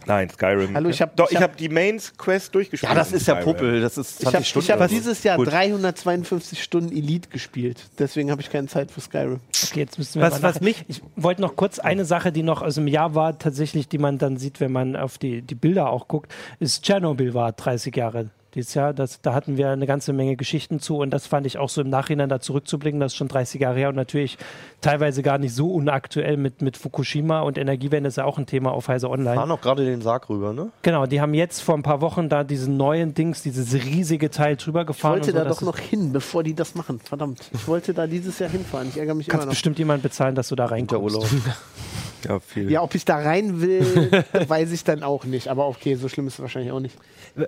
Nein, 0.08 0.30
Skyrim. 0.30 0.76
Hallo, 0.76 0.90
ich 0.90 1.02
hab- 1.02 1.16
Doch, 1.16 1.26
ich 1.26 1.32
ich 1.32 1.38
hab- 1.38 1.50
habe 1.50 1.58
die 1.58 1.68
Mains 1.68 2.14
Quest 2.16 2.54
durchgespielt. 2.54 2.92
Ja, 2.92 2.96
das 2.96 3.12
ist 3.12 3.28
ja. 3.28 3.36
Puppel, 3.36 3.82
das 3.82 3.98
ist 3.98 4.20
20 4.20 4.22
ich 4.22 4.36
habe 4.36 4.44
Stunden. 4.46 4.64
ich 4.66 4.72
hab 4.72 4.78
oder 4.80 4.90
so. 4.90 4.96
dieses 4.96 5.24
Jahr 5.24 5.38
Gut. 5.38 5.52
352 5.52 6.62
Stunden 6.62 6.92
Elite 6.96 7.30
gespielt. 7.30 7.82
Deswegen 7.98 8.30
habe 8.30 8.40
ich 8.40 8.52
keine 8.52 8.68
Zeit 8.68 8.92
für 8.92 9.02
Skyrim. 9.02 9.40
Okay, 9.64 9.80
jetzt 9.80 9.98
müssen 9.98 10.22
wir 10.22 10.28
Was- 10.30 10.42
mal 10.44 10.54
was 10.54 10.62
mich- 10.62 10.86
Ich 10.88 11.02
wollte 11.16 11.42
noch 11.42 11.56
kurz 11.56 11.80
eine 11.80 12.06
Sache, 12.06 12.32
die 12.32 12.44
noch 12.44 12.62
aus 12.62 12.76
dem 12.76 12.88
Jahr 12.88 13.16
war, 13.16 13.40
tatsächlich, 13.40 13.88
die 13.88 13.98
man 13.98 14.20
dann 14.20 14.38
sieht, 14.38 14.60
wenn 14.60 14.72
man 14.72 14.96
auf 14.96 15.18
die, 15.18 15.42
die 15.42 15.56
Bilder 15.56 15.90
auch 15.90 16.08
guckt, 16.08 16.32
ist 16.60 16.84
Tschernobyl 16.84 17.34
war 17.34 17.52
30 17.54 17.96
Jahre 17.96 18.30
dieses 18.56 18.74
Jahr. 18.74 18.94
Das, 18.94 19.22
da 19.22 19.34
hatten 19.34 19.58
wir 19.58 19.70
eine 19.70 19.86
ganze 19.86 20.14
Menge 20.14 20.36
Geschichten 20.36 20.80
zu 20.80 20.98
und 20.98 21.12
das 21.12 21.28
fand 21.28 21.46
ich 21.46 21.58
auch 21.58 21.70
so 21.70 21.82
im 21.82 21.90
Nachhinein 21.90 22.30
da 22.30 22.40
zurückzublicken, 22.40 23.00
das 23.00 23.12
ist 23.12 23.18
schon 23.18 23.28
30 23.28 23.62
Jahre 23.62 23.78
her 23.78 23.90
und 23.90 23.96
natürlich 23.96 24.38
teilweise 24.82 25.22
gar 25.22 25.38
nicht 25.38 25.54
so 25.54 25.72
unaktuell 25.72 26.38
mit, 26.38 26.62
mit 26.62 26.78
Fukushima 26.78 27.42
und 27.42 27.58
Energiewende 27.58 28.08
ist 28.08 28.18
ja 28.18 28.26
auch 28.26 28.38
ein 28.38 28.46
Thema 28.46 28.72
auf 28.72 28.88
Heise 28.88 29.10
Online. 29.10 29.36
fahren 29.36 29.52
auch 29.52 29.62
gerade 29.62 29.86
den 29.86 30.02
Sarg 30.02 30.30
rüber, 30.30 30.54
ne? 30.54 30.70
Genau, 30.82 31.06
die 31.06 31.22
haben 31.22 31.34
jetzt 31.34 31.62
vor 31.62 31.76
ein 31.76 31.84
paar 31.84 32.02
Wochen 32.02 32.30
da 32.30 32.44
diesen 32.44 32.78
neuen 32.78 33.14
Dings, 33.14 33.42
dieses 33.44 33.74
riesige 33.74 34.30
Teil 34.30 34.56
drüber 34.56 34.82
Ich 34.82 34.88
gefahren. 34.88 35.14
wollte 35.14 35.32
und 35.32 35.38
so, 35.38 35.44
da 35.44 35.50
doch 35.50 35.62
noch 35.62 35.78
hin, 35.78 36.12
bevor 36.14 36.44
die 36.44 36.54
das 36.56 36.76
machen. 36.76 37.00
Verdammt. 37.00 37.42
Ich 37.54 37.68
wollte 37.68 37.94
da 37.94 38.08
dieses 38.08 38.40
Jahr 38.40 38.50
hinfahren. 38.50 38.88
Ich 38.90 38.98
ärgere 38.98 39.16
mich 39.16 39.28
Kannst 39.28 39.44
immer 39.44 39.46
noch. 39.48 39.52
bestimmt 39.54 39.78
jemand 39.80 40.02
bezahlen, 40.04 40.36
dass 40.36 40.48
du 40.48 40.56
da 40.56 40.66
Der 40.66 40.72
reinkommst. 40.74 41.18
Ja, 42.28 42.40
viel. 42.40 42.72
Ja, 42.72 42.82
ob 42.82 42.96
ich 42.96 43.06
da 43.06 43.18
rein 43.18 43.62
will, 43.62 44.24
weiß 44.48 44.72
ich 44.72 44.84
dann 44.84 45.04
auch 45.04 45.26
nicht. 45.26 45.48
Aber 45.48 45.68
okay, 45.68 45.96
so 45.96 46.10
schlimm 46.10 46.28
ist 46.28 46.34
es 46.34 46.40
wahrscheinlich 46.40 46.72
auch 46.72 46.80
nicht. 46.80 46.98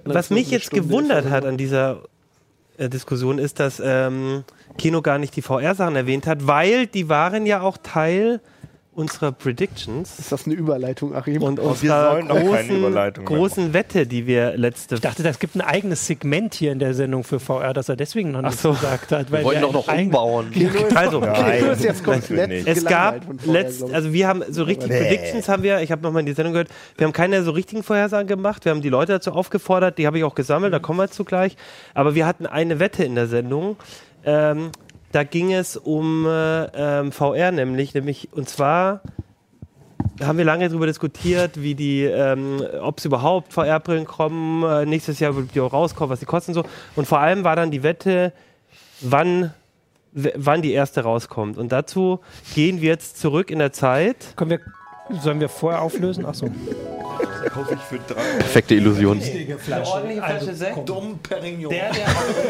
Was 0.06 0.30
mich 0.30 0.52
jetzt 0.52 0.68
Stunde 0.68 0.86
gewundert 0.86 1.30
hat 1.30 1.46
an 1.46 1.58
dieser 1.58 2.04
äh, 2.78 2.90
Diskussion 2.90 3.40
ist, 3.40 3.60
dass 3.60 3.82
ähm, 3.84 4.44
Kino 4.78 5.02
gar 5.02 5.18
nicht 5.18 5.36
die 5.36 5.42
VR-Sachen 5.42 5.96
erwähnt 5.96 6.28
hat, 6.28 6.48
weil 6.48 6.88
die 6.88 7.10
waren 7.10 7.46
ja 7.46 7.62
auch 7.62 7.78
Teil 7.78 8.40
unserer 8.98 9.32
Predictions 9.32 10.18
Ist 10.18 10.32
das 10.32 10.48
eine 10.48 10.56
Überleitung, 10.56 11.16
Achim? 11.16 11.44
und 11.44 11.58
wir 11.60 11.66
unserer 11.66 12.12
sollen 12.14 12.28
doch 12.28 12.36
keine 12.36 13.12
großen, 13.12 13.26
großen 13.26 13.74
Wette, 13.74 14.08
die 14.08 14.26
wir 14.26 14.58
letzte 14.58 14.96
Ich 14.96 15.02
dachte, 15.02 15.22
das 15.22 15.38
gibt 15.38 15.56
ein 15.56 15.62
eigenes 15.62 16.08
Segment 16.08 16.56
hier 16.56 16.72
in 16.72 16.80
der 16.80 16.96
Sendung 16.96 17.24
für 17.24 17.40
VR, 17.40 17.74
dass 17.74 17.90
er 17.90 17.96
deswegen 17.96 18.32
noch 18.32 18.42
nichts 18.42 18.64
so. 18.64 18.72
gesagt 18.72 19.12
hat. 19.12 19.32
Weil 19.32 19.42
Wir 19.42 19.46
wollen 19.46 19.62
doch 19.62 19.74
noch 19.74 19.88
umbauen. 19.88 20.52
Also, 20.96 21.20
nicht. 21.20 22.68
Es 22.68 22.84
gab 22.86 23.22
letzt, 23.46 23.84
also 23.94 24.14
wir 24.14 24.28
haben 24.28 24.44
so 24.50 24.64
richtig 24.64 24.90
Nee. 24.90 25.00
Predictions 25.00 25.48
haben 25.48 25.62
wir, 25.62 25.82
ich 25.82 25.92
habe 25.92 26.02
nochmal 26.02 26.22
in 26.22 26.26
die 26.26 26.34
Sendung 26.34 26.54
gehört, 26.54 26.70
wir 26.98 27.06
haben 27.06 27.14
keine 27.14 27.44
so 27.44 27.52
richtigen 27.52 27.84
Vorhersagen 27.84 28.28
gemacht, 28.28 28.66
wir 28.66 28.72
haben 28.72 28.82
die 28.82 28.90
Leute 28.90 29.12
dazu 29.14 29.32
aufgefordert, 29.32 30.00
die 30.00 30.08
habe 30.08 30.18
ich 30.18 30.24
auch 30.24 30.34
gesammelt, 30.34 30.74
da 30.74 30.80
kommen 30.80 30.98
wir 30.98 31.10
zu 31.12 31.24
gleich, 31.24 31.56
aber 31.94 32.16
wir 32.16 32.26
hatten 32.26 32.48
eine 32.48 32.80
Wette 32.80 33.04
in 33.04 33.14
der 33.14 33.28
Sendung, 33.28 33.76
ähm, 34.26 34.72
da 35.12 35.24
ging 35.24 35.54
es 35.54 35.78
um 35.78 36.26
äh, 36.26 36.66
ähm, 36.66 37.12
VR 37.12 37.52
nämlich, 37.52 37.94
nämlich 37.94 38.30
und 38.34 38.50
zwar 38.50 39.02
haben 40.22 40.38
wir 40.38 40.46
lange 40.46 40.68
darüber 40.68 40.88
diskutiert, 40.88 41.62
wie 41.62 41.76
die, 41.76 42.04
ähm, 42.04 42.64
ob 42.82 43.00
es 43.00 43.06
überhaupt 43.06 43.54
VR-Brillen 43.54 44.06
kommen, 44.06 44.64
äh, 44.64 44.86
nächstes 44.86 45.20
Jahr 45.20 45.36
wird 45.36 45.54
die 45.54 45.62
auch 45.62 45.74
rauskommen, 45.74 46.10
was 46.10 46.20
die 46.20 46.26
kosten 46.26 46.54
so. 46.54 46.64
Und 46.96 47.08
vor 47.08 47.20
allem 47.20 47.44
war 47.44 47.56
dann 47.56 47.72
die 47.72 47.84
Wette, 47.84 48.34
wann, 49.02 49.54
wann 50.12 50.62
die 50.62 50.72
erste 50.72 51.02
rauskommt. 51.02 51.58
Und 51.58 51.72
dazu 51.72 52.20
gehen 52.56 52.82
wir 52.82 52.90
jetzt 52.90 53.20
zurück 53.20 53.52
in 53.52 53.60
der 53.60 53.74
Zeit. 53.74 54.34
Können 54.36 54.52
wir, 54.52 54.60
sollen 55.22 55.40
wir 55.40 55.50
vorher 55.50 55.82
auflösen? 55.82 56.26
Achso. 56.26 56.50
Kaufe 57.46 57.74
ich 57.74 57.80
für 57.82 58.00
drei 58.00 58.22
Perfekte 58.40 58.76
Illusion. 58.76 59.18
ordentliche 59.18 59.58
Flasche 59.58 60.54
Sekt. 60.54 60.90
Dom 60.90 61.20
Perignon. 61.20 61.70
Der, 61.70 61.92
der, 61.92 62.08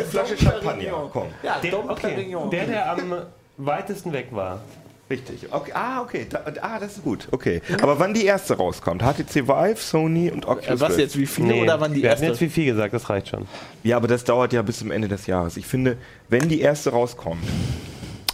Flasche 0.10 0.38
Champagner. 0.38 1.10
Komm. 1.12 1.28
ja, 1.44 1.60
der, 1.62 1.72
Dom 1.72 1.90
okay, 1.90 2.08
Perignon. 2.08 2.50
der, 2.50 2.66
der 2.66 2.92
am 2.92 3.14
weitesten 3.58 4.14
weg 4.14 4.28
war. 4.32 4.62
Richtig. 5.10 5.48
Okay. 5.52 5.72
Ah, 5.74 6.02
okay. 6.02 6.26
Da, 6.30 6.44
ah, 6.62 6.80
das 6.80 6.98
ist 6.98 7.04
gut. 7.04 7.30
Okay. 7.32 7.62
Aber 7.82 7.98
wann 7.98 8.14
die 8.14 8.26
erste 8.26 8.58
rauskommt? 8.58 9.02
HTC 9.02 9.48
Vive, 9.48 9.78
Sony 9.78 10.30
und 10.30 10.46
Oculus 10.46 10.68
Äh, 10.68 10.80
was 10.82 10.98
jetzt, 10.98 11.18
wie 11.18 11.26
viele 11.26 11.56
oder 11.56 11.80
wann 11.80 11.94
die 11.94 12.04
wir 12.04 12.10
erste? 12.10 12.26
jetzt 12.26 12.42
wie 12.42 12.50
viel 12.50 12.66
gesagt, 12.66 12.94
das 12.94 13.10
reicht 13.10 13.30
schon. 13.30 13.48
Ja, 13.84 13.96
aber 13.96 14.10
das 14.10 14.26
dauert 14.26 14.52
ja 14.52 14.62
bis 14.62 14.80
zum 14.80 14.92
Ende 14.92 15.08
des 15.08 15.26
Jahres. 15.26 15.56
Ich 15.56 15.66
finde, 15.66 15.98
wenn 16.28 16.50
die 16.50 16.60
erste 16.60 16.90
rauskommt. 16.90 17.44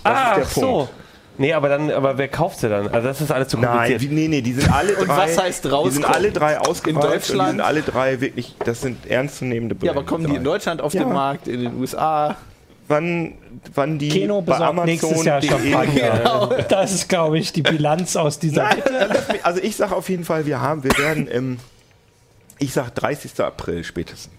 Ah, 0.03 0.31
ist 0.33 0.55
der 0.55 0.61
so. 0.61 0.89
Nee, 1.37 1.53
aber 1.53 1.67
dann, 1.69 1.89
aber 1.91 2.17
wer 2.17 2.27
kauft 2.27 2.59
sie 2.59 2.69
dann? 2.69 2.87
Also 2.89 3.07
das 3.07 3.19
ist 3.21 3.31
alles 3.31 3.47
zu 3.47 3.57
Nein, 3.57 3.71
kompliziert. 3.71 4.01
wie, 4.01 4.07
nee, 4.15 4.27
nee, 4.27 4.41
die 4.41 4.53
sind 4.53 4.71
alle 4.71 4.93
drei. 4.93 5.01
Und 5.01 5.07
was 5.09 5.37
heißt 5.37 5.65
Die 5.65 5.89
sind 5.91 6.05
alle 6.05 6.31
drei 6.31 6.59
ausgereift 6.59 6.87
In 6.87 6.95
und 6.95 7.03
die 7.03 7.07
Deutschland? 7.07 7.49
sind 7.51 7.61
alle 7.61 7.81
drei 7.81 8.21
wirklich, 8.21 8.55
das 8.63 8.81
sind 8.81 9.05
ernstzunehmende 9.09 9.73
Ja, 9.75 9.79
Brillen. 9.79 9.97
aber 9.97 10.05
kommen 10.05 10.27
die 10.27 10.35
in. 10.35 10.43
Deutschland 10.43 10.81
auf 10.81 10.93
Ja. 10.93 11.03
den 11.03 11.13
Markt, 11.13 11.47
in 11.47 11.61
den 11.61 11.79
USA? 11.79 12.35
Wann, 12.87 13.33
wann 13.73 13.97
die 13.97 14.09
Kino 14.09 14.41
bei 14.41 14.57
Amazon 14.57 14.85
nächstes 14.85 15.23
Jahr 15.23 15.41
Champagner. 15.41 16.49
Das 16.69 16.91
ist, 16.93 17.07
glaube 17.09 17.39
ich, 17.39 17.53
die 17.53 17.61
Bilanz 17.61 18.15
aus 18.15 18.37
dieser 18.39 18.63
Nein, 18.63 18.83
also 19.41 19.61
ich 19.63 19.75
sage 19.75 19.95
auf 19.95 20.09
jeden 20.09 20.25
Fall, 20.25 20.45
wir 20.45 20.59
haben, 20.61 20.83
wir 20.83 20.95
werden 20.97 21.27
im, 21.27 21.59
ich 22.59 22.73
sag 22.73 22.93
30. 22.93 23.39
April 23.39 23.83
spätestens. 23.83 24.33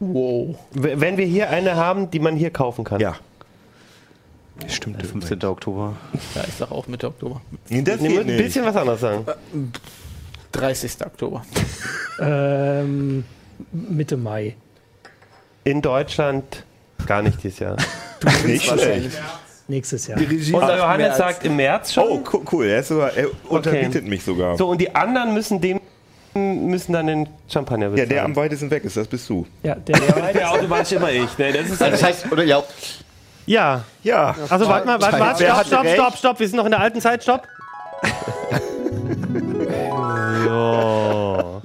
Wow. 0.00 0.56
Wenn 0.72 1.16
wir 1.18 1.26
hier 1.26 1.50
eine 1.50 1.76
haben, 1.76 2.10
die 2.10 2.18
man 2.18 2.34
hier 2.36 2.50
kaufen 2.50 2.84
kann. 2.84 2.98
Ja. 3.00 3.14
Stimmt. 4.68 5.04
15. 5.04 5.44
Oktober. 5.44 5.96
Ja, 6.34 6.44
ich 6.46 6.54
sag 6.54 6.70
auch 6.72 6.86
Mitte 6.86 7.06
Oktober. 7.08 7.40
Das 7.68 8.00
Nee, 8.00 8.08
geht 8.08 8.20
ein 8.20 8.26
bisschen 8.36 8.64
was 8.64 8.76
anderes 8.76 9.00
sagen. 9.00 9.26
30. 10.52 10.92
Oktober. 11.04 11.42
ähm, 12.20 13.24
Mitte 13.72 14.16
Mai. 14.16 14.56
In 15.64 15.82
Deutschland 15.82 16.64
gar 17.06 17.22
nicht 17.22 17.42
dieses 17.42 17.58
Jahr. 17.58 17.76
Nicht 18.46 18.64
schlecht. 18.64 19.18
Nächstes 19.68 20.06
Jahr. 20.06 20.18
Die 20.18 20.24
Regie 20.24 20.52
Und 20.52 20.60
der 20.60 20.68
sagt 20.68 20.78
Johannes 20.78 21.06
März. 21.08 21.18
sagt 21.18 21.44
im 21.44 21.56
März 21.56 21.92
schon. 21.92 22.04
Oh, 22.08 22.42
cool. 22.52 22.66
Er, 22.66 22.80
ist 22.80 22.88
sogar, 22.88 23.12
er 23.14 23.28
unterbietet 23.48 24.06
mich 24.06 24.22
sogar. 24.24 24.56
So, 24.56 24.68
und 24.68 24.80
die 24.80 24.94
anderen 24.94 25.34
müssen 25.34 25.60
dem 25.60 25.80
müssen 26.34 26.92
dann 26.92 27.06
den 27.06 27.28
Champagner 27.48 27.86
Ja, 27.86 27.90
bezahlen. 27.92 28.08
der 28.10 28.24
am 28.24 28.36
weitesten 28.36 28.70
weg 28.70 28.84
ist, 28.84 28.96
das 28.96 29.08
bist 29.08 29.28
du. 29.30 29.46
Ja, 29.62 29.74
der, 29.74 29.98
der 30.34 30.52
automatisch 30.52 30.92
immer 30.92 31.10
ich. 31.10 31.38
Ne? 31.38 31.52
Das 31.52 31.70
ist 31.70 31.80
Das 31.80 32.02
heißt, 32.02 32.30
oder 32.30 32.44
ja, 32.44 32.62
ja. 33.46 33.82
Ja. 34.02 34.34
Also 34.50 34.68
warte 34.68 34.86
mal, 34.86 35.00
warte, 35.00 35.18
warte, 35.20 35.44
stopp, 35.44 35.66
stopp, 35.66 35.86
stopp, 35.88 36.16
stopp. 36.16 36.40
Wir 36.40 36.48
sind 36.48 36.56
noch 36.56 36.64
in 36.66 36.72
der 36.72 36.80
alten 36.80 37.00
Zeit, 37.00 37.22
stopp. 37.22 37.46
so. 40.44 41.62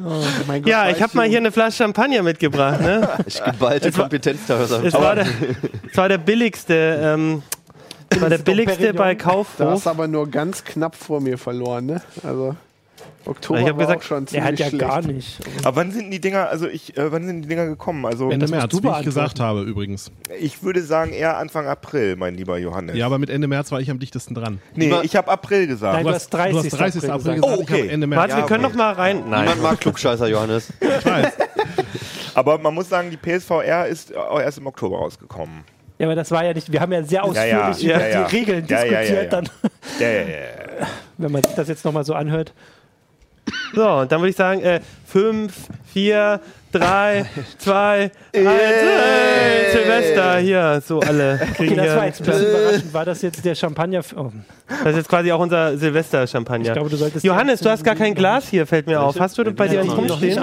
Mein 0.48 0.62
Gott, 0.62 0.70
Ja, 0.70 0.90
ich 0.90 1.02
habe 1.02 1.16
mal 1.16 1.28
hier 1.28 1.38
eine 1.38 1.52
Flasche 1.52 1.78
Champagner 1.78 2.24
mitgebracht. 2.24 2.82
Ne? 2.82 3.08
ich 3.26 3.44
geballte 3.44 3.92
Kompetenz 3.92 4.42
da. 4.48 4.56
er- 4.58 4.84
Es 4.84 4.94
war 4.94 5.16
der, 5.16 5.26
es 5.92 5.98
war 5.98 6.10
der 6.10 6.18
billigste, 6.18 6.74
ähm, 7.02 7.44
es 8.10 8.22
war 8.22 8.30
der 8.30 8.38
billigste 8.40 8.94
bei 8.94 9.14
Da 9.16 9.24
Kaufhof. 9.24 9.60
hast 9.68 9.86
du 9.86 9.90
aber 9.90 10.08
nur 10.08 10.30
ganz 10.30 10.64
knapp 10.64 10.96
vor 10.96 11.22
mir 11.22 11.38
verloren, 11.38 11.86
ne? 11.86 12.02
Also 12.24 12.56
Oktober 13.26 13.60
Ich 13.60 13.68
hab 13.68 13.78
war 13.78 13.86
gesagt, 13.86 14.00
auch 14.02 14.06
schon 14.06 14.26
der 14.26 14.44
hat 14.44 14.60
ja 14.60 14.68
schlecht. 14.68 14.80
gar 14.80 15.02
nicht. 15.02 15.40
Aber 15.64 15.76
wann 15.78 15.92
sind 15.92 16.12
die 16.12 16.20
Dinger, 16.20 16.50
also 16.50 16.68
ich, 16.68 16.98
äh, 16.98 17.12
wann 17.12 17.26
sind 17.26 17.44
die 17.44 17.48
Dinger 17.48 17.66
gekommen? 17.68 18.06
Also 18.06 18.30
Ende 18.32 18.48
März, 18.48 18.72
du 18.72 18.82
wie 18.84 18.88
ich 19.00 19.06
gesagt 19.06 19.40
habe 19.40 19.62
übrigens. 19.62 20.12
ich 20.40 20.64
würde 20.64 20.82
sagen 20.82 21.14
eher 21.14 21.38
Anfang 21.38 21.68
April, 21.68 22.16
mein 22.16 22.36
lieber 22.36 22.58
Johannes. 22.58 22.96
Ja, 22.96 23.06
aber 23.06 23.20
mit 23.20 23.30
Ende 23.30 23.48
März 23.48 23.72
war 23.72 23.80
ich 23.80 23.92
am 23.92 24.00
dichtesten 24.00 24.34
dran. 24.36 24.60
nee, 24.76 24.92
ich 25.04 25.16
habe 25.16 25.30
April 25.30 25.68
gesagt. 25.68 25.94
Nein, 25.96 26.06
du 26.06 26.12
hast 26.14 26.30
30. 26.30 26.52
du 26.52 26.58
hast 26.64 26.72
30. 26.80 27.04
April 27.04 27.12
April 27.12 27.36
gesagt. 27.36 27.44
Oh, 27.60 27.62
ich 27.62 27.70
habe 27.70 27.80
okay. 27.82 27.88
Ende 27.90 28.08
März. 28.08 28.20
Warte, 28.22 28.36
wir 28.38 28.44
können 28.48 28.66
okay. 28.66 28.74
noch 28.74 28.78
mal 28.78 28.94
rein. 28.94 29.24
Nein. 29.30 29.42
Niemand 29.42 29.62
mag 29.62 29.80
Klugscheißer, 29.80 30.28
Johannes. 30.28 30.74
Ich 30.82 31.06
weiß. 31.06 31.34
Aber 32.34 32.58
man 32.58 32.74
muss 32.74 32.90
sagen, 32.90 33.10
die 33.12 33.18
PSVR 33.18 33.88
ist 33.88 34.16
auch 34.16 34.40
erst 34.40 34.58
im 34.58 34.68
Oktober 34.68 34.98
rausgekommen. 34.98 35.64
Ja, 36.00 36.08
aber 36.08 36.16
das 36.16 36.32
war 36.32 36.44
ja 36.44 36.54
nicht. 36.54 36.72
Wir 36.72 36.80
haben 36.82 36.92
ja 36.92 37.04
sehr 37.04 37.22
Ja, 37.34 37.46
ja, 37.46 37.68
ausführlich 37.70 37.84
ja, 37.84 37.96
über 37.98 38.10
ja. 38.10 38.24
die 38.28 38.36
Regeln 38.36 38.66
diskutiert, 38.68 39.10
ja, 39.10 39.16
ja. 39.22 39.24
dann, 39.26 39.50
Ja, 40.00 40.08
ja, 40.10 40.20
ja. 40.22 40.88
wenn 41.18 41.32
man 41.32 41.44
sich 41.44 41.54
das 41.54 41.68
jetzt 41.68 41.86
nochmal 41.86 42.04
so 42.06 42.14
anhört. 42.16 42.54
So, 43.74 43.88
und 43.90 44.12
dann 44.12 44.20
würde 44.22 44.30
ich 44.30 44.36
sagen, 44.36 44.62
äh, 44.62 44.80
5, 45.08 45.54
4, 45.94 46.40
3, 46.74 47.26
2, 47.58 48.12
1, 48.34 49.72
Silvester, 49.74 50.38
hier, 50.40 50.82
so 50.86 51.00
alle. 51.00 51.40
Okay, 51.54 51.76
das 51.76 51.88
war 51.88 51.96
hier- 51.96 52.06
jetzt 52.06 52.22
ein 52.22 52.26
bisschen 52.26 52.48
überraschend. 52.50 52.94
War 52.94 53.06
das 53.06 53.22
jetzt 53.22 53.44
der 53.46 53.56
Champagner? 53.56 54.02
Oh, 54.16 54.32
Das 54.84 54.92
ist 54.92 54.96
jetzt 54.98 55.10
quasi 55.10 55.32
auch 55.32 55.40
unser 55.40 55.78
Silvester-Champagner. 55.78 56.74
Johannes, 57.24 57.60
du 57.60 57.70
hast 57.70 57.84
gar 57.84 57.96
kein 57.96 58.14
Glas 58.16 58.48
hier, 58.48 58.66
fällt 58.66 58.88
mir 58.88 59.02
auf. 59.02 59.20
Hast 59.20 59.38
du 59.38 59.44
bei 59.54 59.68
dir 59.68 59.82
eins 59.82 59.90
nicht 59.90 59.98
rumstehen? 60.12 60.38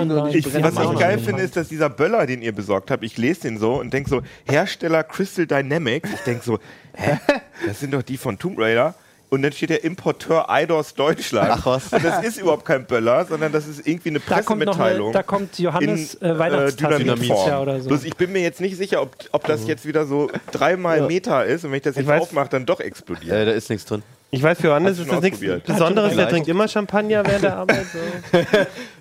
was 0.63 0.75
ich 0.93 0.99
geil 0.99 1.19
finde, 1.19 1.43
ist, 1.43 1.57
dass 1.57 1.69
dieser 1.69 1.89
Böller, 1.91 2.27
den 2.27 2.43
ihr 2.43 2.53
besorgt 2.53 2.91
habt, 2.91 3.03
ich 3.05 3.17
lese 3.17 3.43
den 3.43 3.59
so 3.59 3.75
und 3.75 3.93
denke 3.93 4.11
so, 4.11 4.21
Hersteller 4.47 5.03
Crystal 5.05 5.47
Dynamics. 5.47 6.11
Ich 6.13 6.21
denke 6.21 6.45
so, 6.45 6.59
hä? 6.95 7.19
Das 7.67 7.81
sind 7.81 7.95
doch 7.95 8.03
die 8.03 8.17
von 8.19 8.39
Tomb 8.39 8.59
Raider. 8.59 8.95
Und 9.31 9.43
dann 9.43 9.53
steht 9.53 9.69
der 9.71 9.85
Importeur 9.85 10.49
Eidos 10.49 10.95
Deutschland. 10.95 11.51
Ach 11.53 11.67
was. 11.67 11.93
Und 11.93 12.03
das 12.03 12.25
ist 12.25 12.39
überhaupt 12.39 12.65
kein 12.65 12.87
Böller, 12.87 13.27
sondern 13.27 13.53
das 13.53 13.67
ist 13.67 13.87
irgendwie 13.87 14.09
eine 14.09 14.21
Da 14.21 14.41
kommt 14.41 14.65
noch 14.65 14.75
eine, 14.79 14.95
Pressemitteilung. 14.95 15.13
da 15.13 15.23
kommt 15.23 15.59
Johannes 15.59 16.15
in 16.15 16.29
äh, 16.31 16.99
nächstes 17.05 17.29
Jahr 17.47 17.61
oder 17.63 17.79
so. 17.81 17.89
Bloß 17.91 18.05
ich 18.05 18.17
bin 18.17 18.33
mir 18.33 18.41
jetzt 18.41 18.61
nicht 18.63 18.77
sicher, 18.79 19.03
ob, 19.03 19.15
ob 19.33 19.45
das 19.45 19.67
jetzt 19.67 19.85
wieder 19.87 20.07
so 20.07 20.31
dreimal 20.51 21.03
Meter 21.03 21.45
ist 21.45 21.65
und 21.65 21.73
wenn 21.73 21.77
ich 21.77 21.83
das 21.83 21.97
jetzt 21.97 22.09
weiß- 22.09 22.21
aufmache, 22.21 22.49
dann 22.49 22.65
doch 22.65 22.81
explodiert. 22.81 23.35
Äh, 23.35 23.45
da 23.45 23.53
ist 23.53 23.69
nichts 23.69 23.85
drin. 23.85 24.03
Ich 24.31 24.43
weiß, 24.43 24.59
für 24.61 24.69
Johannes 24.69 24.99
ist 24.99 25.11
das 25.11 25.23
nichts? 25.23 25.41
Besonderes. 25.67 26.15
Der 26.15 26.29
trinkt 26.29 26.49
immer 26.49 26.69
Champagner 26.69 27.25
während 27.27 27.45
der 27.45 27.57
Arbeit. 27.57 27.87
So, 27.93 28.39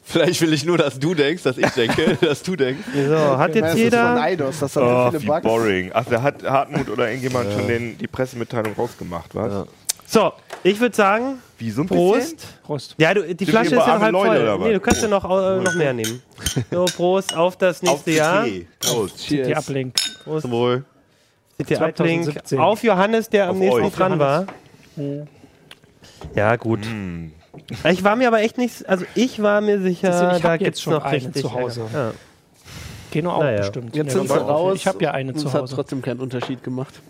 Vielleicht 0.03 0.41
will 0.41 0.53
ich 0.53 0.63
nur, 0.65 0.77
dass 0.77 0.99
du 0.99 1.13
denkst, 1.13 1.43
dass 1.43 1.57
ich 1.57 1.69
denke, 1.71 2.17
dass 2.21 2.43
du 2.43 2.55
denkst. 2.55 2.81
so 2.93 3.37
hat 3.37 3.49
Das 3.49 3.55
jetzt 3.55 3.65
ist 3.65 3.71
von 3.71 3.77
jeder. 3.79 4.21
Eidos, 4.21 4.59
das 4.59 4.75
hat 4.75 4.83
Oh, 4.83 5.05
so 5.05 5.11
viele 5.11 5.23
wie 5.23 5.27
Bugs. 5.27 5.41
boring. 5.41 5.91
Ach, 5.93 6.05
da 6.09 6.21
hat 6.21 6.43
Hartmut 6.43 6.89
oder 6.89 7.07
irgendjemand 7.09 7.51
schon 7.51 7.67
den, 7.67 7.97
die 7.97 8.07
Pressemitteilung 8.07 8.73
rausgemacht, 8.73 9.35
was? 9.35 9.51
Ja. 9.51 9.65
So, 10.09 10.31
ich 10.63 10.79
würde 10.79 10.95
sagen, 10.95 11.39
Wie 11.57 11.69
so 11.69 11.81
ein 11.81 11.87
Prost. 11.87 12.47
Prost. 12.63 12.95
Ja, 12.97 13.13
du, 13.13 13.23
die 13.35 13.39
wir 13.45 13.47
Flasche 13.47 13.75
ist 13.75 13.85
ja 13.85 13.99
halb 13.99 14.11
Leute, 14.13 14.47
voll. 14.57 14.67
Nee, 14.67 14.73
du 14.73 14.79
kannst 14.79 15.01
ja 15.01 15.07
noch, 15.09 15.25
äh, 15.25 15.59
noch 15.61 15.75
mehr 15.75 15.93
nehmen. 15.93 16.21
So, 16.71 16.85
Prost 16.85 17.35
auf 17.35 17.57
das 17.57 17.81
nächste 17.81 18.11
Jahr. 18.11 18.45
CT. 18.45 18.67
Prost. 18.79 19.29
Die 19.29 19.55
Ablink. 19.55 19.95
Prost. 20.23 20.43
Zum 20.43 20.51
Wohl. 20.51 20.85
CT 21.61 21.71
Uplink. 21.81 22.23
2017. 22.23 22.59
Auf 22.59 22.83
Johannes, 22.83 23.29
der 23.29 23.45
am 23.49 23.49
Auf 23.51 23.57
nächsten 23.57 23.81
euch. 23.83 23.93
dran 23.93 24.17
war. 24.19 24.45
Ja, 26.35 26.55
gut. 26.55 26.79
Ich 27.91 28.03
war 28.03 28.15
mir 28.15 28.27
aber 28.27 28.39
echt 28.41 28.57
nicht, 28.57 28.87
also 28.87 29.03
ich 29.15 29.41
war 29.41 29.61
mir 29.61 29.81
sicher, 29.81 30.35
ich 30.37 30.41
da 30.41 30.57
gibt's 30.57 30.81
schon 30.81 30.93
noch 30.93 31.03
eine 31.03 31.17
richtig 31.17 31.41
zu 31.41 31.51
Hause. 31.53 31.81
Ja. 31.93 32.11
Geno 33.11 33.31
auch 33.33 33.39
Naja. 33.39 33.57
bestimmt. 33.59 33.95
Jetzt 33.95 34.13
Ja, 34.13 34.19
sind 34.19 34.27
sie 34.29 34.37
raus. 34.39 34.73
Ich 34.75 34.87
habe 34.87 35.03
ja 35.03 35.11
eine 35.11 35.33
zu 35.33 35.47
Es 35.47 35.53
hat 35.53 35.63
Hause. 35.63 35.75
trotzdem 35.75 36.01
keinen 36.01 36.19
Unterschied 36.19 36.63
gemacht. 36.63 37.01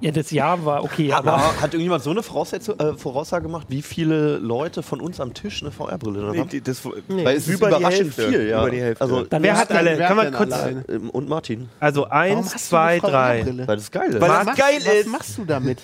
Ja, 0.00 0.10
das 0.10 0.30
Jahr 0.30 0.64
war 0.64 0.84
okay, 0.84 1.12
aber 1.12 1.34
Aber 1.34 1.42
hat 1.60 1.72
irgendjemand 1.74 2.02
so 2.02 2.10
eine 2.10 2.22
Voraussetzung, 2.22 2.78
äh, 2.78 2.94
Voraussage 2.94 3.44
gemacht, 3.44 3.66
wie 3.70 3.82
viele 3.82 4.36
Leute 4.38 4.82
von 4.82 5.00
uns 5.00 5.20
am 5.20 5.34
Tisch 5.34 5.62
eine 5.62 5.70
VR-Brille 5.72 6.30
Nee, 6.32 6.38
haben? 6.40 6.48
die, 6.48 6.60
das, 6.60 6.84
Weil 6.84 7.36
es 7.36 7.48
ist 7.48 7.54
Über 7.54 7.68
die 7.70 7.76
überraschend 7.76 8.16
Hälfte. 8.16 8.28
viel, 8.28 8.48
ja. 8.48 8.60
Über 8.62 8.70
die 8.70 8.80
Hälfte. 8.80 9.02
Also, 9.02 9.22
dann 9.24 9.42
Wer 9.42 9.52
ist 9.54 9.58
hat 9.60 9.72
alle? 9.72 9.98
wer 9.98 10.08
Kann 10.08 10.16
hat 10.18 10.24
man 10.32 10.34
kurz, 10.34 10.54
ähm, 10.88 11.10
und 11.10 11.28
Martin. 11.28 11.68
also 11.80 12.06
eins, 12.08 12.50
zwei, 12.68 12.98
drei. 13.00 13.44
Weil 13.66 13.76
das 13.76 13.90
geil 13.90 14.10
ist. 14.10 14.20
Weil 14.20 14.28
Was 14.30 14.56
geil 14.56 14.78
Was 14.84 14.94
ist. 14.94 15.06
machst 15.08 15.38
du 15.38 15.44
damit? 15.44 15.78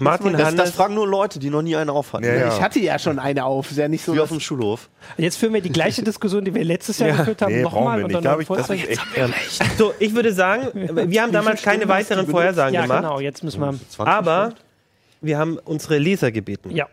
Martin 0.00 0.32
das, 0.32 0.54
das 0.54 0.70
fragen 0.70 0.94
nur 0.94 1.06
Leute, 1.06 1.38
die 1.38 1.50
noch 1.50 1.62
nie 1.62 1.76
eine 1.76 1.92
aufhatten. 1.92 2.24
Ja, 2.24 2.34
ja. 2.34 2.48
Ich 2.48 2.60
hatte 2.62 2.80
ja 2.80 2.98
schon 2.98 3.18
eine 3.18 3.44
auf. 3.44 3.70
Ist 3.70 3.76
ja 3.76 3.88
nicht 3.88 4.04
so. 4.04 4.14
Wie 4.14 4.20
auf 4.20 4.28
dem 4.28 4.40
Schulhof. 4.40 4.88
Jetzt 5.16 5.36
führen 5.36 5.52
wir 5.54 5.60
die 5.60 5.70
gleiche 5.72 6.02
Diskussion, 6.02 6.44
die 6.44 6.54
wir 6.54 6.64
letztes 6.64 6.98
Jahr 6.98 7.16
geführt 7.16 7.42
haben, 7.42 7.54
Nee, 7.54 7.62
nochmal 7.62 8.02
und 8.02 8.12
nicht. 8.12 8.24
dann 8.24 8.40
ich, 8.40 8.48
das 8.48 8.70
ist 8.70 8.88
echt 8.88 9.00
So, 9.78 9.94
ich 9.98 10.14
würde 10.14 10.32
sagen, 10.32 10.68
wir 11.10 11.22
haben 11.22 11.32
damals 11.32 11.62
keine 11.62 11.88
weiteren? 11.88 12.26
Vorhersagen 12.26 12.74
Ja, 12.74 12.82
gemacht. 12.82 13.02
genau, 13.02 13.20
jetzt 13.20 13.44
müssen 13.44 13.60
wir. 13.60 13.72
20 13.90 13.98
Aber 14.00 14.52
wir 15.20 15.38
haben 15.38 15.58
unsere 15.64 15.98
Leser 15.98 16.32
gebeten. 16.32 16.70
Ja, 16.70 16.88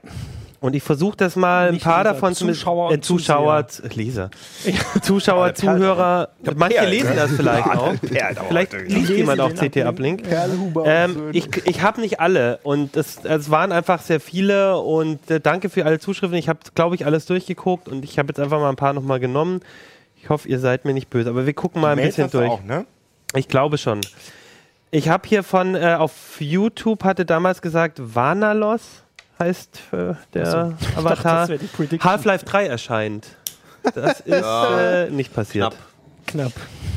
Und 0.62 0.76
ich 0.76 0.84
versuche 0.84 1.17
das 1.17 1.36
mal 1.36 1.69
ein 1.69 1.74
Nicht 1.74 1.84
paar 1.84 2.04
Leser, 2.04 2.13
davon 2.13 2.36
Zuschauer 2.36 2.89
zu 2.89 2.93
und 2.93 3.04
Zuschauer, 3.04 3.65
Leser. 3.95 4.30
Zuschauer, 5.02 5.56
Zuhörer. 5.56 6.30
Manche 6.56 6.78
Perlen, 6.78 6.91
lesen 6.91 7.15
das 7.15 7.32
vielleicht 7.32 7.67
auch. 7.67 7.95
Perlen 8.00 8.38
aber 8.38 8.47
Vielleicht 8.47 8.74
liest 8.88 9.10
jemand 9.10 9.41
auch 9.41 9.52
CT 9.52 9.78
Uplink. 9.78 10.21
Ähm, 10.86 11.30
ich 11.32 11.65
ich 11.65 11.82
habe 11.82 12.00
nicht 12.00 12.19
alle 12.19 12.60
und 12.62 12.95
es, 12.95 13.26
es 13.26 13.50
waren 13.50 13.71
einfach 13.71 14.04
sehr 14.04 14.19
viele 14.19 14.78
und 14.78 15.32
äh, 15.32 15.39
danke 15.39 15.69
für 15.69 15.84
alle 15.84 15.97
Zuschriften. 15.97 16.38
Ich 16.38 16.47
habe, 16.47 16.60
glaube 16.76 16.93
ich, 16.93 17.08
alles 17.08 17.26
durchgeguckt 17.26 17.89
und 17.89 18.06
ich 18.06 18.19
habe 18.19 18.28
jetzt 18.28 18.39
einfach 18.39 18.60
mal 18.60 18.69
ein 18.69 18.76
paar 18.76 18.93
nochmal 18.93 19.19
genommen. 19.19 19.62
Ich 20.21 20.30
hoffe, 20.30 20.47
ihr 20.47 20.60
seid 20.60 20.86
mir 20.86 20.93
nicht 20.93 21.10
böse, 21.10 21.32
aber 21.32 21.47
wir 21.47 21.54
gucken 21.54 21.82
mal 21.82 21.97
ein 21.97 22.06
bisschen 22.06 22.30
durch. 22.30 22.52
Auch, 22.52 22.63
ne? 22.63 22.86
Ich 23.34 23.47
glaube 23.47 23.80
schon. 23.80 24.02
Ich 24.91 25.10
habe 25.10 25.28
hier 25.28 25.41
von, 25.41 25.74
äh, 25.74 25.95
auf 25.97 26.39
YouTube 26.39 27.04
hatte 27.04 27.26
damals 27.26 27.63
gesagt, 27.63 28.00
Vanalos 28.00 29.02
heißt 29.41 29.82
äh, 29.91 30.13
der 30.34 30.73
Avatar. 30.95 31.47
die 31.47 31.58
Prediction. 31.67 32.10
Half-Life 32.10 32.45
3 32.45 32.67
erscheint. 32.67 33.27
Das 33.93 34.19
ist 34.21 34.43
äh, 34.45 35.10
nicht 35.10 35.34
passiert. 35.34 35.75
knapp. 36.27 36.54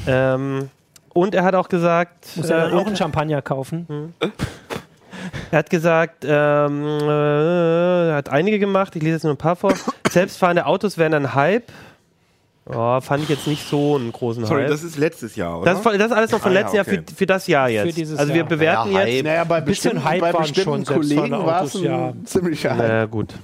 Ähm, 0.07 0.70
und 1.12 1.35
er 1.35 1.44
hat 1.44 1.54
auch 1.54 1.68
gesagt, 1.68 2.37
Muss 2.37 2.50
er 2.50 2.68
äh, 2.68 2.72
auch 2.72 2.87
einen 2.87 2.96
Champagner 2.96 3.40
kaufen? 3.42 4.14
er 5.50 5.59
hat 5.59 5.70
gesagt, 5.70 6.24
ähm, 6.26 6.85
äh, 6.85 8.09
er 8.11 8.16
hat 8.16 8.28
einige 8.28 8.59
gemacht, 8.59 8.94
ich 8.96 9.02
lese 9.02 9.14
jetzt 9.14 9.22
nur 9.24 9.33
ein 9.33 9.38
paar 9.38 9.57
vor. 9.57 9.72
Selbstfahrende 10.11 10.66
Autos 10.66 10.98
wären 10.98 11.14
ein 11.14 11.35
Hype. 11.35 11.72
Oh, 12.66 12.98
fand 13.03 13.22
ich 13.24 13.29
jetzt 13.29 13.46
nicht 13.46 13.68
so 13.68 13.96
einen 13.96 14.11
großen 14.11 14.46
Sorry, 14.46 14.62
Hype. 14.62 14.70
das 14.70 14.83
ist 14.83 14.96
letztes 14.96 15.37
Jahr, 15.37 15.61
oder? 15.61 15.74
Das, 15.74 15.83
das 15.83 15.94
ist 15.94 16.12
alles 16.12 16.31
noch 16.31 16.40
von 16.40 16.50
Ah, 16.53 16.55
ja, 16.55 16.61
letztem 16.61 16.81
okay. 16.81 16.94
Jahr 16.94 17.05
für, 17.07 17.14
für 17.14 17.27
das 17.27 17.46
Jahr 17.46 17.68
jetzt. 17.68 17.96
dieses 17.96 18.18
also 18.18 18.31
wir 18.33 18.38
Jahr. 18.38 18.48
bewerten 18.48 18.92
Ja, 18.92 19.05
jetzt. 19.05 19.24
Naja, 19.24 19.44
bei 19.44 19.61
Bisschen 19.61 19.90
bestimmten, 19.92 20.09
Hype 20.09 20.20
bei 20.20 20.33
bestimmten 20.33 20.85
schon 20.87 20.94
Kollegen 20.96 21.31
war 21.33 21.64
es 21.64 21.74
ein 21.74 21.83
ja. 21.85 22.12
ziemlicher 22.24 22.70
Hype. 22.77 22.88
Na 22.88 23.05
gut. 23.07 23.35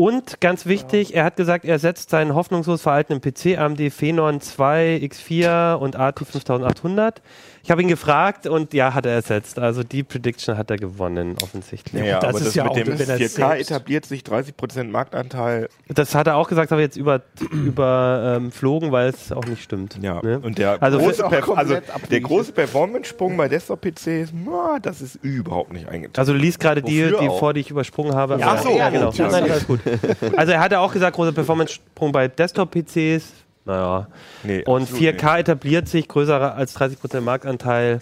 Und 0.00 0.40
ganz 0.40 0.64
wichtig, 0.66 1.16
er 1.16 1.24
hat 1.24 1.34
gesagt, 1.34 1.64
er 1.64 1.80
setzt 1.80 2.10
seinen 2.10 2.32
hoffnungslos 2.32 2.82
veralteten 2.82 3.20
PC 3.20 3.58
AMD 3.58 3.90
Phenon 3.92 4.40
2 4.40 5.00
X4 5.02 5.74
und 5.74 5.96
AT 5.96 6.16
5800. 6.20 7.20
Ich 7.64 7.72
habe 7.72 7.82
ihn 7.82 7.88
gefragt 7.88 8.46
und 8.46 8.72
ja, 8.74 8.94
hat 8.94 9.06
er 9.06 9.12
ersetzt. 9.12 9.58
Also 9.58 9.82
die 9.82 10.04
Prediction 10.04 10.56
hat 10.56 10.70
er 10.70 10.76
gewonnen, 10.76 11.34
offensichtlich. 11.42 12.04
Ja, 12.04 12.20
das 12.20 12.28
aber 12.30 12.38
ist 12.38 12.46
das 12.46 12.54
ja 12.54 12.62
mit 12.62 12.70
auch, 12.70 12.76
dem 12.76 12.86
wenn 12.96 13.08
er 13.08 13.16
4K 13.18 13.28
selbst- 13.28 13.70
etabliert 13.70 14.06
sich 14.06 14.22
30% 14.22 14.84
Marktanteil. 14.84 15.68
Das 15.88 16.14
hat 16.14 16.28
er 16.28 16.36
auch 16.36 16.48
gesagt, 16.48 16.70
aber 16.70 16.80
jetzt 16.80 16.96
über, 16.96 17.22
überflogen, 17.50 18.92
weil 18.92 19.08
es 19.08 19.32
auch 19.32 19.44
nicht 19.46 19.62
stimmt. 19.64 19.98
Ja, 20.00 20.20
Ne? 20.22 20.38
und 20.38 20.58
der 20.58 20.80
Also 20.80 20.98
große, 20.98 21.24
also 21.56 21.76
der 22.10 22.20
große 22.20 22.52
Performance-Sprung 22.52 23.36
bei 23.36 23.48
Desktop-PCs, 23.48 24.32
das 24.80 25.00
ist 25.02 25.16
überhaupt 25.22 25.72
nicht 25.72 25.88
eingetragen. 25.88 26.18
Also 26.20 26.32
du 26.34 26.38
liest 26.38 26.60
gerade 26.60 26.82
die, 26.82 27.08
die 27.20 27.28
auch? 27.28 27.38
vor, 27.40 27.52
die 27.52 27.60
ich 27.60 27.70
übersprungen 27.70 28.14
habe. 28.14 28.38
Ja, 28.38 28.54
ach 28.56 28.62
so, 28.62 28.76
ja, 28.76 28.90
genau. 28.90 29.10
ja, 29.10 29.28
Nein, 29.28 29.42
alles 29.50 29.66
gut. 29.66 29.80
Also 30.36 30.52
er 30.52 30.60
hatte 30.60 30.80
auch 30.80 30.92
gesagt, 30.92 31.16
großer 31.16 31.32
Performance-Sprung 31.32 32.12
bei 32.12 32.28
Desktop-PCs. 32.28 33.32
Naja. 33.64 34.08
Nee, 34.44 34.62
Und 34.64 34.82
absolut 34.82 35.02
4K 35.02 35.38
etabliert 35.40 35.88
sich, 35.88 36.08
größer 36.08 36.54
als 36.54 36.74
30% 36.78 37.20
Marktanteil, 37.20 38.00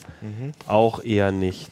auch 0.69 1.03
eher 1.03 1.33
nicht. 1.33 1.71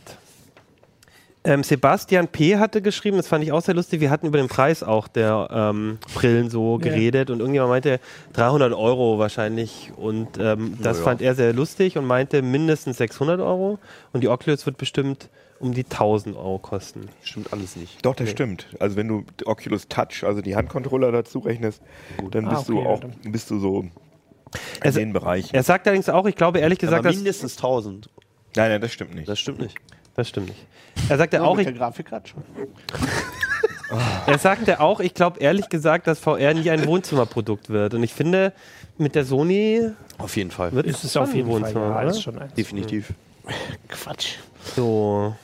Ähm, 1.46 1.62
Sebastian 1.62 2.28
P. 2.28 2.56
hatte 2.56 2.80
geschrieben, 2.80 3.18
das 3.18 3.26
fand 3.28 3.44
ich 3.44 3.52
auch 3.52 3.60
sehr 3.60 3.74
lustig, 3.74 4.00
wir 4.00 4.08
hatten 4.10 4.26
über 4.26 4.38
den 4.38 4.48
Preis 4.48 4.82
auch 4.82 5.08
der 5.08 5.48
ähm, 5.52 5.98
Brillen 6.14 6.48
so 6.48 6.78
Ja. 6.78 6.84
geredet 6.90 7.28
und 7.28 7.40
irgendjemand 7.40 7.70
meinte 7.70 8.00
300 8.32 8.72
Euro 8.72 9.18
wahrscheinlich 9.18 9.92
und 9.96 10.38
ähm, 10.38 10.78
das 10.82 10.98
ja. 10.98 11.04
fand 11.04 11.20
er 11.20 11.34
sehr 11.34 11.52
lustig 11.52 11.98
und 11.98 12.06
meinte 12.06 12.40
mindestens 12.40 12.96
600 12.96 13.40
Euro 13.40 13.78
und 14.14 14.22
die 14.22 14.28
Oculus 14.28 14.64
wird 14.64 14.78
bestimmt 14.78 15.28
um 15.60 15.74
die 15.74 15.84
1000 15.84 16.34
Euro 16.34 16.58
kosten. 16.58 17.08
Stimmt 17.22 17.52
alles 17.52 17.76
nicht. 17.76 18.04
Doch, 18.04 18.16
das 18.16 18.30
stimmt. 18.30 18.66
Also 18.80 18.96
wenn 18.96 19.08
du 19.08 19.24
Oculus 19.44 19.86
Touch, 19.88 20.24
also 20.24 20.40
die 20.40 20.56
Handcontroller 20.56 21.12
dazu 21.12 21.40
rechnest, 21.40 21.82
dann 22.30 22.46
Ah, 22.46 22.54
bist 22.54 22.70
du 22.70 22.78
okay, 22.78 22.86
auch, 22.88 23.02
ja, 23.02 23.30
bist 23.30 23.50
du 23.50 23.58
so 23.60 23.80
in 23.80 23.90
Also- 24.80 24.98
den 24.98 25.12
Bereichen. 25.12 25.54
Er 25.54 25.62
sagt 25.62 25.86
allerdings 25.86 26.08
auch, 26.08 26.24
ich 26.24 26.36
glaube 26.36 26.60
ehrlich 26.60 26.78
gesagt, 26.78 27.00
Aber 27.00 27.08
dass, 27.10 27.16
mindestens 27.16 27.56
1000. 27.56 28.08
Nein, 28.56 28.70
nein, 28.70 28.80
das 28.80 28.92
stimmt 28.92 29.14
nicht. 29.14 29.28
Das 29.28 29.38
stimmt 29.38 29.58
nicht. 29.60 29.76
Das 30.14 30.28
stimmt 30.28 30.48
nicht. 30.48 30.66
Er 31.08 31.18
sagte 31.18 31.36
Ja, 31.36 31.42
auch, 31.42 31.56
mit 31.56 31.66
ich, 31.66 31.72
der 31.72 31.78
Grafikkarte 31.78 32.30
schon. 32.30 32.42
Er 34.26 34.38
sagte 34.38 34.80
auch, 34.80 34.98
ich 34.98 35.14
glaube 35.14 35.38
ehrlich 35.40 35.68
gesagt, 35.68 36.06
dass 36.06 36.18
VR 36.18 36.54
nie 36.54 36.68
ein 36.70 36.86
Wohnzimmerprodukt 36.86 37.68
wird. 37.68 37.94
Und 37.94 38.02
ich 38.02 38.12
finde, 38.14 38.52
mit 38.96 39.14
der 39.14 39.24
Sony 39.24 39.90
Auf 40.18 40.36
jeden 40.36 40.50
Fall. 40.50 40.72
wird 40.72 40.86
Ist 40.86 41.04
es 41.04 41.16
auf 41.16 41.34
jeden 41.34 41.48
ein 41.48 41.60
Fall. 41.60 41.74
Wohnzimmer, 41.74 42.02
Ja, 42.02 42.14
schon 42.14 42.38
eins. 42.38 42.54
Definitiv. 42.54 43.12
Quatsch. 43.88 44.36
So. 44.74 45.36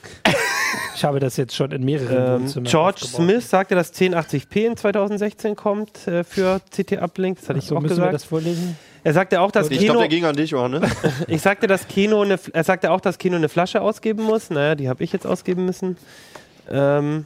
Ich 0.95 1.03
habe 1.05 1.19
das 1.19 1.37
jetzt 1.37 1.55
schon 1.55 1.71
in 1.71 1.83
mehreren 1.85 2.17
Ähm, 2.35 2.41
Wohnzimmern 2.41 2.69
George 2.71 3.01
aufgebaut. 3.03 3.15
Smith 3.31 3.49
sagte, 3.49 3.75
dass 3.75 3.93
1080p 3.93 4.65
in 4.65 4.75
2016 4.75 5.55
kommt 5.55 6.07
äh, 6.07 6.23
für 6.23 6.59
CT 6.75 6.93
Uplink. 7.01 7.39
Das 7.39 7.47
hatte 7.49 7.59
ich 7.59 7.65
So 7.65 7.77
auch 7.77 7.81
müssen 7.81 7.97
wir 7.97 8.07
gesagt. 8.07 8.13
das 8.15 8.23
vorlesen. 8.25 8.77
Er 9.03 9.13
sagte 9.13 9.41
auch, 9.41 9.51
dass 9.51 9.69
Ich 9.69 9.79
glaube, 9.79 9.85
Kino. 9.87 9.99
der 9.99 10.07
ging 10.09 10.25
an 10.25 10.35
dich, 10.35 10.51
Johannes. 10.51 10.83
Ich 11.27 11.41
sagte, 11.41 11.67
dass 11.67 11.87
Kino 11.87 12.21
eine, 12.21 12.39
er 12.53 12.63
sagte 12.63 12.91
auch, 12.91 13.01
dass 13.01 13.17
Kino 13.17 13.35
eine 13.35 13.49
Flasche 13.49 13.81
ausgeben 13.81 14.23
muss. 14.23 14.49
Naja, 14.49 14.75
die 14.75 14.89
habe 14.89 15.03
ich 15.03 15.11
jetzt 15.11 15.25
ausgeben 15.25 15.65
müssen. 15.65 15.97
Ähm, 16.69 17.25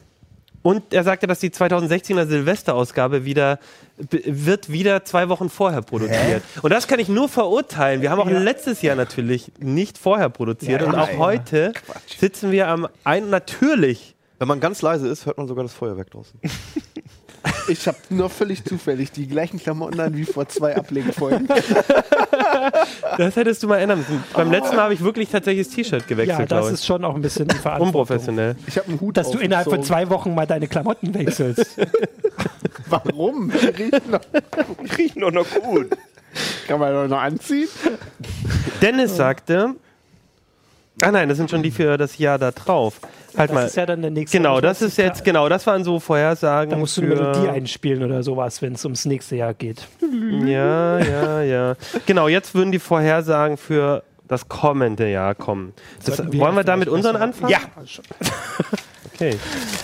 und 0.62 0.92
er 0.92 1.04
sagte, 1.04 1.26
dass 1.26 1.38
die 1.38 1.50
2016er 1.50 2.26
Silvesterausgabe 2.26 3.24
wieder 3.24 3.60
wird 3.98 4.70
wieder 4.70 5.04
zwei 5.04 5.28
Wochen 5.28 5.48
vorher 5.48 5.80
produziert. 5.80 6.42
Und 6.62 6.70
das 6.70 6.86
kann 6.88 6.98
ich 6.98 7.08
nur 7.08 7.28
verurteilen. 7.28 8.02
Wir 8.02 8.10
haben 8.10 8.20
auch 8.20 8.28
letztes 8.28 8.82
Jahr 8.82 8.96
natürlich 8.96 9.52
nicht 9.58 9.96
vorher 9.96 10.28
produziert 10.28 10.82
Ja, 10.82 10.86
und 10.88 10.94
ja, 10.94 11.02
auch 11.02 11.08
ja. 11.08 11.18
heute 11.18 11.72
sitzen 12.18 12.50
wir 12.50 12.68
am 12.68 12.88
ein 13.04 13.30
natürlich. 13.30 14.16
Wenn 14.38 14.48
man 14.48 14.60
ganz 14.60 14.82
leise 14.82 15.08
ist, 15.08 15.24
hört 15.24 15.38
man 15.38 15.46
sogar 15.46 15.64
das 15.64 15.72
Feuerwerk 15.72 16.10
draußen. 16.10 16.38
Ich 17.68 17.86
habe 17.86 17.96
nur 18.10 18.30
völlig 18.30 18.64
zufällig 18.64 19.10
die 19.12 19.26
gleichen 19.26 19.58
Klamotten 19.58 19.98
an 20.00 20.16
wie 20.16 20.24
vor 20.24 20.48
zwei 20.48 20.76
Ablenkfolgen. 20.76 21.48
Das 23.18 23.36
hättest 23.36 23.62
du 23.62 23.68
mal 23.68 23.78
ändern 23.78 23.98
müssen. 23.98 24.22
Beim 24.34 24.50
letzten 24.50 24.76
Mal 24.76 24.82
habe 24.84 24.94
ich 24.94 25.00
wirklich 25.02 25.28
tatsächlich 25.28 25.66
das 25.66 25.74
T-Shirt 25.76 26.06
gewechselt, 26.06 26.50
Ja, 26.50 26.60
das 26.60 26.70
ist 26.72 26.84
schon 26.86 27.04
auch 27.04 27.14
ein 27.14 27.22
bisschen. 27.22 27.48
Unprofessionell. 27.78 28.56
Ich 28.66 28.76
habe 28.78 28.88
einen 28.88 29.00
Hut 29.00 29.16
Dass 29.16 29.30
du 29.30 29.38
innerhalb 29.38 29.68
von 29.68 29.82
zwei 29.82 30.08
Wochen 30.10 30.34
mal 30.34 30.46
deine 30.46 30.66
Klamotten 30.68 31.14
wechselst. 31.14 31.76
Warum? 32.88 33.50
Die 33.50 33.66
riechen 33.66 34.10
noch- 34.10 34.98
riechen 34.98 35.20
doch 35.20 35.30
noch 35.32 35.46
gut. 35.62 35.90
Kann 36.66 36.80
man 36.80 36.92
doch 36.92 37.08
noch 37.08 37.20
anziehen? 37.22 37.68
Dennis 38.82 39.16
sagte, 39.16 39.74
ah 41.02 41.10
nein, 41.10 41.28
das 41.28 41.38
sind 41.38 41.50
schon 41.50 41.62
die 41.62 41.70
für 41.70 41.96
das 41.96 42.18
Jahr 42.18 42.38
da 42.38 42.50
drauf. 42.50 43.00
Halt 43.36 43.50
Das 43.50 43.54
mal. 43.54 43.66
ist 43.66 43.76
ja 43.76 43.86
dann 43.86 44.02
der 44.02 44.10
nächste. 44.10 44.36
Genau, 44.38 44.60
das 44.60 44.80
ist 44.80 44.96
jetzt, 44.96 45.24
genau, 45.24 45.48
das 45.48 45.66
waren 45.66 45.84
so 45.84 46.00
Vorhersagen. 46.00 46.70
Da 46.70 46.76
musst 46.76 46.96
du 46.96 47.02
eine 47.02 47.14
Melodie 47.14 47.48
einspielen 47.48 48.02
oder 48.02 48.22
sowas, 48.22 48.62
wenn 48.62 48.74
es 48.74 48.84
ums 48.84 49.04
nächste 49.04 49.36
Jahr 49.36 49.52
geht. 49.54 49.86
Ja, 50.46 50.98
ja, 50.98 51.42
ja. 51.42 51.76
Genau, 52.06 52.28
jetzt 52.28 52.54
würden 52.54 52.72
die 52.72 52.78
Vorhersagen 52.78 53.56
für 53.58 54.02
das 54.26 54.48
kommende 54.48 55.10
Jahr 55.10 55.34
kommen. 55.34 55.74
Das, 56.04 56.18
wir 56.32 56.40
wollen 56.40 56.56
wir 56.56 56.64
da 56.64 56.76
mit 56.76 56.88
unseren 56.88 57.16
anfangen? 57.16 57.52
Ja. 57.52 57.60
Okay. 59.14 59.38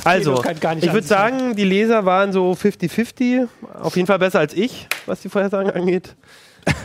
Also, 0.05 0.45
ich 0.45 0.93
würde 0.93 1.07
sagen, 1.07 1.57
die 1.57 1.65
Leser 1.65 2.05
waren 2.05 2.35
so 2.35 2.53
50-50. 2.53 3.49
Auf 3.81 3.97
jeden 3.97 4.07
Fall 4.07 4.19
besser 4.19 4.41
als 4.41 4.53
ich, 4.53 4.89
was 5.07 5.23
die 5.23 5.31
Vorhersagen 5.31 5.71
angeht. 5.73 6.15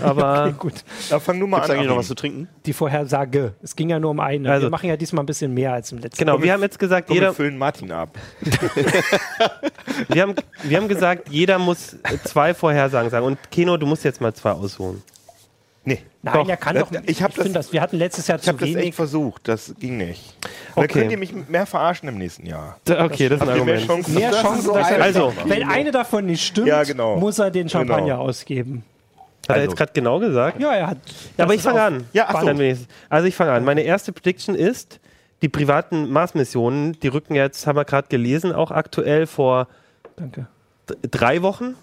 Aber 0.03 0.45
Okay, 0.47 0.55
gut. 0.57 0.73
Da 1.09 1.19
fang 1.19 1.39
du 1.39 1.47
mal 1.47 1.57
Gibt's 1.57 1.69
an. 1.69 1.75
eigentlich 1.77 1.89
noch 1.89 1.97
was 1.97 2.07
zu 2.07 2.15
trinken? 2.15 2.47
Die 2.65 2.73
Vorhersage. 2.73 3.53
Es 3.61 3.75
ging 3.75 3.89
ja 3.89 3.99
nur 3.99 4.11
um 4.11 4.19
eine. 4.19 4.49
Also- 4.51 4.67
wir 4.67 4.69
machen 4.71 4.89
ja 4.89 4.97
diesmal 4.97 5.23
ein 5.23 5.27
bisschen 5.27 5.53
mehr 5.53 5.73
als 5.73 5.91
im 5.91 5.99
letzten 5.99 6.17
genau, 6.19 6.41
wir 6.41 6.53
haben 6.53 6.61
jetzt 6.61 6.79
gesagt, 6.79 7.07
Komm, 7.07 7.15
wir 7.15 7.21
jeder, 7.21 7.33
füllen 7.33 7.57
Martin 7.57 7.91
ab. 7.91 8.17
wir 10.09 10.21
haben, 10.21 10.35
wir 10.63 10.77
haben 10.77 10.87
gesagt, 10.87 11.29
jeder 11.29 11.59
muss 11.59 11.95
zwei 12.23 12.53
Vorhersagen 12.53 13.09
sagen. 13.09 13.25
Und 13.25 13.37
Keno, 13.51 13.77
du 13.77 13.85
musst 13.85 14.03
jetzt 14.03 14.21
mal 14.21 14.33
zwei 14.33 14.51
aussuchen. 14.51 15.01
Nee. 15.85 16.01
Nein, 16.21 16.33
Doch. 16.33 16.49
er 16.49 16.57
kann 16.57 16.75
Das- 16.75 16.89
doch. 16.89 17.01
ich 17.05 17.23
hab 17.23 17.33
das- 17.33 17.43
finde 17.43 17.59
das. 17.59 17.71
Wir 17.71 17.81
hatten 17.81 17.95
letztes 17.97 18.27
Jahr 18.27 18.37
Ich 18.37 18.43
zu 18.43 18.49
habe 18.49 18.59
das 18.59 18.67
echt 18.69 18.77
wenig. 18.77 18.95
versucht. 18.95 19.47
Das 19.47 19.73
ging 19.79 19.95
nicht. 19.97 20.35
Da 20.75 20.81
Okay. 20.81 20.87
könnt 20.99 21.11
ihr 21.11 21.17
mich 21.17 21.33
mehr 21.47 21.65
verarschen 21.65 22.09
im 22.09 22.17
nästen 22.17 22.45
Jahr. 22.45 22.77
Okay, 22.89 23.29
das 23.29 23.41
ist 23.41 23.47
ein 23.47 23.55
ihr 23.57 23.63
mehr 23.63 23.75
Argument. 23.75 23.87
Chancen? 23.87 24.13
Mehr 24.15 24.31
Das 24.31 24.41
Chancen, 24.41 24.61
so. 24.63 24.73
Also. 24.73 25.33
wenn 25.45 25.63
eine 25.63 25.91
davon 25.91 26.25
nicht 26.25 26.45
stimmt, 26.45 26.67
Ja, 26.67 26.83
genau. 26.83 27.15
muss 27.17 27.39
er 27.39 27.51
den 27.51 27.69
Champagner 27.69 28.05
Genau. 28.15 28.19
ausgeben. 28.23 28.83
Hat 29.47 29.49
er 29.49 29.55
Also. 29.55 29.69
jetzt 29.69 29.77
gerade 29.77 29.91
genau 29.93 30.19
gesagt? 30.19 30.59
Ja, 30.61 30.73
er 30.73 30.87
hat. 30.87 30.97
Ja, 31.37 31.45
aber 31.45 31.53
ich 31.53 31.61
fange 31.61 31.81
an. 31.81 32.03
Ja, 32.13 32.25
ach 32.29 32.41
so. 32.41 32.53
Also 33.09 33.27
ich 33.27 33.35
fange 33.35 33.51
an. 33.51 33.63
Meine 33.65 33.81
erste 33.81 34.11
Prediction 34.11 34.55
ist, 34.55 34.99
die 35.41 35.49
privaten 35.49 36.09
Mars-Missionen, 36.11 36.99
die 36.99 37.07
rücken 37.07 37.35
jetzt, 37.35 37.67
haben 37.67 37.75
wir 37.77 37.85
gerade 37.85 38.07
gelesen, 38.07 38.51
auch 38.53 38.71
aktuell 38.71 39.27
vor 39.27 39.67
Danke. 40.15 40.47
drei 41.09 41.41
Wochen 41.41 41.75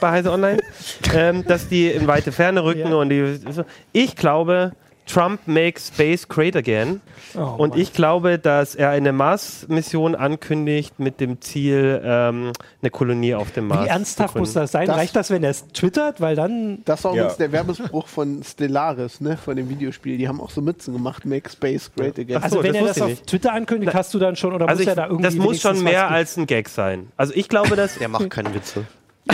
bei 0.00 0.10
Heise 0.10 0.32
Online, 0.32 0.60
ähm, 1.14 1.44
dass 1.46 1.68
die 1.68 1.88
in 1.88 2.06
weite 2.06 2.32
Ferne 2.32 2.64
rücken 2.64 2.88
Ja. 2.90 2.96
und 2.96 3.08
die. 3.08 3.38
Ich 3.92 4.16
glaube, 4.16 4.72
Trump 5.06 5.40
makes 5.46 5.88
space 5.88 6.26
great 6.28 6.56
again. 6.56 7.00
Oh, 7.36 7.40
Und 7.58 7.70
Mann. 7.70 7.78
ich 7.78 7.92
glaube, 7.92 8.38
dass 8.38 8.74
er 8.74 8.90
eine 8.90 9.12
Mars-Mission 9.12 10.14
ankündigt 10.14 10.98
mit 10.98 11.20
dem 11.20 11.40
Ziel, 11.40 12.00
ähm, 12.04 12.52
eine 12.80 12.90
Kolonie 12.90 13.34
auf 13.34 13.50
dem 13.52 13.68
Mars. 13.68 13.84
Wie 13.84 13.88
ernsthaft 13.88 14.32
zu 14.34 14.38
muss 14.38 14.52
das 14.54 14.72
sein? 14.72 14.86
Das- 14.86 14.96
Reicht 14.96 15.14
das, 15.16 15.30
wenn 15.30 15.42
er 15.44 15.50
es 15.50 15.66
twittert? 15.68 16.20
Weil 16.20 16.36
dann. 16.36 16.78
Das 16.84 17.04
war 17.04 17.12
Ja. 17.12 17.22
übrigens 17.22 17.36
der 17.38 17.52
Werbespruch 17.52 18.08
von 18.08 18.42
Stellaris, 18.42 19.20
ne, 19.20 19.36
von 19.36 19.56
dem 19.56 19.68
Videospiel. 19.68 20.16
Die 20.16 20.26
haben 20.28 20.40
auch 20.40 20.50
so 20.50 20.60
Mützen 20.62 20.94
gemacht, 20.94 21.24
Make 21.24 21.50
Space 21.50 21.90
Great 21.96 22.18
Again. 22.18 22.42
Also, 22.42 22.56
so, 22.56 22.62
wenn 22.62 22.72
das 22.72 22.82
er 22.82 22.88
das 22.88 23.00
auf 23.02 23.08
nicht. 23.10 23.26
Twitter 23.26 23.52
ankündigt, 23.52 23.94
hast 23.94 24.14
du 24.14 24.18
dann 24.18 24.36
schon. 24.36 24.52
Oder 24.54 24.68
Also 24.68 24.78
muss 24.78 24.82
ich, 24.82 24.88
er 24.88 24.94
da 24.96 25.04
irgendwie. 25.06 25.22
das 25.24 25.34
muss 25.34 25.60
schon 25.60 25.82
mehr 25.82 26.10
als 26.10 26.36
ein 26.36 26.46
Gag 26.46 26.68
sein. 26.68 27.08
Also 27.16 27.32
ich 27.34 27.48
glaube, 27.48 27.76
dass 27.76 27.98
Der 27.98 28.08
macht 28.08 28.30
keine 28.30 28.54
Witze. 28.54 28.84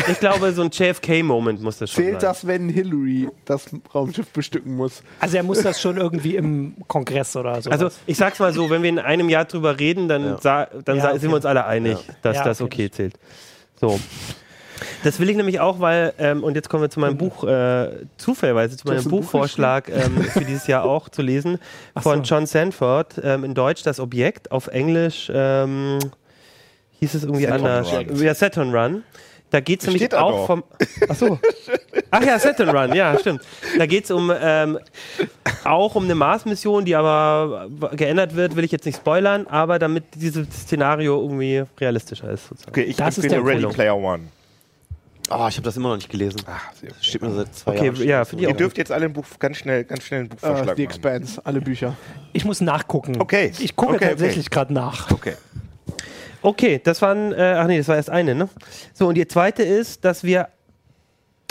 Ich 0.09 0.20
glaube, 0.20 0.53
so 0.53 0.62
ein 0.62 0.70
JFK-Moment 0.70 1.61
muss 1.62 1.78
das 1.78 1.91
schon 1.91 2.05
Zählt 2.05 2.20
sein. 2.20 2.30
das, 2.30 2.47
wenn 2.47 2.68
Hillary 2.68 3.28
das 3.45 3.66
Raumschiff 3.95 4.28
bestücken 4.30 4.76
muss? 4.76 5.03
Also, 5.18 5.36
er 5.36 5.43
muss 5.43 5.62
das 5.62 5.80
schon 5.80 5.97
irgendwie 5.97 6.36
im 6.36 6.74
Kongress 6.86 7.34
oder 7.36 7.61
so. 7.61 7.70
Also 7.70 7.88
ich 8.07 8.16
sag's 8.16 8.38
mal 8.38 8.53
so, 8.53 8.70
wenn 8.70 8.82
wir 8.82 8.88
in 8.91 8.99
einem 9.01 9.28
Jahr 9.28 9.45
drüber 9.47 9.78
reden, 9.80 10.07
dann, 10.09 10.24
Ja. 10.24 10.38
sa 10.41 10.68
dann 10.84 10.97
Ja, 10.97 11.03
sa- 11.03 11.09
okay. 11.11 11.18
sind 11.18 11.30
wir 11.30 11.36
uns 11.36 11.47
alle 11.47 11.66
einig, 11.66 11.99
dass 12.22 12.36
Ja, 12.36 12.45
das 12.45 12.61
okay. 12.61 12.84
okay 12.84 12.91
zählt. 12.91 13.14
So. 13.80 13.99
Das 15.05 15.18
will 15.20 15.28
ich 15.28 15.36
nämlich 15.36 15.61
auch, 15.61 15.80
weil, 15.80 16.14
ähm, 16.18 16.43
und 16.43 16.55
jetzt 16.55 16.70
kommen 16.70 16.82
wir 16.82 16.88
zu 16.88 17.01
meinem 17.01 17.18
Buch, 17.18 17.45
äh, 17.45 17.91
zufälligerweise 18.16 18.76
zu 18.78 18.86
meinem 18.88 19.05
Buchvorschlag 19.05 19.91
ähm, 19.91 20.22
für 20.24 20.45
dieses 20.45 20.66
Jahr 20.68 20.84
auch 20.84 21.09
zu 21.11 21.20
lesen, 21.20 21.59
von 22.01 22.24
so. 22.24 22.34
John 22.34 22.47
Sanford, 22.47 23.20
ähm, 23.22 23.45
in 23.45 23.55
Deutsch 23.55 23.82
das 23.82 24.01
Objekt, 24.01 24.51
auf 24.53 24.68
Englisch 24.68 25.30
ähm, 25.34 25.99
hieß 27.01 27.12
es 27.14 27.24
irgendwie 27.24 27.45
Saturn 27.45 27.66
anders. 27.66 27.93
Run. 27.93 28.22
Ja, 28.22 28.34
Saturn 28.34 28.74
Run. 28.74 29.03
Da 29.51 29.61
geht 29.61 29.80
es 29.80 29.86
nämlich 29.86 30.03
Steht 30.03 30.14
auch 30.14 30.46
vom. 30.46 30.62
Achso. 31.09 31.38
Ach 32.12 32.22
ja, 32.24 32.38
Saturn 32.38 32.68
Run, 32.76 32.94
ja, 32.94 33.18
stimmt. 33.18 33.42
Da 33.78 33.86
geht 33.86 34.05
es 34.05 34.11
um 34.12 34.32
ähm, 34.40 34.78
auch 35.64 35.94
um 35.96 36.05
eine 36.05 36.14
Mars-Mission, 36.14 36.84
die 36.84 36.94
aber 36.94 37.68
geändert 37.92 38.36
wird, 38.36 38.55
will 38.57 38.64
ich 38.64 38.70
jetzt 38.70 38.86
nicht 38.86 38.96
spoilern, 38.98 39.46
aber 39.48 39.78
damit 39.80 40.05
dieses 40.14 40.46
Szenario 40.53 41.20
irgendwie 41.20 41.64
realistischer 41.80 42.30
ist. 42.30 42.46
Sozusagen. 42.48 42.70
Okay, 42.70 42.82
ich 42.84 42.96
Das 42.96 43.18
ist 43.18 43.30
der 43.30 43.44
Ready. 43.44 43.66
Player 43.66 43.96
One. 43.96 44.24
Ah, 45.28 45.46
ich 45.48 45.57
habe 45.57 45.64
das 45.64 45.76
immer 45.76 45.90
noch 45.90 45.96
nicht 45.96 46.11
gelesen. 46.11 46.40
Ah, 46.46 46.59
sehr 46.80 46.88
gut. 46.90 47.05
Steht 47.05 47.22
mir 47.22 47.30
seit 47.30 47.55
zwei 47.55 47.70
Okay, 47.72 47.84
Jahren. 47.86 48.03
ja, 48.09 48.24
finde 48.24 48.42
ich 48.44 48.48
Ihr 48.48 48.55
auch. 48.55 48.59
dürft 48.59 48.78
jetzt 48.78 48.90
alle 48.90 49.05
ein 49.07 49.12
Buch, 49.12 49.24
ganz 49.38 49.59
schnell, 49.59 49.84
ganz 49.84 50.03
schnell 50.03 50.24
Äh, 50.24 50.28
Buchvorschlag 50.28 50.74
die 50.74 50.82
machen. 50.82 50.90
Expanse, 50.94 51.40
alle 51.44 51.61
Bücher. 51.61 51.96
ich 52.32 52.44
muss 52.44 52.61
nachgucken. 52.61 53.20
Okay. 53.20 53.53
Ich 53.61 53.76
gucke 53.76 53.94
Okay, 53.94 54.05
okay. 54.07 54.11
tatsächlich 54.14 54.51
gerade 54.51 54.72
nach. 54.72 55.09
Okay. 55.12 55.34
Okay, 56.43 56.80
das 56.82 57.03
waren, 57.03 57.32
äh, 57.32 57.55
ach 57.59 57.66
nee, 57.66 57.78
das 57.78 57.88
war 57.88 57.97
erst 57.97 58.11
eine, 58.11 58.34
ne? 58.34 58.49
So, 58.95 59.07
und 59.09 59.14
die 59.16 59.26
zweite 59.28 59.62
ist, 59.62 60.05
dass 60.05 60.24
wir, 60.24 60.49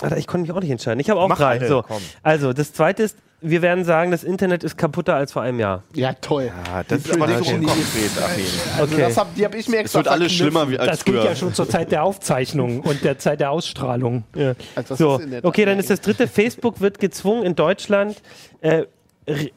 Alter, 0.02 0.16
ich 0.16 0.26
konnte 0.26 0.42
mich 0.48 0.52
auch 0.56 0.60
nicht 0.60 0.70
entscheiden. 0.70 0.98
Ich 1.00 1.10
habe 1.10 1.20
auch 1.20 1.28
Mach 1.28 1.38
drei. 1.38 1.58
alle, 1.58 1.68
so. 1.68 1.82
komm. 1.86 2.02
Also, 2.22 2.52
das 2.52 2.72
zweite 2.72 3.02
ist, 3.02 3.16
wir 3.42 3.62
werden 3.62 3.84
sagen, 3.84 4.10
das 4.10 4.22
Internet 4.22 4.64
ist 4.64 4.76
kaputter 4.76 5.14
als 5.14 5.32
vor 5.32 5.40
einem 5.40 5.60
Jahr. 5.60 5.82
Ja, 5.94 6.12
toll. 6.12 6.52
Ah, 6.70 6.82
das 6.86 7.06
ist 7.06 7.12
aber 7.14 7.26
nicht 7.26 7.42
so 7.44 7.54
unkonkret, 7.54 8.10
Achim. 8.22 8.44
Also 8.76 8.82
Okay. 8.94 9.00
das 9.02 9.16
hab, 9.16 9.34
die 9.34 9.44
habe 9.46 9.56
ich 9.56 9.66
mir 9.68 9.76
Es 9.76 9.80
extra 9.84 9.98
wird 10.00 10.08
alles 10.08 10.32
verknüpft. 10.32 10.52
schlimmer 10.52 10.70
wie 10.70 10.78
als 10.78 10.90
Das 10.90 11.02
früher. 11.02 11.24
ja 11.24 11.34
schon 11.34 11.54
zur 11.54 11.66
Zeit 11.68 11.90
der 11.90 12.02
Aufzeichnung 12.02 12.80
und 12.80 13.02
der 13.02 13.18
Zeit 13.18 13.40
der 13.40 13.50
Ausstrahlung. 13.50 14.24
Ja. 14.34 14.52
Also 14.74 14.88
das 14.90 14.98
So, 14.98 15.16
ist 15.16 15.24
in 15.24 15.30
der 15.30 15.44
okay, 15.46 15.64
dann 15.64 15.78
ist 15.78 15.88
das 15.88 16.02
dritte. 16.02 16.28
Facebook 16.28 16.80
wird 16.82 16.98
gezwungen, 16.98 17.44
in 17.44 17.54
Deutschland 17.54 18.20
äh, 18.60 18.84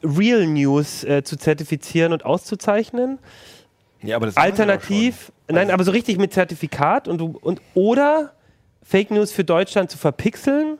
Real 0.02 0.46
News 0.46 1.04
äh, 1.04 1.22
zu 1.22 1.36
zertifizieren 1.36 2.14
und 2.14 2.24
auszuzeichnen. 2.24 3.18
Ja, 4.04 4.16
aber 4.16 4.26
das 4.26 4.36
Alternativ, 4.36 5.32
nein, 5.48 5.70
aber 5.70 5.82
so 5.84 5.90
richtig 5.90 6.18
mit 6.18 6.32
Zertifikat 6.32 7.08
und, 7.08 7.18
du- 7.18 7.38
und 7.40 7.60
oder 7.74 8.32
Fake 8.82 9.10
News 9.10 9.32
für 9.32 9.44
Deutschland 9.44 9.90
zu 9.90 9.98
verpixeln. 9.98 10.78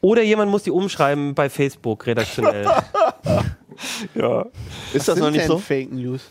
Oder 0.00 0.22
jemand 0.22 0.50
muss 0.50 0.62
die 0.64 0.70
umschreiben 0.70 1.34
bei 1.34 1.48
Facebook 1.48 2.06
redaktionell. 2.06 2.66
Ja. 4.14 4.46
Ist 4.92 5.08
das 5.08 5.16
Sind 5.16 5.24
noch 5.24 5.30
nicht 5.30 5.40
denn 5.42 5.48
so? 5.48 5.58
Fake 5.58 5.90
News. 5.92 6.28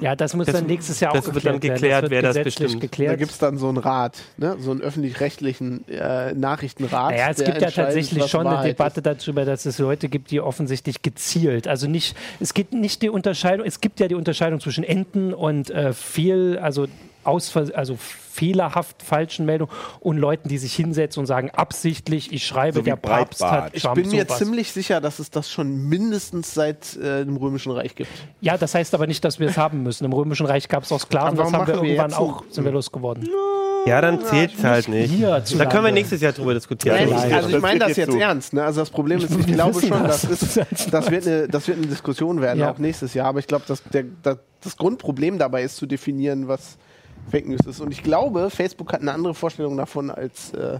Ja, 0.00 0.16
das 0.16 0.34
muss 0.34 0.46
Das- 0.46 0.56
dann 0.56 0.66
nächstes 0.66 1.00
Jahr 1.00 1.12
das 1.12 1.28
auch 1.28 1.34
wird 1.34 1.44
dann 1.44 1.60
geklärt 1.60 1.74
geklärt, 1.80 2.10
werden. 2.10 2.10
wer 2.10 2.22
das 2.22 2.42
bestimmt. 2.44 2.80
geklärt. 2.80 3.12
Da 3.12 3.16
gibt 3.16 3.30
es 3.32 3.38
dann 3.38 3.58
so 3.58 3.68
einen 3.68 3.78
Rat, 3.78 4.16
ne? 4.36 4.56
so 4.58 4.70
einen 4.70 4.80
öffentlich-rechtlichen 4.82 5.86
äh, 5.88 6.32
Nachrichtenrat. 6.34 7.12
Naja, 7.12 7.28
es 7.30 7.36
der 7.36 7.46
gibt 7.46 7.62
ja 7.62 7.70
tatsächlich 7.70 8.26
schon 8.26 8.46
eine 8.46 8.56
Wahrheit 8.56 8.78
Debatte 8.78 9.02
darüber, 9.02 9.44
dass 9.44 9.66
es 9.66 9.78
Leute 9.78 10.08
gibt, 10.08 10.30
die 10.30 10.40
offensichtlich 10.40 11.02
gezielt, 11.02 11.68
also 11.68 11.88
nicht, 11.88 12.16
es 12.40 12.54
gibt 12.54 12.72
nicht 12.72 13.02
die 13.02 13.10
Unterscheidung, 13.10 13.66
es 13.66 13.80
gibt 13.80 14.00
ja 14.00 14.08
die 14.08 14.14
Unterscheidung 14.14 14.60
zwischen 14.60 14.84
Enten 14.84 15.32
und 15.34 15.70
äh, 15.70 15.92
fehl, 15.92 16.58
also 16.60 16.86
Ausver 17.26 17.66
also 17.74 17.96
fehlerhaft 17.98 19.02
falschen 19.02 19.46
Meldungen 19.46 19.72
und 20.00 20.18
Leuten, 20.18 20.48
die 20.48 20.58
sich 20.58 20.74
hinsetzen 20.74 21.20
und 21.20 21.26
sagen, 21.26 21.50
absichtlich, 21.50 22.32
ich 22.32 22.46
schreibe, 22.46 22.76
So 22.78 22.82
der 22.82 22.96
Papst 22.96 23.42
hat 23.42 23.70
Ich 23.74 23.82
Trump 23.82 23.94
bin 23.96 24.10
mir 24.10 24.24
sowas. 24.24 24.38
ziemlich 24.38 24.72
sicher, 24.72 25.00
dass 25.00 25.18
es 25.18 25.30
das 25.30 25.50
schon 25.50 25.88
mindestens 25.88 26.52
seit 26.52 26.96
äh, 26.96 27.24
dem 27.24 27.36
Römischen 27.38 27.72
Reich 27.72 27.94
gibt. 27.94 28.10
Ja, 28.42 28.58
das 28.58 28.74
heißt 28.74 28.94
aber 28.94 29.06
nicht, 29.06 29.24
dass 29.24 29.40
wir 29.40 29.48
es 29.48 29.56
haben 29.56 29.82
müssen. 29.82 30.04
Im 30.04 30.12
Römischen 30.12 30.44
Reich 30.46 30.68
gab 30.68 30.82
es 30.82 30.92
auch 30.92 31.00
Sklaven, 31.00 31.36
das 31.38 31.50
haben 31.52 31.66
wir 31.66 31.74
wir 31.82 31.82
irgendwann 31.90 32.12
auch, 32.14 32.44
sind 32.50 32.64
wir 32.64 32.72
losgeworden. 32.72 33.26
Ja, 33.86 34.00
dann 34.00 34.20
zählt 34.24 34.52
es 34.58 34.64
halt 34.64 34.88
nicht. 34.88 35.12
hier 35.12 35.42
Da 35.56 35.64
können 35.66 35.84
wir 35.84 35.92
nächstes 35.92 36.20
Jahr 36.20 36.32
drüber 36.32 36.52
diskutieren. 36.54 36.96
Nein, 36.96 37.08
ich, 37.08 37.22
wird- 37.24 37.32
also 37.32 37.48
ich 37.56 37.62
meine 37.62 37.78
das 37.78 37.88
jetzt 37.90 37.96
jetzt 37.98 38.12
so. 38.12 38.18
ernst. 38.18 38.52
Ne? 38.52 38.64
Also 38.64 38.80
das 38.80 38.90
Problem 38.90 39.18
ist, 39.20 39.30
ich 39.30 39.46
glaube 39.46 39.80
schon, 39.80 39.90
das. 40.02 40.22
das, 40.28 40.42
ist, 40.56 40.92
das, 40.92 41.10
wird 41.10 41.26
eine, 41.26 41.48
das 41.48 41.68
wird 41.68 41.78
eine 41.78 41.86
Diskussion 41.86 42.40
werden, 42.40 42.58
Ja. 42.58 42.72
auch 42.72 42.78
nächstes 42.78 43.14
Jahr. 43.14 43.28
Aber 43.28 43.38
ich 43.38 43.46
glaube, 43.46 43.64
das, 43.68 43.82
das 44.60 44.76
Grundproblem 44.76 45.38
dabei 45.38 45.62
ist 45.62 45.76
zu 45.76 45.86
definieren, 45.86 46.48
was 46.48 46.76
Fake 47.30 47.46
News 47.48 47.66
ist. 47.66 47.80
Und 47.80 47.92
ich 47.92 48.02
glaube, 48.02 48.50
Facebook 48.50 48.92
hat 48.92 49.00
eine 49.00 49.12
andere 49.12 49.34
Vorstellung 49.34 49.76
davon 49.76 50.10
als 50.10 50.52
äh, 50.54 50.78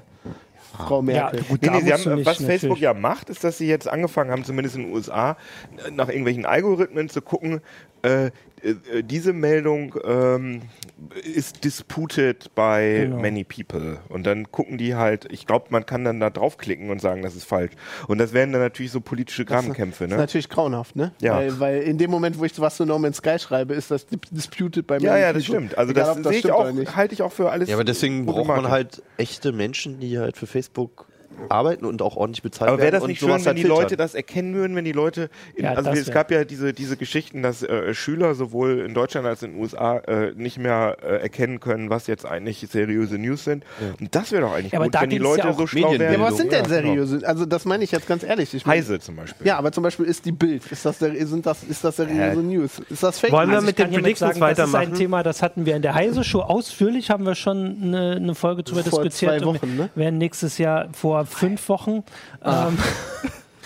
Frau 0.76 1.02
Merkel. 1.02 1.42
gut, 1.42 1.62
Nee, 1.62 1.70
nee, 1.70 1.92
haben, 1.92 2.14
nicht, 2.16 2.26
was 2.26 2.36
Facebook 2.36 2.52
natürlich. 2.52 2.80
ja 2.80 2.94
macht, 2.94 3.30
ist, 3.30 3.44
dass 3.44 3.58
sie 3.58 3.66
jetzt 3.66 3.88
angefangen 3.88 4.30
haben, 4.30 4.44
zumindest 4.44 4.76
in 4.76 4.82
den 4.82 4.92
USA, 4.92 5.36
nach 5.92 6.08
irgendwelchen 6.08 6.46
Algorithmen 6.46 7.08
zu 7.08 7.22
gucken, 7.22 7.60
äh, 8.06 8.26
äh, 8.62 9.02
diese 9.02 9.32
Meldung 9.32 9.94
ähm, 10.04 10.62
ist 11.34 11.62
disputed 11.64 12.54
by 12.54 13.00
Genau. 13.02 13.20
many 13.20 13.44
people. 13.44 13.98
Und 14.08 14.24
dann 14.26 14.50
gucken 14.50 14.78
die 14.78 14.94
halt, 14.94 15.30
ich 15.30 15.46
glaube, 15.46 15.66
man 15.70 15.84
kann 15.84 16.04
dann 16.04 16.20
da 16.20 16.30
draufklicken 16.30 16.90
und 16.90 17.00
sagen, 17.00 17.22
das 17.22 17.36
ist 17.36 17.44
falsch. 17.44 17.72
Und 18.08 18.18
das 18.18 18.32
wären 18.32 18.52
dann 18.52 18.62
natürlich 18.62 18.92
so 18.92 19.00
politische 19.00 19.44
Grabenkämpfe. 19.44 20.04
Das 20.04 20.10
ist 20.12 20.16
Ne? 20.16 20.22
natürlich 20.22 20.48
grauenhaft, 20.48 20.96
ne? 20.96 21.12
Ja. 21.20 21.34
Weil, 21.36 21.60
weil 21.60 21.82
in 21.82 21.98
dem 21.98 22.10
Moment, 22.10 22.38
wo 22.38 22.44
ich 22.44 22.58
was 22.60 22.76
zu 22.76 22.86
No 22.86 22.98
Man's 22.98 23.18
Sky 23.18 23.38
schreibe, 23.38 23.74
ist 23.74 23.90
das 23.90 24.06
dis- 24.06 24.18
disputed 24.30 24.90
Ja, 24.90 24.96
many 24.98 25.04
ja, 25.20 25.32
das 25.32 25.44
people. 25.44 25.60
stimmt. 25.60 25.78
Also 25.78 25.92
Egal, 25.92 26.06
das, 26.06 26.16
ob 26.18 26.32
sehe 26.32 26.38
ich 26.38 26.50
auch, 26.52 26.96
halte 26.96 27.14
ich 27.14 27.22
auch 27.22 27.32
für 27.32 27.50
alles. 27.50 27.68
Ja, 27.68 27.76
aber 27.76 27.84
deswegen 27.84 28.24
braucht 28.26 28.48
man 28.48 28.68
halt 28.70 29.02
echte 29.18 29.52
Menschen, 29.52 30.00
die 30.00 30.18
halt 30.18 30.36
für 30.36 30.46
Facebook 30.46 31.06
arbeiten 31.48 31.84
und 31.84 32.02
auch 32.02 32.16
ordentlich 32.16 32.42
bezahlt 32.42 32.68
Aber 32.70 32.78
wäre 32.78 32.92
werden. 32.92 33.00
das 33.02 33.08
nicht 33.08 33.20
schön, 33.20 33.28
wenn 33.28 33.44
halt 33.44 33.56
die 33.58 33.62
filtern. 33.62 33.78
Leute 33.82 33.96
das 33.96 34.14
erkennen 34.14 34.54
würden, 34.54 34.76
wenn 34.76 34.84
die 34.84 34.92
Leute, 34.92 35.28
in, 35.54 35.64
Ja, 35.64 35.72
also 35.74 35.90
es 35.90 36.10
gab 36.10 36.30
ja 36.30 36.44
diese, 36.44 36.72
diese 36.72 36.96
Geschichten, 36.96 37.42
dass 37.42 37.62
äh, 37.62 37.94
Schüler 37.94 38.34
sowohl 38.34 38.80
in 38.80 38.94
Deutschland 38.94 39.26
als 39.26 39.42
in 39.42 39.52
den 39.52 39.60
USA 39.60 39.98
äh, 39.98 40.32
nicht 40.34 40.58
mehr 40.58 40.96
äh, 41.02 41.16
erkennen 41.22 41.60
können, 41.60 41.90
was 41.90 42.06
jetzt 42.06 42.26
eigentlich 42.26 42.66
seriöse 42.70 43.18
News 43.18 43.44
sind. 43.44 43.64
Und 44.00 44.14
das 44.14 44.32
wäre 44.32 44.42
doch 44.42 44.52
eigentlich 44.54 44.72
Ja, 44.72 44.78
aber 44.78 44.86
gut, 44.86 44.94
da 44.94 45.02
wenn 45.02 45.10
die 45.10 45.18
Leute 45.18 45.46
ja 45.48 45.52
so 45.52 45.66
schlau 45.66 45.90
Medien- 45.92 46.00
wären. 46.00 46.12
Ja, 46.14 46.18
aber 46.18 46.28
was 46.30 46.36
sind 46.38 46.52
denn 46.52 46.64
Ja, 46.64 46.80
genau. 46.80 46.82
seriöse? 47.06 47.26
Also 47.28 47.46
das 47.46 47.64
meine 47.64 47.84
ich 47.84 47.92
jetzt 47.92 48.06
ganz 48.08 48.22
ehrlich. 48.22 48.52
Ich 48.54 48.64
meine- 48.66 48.78
Heise 48.78 48.98
zum 49.00 49.16
Beispiel. 49.16 49.46
Ja, 49.46 49.58
aber 49.58 49.72
zum 49.72 49.82
Beispiel 49.82 50.06
ist 50.06 50.24
die 50.24 50.32
Bild, 50.32 50.66
ist 50.70 50.84
das, 50.84 50.98
der, 50.98 51.26
sind 51.26 51.46
das, 51.46 51.62
ist 51.64 51.84
das 51.84 51.96
seriöse 51.96 52.40
Äh, 52.40 52.42
News? 52.42 52.80
Ist 52.90 53.02
das 53.02 53.18
Fake 53.20 53.32
Wollen 53.32 53.48
wir 53.50 53.56
News? 53.56 53.66
mit 53.66 53.78
den 53.78 53.90
Predictions 53.90 54.36
sagen, 54.36 54.40
Das 54.40 54.50
ist 54.50 54.58
weitermachen? 54.72 54.92
ein 54.92 54.94
Thema, 54.98 55.22
das 55.22 55.42
hatten 55.42 55.66
wir 55.66 55.76
in 55.76 55.82
der 55.82 55.94
Heise 55.94 56.24
Show 56.24 56.40
ausführlich, 56.40 57.10
haben 57.10 57.24
wir 57.26 57.34
schon 57.34 57.76
eine, 57.82 58.16
eine 58.16 58.34
Folge 58.34 58.62
drüber 58.62 58.82
Vor 58.82 59.02
diskutiert. 59.04 59.40
zwei 59.40 59.46
und 59.46 59.60
Wochen, 59.62 59.76
wir 59.76 59.84
ne? 59.84 59.90
werden 59.94 60.18
nächstes 60.18 60.58
Jahr 60.58 60.88
vor 60.92 61.25
fünf 61.26 61.68
Wochen. 61.68 62.04
Ähm, 62.44 62.78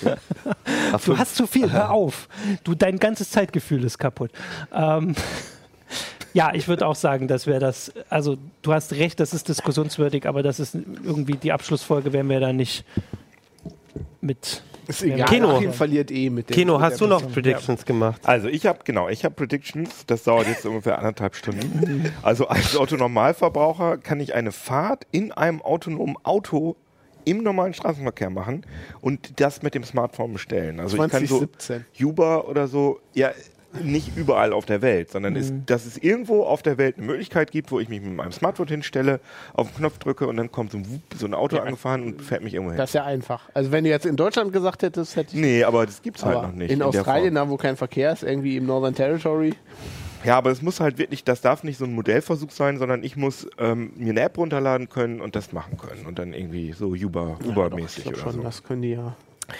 Ach, 0.92 1.00
du 1.04 1.18
hast 1.18 1.36
zu 1.36 1.46
viel, 1.46 1.70
hör 1.72 1.90
auf. 1.92 2.28
Du, 2.64 2.74
dein 2.74 2.98
ganzes 2.98 3.30
Zeitgefühl 3.30 3.84
ist 3.84 3.98
kaputt. 3.98 4.30
Ähm, 4.72 5.14
ja, 6.34 6.54
ich 6.54 6.68
würde 6.68 6.86
auch 6.86 6.94
sagen, 6.94 7.28
dass 7.28 7.46
wir 7.46 7.60
das, 7.60 7.92
also 8.08 8.38
du 8.62 8.72
hast 8.72 8.92
recht, 8.92 9.20
das 9.20 9.34
ist 9.34 9.48
diskussionswürdig, 9.48 10.26
aber 10.26 10.42
das 10.42 10.60
ist 10.60 10.74
irgendwie 10.74 11.34
die 11.34 11.52
Abschlussfolge, 11.52 12.12
werden 12.12 12.28
wir 12.28 12.40
da 12.40 12.52
nicht 12.52 12.84
mit. 14.20 14.62
Ist 14.86 15.02
egal. 15.02 15.28
Keno. 15.28 15.56
Achim 15.56 15.72
verliert 15.72 16.10
eh 16.10 16.30
mit 16.30 16.50
dem. 16.50 16.54
Keno, 16.54 16.74
mit 16.74 16.82
hast 16.82 17.00
du 17.00 17.06
noch. 17.06 17.30
Predictions 17.30 17.84
gemacht? 17.84 18.20
Also 18.24 18.48
ich 18.48 18.66
habe 18.66 18.80
genau, 18.84 19.08
ich 19.08 19.24
habe 19.24 19.34
Predictions. 19.34 20.04
Das 20.06 20.24
dauert 20.24 20.48
jetzt 20.48 20.66
ungefähr 20.66 20.98
anderthalb 20.98 21.36
Stunden. 21.36 22.12
Also 22.22 22.48
als 22.48 22.76
Autonormalverbraucher 22.76 23.98
kann 23.98 24.18
ich 24.18 24.34
eine 24.34 24.50
Fahrt 24.50 25.06
in 25.12 25.30
einem 25.30 25.62
autonomen 25.62 26.16
Auto 26.24 26.76
im 27.24 27.42
normalen 27.42 27.74
Straßenverkehr 27.74 28.30
machen 28.30 28.64
und 29.00 29.40
das 29.40 29.62
mit 29.62 29.74
dem 29.74 29.84
Smartphone 29.84 30.32
bestellen. 30.32 30.80
Also 30.80 31.02
ich 31.02 31.10
kann 31.10 31.26
so 31.26 31.38
2017. 31.38 31.84
Uber 32.00 32.48
oder 32.48 32.68
so, 32.68 33.00
ja 33.14 33.30
nicht 33.82 34.16
überall 34.16 34.52
auf 34.52 34.66
der 34.66 34.82
Welt, 34.82 35.10
sondern 35.10 35.36
es, 35.36 35.52
dass 35.66 35.86
es 35.86 35.96
irgendwo 35.96 36.42
auf 36.42 36.62
der 36.62 36.78
Welt 36.78 36.96
eine 36.96 37.06
Möglichkeit 37.06 37.50
gibt, 37.50 37.70
wo 37.70 37.78
ich 37.78 37.88
mich 37.88 38.00
mit 38.00 38.14
meinem 38.14 38.32
Smartphone 38.32 38.66
hinstelle, 38.66 39.20
auf 39.54 39.68
den 39.68 39.76
Knopf 39.76 39.98
drücke 39.98 40.26
und 40.26 40.36
dann 40.36 40.50
kommt 40.50 40.72
so 40.72 40.78
ein, 40.78 41.02
so 41.16 41.26
ein 41.26 41.34
Auto 41.34 41.58
angefahren 41.58 42.02
und 42.02 42.22
fährt 42.22 42.42
mich 42.42 42.54
irgendwo 42.54 42.72
hin. 42.72 42.78
Das 42.78 42.90
ist 42.90 42.94
ja 42.94 43.04
einfach. 43.04 43.48
Also 43.54 43.70
wenn 43.70 43.84
du 43.84 43.90
jetzt 43.90 44.06
in 44.06 44.16
Deutschland 44.16 44.52
gesagt 44.52 44.82
hättest, 44.82 45.16
hätte 45.16 45.36
ich. 45.36 45.40
Nee, 45.40 45.64
aber 45.64 45.86
das 45.86 46.02
gibt's 46.02 46.24
halt 46.24 46.36
aber 46.36 46.48
noch 46.48 46.54
nicht. 46.54 46.70
in 46.70 46.80
der 46.80 46.88
Australien, 46.88 47.34
da 47.34 47.48
wo 47.48 47.56
kein 47.56 47.76
Verkehr 47.76 48.12
ist, 48.12 48.22
irgendwie 48.22 48.56
im 48.56 48.66
Northern 48.66 48.94
Territory. 48.94 49.54
Ja, 50.24 50.36
aber 50.36 50.50
es 50.50 50.60
muss 50.62 50.80
halt 50.80 50.98
wirklich, 50.98 51.24
das 51.24 51.40
darf 51.40 51.62
nicht 51.64 51.78
so 51.78 51.84
ein 51.86 51.94
Modellversuch 51.94 52.50
sein, 52.50 52.78
sondern 52.78 53.02
ich 53.02 53.16
muss 53.16 53.46
ähm, 53.58 53.92
mir 53.96 54.10
eine 54.10 54.20
App 54.20 54.36
runterladen 54.38 54.88
können 54.88 55.20
und 55.20 55.34
das 55.36 55.52
machen 55.52 55.76
können 55.78 56.04
und 56.06 56.18
dann 56.18 56.32
irgendwie 56.34 56.72
so 56.72 56.88
Uber, 56.88 57.38
Ich 57.40 57.46
Uber-mäßig 57.46 58.04
glaube 58.04 58.16
oder 58.18 58.24
schon, 58.26 58.32
so. 58.36 58.42
das 58.42 58.62
können 58.62 58.82
die 58.82 58.90
ja. 58.90 59.16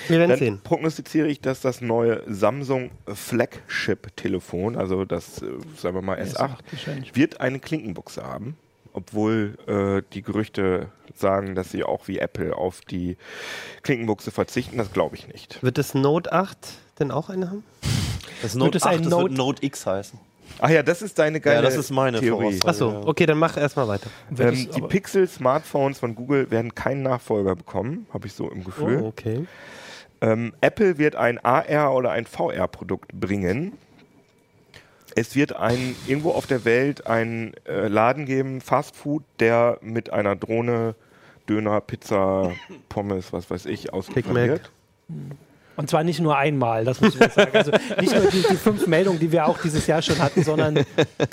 Wir 0.09 0.19
werden 0.21 0.31
Dann 0.31 0.39
sehen. 0.39 0.61
prognostiziere 0.63 1.27
ich, 1.29 1.41
dass 1.41 1.61
das 1.63 1.81
neue 1.81 2.23
Samsung 2.33 2.91
Flagship-Telefon, 3.13 4.77
also 4.77 5.05
das, 5.05 5.43
äh, 5.43 5.47
sagen 5.77 5.97
wir 5.97 6.03
mal 6.03 6.19
S8, 6.21 6.57
wahrscheinlich. 6.71 7.17
wird 7.17 7.41
eine 7.41 7.59
Klinkenbuchse 7.59 8.23
haben. 8.23 8.57
Obwohl 8.93 9.57
äh, 9.69 10.03
die 10.15 10.23
Gerüchte 10.23 10.89
sagen, 11.15 11.55
dass 11.55 11.71
sie 11.71 11.85
auch 11.85 12.09
wie 12.09 12.19
Apple 12.19 12.57
auf 12.57 12.81
die 12.81 13.17
Klinkenbuchse 13.83 14.33
verzichten, 14.33 14.79
das 14.79 14.93
glaube 14.93 15.15
ich 15.15 15.29
nicht. 15.29 15.63
Wird 15.63 15.79
das 15.79 15.95
Note 15.95 16.33
8 16.33 16.57
denn 16.99 17.13
auch 17.13 17.31
eine 17.31 17.51
haben? 17.51 17.63
Das 18.43 18.55
Wird 18.55 18.65
Note 18.65 18.79
es 18.79 18.83
ein 18.85 18.97
8, 18.97 19.05
das 19.05 19.11
Note- 19.11 19.23
wird 19.25 19.33
Note 19.39 19.65
X 19.67 19.87
heißen. 19.87 20.19
Ach 20.61 20.69
ja, 20.69 20.83
das 20.83 21.03
ist 21.03 21.19
deine 21.19 21.41
geile 21.41 21.57
Ja, 21.57 21.63
das 21.63 21.77
ist 21.77 21.91
meine 21.91 22.21
Theorie. 22.21 22.59
Achso, 22.65 22.91
ja. 22.91 23.01
okay, 23.07 23.27
dann 23.27 23.39
mach 23.39 23.57
erstmal 23.57 23.89
weiter. 23.89 24.11
Ähm, 24.39 24.69
die 24.75 24.83
Pixel-Smartphones 24.83 25.99
von 25.99 26.15
Google 26.15 26.51
werden 26.51 26.75
keinen 26.75 27.03
Nachfolger 27.03 27.57
bekommen, 27.57 28.07
habe 28.13 28.27
ich 28.27 28.35
so 28.35 28.51
im 28.51 28.65
Gefühl. 28.65 29.01
Oh, 29.03 29.07
okay. 29.09 29.47
Ähm, 30.21 30.53
Apple 30.61 30.99
wird 30.99 31.17
ein 31.17 31.39
AR 31.43 31.95
oder 31.95 32.11
ein 32.11 32.27
VR-Produkt 32.27 33.19
bringen. 33.19 33.73
Es 35.15 35.35
wird 35.35 35.57
ein, 35.57 35.97
irgendwo 36.07 36.33
auf 36.33 36.47
der 36.47 36.65
Welt 36.65 37.07
einen 37.07 37.55
äh, 37.67 37.89
Laden 37.89 38.27
geben, 38.27 38.61
Fast 38.61 38.95
Food, 38.97 39.25
der 39.41 39.79
mit 39.81 40.13
einer 40.13 40.37
Drohne 40.37 40.95
Döner, 41.49 41.81
Pizza, 41.81 42.53
Pommes, 42.89 43.33
was 43.33 43.51
weiß 43.51 43.67
ich, 43.67 43.93
wird. 44.49 44.71
Und 45.77 45.89
zwar 45.89 46.05
nicht 46.05 46.21
nur 46.21 46.37
einmal, 46.37 46.85
das 46.85 47.01
muss 47.01 47.15
ich 47.15 47.21
jetzt 47.21 47.37
sagen. 47.37 47.53
Also 47.57 47.71
nicht 47.99 48.13
nur 48.15 48.27
die, 48.31 48.43
die 48.51 48.57
fünf 48.57 48.87
Meldungen, 48.87 49.19
die 49.19 49.33
wir 49.33 49.47
auch 49.47 49.57
dieses 49.63 49.87
Jahr 49.87 50.03
schon 50.03 50.19
hatten, 50.19 50.43
sondern 50.43 50.85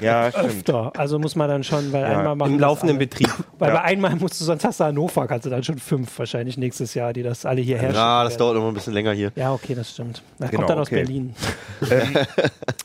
Ja, 0.01 0.31
stimmt. 0.31 0.45
öfter. 0.45 0.93
Also 0.95 1.19
muss 1.19 1.35
man 1.35 1.49
dann 1.49 1.63
schon, 1.65 1.91
weil 1.91 2.03
Ja, 2.03 2.17
einmal 2.19 2.35
machen 2.37 2.53
Im 2.53 2.59
laufenden 2.59 2.95
alle. 2.97 3.05
Betrieb. 3.07 3.29
Weil 3.59 3.69
Ja. 3.69 3.75
bei 3.75 3.81
einmal 3.81 4.15
musst 4.15 4.39
du, 4.39 4.45
sonst 4.45 4.63
hast 4.63 4.79
du 4.79 4.85
Hannover, 4.85 5.27
kannst 5.27 5.45
du 5.45 5.49
dann 5.49 5.63
schon 5.63 5.77
fünf 5.79 6.17
wahrscheinlich 6.17 6.57
nächstes 6.57 6.93
Jahr, 6.93 7.11
die 7.11 7.23
das 7.23 7.45
alle 7.45 7.59
hierher 7.61 7.91
Ja, 7.91 8.23
das 8.23 8.33
schicken 8.33 8.39
dauert 8.39 8.55
noch 8.55 8.67
ein 8.69 8.73
bisschen 8.73 8.93
länger 8.93 9.11
hier. 9.11 9.31
Ja, 9.35 9.51
okay, 9.53 9.75
das 9.75 9.91
stimmt. 9.91 10.21
Das 10.39 10.49
Genau, 10.49 10.61
kommt 10.61 10.69
dann 10.69 10.79
aus 10.79 10.87
okay. 10.87 10.95
Berlin. 11.03 11.33
ähm, 11.91 12.15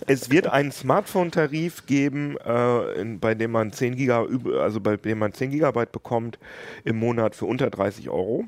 es 0.08 0.30
wird 0.30 0.48
einen 0.48 0.72
Smartphone-Tarif 0.72 1.86
geben, 1.86 2.36
äh, 2.44 3.00
in, 3.00 3.20
bei 3.20 3.34
dem 3.34 3.52
man 3.52 3.72
10 3.72 3.94
Giga, 3.94 4.22
üb- 4.22 4.58
also 4.58 4.80
bei 4.80 4.96
dem 4.96 5.18
man 5.18 5.32
10 5.32 5.50
Gigabyte 5.52 5.92
bekommt 5.92 6.38
im 6.84 6.96
Monat 6.98 7.36
für 7.36 7.44
unter 7.44 7.70
30 7.70 8.08
Euro. 8.10 8.44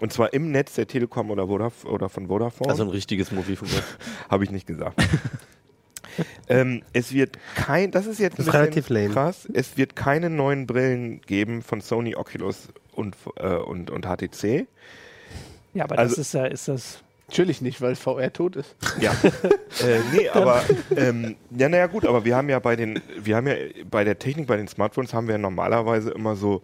Und 0.00 0.12
zwar 0.12 0.32
im 0.32 0.50
Netz 0.52 0.74
der 0.74 0.86
Telekom 0.86 1.30
oder, 1.30 1.46
Vodaf 1.48 1.84
oder 1.84 2.08
von 2.08 2.28
Vodafone. 2.28 2.70
Also 2.70 2.84
ein 2.84 2.90
richtiges 2.90 3.32
Mobilfunknetz. 3.32 3.82
Habe 4.30 4.44
ich 4.44 4.50
nicht 4.50 4.66
gesagt. 4.66 5.00
ähm, 6.48 6.82
es 6.92 7.12
wird 7.12 7.36
kein, 7.54 7.90
das 7.90 8.06
ist 8.06 8.18
jetzt 8.20 8.34
ein 8.34 8.36
Das 8.38 8.46
ist 8.46 8.52
bisschen 8.52 8.60
relativ 8.60 8.88
lame. 8.88 9.08
krass, 9.10 9.48
es 9.52 9.76
wird 9.76 9.96
keine 9.96 10.30
neuen 10.30 10.66
Brillen 10.66 11.20
geben 11.22 11.62
von 11.62 11.80
Sony, 11.80 12.14
Oculus 12.16 12.68
und, 12.92 13.16
äh, 13.36 13.54
und, 13.56 13.90
und 13.90 14.06
HTC. 14.06 14.66
Ja, 15.74 15.84
aber 15.84 15.98
Also- 15.98 16.16
das 16.16 16.26
ist 16.26 16.34
ja, 16.34 16.46
ist 16.46 16.68
das. 16.68 17.02
Natürlich 17.28 17.60
nicht, 17.60 17.80
weil 17.82 17.94
VR 17.94 18.32
tot 18.32 18.56
ist. 18.56 18.74
Ja. 19.00 19.12
äh, 19.86 20.00
nee, 20.12 20.28
aber 20.30 20.62
ähm, 20.96 21.36
ja, 21.56 21.68
naja 21.68 21.86
gut, 21.86 22.06
aber 22.06 22.24
wir 22.24 22.34
haben 22.34 22.48
ja 22.48 22.58
bei 22.58 22.74
den, 22.74 23.02
wir 23.20 23.36
haben 23.36 23.46
ja 23.46 23.54
bei 23.90 24.02
der 24.04 24.18
Technik, 24.18 24.46
bei 24.46 24.56
den 24.56 24.66
Smartphones 24.66 25.12
haben 25.12 25.26
wir 25.26 25.32
ja 25.34 25.38
normalerweise 25.38 26.10
immer 26.10 26.36
so 26.36 26.62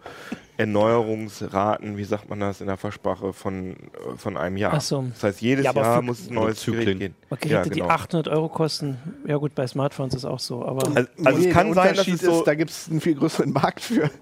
Erneuerungsraten, 0.57 1.97
wie 1.97 2.03
sagt 2.03 2.29
man 2.29 2.39
das 2.39 2.61
in 2.61 2.67
der 2.67 2.77
Fachsprache, 2.77 3.31
von, 3.33 3.71
äh, 3.73 3.75
von 4.17 4.37
einem 4.37 4.57
Jahr. 4.57 4.73
Ach 4.75 4.81
so. 4.81 5.03
Das 5.13 5.23
heißt, 5.23 5.41
jedes 5.41 5.65
Ja, 5.65 5.73
Jahr 5.73 6.01
muss 6.01 6.29
ein 6.29 6.33
neues 6.33 6.59
Zyklen. 6.61 6.85
Gerät 6.85 6.99
gehen. 6.99 7.15
Okay, 7.29 7.49
Ja, 7.49 7.59
hätte 7.59 7.69
genau. 7.69 7.85
die 7.85 7.91
800 7.91 8.27
Euro 8.29 8.49
kosten. 8.49 8.97
Ja 9.27 9.37
gut, 9.37 9.53
bei 9.53 9.67
Smartphones 9.67 10.15
ist 10.15 10.25
auch 10.25 10.39
so, 10.39 10.65
aber 10.65 10.87
Also, 10.95 11.09
also 11.23 11.39
Nee, 11.39 11.47
es 11.49 11.53
kann 11.53 11.67
der 11.67 11.75
sein, 11.75 11.89
dass 11.95 12.07
Unterschied 12.07 12.13
es 12.15 12.21
so, 12.21 12.39
ist, 12.39 12.43
da 12.47 12.55
gibt 12.55 12.71
es 12.71 12.89
einen 12.89 13.01
viel 13.01 13.15
größeren 13.15 13.51
Markt 13.51 13.81
für. 13.81 14.09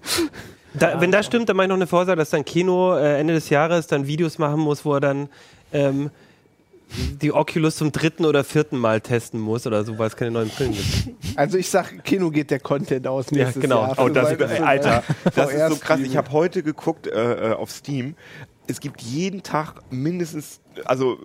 Da, 0.76 1.00
wenn 1.00 1.12
das 1.12 1.24
stimmt, 1.26 1.48
dann 1.48 1.56
mache 1.56 1.66
ich 1.66 1.68
noch 1.68 1.76
eine 1.76 1.86
Vorsage, 1.86 2.16
dass 2.16 2.30
dann 2.30 2.44
Kino 2.44 2.96
äh, 2.96 3.20
Ende 3.20 3.32
des 3.32 3.48
Jahres 3.48 3.86
dann 3.86 4.08
Videos 4.08 4.38
machen 4.38 4.58
muss, 4.58 4.84
wo 4.84 4.94
er 4.94 5.00
dann 5.00 5.28
ähm, 5.72 6.10
die 7.20 7.32
Oculus 7.32 7.76
zum 7.76 7.92
dritten 7.92 8.24
oder 8.24 8.44
vierten 8.44 8.78
Mal 8.78 9.00
testen 9.00 9.40
muss 9.40 9.66
oder 9.66 9.84
so, 9.84 9.98
weil 9.98 10.08
es 10.08 10.16
keine 10.16 10.30
neuen 10.30 10.48
Brillen 10.48 10.72
gibt. 10.72 11.36
Also 11.36 11.58
ich 11.58 11.68
sag, 11.68 12.04
Kino 12.04 12.30
geht 12.30 12.50
der 12.50 12.60
Content 12.60 13.06
aus 13.06 13.26
Ja, 13.30 13.38
nächstes 13.44 13.62
genau. 13.62 13.82
Jahr. 13.82 13.98
Oh, 13.98 14.08
das, 14.08 14.32
ey, 14.32 14.60
Alter, 14.60 15.02
das 15.34 15.52
ist 15.52 15.68
so 15.68 15.76
krass. 15.76 16.00
Ich 16.00 16.16
habe 16.16 16.30
heute 16.32 16.62
geguckt 16.62 17.06
äh, 17.06 17.50
äh, 17.50 17.52
auf 17.54 17.70
Steam. 17.70 18.14
Es 18.66 18.80
gibt 18.80 19.02
jeden 19.02 19.42
Tag 19.42 19.82
mindestens, 19.90 20.60
also, 20.84 21.18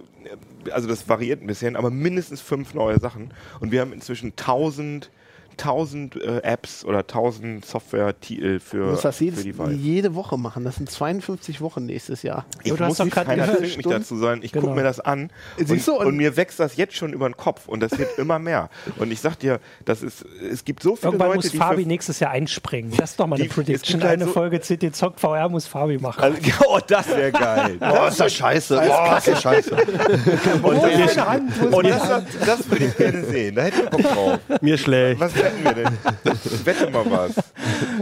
äh, 0.66 0.72
also 0.72 0.88
das 0.88 1.08
variiert 1.08 1.42
ein 1.42 1.48
bisschen, 1.48 1.76
aber 1.76 1.90
mindestens 1.90 2.42
fünf 2.42 2.74
neue 2.74 3.00
Sachen. 3.00 3.34
Und 3.60 3.72
wir 3.72 3.82
haben 3.82 3.94
inzwischen 3.94 4.32
1000, 4.32 5.12
1000 5.60 6.16
äh, 6.16 6.38
Apps 6.44 6.86
oder 6.86 7.00
1000 7.00 7.66
Software-Titel 7.66 8.54
Du 8.56 8.60
für, 8.60 8.86
musst 8.92 9.06
das 9.06 9.18
für 9.18 9.26
jedes, 9.26 9.46
jede 9.78 10.16
Woche 10.16 10.38
machen. 10.38 10.64
Das 10.64 10.76
sind 10.78 10.90
52 10.90 11.62
Wochen 11.62 11.86
nächstes 11.86 12.24
Jahr. 12.24 12.46
Ich 12.64 12.72
du 12.74 12.80
hast 12.80 13.00
muss 13.00 13.10
doch 13.10 13.10
keiner 13.10 13.46
zwingt 13.58 13.78
mich 13.78 13.86
dazu 13.86 14.18
sein. 14.18 14.40
Ich 14.42 14.52
Genau. 14.52 14.66
gucke 14.68 14.76
mir 14.78 14.84
das 14.84 15.00
an 15.00 15.30
und, 15.58 15.70
du, 15.70 15.74
und- 15.94 16.06
und 16.08 16.18
mir 16.18 16.36
wächst 16.38 16.60
das 16.60 16.76
jetzt 16.78 16.96
schon 16.96 17.14
über 17.14 17.30
den 17.30 17.38
Kopf 17.38 17.68
und 17.68 17.82
das 17.82 17.98
wird 17.98 18.18
immer 18.18 18.40
mehr. 18.40 18.70
Und 18.98 19.12
ich 19.12 19.20
sag 19.22 19.38
dir, 19.40 19.60
das 19.86 20.02
ist, 20.02 20.26
es 20.52 20.64
gibt 20.66 20.82
so 20.84 20.96
viele 20.96 21.10
Irgendwann 21.10 21.28
Leute, 21.30 21.38
muss 21.38 21.52
die 21.52 21.58
Fabi 21.58 21.86
nächstes 21.86 22.20
Jahr 22.20 22.32
einspringen. 22.32 22.92
Das 22.98 23.12
ist 23.12 23.20
doch 23.20 23.28
mal 23.28 23.36
eine 23.36 23.44
Die- 23.44 23.50
Prediction. 23.50 24.02
halt 24.02 24.14
Eine 24.14 24.26
so- 24.26 24.32
Folge 24.32 24.60
CT 24.60 24.96
Zock 24.96 25.20
VR 25.20 25.50
muss 25.50 25.68
Fabi 25.68 25.98
machen. 25.98 26.22
also, 26.24 26.38
oh, 26.68 26.80
das 26.88 27.08
wäre 27.10 27.32
geil. 27.32 27.78
Boah, 27.80 28.08
ist 28.10 28.20
das 28.20 28.34
scheiße. 28.34 28.76
Boah, 28.76 29.18
ist 29.18 29.28
das 29.28 29.42
scheiße. 29.42 29.76
Hand? 29.78 30.62
Wo 30.64 30.72
ist 30.72 31.74
Und 31.74 31.90
das, 31.90 32.24
das 32.46 32.70
würde 32.72 32.86
ich 32.86 32.98
gerne 32.98 33.24
sehen. 33.26 33.56
Da 33.56 33.64
hätte 33.64 33.82
ich 33.84 33.90
Bock 33.90 34.02
drauf. 34.02 34.40
Mir 34.62 34.78
schlecht. 34.78 35.20
Was 35.20 35.34
wetten 35.52 35.64
wir 35.64 35.74
denn? 35.74 36.66
Wette 36.66 36.90
mal 36.90 37.06
was. 37.10 37.36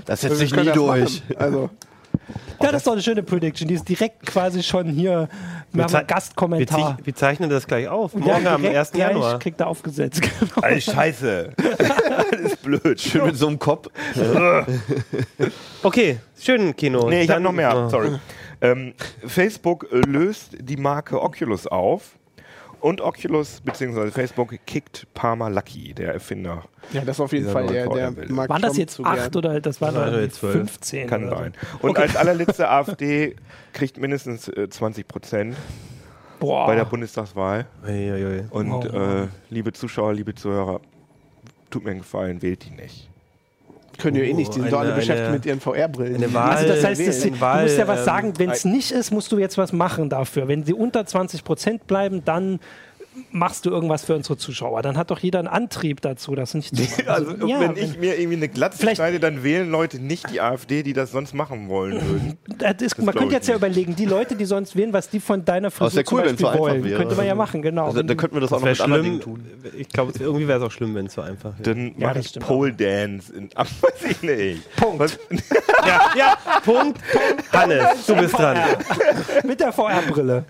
Das 0.05 0.21
setzt 0.21 0.37
sich 0.37 0.51
Wir 0.51 0.57
können 0.57 0.69
nie 0.69 0.73
durch. 0.75 1.23
Also, 1.37 1.69
Ja, 2.61 2.71
das 2.71 2.77
ist 2.81 2.87
doch 2.87 2.93
eine 2.93 3.01
schöne 3.01 3.23
Prediction. 3.23 3.67
Die 3.67 3.75
ist 3.75 3.87
direkt 3.87 4.25
quasi 4.25 4.63
schon 4.63 4.87
hier. 4.89 5.29
Wir 5.71 5.83
haben 5.83 5.89
zei- 5.91 5.99
einen 5.99 6.07
Gastkommentar. 6.07 6.97
Wir, 6.97 7.05
wir 7.05 7.15
zeichnen 7.15 7.49
das 7.49 7.67
gleich 7.67 7.87
auf. 7.87 8.13
Ja, 8.13 8.19
Morgen 8.19 8.47
am 8.47 8.61
direkt 8.61 8.77
1. 8.79 8.91
gleich 8.91 9.09
Januar. 9.09 9.39
kriegt 9.39 9.59
er 9.59 9.67
aufgesetzt. 9.67 10.21
Genau. 10.21 10.61
Alles 10.61 10.83
scheiße. 10.85 11.51
Alles 12.31 12.55
blöd. 12.57 12.99
Schön 12.99 13.25
mit 13.25 13.37
so 13.37 13.47
einem 13.47 13.59
Kopf. 13.59 13.87
Okay, 15.83 16.17
schön 16.39 16.75
Kino. 16.75 17.09
Nee, 17.09 17.23
ich 17.23 17.29
habe 17.29 17.41
noch 17.41 17.51
mehr. 17.51 17.73
Oh. 17.85 17.89
Sorry. 17.89 18.17
Ähm, 18.61 18.93
Facebook 19.25 19.87
löst 19.91 20.55
die 20.59 20.77
Marke 20.77 21.21
Oculus 21.21 21.67
auf. 21.67 22.16
Und 22.87 23.01
Oculus 23.01 23.59
bzw. 23.65 24.11
Facebook 24.11 24.55
kickt 24.65 25.07
Parma 25.13 25.49
Lucky, 25.49 25.93
der 25.93 26.13
Erfinder. 26.13 26.63
ja, 26.93 27.01
das 27.01 27.19
auf 27.19 27.33
jeden 27.33 27.49
Fall. 27.49 27.67
Der, 27.67 27.89
der 27.89 28.13
mag 28.29 28.47
Waren 28.49 28.61
das 28.61 28.77
jetzt 28.77 28.97
acht 29.03 29.35
oder 29.35 29.59
das 29.59 29.81
war 29.81 29.91
Das 29.91 29.99
war 29.99 30.11
dann 30.11 30.31
zwölf. 30.31 30.53
15? 30.53 31.09
Kann 31.09 31.29
sein. 31.29 31.53
Und 31.81 31.97
als 31.97 32.15
allerletzte 32.15 32.69
AfD 32.69 33.35
kriegt 33.73 33.97
mindestens 33.97 34.47
äh, 34.47 34.69
20 34.69 35.05
Prozent. 35.05 35.55
Boah. 36.39 36.67
bei 36.67 36.75
der 36.75 36.85
Bundestagswahl. 36.85 37.65
Uiuiui. 37.85 38.45
Und 38.51 38.71
Oh, 38.71 38.83
äh, 38.83 39.27
liebe 39.49 39.73
Zuschauer, 39.73 40.13
liebe 40.13 40.33
Zuhörer, 40.33 40.79
tut 41.69 41.83
mir 41.83 41.91
einen 41.91 41.99
Gefallen, 41.99 42.41
wählt 42.41 42.63
die 42.63 42.71
nicht. 42.71 43.09
Können 43.97 44.15
wir 44.17 44.23
eh 44.23 44.33
nicht. 44.33 44.53
Die 44.55 44.59
sind 44.61 44.71
doch 44.71 44.79
alle 44.79 44.93
beschäftigt 44.93 45.27
eine- 45.27 45.33
mit 45.37 45.45
ihren 45.45 45.59
VR-Brillen. 45.59 46.15
eine 46.15 46.33
Wahl- 46.33 46.51
also 46.55 46.67
das 46.67 46.83
heißt, 46.83 47.07
das, 47.07 47.19
du 47.21 47.39
Wahl, 47.41 47.63
musst 47.63 47.77
ja 47.77 47.87
was 47.87 47.99
ähm, 47.99 48.05
sagen, 48.05 48.33
wenn 48.37 48.49
es 48.51 48.65
nicht 48.65 48.91
ist, 48.91 49.11
musst 49.11 49.31
du 49.31 49.37
jetzt 49.39 49.57
was 49.57 49.73
machen 49.73 50.09
dafür. 50.09 50.47
Wenn 50.47 50.63
sie 50.63 50.73
unter 50.73 51.05
20 51.05 51.43
Prozent 51.43 51.87
bleiben, 51.87 52.21
dann 52.25 52.59
machst 53.31 53.65
du 53.65 53.69
irgendwas 53.69 54.05
für 54.05 54.15
unsere 54.15 54.37
Zuschauer. 54.37 54.81
Dann 54.81 54.97
hat 54.97 55.11
doch 55.11 55.19
jeder 55.19 55.39
einen 55.39 55.47
Antrieb 55.47 56.01
dazu, 56.01 56.35
das 56.35 56.53
nicht 56.53 56.75
zu 56.75 56.81
machen. 56.83 57.07
Also, 57.07 57.47
ja, 57.47 57.59
wenn 57.59 57.77
ich 57.77 57.97
mir 57.97 58.17
irgendwie 58.17 58.37
eine 58.37 58.47
Glatze 58.49 58.77
Vielleicht- 58.79 58.97
schneide, 58.97 59.19
dann 59.19 59.43
wählen 59.43 59.69
Leute 59.69 59.99
nicht 59.99 60.29
die 60.31 60.41
AfD, 60.41 60.83
die 60.83 60.93
das 60.93 61.11
sonst 61.11 61.33
machen 61.33 61.69
wollen 61.69 61.93
würden. 61.93 62.37
das 62.57 62.81
ist, 62.81 62.97
man 63.01 63.13
könnte 63.15 63.33
jetzt 63.35 63.47
ja 63.47 63.53
nicht. 63.55 63.63
überlegen, 63.63 63.95
die 63.95 64.05
Leute, 64.05 64.35
die 64.35 64.45
sonst 64.45 64.75
wählen, 64.75 64.93
was 64.93 65.09
die 65.09 65.19
von 65.19 65.43
deiner 65.45 65.71
Frisur 65.71 66.03
zum 66.03 66.17
cool, 66.17 66.25
wenn 66.25 66.35
es 66.35 66.41
Beispiel 66.41 66.59
wollen. 66.59 66.83
wäre. 66.83 66.97
Könnte 66.99 67.15
man 67.15 67.25
ja 67.25 67.35
machen, 67.35 67.61
genau. 67.61 67.85
Also, 67.85 67.97
Wenn 67.97 68.07
da 68.07 68.13
die- 68.13 68.17
könnten 68.17 68.35
wir 68.35 68.41
das 68.41 68.53
auch 68.53 68.61
Das 68.61 68.79
noch 68.79 68.87
wäre 68.87 68.89
mit 68.89 69.05
anderen 69.05 69.21
schlimm. 69.21 69.35
Dingen 69.43 69.61
tun. 69.71 69.79
Ich 69.79 69.89
glaube, 69.89 70.13
irgendwie 70.19 70.47
wäre 70.47 70.59
es 70.59 70.65
auch 70.65 70.71
schlimm, 70.71 70.95
wenn 70.95 71.05
es 71.07 71.13
so 71.13 71.21
einfach 71.21 71.53
wäre. 71.59 71.63
Dann 71.75 71.93
Ja, 71.97 72.07
mache 72.07 72.19
ich 72.19 72.39
Pole 72.39 72.73
Dance. 72.73 73.33
In, 73.33 73.49
ach, 73.55 73.67
weiß 73.81 74.11
ich 74.11 74.21
nicht. 74.21 74.75
Punkt. 74.77 74.99
Was, 74.99 75.17
Ja, 75.85 76.01
ja, 76.17 76.37
Punkt. 76.65 76.99
Hannes, 77.51 78.05
du 78.05 78.15
bist 78.15 78.37
dran. 78.37 78.57
Mit 79.45 79.59
der 79.59 79.71
VR-Brille. 79.71 80.45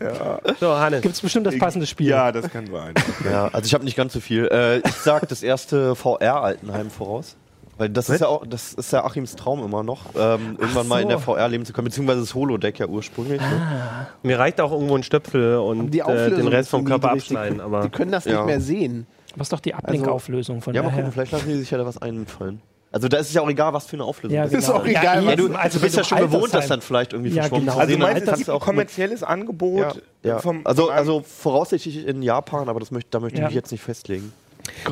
So, 0.59 0.75
Hannes. 0.75 1.01
Gibt 1.01 1.15
es 1.15 1.21
bestimmt 1.21 1.45
das 1.47 1.57
passende 1.57 1.85
Spiel. 1.85 2.07
ja, 2.07 2.31
das 2.31 2.49
kann 2.49 2.56
sein. 2.65 2.95
Ja, 3.23 3.49
also 3.49 3.65
ich 3.67 3.73
habe 3.75 3.83
nicht 3.85 3.95
ganz 3.95 4.13
so 4.13 4.19
viel. 4.19 4.47
Äh, 4.47 4.79
ich 4.79 4.95
sag 4.95 5.29
das 5.29 5.43
erste 5.43 5.93
VR-Altenheim 5.95 6.89
voraus. 6.89 7.35
Weil 7.77 7.89
das 7.89 8.09
ist 8.09 8.21
ja 8.21 8.27
auch, 8.27 8.43
das 8.47 8.73
ist 8.73 8.91
ja 8.91 9.05
Achims 9.05 9.35
Traum 9.35 9.63
immer 9.63 9.83
noch, 9.83 10.05
ähm, 10.17 10.57
irgendwann 10.57 10.87
mal 10.87 10.99
in 11.03 11.09
der 11.09 11.19
so. 11.19 11.25
VR 11.35 11.47
leben 11.47 11.63
zu 11.63 11.73
können, 11.73 11.85
beziehungsweise 11.85 12.21
das 12.21 12.33
Holodeck 12.33 12.79
ja 12.79 12.87
ursprünglich. 12.87 13.39
Ne? 13.39 14.07
Mir 14.23 14.39
reicht 14.39 14.59
auch 14.59 14.71
irgendwo 14.71 14.95
ein 14.95 15.03
Stöpsel 15.03 15.57
und 15.57 15.91
Die 15.91 15.99
äh, 15.99 16.31
den 16.31 16.47
Rest 16.47 16.71
so 16.71 16.77
vom 16.77 16.85
Körper 16.87 17.11
abschneiden. 17.11 17.61
Aber 17.61 17.81
Die 17.81 17.89
können 17.89 18.11
das 18.11 18.25
Ja. 18.25 18.37
nicht 18.37 18.45
mehr 18.47 18.61
sehen. 18.61 19.05
Was 19.35 19.45
ist 19.45 19.53
doch 19.53 19.59
die 19.59 19.75
Ablenkauflösung 19.75 20.63
von 20.63 20.73
Ja, 20.73 20.81
mal 20.81 20.87
daher. 20.89 21.01
gucken, 21.03 21.11
vielleicht 21.13 21.31
lassen 21.33 21.49
die 21.49 21.53
sich 21.55 21.69
ja 21.69 21.77
da 21.77 21.85
was 21.85 22.01
einfallen. 22.01 22.61
Also 22.97 23.09
da 23.09 23.17
ist 23.17 23.27
es 23.27 23.33
ja 23.35 23.41
auch 23.43 23.49
egal, 23.49 23.71
was 23.73 23.85
für 23.85 23.95
eine 23.95 24.05
Auflösung 24.05 24.35
Ja, 24.35 24.43
das 24.43 24.51
genau. 24.51 24.63
ist 24.63 24.69
auch 24.71 24.85
egal, 24.85 25.23
Ja, 25.23 25.35
du, 25.35 25.49
Du 25.49 25.55
also 25.55 25.79
bist 25.79 25.95
ja 25.97 26.03
schon 26.03 26.17
du 26.17 26.25
gewohnt, 26.25 26.45
das 26.45 26.63
Altersheim- 26.63 26.69
dann 26.69 26.81
vielleicht 26.81 27.13
irgendwie 27.13 27.31
Ja, 27.31 27.43
verschwommen 27.43 27.65
genau. 27.65 27.73
zu 27.75 27.79
Also 27.79 27.93
du 27.93 27.99
meinst, 27.99 28.21
das 28.23 28.23
es 28.23 28.29
gibt 28.31 28.41
ist 28.41 28.49
ein 28.49 28.55
auch 28.55 28.65
kommerzielles 28.65 29.21
Angebot 29.23 30.01
ja, 30.23 30.29
ja. 30.31 30.39
vom, 30.39 30.65
also, 30.65 30.89
also 30.89 31.21
voraussichtlich 31.21 32.07
in 32.07 32.23
Japan, 32.23 32.69
aber 32.69 32.79
das 32.79 32.89
möchte, 32.89 33.09
da 33.11 33.19
möchte 33.19 33.37
ich 33.39 33.45
mich 33.45 33.53
jetzt 33.53 33.71
nicht 33.71 33.83
festlegen. 33.83 34.33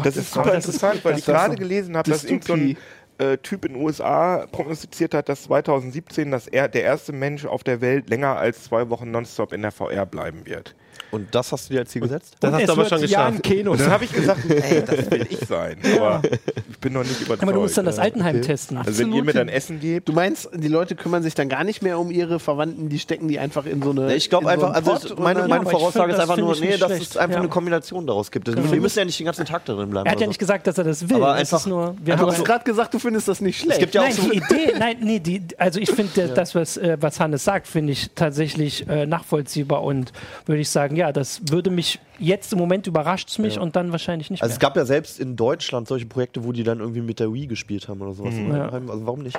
das 0.03 0.15
ist 0.17 0.37
aber 0.37 0.43
super 0.45 0.55
das 0.55 0.65
ist- 0.67 0.75
interessant, 0.75 1.03
weil 1.05 1.11
das 1.13 1.21
ich 1.21 1.27
ist 1.27 1.33
gerade 1.33 1.51
so 1.53 1.57
gelesen 1.57 1.97
habe, 1.97 2.09
dass 2.11 2.23
irgend 2.23 2.43
so 2.43 2.53
ein 2.53 2.77
äh, 3.17 3.37
Typ 3.37 3.65
in 3.65 3.73
den 3.73 3.81
USA 3.81 4.45
prognostiziert 4.51 5.13
hat, 5.13 5.27
dass 5.29 5.43
2017 5.43 6.31
dass 6.31 6.47
er, 6.47 6.67
der 6.67 6.83
erste 6.83 7.11
Mensch 7.13 7.45
auf 7.45 7.63
der 7.63 7.79
Welt 7.81 8.09
länger 8.09 8.35
als 8.37 8.65
zwei 8.65 8.89
Wochen 8.89 9.09
nonstop 9.09 9.51
in 9.53 9.61
der 9.61 9.71
VR 9.71 10.05
bleiben 10.05 10.45
wird. 10.45 10.75
Und 11.15 11.33
das 11.33 11.51
hast 11.51 11.69
du 11.69 11.73
dir 11.73 11.79
als 11.81 11.89
Ziel 11.89 12.01
gesetzt? 12.01 12.35
das 12.39 12.49
Und 12.51 12.57
hast 12.59 12.67
du 12.67 12.71
aber 12.73 12.85
schon 12.85 12.99
ja 12.99 13.05
geschafft. 13.05 13.33
ein 13.35 13.41
Kino. 13.41 13.71
Und 13.71 13.81
dann 13.81 13.89
habe 13.91 14.03
ich 14.05 14.11
gesagt, 14.13 14.39
ey, 14.49 14.83
das 14.85 15.11
will 15.11 15.27
ich 15.29 15.39
sein. 15.47 15.77
Aber 15.95 16.21
ich 16.69 16.77
bin 16.79 16.93
noch 16.93 17.03
nicht 17.03 17.21
überzeugt. 17.21 17.43
Aber 17.43 17.53
du 17.53 17.61
musst 17.61 17.77
dann 17.77 17.85
das 17.85 17.97
Ja. 17.97 18.03
Altenheim 18.03 18.41
testen. 18.41 18.77
Also 18.77 18.99
wenn 18.99 19.13
ihr 19.13 19.23
mir 19.23 19.33
dann 19.33 19.49
Essen 19.49 19.79
gebt, 19.79 20.07
Du 20.09 20.13
meinst, 20.13 20.49
die 20.53 20.67
Leute 20.67 20.95
kümmern 20.95 21.23
sich 21.23 21.33
dann 21.35 21.49
gar 21.49 21.63
nicht 21.63 21.81
mehr 21.81 21.97
um 21.99 22.11
ihre 22.11 22.39
Verwandten, 22.39 22.89
die 22.89 22.99
stecken 22.99 23.27
die 23.27 23.39
einfach 23.39 23.65
in 23.65 23.81
so 23.81 23.91
eine. 23.91 24.13
Ich 24.15 24.29
glaube 24.29 24.45
so 24.45 24.49
einfach, 24.51 24.73
also 24.73 25.15
meine, 25.15 25.47
meine 25.47 25.63
ich 25.63 25.69
Voraussage 25.71 26.05
find, 26.11 26.13
ist 26.15 26.19
einfach 26.19 26.37
nur, 26.37 26.55
nee, 26.59 26.77
dass 26.77 26.89
schlecht. 26.91 27.11
es 27.11 27.17
einfach 27.17 27.35
Ja. 27.35 27.39
eine 27.41 27.49
Kombination 27.49 28.05
daraus 28.05 28.29
gibt. 28.31 28.47
Also, 28.49 28.71
Wir 28.71 28.81
müssen 28.81 28.99
ja 28.99 29.05
nicht 29.05 29.19
den 29.19 29.25
ganzen 29.25 29.45
Tag 29.45 29.65
darin 29.65 29.89
bleiben. 29.89 30.05
Er 30.05 30.11
hat 30.11 30.19
ja 30.19 30.23
oder 30.25 30.27
nicht 30.29 30.39
gesagt, 30.39 30.67
dass 30.67 30.77
er 30.77 30.83
das 30.83 31.07
will. 31.09 31.15
Aber 31.17 31.35
es 31.37 31.43
ist 31.49 31.53
einfach- 31.53 31.67
nur, 31.67 31.95
wir 32.03 32.15
Du 32.15 32.21
haben 32.21 32.31
hast 32.31 32.43
gerade 32.45 32.63
gesagt, 32.63 32.93
du 32.93 32.99
findest 32.99 33.27
das 33.27 33.41
nicht 33.41 33.59
schlecht. 33.59 33.73
Es 33.73 33.79
gibt 33.79 33.95
ja 33.95 34.01
auch 34.01 34.05
Nein, 34.05 34.13
so 34.15 34.29
die 34.29 34.37
Idee, 34.37 34.73
nein, 34.77 34.97
nee, 35.01 35.19
die, 35.19 35.41
also 35.57 35.79
ich 35.79 35.89
finde 35.91 36.27
das, 36.29 36.55
was, 36.55 36.77
äh, 36.77 36.97
was 36.99 37.19
Hannes 37.19 37.43
sagt, 37.43 37.67
finde 37.67 37.93
ich 37.93 38.09
tatsächlich 38.15 38.87
äh, 38.87 39.05
nachvollziehbar 39.05 39.83
und 39.83 40.11
würde 40.45 40.61
ich 40.61 40.69
sagen, 40.69 40.95
ja, 40.95 41.04
das 41.11 41.41
würde 41.49 41.69
mich 41.69 41.99
jetzt 42.19 42.53
im 42.53 42.59
Moment 42.59 42.87
überrascht 42.87 43.29
es 43.29 43.37
mich 43.39 43.59
und 43.59 43.75
dann 43.75 43.91
wahrscheinlich 43.91 44.29
nicht 44.31 44.41
Also 44.41 44.53
es 44.53 44.57
mehr. 44.59 44.69
gab 44.69 44.77
ja 44.77 44.85
selbst 44.85 45.19
in 45.19 45.35
Deutschland 45.35 45.87
solche 45.87 46.05
Projekte, 46.05 46.43
wo 46.43 46.51
die 46.51 46.63
dann 46.63 46.79
irgendwie 46.79 47.01
mit 47.01 47.19
der 47.19 47.33
Wii 47.33 47.47
gespielt 47.47 47.87
haben 47.87 48.01
oder 48.01 48.13
sowas. 48.13 48.33
Ja. 48.35 48.69
Also 48.69 49.05
warum 49.05 49.21
nicht? 49.23 49.37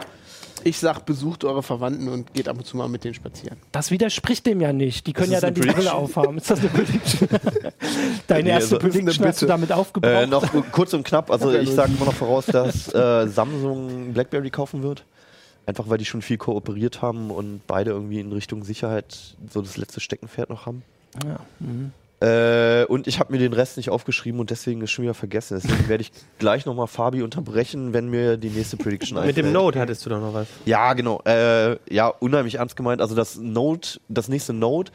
Ich 0.64 0.78
sag, 0.78 1.06
besucht 1.06 1.44
eure 1.44 1.62
Verwandten 1.62 2.08
und 2.08 2.32
geht 2.34 2.48
ab 2.48 2.56
und 2.58 2.64
zu 2.66 2.76
mal 2.76 2.88
mit 2.88 3.04
denen 3.04 3.14
spazieren. 3.14 3.56
Das 3.72 3.90
widerspricht 3.90 4.46
dem 4.46 4.60
ja 4.60 4.72
nicht. 4.72 5.06
Die 5.06 5.12
können 5.12 5.30
ja 5.32 5.40
dann 5.40 5.54
die 5.54 5.60
Brille 5.60 5.92
aufhaben. 5.94 6.38
Ist 6.38 6.50
das 6.50 6.60
eine 6.60 6.68
Prediction? 6.70 7.28
Deine 8.26 8.42
Nee, 8.44 8.50
erste 8.50 8.76
also- 8.76 8.78
Prediction 8.88 9.26
hast 9.26 9.42
du 9.42 9.46
damit 9.46 9.72
aufgebraucht? 9.72 10.12
Äh, 10.24 10.26
noch 10.26 10.44
kurz 10.72 10.92
und 10.94 11.04
knapp, 11.04 11.30
also 11.30 11.50
Ja, 11.52 11.60
ich 11.60 11.70
sage 11.70 11.92
immer 11.96 12.06
noch 12.06 12.14
voraus, 12.14 12.46
dass 12.46 12.92
äh, 12.92 13.28
Samsung 13.28 14.12
Blackberry 14.12 14.50
kaufen 14.50 14.82
wird. 14.82 15.04
Einfach 15.66 15.88
weil 15.88 15.98
die 15.98 16.04
schon 16.04 16.22
viel 16.22 16.36
kooperiert 16.38 17.02
haben 17.02 17.30
und 17.32 17.60
beide 17.66 17.90
irgendwie 17.90 18.20
in 18.20 18.32
Richtung 18.32 18.62
Sicherheit 18.62 19.36
so 19.50 19.60
das 19.62 19.76
letzte 19.76 19.98
Steckenpferd 20.00 20.48
noch 20.48 20.64
haben. 20.66 20.82
Ja, 21.24 21.40
mhm. 21.60 21.92
Äh, 22.18 22.86
und 22.86 23.06
ich 23.06 23.20
habe 23.20 23.30
mir 23.32 23.38
den 23.38 23.52
Rest 23.52 23.76
nicht 23.76 23.90
aufgeschrieben 23.90 24.40
und 24.40 24.48
deswegen 24.48 24.80
ist 24.80 24.90
schon 24.90 25.02
wieder 25.02 25.12
vergessen. 25.12 25.60
Deswegen 25.62 25.86
werde 25.86 26.00
ich 26.00 26.12
gleich 26.38 26.64
nochmal 26.64 26.86
Fabi 26.86 27.22
unterbrechen, 27.22 27.92
wenn 27.92 28.08
mir 28.08 28.38
die 28.38 28.48
nächste 28.48 28.78
Prediction 28.78 29.18
Mit 29.18 29.36
dem 29.36 29.46
einfällt. 29.46 29.52
Note 29.52 29.80
hattest 29.80 30.06
du 30.06 30.10
doch 30.10 30.20
noch 30.20 30.32
was. 30.32 30.46
Ja, 30.64 30.94
genau. 30.94 31.20
Äh, 31.26 31.76
ja, 31.92 32.08
unheimlich 32.08 32.54
ernst 32.54 32.74
gemeint. 32.74 33.02
Also 33.02 33.14
das 33.14 33.36
Note, 33.36 34.00
das 34.08 34.28
nächste 34.28 34.54
Note, 34.54 34.92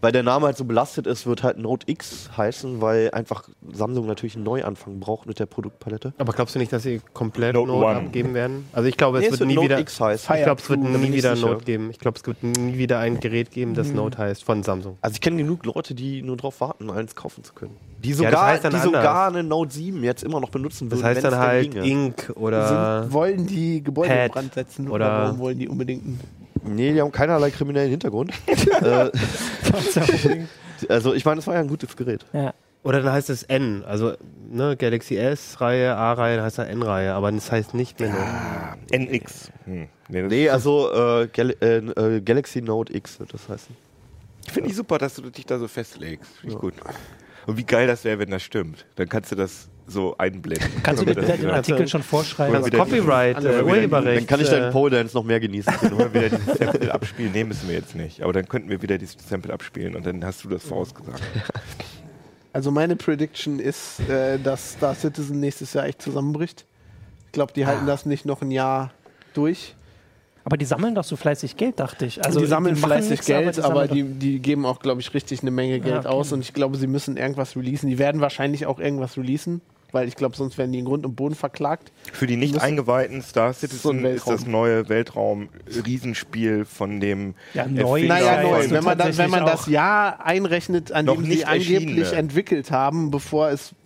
weil 0.00 0.12
der 0.12 0.22
Name 0.22 0.46
halt 0.46 0.56
so 0.56 0.64
belastet 0.64 1.06
ist, 1.06 1.26
wird 1.26 1.42
halt 1.42 1.58
Note 1.58 1.86
X 1.90 2.30
heißen, 2.36 2.80
weil 2.80 3.10
einfach 3.12 3.48
Samsung 3.72 4.06
natürlich 4.06 4.34
einen 4.36 4.44
Neuanfang 4.44 4.98
braucht 5.00 5.26
mit 5.26 5.38
der 5.38 5.46
Produktpalette. 5.46 6.12
Aber 6.18 6.32
glaubst 6.32 6.54
du 6.54 6.58
nicht, 6.58 6.72
dass 6.72 6.82
sie 6.84 7.00
komplett 7.12 7.54
Note 7.54 7.70
Note, 7.70 7.86
abgeben 7.88 8.34
werden? 8.34 8.66
Also 8.72 8.88
ich 8.88 8.96
glaube, 8.96 9.18
es 9.18 9.24
Nee, 9.24 9.30
wird 9.38 9.46
nie 9.48 9.54
Note 9.54 9.64
wieder. 9.66 9.78
X 9.80 10.00
heißen. 10.00 10.36
Ich 10.36 10.42
glaube, 10.44 10.60
es 10.60 10.70
wird 10.70 10.80
nie 10.80 11.12
wieder 11.12 11.36
sicher. 11.36 11.48
Note 11.48 11.64
geben. 11.64 11.90
Ich 11.90 11.98
glaube, 11.98 12.18
es 12.18 12.26
wird 12.26 12.42
nie 12.42 12.78
wieder 12.78 12.98
ein 12.98 13.20
Gerät 13.20 13.50
geben, 13.50 13.74
das 13.74 13.92
Note 13.92 14.18
heißt 14.18 14.42
von 14.44 14.62
Samsung. 14.62 14.98
Also 15.00 15.14
ich 15.14 15.20
kenne 15.20 15.36
genug 15.36 15.64
Leute, 15.66 15.94
die 15.94 16.22
nur 16.22 16.36
darauf 16.36 16.60
warten, 16.60 16.90
eins 16.90 17.14
kaufen 17.14 17.44
zu 17.44 17.52
können. 17.52 17.76
Die 18.02 18.10
Ja, 18.10 18.14
sogar, 18.16 18.30
das 18.32 18.40
heißt 18.64 18.72
die 18.72 18.78
sogar 18.78 19.28
eine 19.28 19.42
Note 19.42 19.72
7 19.72 20.02
jetzt 20.02 20.24
immer 20.24 20.40
noch 20.40 20.48
benutzen 20.50 20.88
Das 20.88 20.98
würden, 21.00 21.06
heißt 21.08 21.22
wenn's 21.22 21.30
dann 21.34 21.40
halt. 21.40 21.74
Ink 21.74 22.32
oder. 22.36 23.02
Sind, 23.02 23.12
wollen 23.12 23.46
die 23.46 23.82
Gebäude 23.82 24.14
in 24.14 24.30
Brand 24.30 24.54
setzen 24.54 24.88
oder, 24.88 24.94
oder- 25.06 25.22
warum 25.24 25.38
wollen 25.38 25.58
die 25.58 25.68
unbedingt 25.68 26.04
einen 26.04 26.20
Nee, 26.62 26.92
die 26.92 27.00
haben 27.00 27.12
keinerlei 27.12 27.50
kriminellen 27.50 27.90
Hintergrund. 27.90 28.32
äh, 28.82 29.10
also 30.88 31.14
ich 31.14 31.24
meine, 31.24 31.36
das 31.36 31.46
war 31.46 31.54
ja 31.54 31.60
ein 31.60 31.68
gutes 31.68 31.96
Gerät. 31.96 32.24
ja. 32.32 32.54
Oder 32.82 33.02
dann 33.02 33.12
heißt 33.12 33.28
es 33.28 33.42
N. 33.42 33.84
Also 33.84 34.14
ne, 34.50 34.74
Galaxy 34.74 35.14
S-Reihe, 35.16 35.94
A-Reihe, 35.94 36.36
dann 36.36 36.46
heißt 36.46 36.56
dann 36.56 36.68
N-Reihe. 36.68 37.12
Aber 37.12 37.30
das 37.30 37.52
heißt 37.52 37.74
nicht 37.74 38.00
mehr 38.00 38.08
Note. 38.08 38.22
Ah, 38.22 38.76
NX. 38.90 39.50
Hm. 39.66 39.88
Nee, 40.08 40.22
Nee, 40.22 40.48
also 40.48 40.90
äh, 40.90 41.28
Gal 41.30 41.54
äh, 41.60 41.76
äh, 41.76 42.20
Galaxy 42.22 42.62
Note 42.62 42.96
X 42.96 43.20
wird 43.20 43.34
das 43.34 43.46
heißen. 43.50 43.76
Finde 44.50 44.70
ich 44.70 44.76
super, 44.76 44.96
dass 44.96 45.14
du 45.16 45.28
dich 45.28 45.44
da 45.44 45.58
so 45.58 45.68
festlegst. 45.68 46.38
Finde 46.38 46.54
ich 46.54 46.58
gut. 46.60 46.72
Und 47.46 47.58
wie 47.58 47.64
geil 47.64 47.86
das 47.86 48.02
wäre, 48.04 48.18
wenn 48.18 48.30
das 48.30 48.42
stimmt. 48.42 48.86
Dann 48.96 49.10
kannst 49.10 49.30
du 49.30 49.36
das 49.36 49.68
so 49.86 50.16
einblenden. 50.18 50.68
Kannst 50.82 51.02
du 51.02 51.06
das 51.06 51.38
den 51.38 51.50
Artikel 51.50 51.88
schon 51.88 52.02
vorschreiben? 52.02 52.54
Also 52.54 52.70
Copyright, 52.70 53.36
alle 53.36 53.60
äh, 53.60 53.62
Urheberrecht. 53.62 54.20
Dann 54.20 54.26
kann 54.26 54.40
ich 54.40 54.48
äh, 54.48 54.60
deinen 54.60 54.72
Pole 54.72 54.96
Dance 54.96 55.16
noch 55.16 55.24
mehr 55.24 55.40
genießen. 55.40 55.72
Dann 55.80 55.98
wir 55.98 56.14
wieder 56.14 56.28
dieses 56.30 56.58
Sample 56.58 56.94
abspielen. 56.94 57.32
Nee, 57.32 57.44
müssen 57.44 57.68
wir 57.68 57.76
jetzt 57.76 57.94
nicht. 57.94 58.22
Aber 58.22 58.32
dann 58.32 58.48
könnten 58.48 58.68
wir 58.68 58.80
wieder 58.82 58.98
dieses 58.98 59.16
Sample 59.28 59.52
abspielen 59.52 59.96
und 59.96 60.06
dann 60.06 60.24
hast 60.24 60.44
du 60.44 60.48
das 60.48 60.64
vorausgesagt. 60.64 61.22
Also 62.52 62.72
meine 62.72 62.96
Prediction 62.96 63.60
ist, 63.60 64.00
äh, 64.08 64.36
dass 64.38 64.72
Star 64.72 64.96
Citizen 64.96 65.38
nächstes 65.38 65.72
Jahr 65.72 65.86
echt 65.86 66.02
zusammenbricht. 66.02 66.66
Ich 67.26 67.32
glaube, 67.32 67.52
die 67.52 67.64
Ah. 67.64 67.68
halten 67.68 67.86
das 67.86 68.06
nicht 68.06 68.26
noch 68.26 68.42
ein 68.42 68.50
Jahr 68.50 68.90
durch. 69.34 69.76
Aber 70.50 70.56
die 70.56 70.64
sammeln 70.64 70.96
doch 70.96 71.04
so 71.04 71.14
fleißig 71.14 71.56
Geld, 71.56 71.78
dachte 71.78 72.06
ich. 72.06 72.24
Also 72.24 72.40
die 72.40 72.46
sammeln 72.46 72.74
machen 72.74 72.88
fleißig 72.88 73.10
nichts, 73.10 73.26
Geld, 73.26 73.56
die 73.56 73.62
aber, 73.62 73.86
die, 73.86 74.02
die 74.02 74.40
geben 74.40 74.66
auch, 74.66 74.80
glaube 74.80 75.00
ich, 75.00 75.14
richtig 75.14 75.42
eine 75.42 75.52
Menge 75.52 75.78
Geld 75.78 75.98
okay. 75.98 76.08
aus. 76.08 76.32
Und 76.32 76.40
ich 76.40 76.52
glaube, 76.52 76.76
sie 76.76 76.88
müssen 76.88 77.16
irgendwas 77.16 77.54
releasen. 77.54 77.88
Die 77.88 77.98
werden 77.98 78.20
wahrscheinlich 78.20 78.66
auch 78.66 78.80
irgendwas 78.80 79.16
releasen, 79.16 79.60
weil 79.92 80.08
ich 80.08 80.16
glaube, 80.16 80.34
sonst 80.34 80.58
werden 80.58 80.72
die 80.72 80.80
in 80.80 80.86
Grund 80.86 81.06
und 81.06 81.14
Boden 81.14 81.36
verklagt. 81.36 81.92
Für 82.12 82.26
die 82.26 82.34
nicht 82.34 82.60
eingeweihten 82.60 83.22
Star 83.22 83.52
So 83.52 83.60
Citizen 83.60 84.00
ein 84.00 84.04
ist 84.06 84.26
das 84.26 84.44
neue 84.44 84.88
Weltraum-Riesenspiel 84.88 86.64
von 86.64 86.98
dem 86.98 87.34
Ja, 87.54 87.68
neu. 87.68 88.08
Naja, 88.08 88.42
Ja, 88.42 88.42
neu. 88.42 88.70
Wenn 88.70 88.82
man, 88.82 88.98
das, 88.98 89.18
wenn 89.18 89.30
man 89.30 89.46
das 89.46 89.68
Jahr 89.68 90.26
einrechnet, 90.26 90.90
an 90.90 91.04
Noch 91.04 91.14
dem 91.14 91.26
sie 91.26 91.30
nicht 91.30 91.46
angeblich 91.46 92.12
entwickelt 92.12 92.72
haben, 92.72 93.12
bevor 93.12 93.50
es 93.50 93.76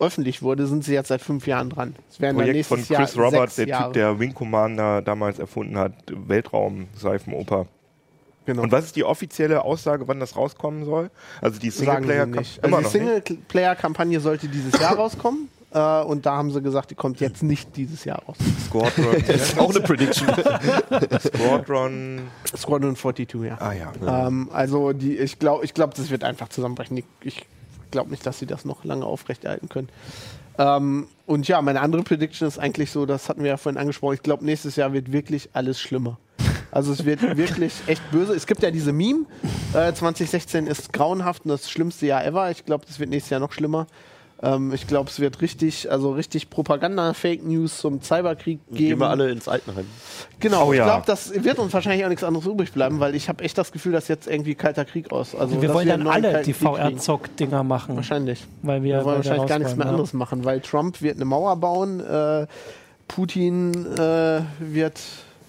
öffentlich 0.00 0.42
wurde, 0.42 0.66
sind 0.66 0.84
sie 0.84 0.94
jetzt 0.94 1.08
seit 1.08 1.20
fünf 1.20 1.46
Jahren 1.46 1.70
dran. 1.70 1.94
Werden 2.18 2.38
dann 2.38 2.46
Projekt 2.46 2.66
von 2.66 2.78
Chris 2.78 3.14
Jahr 3.14 3.24
Roberts, 3.24 3.56
der 3.56 3.66
Jahre. 3.66 3.84
Typ, 3.84 3.92
der 3.94 4.18
Wing 4.18 4.34
Commander 4.34 5.02
damals 5.02 5.38
erfunden 5.38 5.76
hat, 5.78 5.92
Weltraum-Seifenoper. 6.06 7.66
Genau. 8.46 8.62
Und 8.62 8.72
was 8.72 8.86
ist 8.86 8.96
die 8.96 9.04
offizielle 9.04 9.62
Aussage, 9.62 10.08
wann 10.08 10.20
das 10.20 10.34
rauskommen 10.34 10.84
soll? 10.84 11.10
Also 11.42 11.60
die 11.60 11.70
Also 11.70 12.32
die. 12.32 12.86
Singleplayer-Kampagne 12.88 14.20
sollte 14.20 14.48
dieses 14.48 14.80
Jahr 14.80 14.94
rauskommen. 14.96 15.50
Äh, 15.70 16.02
und 16.02 16.24
da 16.24 16.36
haben 16.36 16.50
sie 16.50 16.62
gesagt, 16.62 16.90
die 16.90 16.94
kommt 16.94 17.20
jetzt 17.20 17.42
nicht 17.42 17.76
dieses 17.76 18.04
Jahr 18.06 18.22
raus. 18.26 18.38
Squadron, 18.64 19.16
Auch 19.58 19.70
eine 19.70 19.80
Prediction. 19.80 20.28
Squadron, 21.20 22.22
Squadron 22.56 22.96
42, 22.96 23.42
ja. 23.42 23.58
ah 23.60 23.72
ja. 23.72 24.26
Ähm, 24.26 24.48
also 24.50 24.94
die, 24.94 25.18
ich 25.18 25.38
glaube, 25.38 25.66
ich 25.66 25.74
glaub, 25.74 25.92
das 25.92 26.08
wird 26.08 26.24
einfach 26.24 26.48
zusammenbrechen. 26.48 26.96
Ich, 26.96 27.04
ich 27.22 27.46
glaube 27.90 28.10
nicht, 28.10 28.24
dass 28.26 28.38
sie 28.38 28.46
das 28.46 28.64
noch 28.64 28.84
lange 28.84 29.04
aufrechterhalten 29.04 29.68
können. 29.68 29.88
Ähm, 30.58 31.08
und 31.26 31.46
ja, 31.46 31.62
meine 31.62 31.80
andere 31.80 32.02
Prediction 32.02 32.48
ist 32.48 32.58
eigentlich 32.58 32.90
so, 32.90 33.06
das 33.06 33.28
hatten 33.28 33.42
wir 33.42 33.50
ja 33.50 33.56
vorhin 33.56 33.78
angesprochen, 33.78 34.14
ich 34.14 34.22
glaube, 34.22 34.44
nächstes 34.44 34.76
Jahr 34.76 34.92
wird 34.92 35.12
wirklich 35.12 35.50
alles 35.52 35.80
schlimmer. 35.80 36.18
Also 36.70 36.92
es 36.92 37.04
wird 37.04 37.36
wirklich 37.36 37.72
echt 37.86 38.02
böse. 38.10 38.34
Es 38.34 38.46
gibt 38.46 38.62
ja 38.62 38.70
diese 38.70 38.92
Meme, 38.92 39.24
äh, 39.72 39.92
2016 39.92 40.66
ist 40.66 40.92
grauenhaft 40.92 41.44
und 41.44 41.50
das 41.50 41.70
schlimmste 41.70 42.06
Jahr 42.06 42.24
ever. 42.24 42.50
Ich 42.50 42.64
glaube, 42.64 42.84
das 42.86 42.98
wird 42.98 43.10
nächstes 43.10 43.30
Jahr 43.30 43.40
noch 43.40 43.52
schlimmer. 43.52 43.86
Ähm, 44.40 44.72
ich 44.72 44.86
glaube, 44.86 45.10
es 45.10 45.18
wird 45.18 45.40
richtig, 45.40 45.90
also 45.90 46.12
richtig 46.12 46.48
Propaganda, 46.48 47.12
Fake 47.12 47.44
News 47.44 47.78
zum 47.78 48.00
Cyberkrieg 48.00 48.60
Gehen 48.68 48.76
geben. 48.76 49.00
wir 49.00 49.08
alle 49.08 49.30
ins 49.30 49.48
Altenheim. 49.48 49.86
Genau, 50.38 50.68
Oh 50.68 50.72
ich 50.72 50.78
ja. 50.78 50.84
glaube, 50.84 51.04
das 51.06 51.32
wird 51.42 51.58
uns 51.58 51.72
wahrscheinlich 51.72 52.04
auch 52.04 52.08
nichts 52.08 52.22
anderes 52.22 52.46
übrig 52.46 52.72
bleiben, 52.72 53.00
weil 53.00 53.16
ich 53.16 53.28
habe 53.28 53.42
echt 53.42 53.58
das 53.58 53.72
Gefühl, 53.72 53.92
dass 53.92 54.06
jetzt 54.06 54.28
irgendwie 54.28 54.54
kalter 54.54 54.84
Krieg 54.84 55.10
aus. 55.10 55.34
Also 55.34 55.60
wir 55.60 55.74
wollen 55.74 55.90
einen 55.90 56.04
dann 56.04 56.14
alle 56.14 56.30
kalten 56.30 56.44
die. 56.44 56.52
VR-Zock-Dinger 56.52 57.64
machen. 57.64 57.96
Wahrscheinlich. 57.96 58.44
Weil 58.62 58.82
wir, 58.84 58.98
Wir 58.98 59.04
wollen 59.04 59.16
wahrscheinlich 59.16 59.48
gar 59.48 59.58
nichts 59.58 59.74
mehr 59.74 59.86
ja. 59.86 59.90
anderes 59.90 60.12
machen, 60.12 60.44
weil 60.44 60.60
Trump 60.60 61.02
wird 61.02 61.16
eine 61.16 61.24
Mauer 61.24 61.56
bauen, 61.56 61.98
äh, 62.00 62.46
Putin 63.08 63.86
äh, 63.96 64.42
wird. 64.60 65.00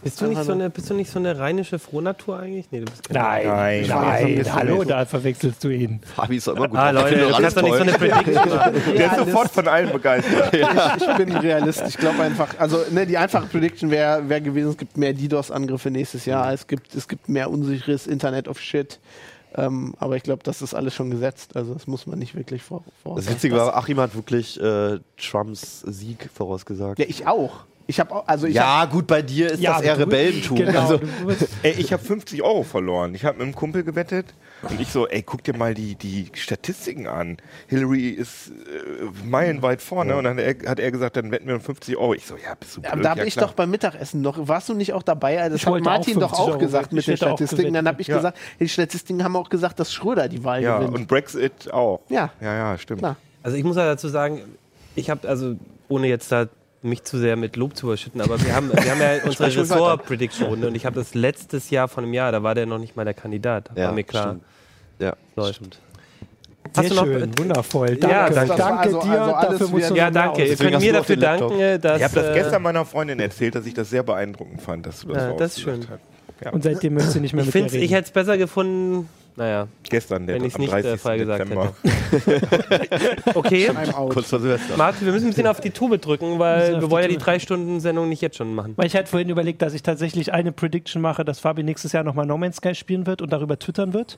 Bist 0.04 0.22
du, 0.22 0.28
nicht 0.28 0.43
so 0.43 0.54
eine, 0.54 0.70
bist 0.70 0.89
du 0.89 0.93
nicht 0.93 1.12
so 1.12 1.20
eine 1.20 1.38
rheinische 1.38 1.78
Frohnatur 1.80 2.39
eigentlich? 2.39 2.72
Nee, 2.72 2.80
du 2.80 2.86
bist 2.86 3.08
keine. 3.08 3.20
Nein, 3.20 3.47
Nein, 3.47 3.86
nein, 3.88 4.41
nein. 4.43 4.54
hallo, 4.54 4.84
da 4.84 5.06
verwechselst 5.06 5.64
du 5.64 5.70
ihn. 5.70 6.00
Fabi 6.16 6.38
ist 6.38 6.47
doch 6.47 6.56
immer 6.56 6.68
gut. 6.68 6.78
Ah, 6.78 6.91
drauf. 6.91 7.04
Leute, 7.04 7.28
du 7.28 7.32
kannst 7.32 7.58
doch 7.58 7.62
nicht 7.62 7.76
so 7.76 7.82
eine 7.82 7.91
Prediction 7.93 8.50
machen. 8.50 8.74
Der 8.95 9.06
ist 9.08 9.18
sofort 9.18 9.52
von 9.52 9.68
allen 9.68 9.91
begeistert. 9.91 10.54
Ich, 10.54 10.62
ich 11.08 11.18
bin 11.18 11.36
Realist. 11.36 11.84
Ich 11.88 11.97
glaube 11.97 12.22
einfach, 12.24 12.58
also 12.60 12.80
ne, 12.91 13.06
die 13.06 13.18
einfache 13.18 13.47
Prediction 13.47 13.91
wäre 13.91 14.28
wär 14.30 14.41
gewesen, 14.41 14.70
es 14.72 14.78
gibt 14.78 14.97
mehr 14.97 15.14
DDoS-Angriffe 15.14 15.91
nächstes 15.91 16.26
Jahr, 16.26 16.54
es 16.54 16.68
gibt, 16.68 16.95
es 16.95 17.08
gibt 17.08 17.28
mehr 17.28 17.50
unsicheres 17.50 18.08
Internet 18.08 18.47
of 18.47 18.60
Shit. 18.60 19.00
Ähm, 19.56 19.95
aber 19.97 20.16
ich 20.16 20.24
glaube, 20.24 20.43
das 20.43 20.62
ist 20.62 20.74
alles 20.76 20.93
schon 20.93 21.10
gesetzt. 21.10 21.56
Also 21.56 21.74
das 21.74 21.88
muss 21.88 22.06
man 22.06 22.20
nicht 22.20 22.36
wirklich 22.36 22.62
vor. 22.62 22.84
vor 23.04 23.16
Das 23.16 23.30
Witzige 23.30 23.56
war, 23.56 23.76
Achim 23.76 24.00
hat 24.00 24.16
wirklich 24.16 24.62
äh, 24.62 25.00
Trumps 25.18 25.82
Sieg 25.82 26.30
vorausgesagt. 26.34 27.00
Ja, 27.00 27.06
ich 27.08 27.26
auch. 27.28 27.66
Ich 27.89 27.99
habe 27.99 28.13
auch, 28.13 28.27
also 28.27 28.45
ich 28.45 28.53
Ja, 28.53 28.85
gut, 28.85 29.07
bei 29.07 29.23
dir 29.23 29.49
ist 29.49 29.61
Ja, 29.61 29.73
das 29.73 29.81
eher 29.81 29.97
Rebellentum. 29.97 30.57
Genau, 30.57 30.79
Also, 30.79 30.99
Ey, 31.63 31.71
ich 31.79 31.91
habe 31.91 32.03
50 32.03 32.43
Euro 32.43 32.61
verloren. 32.61 33.15
Ich 33.15 33.25
habe 33.25 33.39
mit 33.39 33.45
einem 33.47 33.55
Kumpel 33.55 33.83
gewettet 33.83 34.27
und 34.69 34.79
ich 34.79 34.91
so, 34.91 35.07
ey, 35.07 35.23
guck 35.23 35.43
dir 35.43 35.57
mal 35.57 35.73
die, 35.73 35.95
die 35.95 36.29
Statistiken 36.35 37.07
an. 37.07 37.37
Hillary 37.65 38.09
ist 38.09 38.49
äh, 38.49 39.25
meilenweit 39.25 39.81
vorne 39.81 40.15
und 40.17 40.25
dann 40.25 40.37
hat 40.37 40.61
er, 40.63 40.69
hat 40.69 40.79
er 40.79 40.91
gesagt, 40.91 41.17
dann 41.17 41.31
wetten 41.31 41.47
wir 41.47 41.55
um 41.55 41.61
50 41.61 41.97
Euro. 41.97 42.13
Ich 42.13 42.27
so, 42.27 42.35
ja, 42.35 42.53
bist 42.59 42.77
du 42.77 42.81
blöd? 42.81 42.93
Aber 42.93 43.01
da 43.01 43.09
habe 43.09 43.21
ja, 43.21 43.25
ich 43.25 43.35
doch 43.35 43.53
beim 43.53 43.71
Mittagessen 43.71 44.21
noch, 44.21 44.47
warst 44.47 44.69
du 44.69 44.75
nicht 44.75 44.93
auch 44.93 45.01
dabei? 45.01 45.39
Also 45.41 45.53
Das 45.55 45.61
Ich 45.61 45.65
hat 45.65 45.71
wollte 45.73 45.85
Martin 45.85 46.17
auch 46.17 46.19
doch 46.19 46.29
50 46.29 46.39
auch 46.43 46.47
Euro 46.49 46.59
gesagt 46.59 46.93
mit 46.93 47.07
den 47.07 47.17
Statistiken. 47.17 47.73
Dann 47.73 47.87
habe 47.87 48.01
ich 48.03 48.07
Ja. 48.07 48.17
gesagt, 48.17 48.37
die 48.59 48.69
Statistiken 48.69 49.23
haben 49.23 49.35
auch 49.35 49.49
gesagt, 49.49 49.79
dass 49.79 49.91
Schröder 49.91 50.27
die 50.29 50.43
Wahl 50.43 50.61
Ja, 50.61 50.77
gewinnt. 50.77 50.93
und 50.95 51.07
Brexit 51.07 51.73
auch. 51.73 52.01
Ja. 52.09 52.29
Ja, 52.39 52.53
ja, 52.55 52.77
stimmt. 52.77 52.99
Klar. 52.99 53.15
Also 53.41 53.57
ich 53.57 53.63
muss 53.63 53.77
ja 53.77 53.85
dazu 53.85 54.09
sagen, 54.09 54.41
ich 54.93 55.09
habe 55.09 55.27
also, 55.27 55.55
ohne 55.87 56.05
jetzt 56.05 56.31
da 56.31 56.47
mich 56.82 57.03
zu 57.03 57.17
sehr 57.17 57.36
mit 57.36 57.55
Lob 57.57 57.75
zu 57.75 57.88
überschütten, 57.88 58.21
aber 58.21 58.41
wir 58.43 58.55
haben, 58.55 58.71
wir 58.71 58.91
haben 58.91 59.01
ja 59.01 59.17
unsere. 59.25 59.55
Ressort-Prediction-Runde 59.55 60.67
und 60.67 60.75
ich 60.75 60.86
habe 60.86 60.95
das 60.95 61.13
letztes 61.13 61.69
Jahr 61.69 61.88
von 61.88 62.03
einem 62.05 62.13
Jahr, 62.13 62.32
da 62.32 62.41
war 62.43 62.55
der 62.55 62.65
noch 62.65 62.77
nicht 62.80 62.95
mal 62.95 63.03
der 63.05 63.13
Kandidat. 63.13 63.69
Ja, 63.75 63.88
war 63.88 63.91
mir 63.93 64.03
klar. 64.03 64.27
stimmt. 64.30 64.43
ja, 64.99 65.13
Läuft. 65.36 65.55
stimmt. 65.55 65.80
Sehr 66.73 66.84
Hast 66.84 66.91
du 66.91 66.95
noch- 66.95 67.05
schön, 67.05 67.32
wundervoll. 67.39 67.95
Danke, 67.95 68.15
Ja, 68.15 68.30
danke. 68.30 68.55
Danke 68.55 68.80
also- 68.80 69.01
dir. 69.01 69.21
also 69.21 69.34
alles 69.34 69.59
dafür 69.59 69.67
musst 69.75 69.89
du 69.89 69.95
Ja, 69.95 70.11
danke. 70.11 70.45
Ihr 70.45 70.55
könnt 70.55 70.80
mir 70.80 70.93
dafür 70.93 71.15
danken, 71.17 71.59
äh, 71.59 71.80
dass. 71.80 71.97
Ich 71.97 72.03
habe 72.03 72.15
das 72.15 72.25
äh, 72.27 72.34
gestern 72.36 72.61
meiner 72.61 72.86
Freundin 72.86 73.19
erzählt, 73.19 73.55
dass 73.55 73.65
ich 73.65 73.73
das 73.73 73.89
sehr 73.89 74.03
beeindruckend 74.03 74.61
fand, 74.61 74.86
dass 74.86 75.01
du 75.01 75.07
das 75.13 75.23
Ja, 75.23 75.34
das 75.34 75.57
ist 75.57 75.63
schön. 75.63 75.80
hast. 75.89 75.99
Ja. 76.45 76.51
Und 76.51 76.63
seitdem 76.63 76.93
möchtest 76.93 77.15
du 77.15 77.19
nicht 77.21 77.34
mehr 77.34 77.43
Ich 77.43 77.53
mit 77.53 77.63
mir 77.65 77.71
reden. 77.73 77.84
ich 77.84 77.91
hätte 77.91 78.05
es 78.05 78.11
besser 78.11 78.38
gefunden. 78.38 79.09
Naja, 79.39 79.69
Gestern, 79.89 80.27
der 80.27 80.35
wenn 80.35 80.43
ich 80.43 80.51
es 80.53 80.59
nicht 80.59 80.73
äh, 80.73 80.81
30. 80.81 81.01
vorher 81.01 81.19
gesagt 81.25 81.49
hätte. 81.49 81.73
Okay. 83.35 83.69
Kurz 84.09 84.27
vor 84.29 84.39
Silvester. 84.39 84.75
Martin, 84.75 85.05
wir 85.05 85.13
müssen 85.13 85.27
ein 85.27 85.29
bisschen 85.29 85.47
auf 85.47 85.61
die 85.61 85.69
Tube 85.71 85.97
drücken, 86.01 86.33
Wir 86.33 86.39
weil 86.39 86.71
wir 86.73 86.79
die 86.81 86.89
wollen 86.91 87.03
ja 87.03 87.07
die 87.09 87.17
drei 87.17 87.39
Stunden 87.39 87.79
Sendung 87.79 88.09
nicht 88.09 88.21
jetzt 88.21 88.35
schon 88.37 88.53
machen. 88.53 88.73
Weil 88.75 88.87
ich 88.87 88.95
hatte 88.97 89.07
vorhin 89.07 89.29
überlegt, 89.29 89.61
dass 89.61 89.73
ich 89.73 89.81
tatsächlich 89.81 90.33
eine 90.33 90.51
Prediction 90.51 91.01
mache, 91.01 91.23
dass 91.23 91.39
Fabi 91.39 91.63
nächstes 91.63 91.93
Jahr 91.93 92.03
nochmal 92.03 92.25
No 92.25 92.37
Man's 92.37 92.57
Sky 92.57 92.75
spielen 92.75 93.05
wird 93.07 93.21
und 93.21 93.31
darüber 93.31 93.57
twittern 93.57 93.93
wird. 93.93 94.17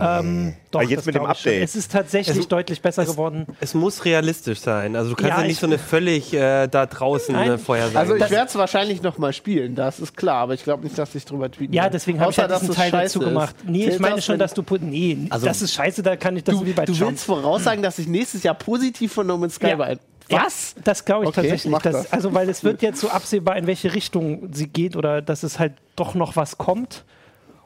Ähm, 0.00 0.54
doch, 0.70 0.80
Ah, 0.80 0.84
jetzt 0.84 1.06
mit 1.06 1.16
dem 1.16 1.22
schon. 1.22 1.30
Update. 1.30 1.62
Es 1.64 1.74
ist 1.74 1.90
tatsächlich 1.90 2.36
Also, 2.36 2.48
deutlich 2.48 2.80
besser 2.80 3.04
geworden. 3.04 3.46
Es 3.60 3.74
muss 3.74 4.04
realistisch 4.04 4.60
sein. 4.60 4.94
Also 4.94 5.10
du 5.10 5.16
kannst 5.16 5.30
Ja, 5.30 5.36
ja, 5.38 5.42
nicht 5.42 5.52
ich- 5.54 5.58
so 5.58 5.66
eine 5.66 5.78
völlig 5.78 6.32
äh, 6.34 6.68
da 6.68 6.86
draußen 6.86 7.34
Nein. 7.34 7.50
äh, 7.52 7.58
Vorhersage 7.58 7.98
Also 7.98 8.14
ich 8.14 8.30
werde 8.30 8.46
es 8.46 8.54
wahrscheinlich 8.54 9.02
noch 9.02 9.18
mal 9.18 9.32
spielen, 9.32 9.74
das 9.74 9.98
ist 9.98 10.16
klar, 10.16 10.36
aber 10.36 10.54
ich 10.54 10.62
glaube 10.62 10.84
nicht, 10.84 10.96
dass 10.96 11.14
ich 11.16 11.24
drüber 11.24 11.50
tweeten 11.50 11.72
Ja, 11.72 11.88
deswegen 11.88 12.20
habe 12.20 12.30
ich 12.30 12.36
ja 12.36 12.46
diesen 12.46 12.68
dass 12.68 12.68
es 12.70 12.76
Teil 12.76 12.90
dazu 12.92 13.18
gemacht. 13.18 13.56
Nee, 13.66 13.88
ich 13.88 13.98
meine 13.98 14.22
schon, 14.22 14.34
wenn- 14.34 14.38
dass 14.54 14.64
du. 14.64 14.76
Nee, 14.80 15.26
Also- 15.30 15.46
das 15.46 15.62
ist 15.62 15.72
scheiße, 15.74 16.02
da 16.02 16.16
kann 16.16 16.36
ich 16.36 16.44
das 16.44 16.56
Du, 16.58 16.66
wie 16.66 16.72
bei 16.72 16.84
du 16.84 16.92
Trump. 16.94 17.10
willst 17.12 17.24
voraussagen, 17.24 17.82
dass 17.82 17.98
ich 17.98 18.06
nächstes 18.06 18.42
Jahr 18.42 18.54
positiv 18.54 19.12
von 19.12 19.26
No 19.26 19.36
Man's 19.38 19.54
Sky 19.56 19.68
Ja. 19.68 19.88
Ja, 20.28 20.44
Was? 20.46 20.74
das 20.84 21.04
glaube 21.04 21.24
ich 21.24 21.28
Okay, 21.30 21.42
tatsächlich. 21.42 21.70
mach 21.70 21.82
Das. 21.82 22.10
Also, 22.12 22.32
weil 22.32 22.48
es 22.48 22.62
wird 22.64 22.80
jetzt 22.80 23.00
so 23.00 23.10
absehbar, 23.10 23.56
in 23.56 23.66
welche 23.66 23.92
Richtung 23.92 24.48
sie 24.52 24.68
geht 24.68 24.96
oder 24.96 25.20
dass 25.20 25.42
es 25.42 25.58
halt 25.58 25.72
doch 25.96 26.14
noch 26.14 26.36
was 26.36 26.56
kommt. 26.58 27.04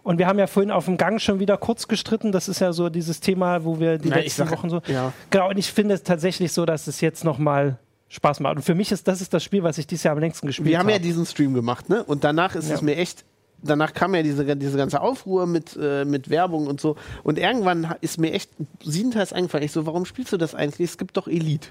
Und 0.03 0.19
wir 0.19 0.27
haben 0.27 0.39
ja 0.39 0.47
vorhin 0.47 0.71
auf 0.71 0.87
dem 0.87 0.97
Gang 0.97 1.21
schon 1.21 1.39
wieder 1.39 1.57
kurz 1.59 1.87
gestritten. 1.87 2.33
Das 2.33 2.49
ist 2.49 2.61
ja 2.61 2.73
so 2.73 2.89
dieses 2.89 3.21
Thema, 3.21 3.65
wo 3.65 3.79
wir 3.79 3.99
die 3.99 4.09
ich 4.09 4.15
letzten 4.15 4.45
sag- 4.45 4.53
Wochen 4.53 4.71
so. 4.71 4.81
ja. 4.87 5.13
Genau, 5.31 5.51
und 5.51 5.59
ich 5.59 5.71
finde 5.71 5.95
es 5.95 6.03
tatsächlich 6.03 6.53
so, 6.53 6.65
dass 6.65 6.87
es 6.87 7.01
jetzt 7.01 7.25
nochmal 7.25 7.79
Spaß 8.09 8.41
macht. 8.41 8.57
Und 8.57 8.63
für 8.63 8.75
mich 8.75 8.91
ist 8.91 9.07
das 9.07 9.21
ist 9.21 9.35
das 9.35 9.45
Spiel, 9.45 9.63
was 9.63 9.79
ich 9.79 9.87
dieses 9.87 10.05
Jahr 10.05 10.13
am 10.15 10.21
längsten 10.21 10.47
gespielt 10.47 10.69
Wir 10.69 10.79
haben 10.79 10.87
habe. 10.87 10.93
ja 10.95 10.99
diesen 11.01 11.27
Stream 11.27 11.55
gemacht, 11.55 11.89
ne? 11.89 12.03
Und 12.05 12.25
danach 12.25 12.55
ist 12.55 12.71
es 12.71 12.81
mir 12.83 12.97
echt. 12.97 13.25
Danach 13.63 13.95
kam 13.95 14.15
ja 14.15 14.23
diese, 14.23 14.57
diese 14.57 14.77
ganze 14.77 15.01
Aufruhr 15.01 15.47
mit, 15.47 15.77
äh, 15.81 16.05
mit 16.05 16.29
Werbung 16.31 16.67
und 16.67 16.81
so. 16.81 16.97
Und 17.23 17.39
irgendwann 17.39 17.95
ist 18.01 18.19
mir 18.19 18.33
echt 18.33 18.51
siebenteils 18.85 19.33
eingefallen. 19.33 19.65
Ich 19.65 19.73
so, 19.73 19.87
warum 19.87 20.05
spielst 20.05 20.33
du 20.33 20.37
das 20.37 20.55
eigentlich? 20.55 20.91
Es 20.91 20.99
gibt 20.99 21.17
doch 21.17 21.27
Elite. 21.27 21.69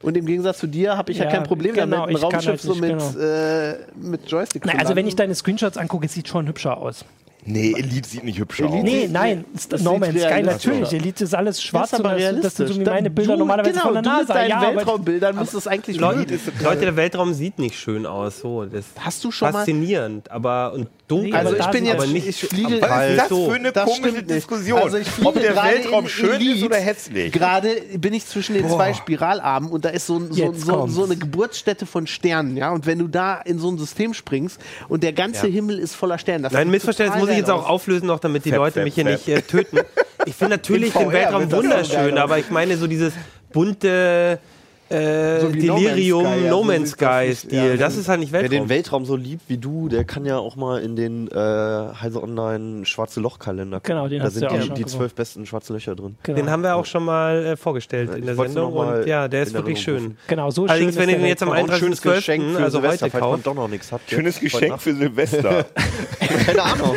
Und 0.00 0.16
im 0.16 0.26
Gegensatz 0.26 0.58
zu 0.58 0.68
dir 0.68 0.96
habe 0.96 1.10
ich 1.10 1.18
ja, 1.18 1.24
Ja, 1.24 1.30
kein 1.30 1.42
Problem 1.42 1.74
genau, 1.74 2.02
damit, 2.06 2.16
ein 2.16 2.22
Raumschiff 2.22 2.46
halt 2.46 2.60
so 2.60 2.74
mit, 2.76 2.90
genau. 2.96 3.18
äh, 3.18 3.78
mit 4.00 4.30
Joystick 4.30 4.62
Na, 4.64 4.72
zu 4.72 4.78
also 4.78 4.94
wenn 4.96 5.08
ich 5.08 5.16
deine 5.16 5.34
Screenshots 5.34 5.76
angucke, 5.76 6.06
es 6.06 6.12
sieht 6.14 6.28
schon 6.28 6.46
hübscher 6.46 6.76
aus. 6.78 7.04
Nee, 7.44 7.72
Elite 7.76 8.08
sieht 8.08 8.24
nicht 8.24 8.38
hübsch 8.38 8.60
Elite 8.60 8.76
aus. 8.76 8.82
Nee, 8.84 9.08
nein, 9.10 9.44
das 9.70 9.82
No 9.82 9.98
Man's 9.98 10.12
Sky 10.14 10.26
realistisch 10.26 10.66
natürlich. 10.66 10.92
Elite 10.92 11.24
ist 11.24 11.34
alles 11.34 11.56
Das 11.56 11.62
schwarz 11.64 11.92
ist 11.92 11.98
aber 12.00 12.12
und 12.14 12.20
das, 12.20 12.40
das 12.42 12.56
sind 12.56 12.68
so 12.68 12.74
wie 12.78 12.84
realistisch. 12.84 12.86
meine 12.94 13.08
Da- 13.10 13.14
Bilder 13.14 13.32
du, 13.32 13.38
normalerweise 13.38 13.72
genau, 13.72 13.84
von 13.84 13.92
der 13.94 14.02
du 14.02 14.08
mit 14.10 14.18
NASA. 14.20 14.34
deinen 14.34 14.50
Ja, 14.50 14.76
Weltraumbildern 14.76 15.34
müsstest 15.36 15.54
es 15.56 15.66
eigentlich 15.66 15.98
Leute, 15.98 16.18
mögen. 16.32 16.40
Leute, 16.62 16.80
der 16.82 16.96
Weltraum 16.96 17.32
sieht 17.34 17.58
nicht 17.58 17.76
schön 17.78 18.06
aus. 18.06 18.38
So, 18.40 18.64
das 18.66 18.74
ist 18.86 19.04
Hast 19.04 19.24
du 19.24 19.30
schon 19.32 19.50
mal... 19.50 19.58
faszinierend, 19.58 20.30
aber 20.30 20.72
und 20.74 20.88
dunkel. 21.08 21.34
Also 21.34 21.56
ich 21.56 21.66
bin 21.66 21.84
jetzt... 21.86 22.06
nicht 22.08 22.26
ich 22.28 22.40
fliege... 22.40 22.80
Was 22.80 23.10
ist 23.10 23.18
das 23.18 23.28
für 23.28 23.52
eine 23.54 23.72
Das 23.72 23.84
komische. 23.88 24.22
Diskussion? 24.22 24.78
Also 24.80 24.98
ich 24.98 25.08
fliege 25.08 25.28
Ob 25.28 25.40
der 25.40 25.56
Weltraum 25.56 26.04
in 26.04 26.10
schön 26.10 26.34
Elite. 26.34 26.58
ist 26.58 26.62
oder 26.64 26.76
hässlich? 26.76 27.32
Gerade 27.32 27.70
bin 27.98 28.14
ich 28.14 28.26
zwischen 28.26 28.54
den 28.54 28.68
zwei 28.68 28.94
Spiralarmen 28.94 29.70
und 29.70 29.84
da 29.84 29.88
ist 29.88 30.06
so, 30.06 30.20
so, 30.30 30.52
so, 30.52 30.86
so 30.86 31.04
eine 31.04 31.16
Geburtsstätte 31.16 31.86
von 31.86 32.06
Sternen, 32.06 32.56
ja. 32.56 32.70
Und 32.70 32.86
wenn 32.86 32.98
du 32.98 33.08
da 33.08 33.40
in 33.40 33.58
so 33.58 33.70
ein 33.70 33.78
System 33.78 34.14
springst 34.14 34.60
und 34.88 35.02
der 35.02 35.12
ganze 35.12 35.46
Ja. 35.46 35.52
Himmel 35.52 35.78
ist 35.78 35.94
voller 35.94 36.18
Sterne, 36.18 36.44
das 36.44 36.52
Nein, 36.52 36.70
Missverständnis 36.70 37.20
muss 37.20 37.30
ich 37.30 37.38
jetzt 37.38 37.50
auch 37.50 37.64
aus. 37.64 37.68
auflösen, 37.70 38.06
noch 38.06 38.20
damit 38.20 38.44
die 38.44 38.50
Fap, 38.50 38.58
Leute 38.58 38.74
fap, 38.74 38.84
mich 38.84 38.94
hier 38.94 39.04
fap. 39.04 39.12
nicht 39.14 39.28
äh, 39.28 39.42
töten. 39.42 39.78
Ich 40.26 40.34
finde 40.34 40.50
natürlich 40.56 40.92
den 40.92 41.10
Weltraum 41.10 41.50
wunderschön, 41.50 42.18
aber 42.18 42.38
ich 42.38 42.50
meine 42.50 42.76
so 42.76 42.86
dieses 42.86 43.12
bunte 43.52 44.38
äh, 44.90 45.40
So 45.40 45.54
wie 45.54 45.66
No 45.66 45.74
Man's 45.74 45.84
Delirium, 45.84 46.24
Sky, 46.24 46.44
ja, 46.44 46.50
No 46.50 47.28
so 47.30 47.34
Stil. 47.34 47.58
ja, 47.70 47.76
das 47.76 47.96
ist 47.96 48.08
halt 48.08 48.20
nicht 48.20 48.32
Wer 48.32 48.42
Weltraum. 48.42 48.58
den 48.60 48.68
Weltraum 48.68 49.04
so 49.04 49.16
liebt 49.16 49.42
wie 49.48 49.58
du, 49.58 49.88
der 49.88 50.04
kann 50.04 50.24
ja 50.24 50.38
auch 50.38 50.56
mal 50.56 50.80
in 50.80 50.96
den 50.96 51.28
äh, 51.28 51.34
Heise 51.34 52.22
Online 52.22 52.84
Schwarze 52.86 53.20
Loch 53.20 53.38
Kalender 53.38 53.78
gucken. 53.78 53.94
Genau, 53.94 54.08
den 54.08 54.18
Da 54.20 54.24
hast 54.26 54.36
du 54.36 54.40
sind 54.40 54.50
ja 54.52 54.58
auch 54.58 54.62
die, 54.74 54.82
die 54.82 54.86
zwölf 54.86 55.14
besten 55.14 55.46
schwarze 55.46 55.72
Löcher 55.72 55.94
drin. 55.94 56.16
Genau. 56.22 56.36
Den 56.36 56.50
haben 56.50 56.62
wir 56.62 56.76
auch 56.76 56.86
schon 56.86 57.04
mal 57.04 57.44
äh, 57.44 57.56
vorgestellt 57.56 58.10
in 58.12 58.18
Ich 58.20 58.24
der 58.24 58.34
Sendung 58.36 58.72
und 58.72 59.06
ja, 59.06 59.28
der 59.28 59.42
ist 59.42 59.50
in 59.50 59.54
wirklich 59.54 59.78
Erinnerung 59.86 60.00
schön. 60.00 60.12
rufen. 60.12 60.18
Genau, 60.28 60.50
so 60.50 60.66
Allerdings, 60.66 60.94
schön 60.94 61.02
wenn 61.02 61.08
ist 61.10 61.14
ihr 61.14 61.18
der 61.20 61.28
jetzt 61.28 61.42
am 61.42 61.48
Weltraum. 61.50 61.68
Auch 61.68 61.72
ein 61.74 61.78
schönes 61.80 62.02
Geschenk 62.02 62.44
31.12., 62.44 62.56
für 62.56 62.62
also 62.64 62.80
Silvester, 62.80 63.04
heute 63.06 63.10
falls 63.12 63.22
man 63.22 63.30
kauft, 63.32 63.46
doch 63.46 63.54
noch 63.54 63.68
nichts 63.68 63.92
hat. 63.92 64.00
Schönes 64.08 64.40
Geschenk 64.40 64.80
für 64.80 64.94
Silvester. 64.94 65.66
Keine 66.46 66.62
Ahnung. 66.62 66.96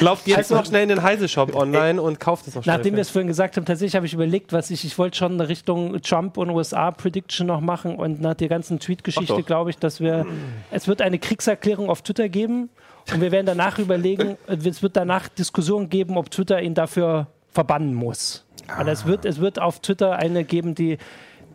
lauft 0.00 0.26
jetzt 0.26 0.50
noch 0.50 0.64
schnell 0.66 0.82
in 0.84 0.88
den 0.88 1.02
Heise-Shop 1.02 1.54
online 1.54 2.00
und 2.00 2.20
kauft 2.20 2.46
es 2.48 2.54
noch 2.54 2.62
schnell. 2.62 2.76
Nachdem 2.76 2.94
wir 2.96 3.02
es 3.02 3.10
vorhin 3.10 3.28
gesagt 3.28 3.56
haben, 3.56 3.64
tatsächlich 3.64 3.94
habe 3.96 4.06
ich 4.06 4.14
überlegt, 4.14 4.52
was 4.52 4.70
ich, 4.70 4.84
ich 4.84 4.98
wollte 4.98 5.16
schon 5.16 5.32
eine 5.32 5.48
Richtung 5.48 6.00
Trump 6.02 6.36
und 6.38 6.50
USA-Prediction 6.92 7.46
noch 7.46 7.60
machen 7.60 7.96
und 7.96 8.20
nach 8.20 8.34
der 8.34 8.48
ganzen 8.48 8.78
Tweet-Geschichte 8.78 9.42
glaube 9.42 9.70
ich, 9.70 9.78
dass 9.78 10.00
wir, 10.00 10.26
es 10.70 10.88
wird 10.88 11.02
eine 11.02 11.18
Kriegserklärung 11.18 11.88
auf 11.88 12.02
Twitter 12.02 12.28
geben 12.28 12.70
und 13.12 13.20
wir 13.20 13.32
werden 13.32 13.46
danach 13.46 13.78
überlegen, 13.78 14.36
es 14.46 14.82
wird 14.82 14.96
danach 14.96 15.28
Diskussionen 15.28 15.88
geben, 15.88 16.16
ob 16.16 16.30
Twitter 16.30 16.60
ihn 16.62 16.74
dafür 16.74 17.26
verbannen 17.50 17.94
muss. 17.94 18.44
Weil 18.76 18.88
es 18.88 19.06
wird, 19.06 19.24
es 19.24 19.40
wird 19.40 19.60
auf 19.60 19.80
Twitter 19.80 20.16
eine 20.16 20.44
geben, 20.44 20.74
die 20.74 20.98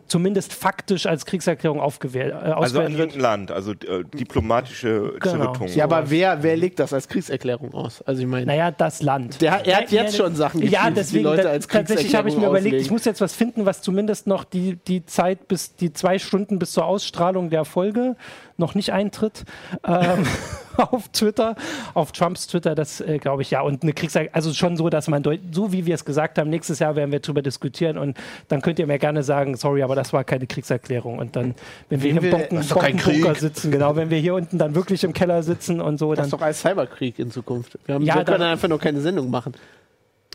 zumindest 0.08 0.52
faktisch 0.52 1.06
als 1.06 1.24
Kriegserklärung 1.26 1.80
aufgewählt, 1.80 2.32
äh, 2.32 2.34
Also 2.50 2.80
an 2.80 2.92
irgendein 2.92 3.20
Land, 3.20 3.50
also 3.52 3.72
äh, 3.72 4.04
diplomatische 4.14 5.14
Genau. 5.20 5.52
Zerrüttung. 5.52 5.68
Ja, 5.68 5.84
aber 5.84 6.10
wer, 6.10 6.42
wer 6.42 6.56
legt 6.56 6.78
das 6.78 6.92
als 6.92 7.08
Kriegserklärung 7.08 7.74
aus? 7.74 8.02
Also 8.02 8.22
ich 8.22 8.26
meine, 8.26 8.46
Naja, 8.46 8.70
das 8.70 9.02
Land. 9.02 9.40
Der- 9.40 9.66
er 9.66 9.76
hat 9.78 9.90
jetzt 9.92 10.16
schon 10.16 10.34
Sachen 10.34 10.60
Ja, 10.62 10.66
geschrieben, 10.70 10.88
die 10.88 10.94
deswegen, 11.00 11.24
Leute 11.24 11.48
als 11.50 11.66
tatsächlich 11.66 12.14
habe 12.14 12.28
ich 12.28 12.34
mir 12.36 12.40
Kriegserklärung 12.42 12.50
überlegt, 12.56 12.74
ich 12.74 12.80
auslegen. 12.80 12.94
muss 12.94 13.04
jetzt 13.04 13.20
was 13.20 13.34
finden, 13.34 13.66
was 13.66 13.82
zumindest 13.82 14.26
noch 14.26 14.44
die, 14.44 14.76
die 14.76 15.04
Zeit 15.06 15.48
bis 15.48 15.74
die 15.76 15.92
zwei 15.92 16.18
Stunden 16.18 16.58
bis 16.58 16.72
zur 16.72 16.86
Ausstrahlung 16.86 17.50
der 17.50 17.64
Folge 17.64 18.16
noch 18.58 18.74
nicht 18.74 18.92
eintritt. 18.92 19.44
Ähm, 19.86 20.26
auf 20.76 21.08
Twitter, 21.08 21.56
auf 21.94 22.12
Trumps 22.12 22.46
Twitter, 22.46 22.74
das 22.74 23.00
äh, 23.00 23.18
glaube 23.18 23.42
ich 23.42 23.50
ja. 23.50 23.62
Und 23.62 23.82
eine 23.82 23.92
Kriegserklärung, 23.92 24.34
also 24.34 24.52
schon 24.52 24.76
so, 24.76 24.88
dass 24.90 25.08
man, 25.08 25.22
deut- 25.24 25.40
so 25.52 25.72
wie 25.72 25.86
wir 25.86 25.94
es 25.94 26.04
gesagt 26.04 26.38
haben, 26.38 26.50
nächstes 26.50 26.78
Jahr 26.78 26.94
werden 26.94 27.10
wir 27.10 27.18
darüber 27.20 27.42
diskutieren 27.42 27.98
und 27.98 28.16
dann 28.48 28.60
könnt 28.62 28.78
ihr 28.78 28.86
mir 28.86 28.98
gerne 28.98 29.22
sagen, 29.24 29.56
sorry, 29.56 29.82
aber 29.82 29.94
das 29.96 30.12
war 30.12 30.22
keine 30.24 30.46
Kriegserklärung. 30.46 31.18
Und 31.18 31.34
dann, 31.34 31.54
wenn 31.88 32.02
wir 32.02 32.12
hier 32.12 32.22
im 32.50 32.56
das 32.58 32.68
Krieg. 33.02 33.36
sitzen, 33.38 33.70
genau, 33.72 33.96
wenn 33.96 34.10
wir 34.10 34.18
hier 34.18 34.34
unten 34.34 34.58
dann 34.58 34.74
wirklich 34.74 35.02
im 35.02 35.12
Keller 35.12 35.42
sitzen 35.42 35.80
und 35.80 35.98
so, 35.98 36.10
Das 36.10 36.18
dann 36.18 36.24
ist 36.26 36.32
doch 36.32 36.42
als 36.42 36.60
Cyberkrieg 36.60 37.18
in 37.18 37.30
Zukunft. 37.30 37.78
Wir, 37.86 37.94
haben, 37.96 38.04
Ja, 38.04 38.16
wir 38.16 38.24
können 38.24 38.40
dann- 38.40 38.50
einfach 38.52 38.68
nur 38.68 38.78
keine 38.78 39.00
Sendung 39.00 39.30
machen. 39.30 39.54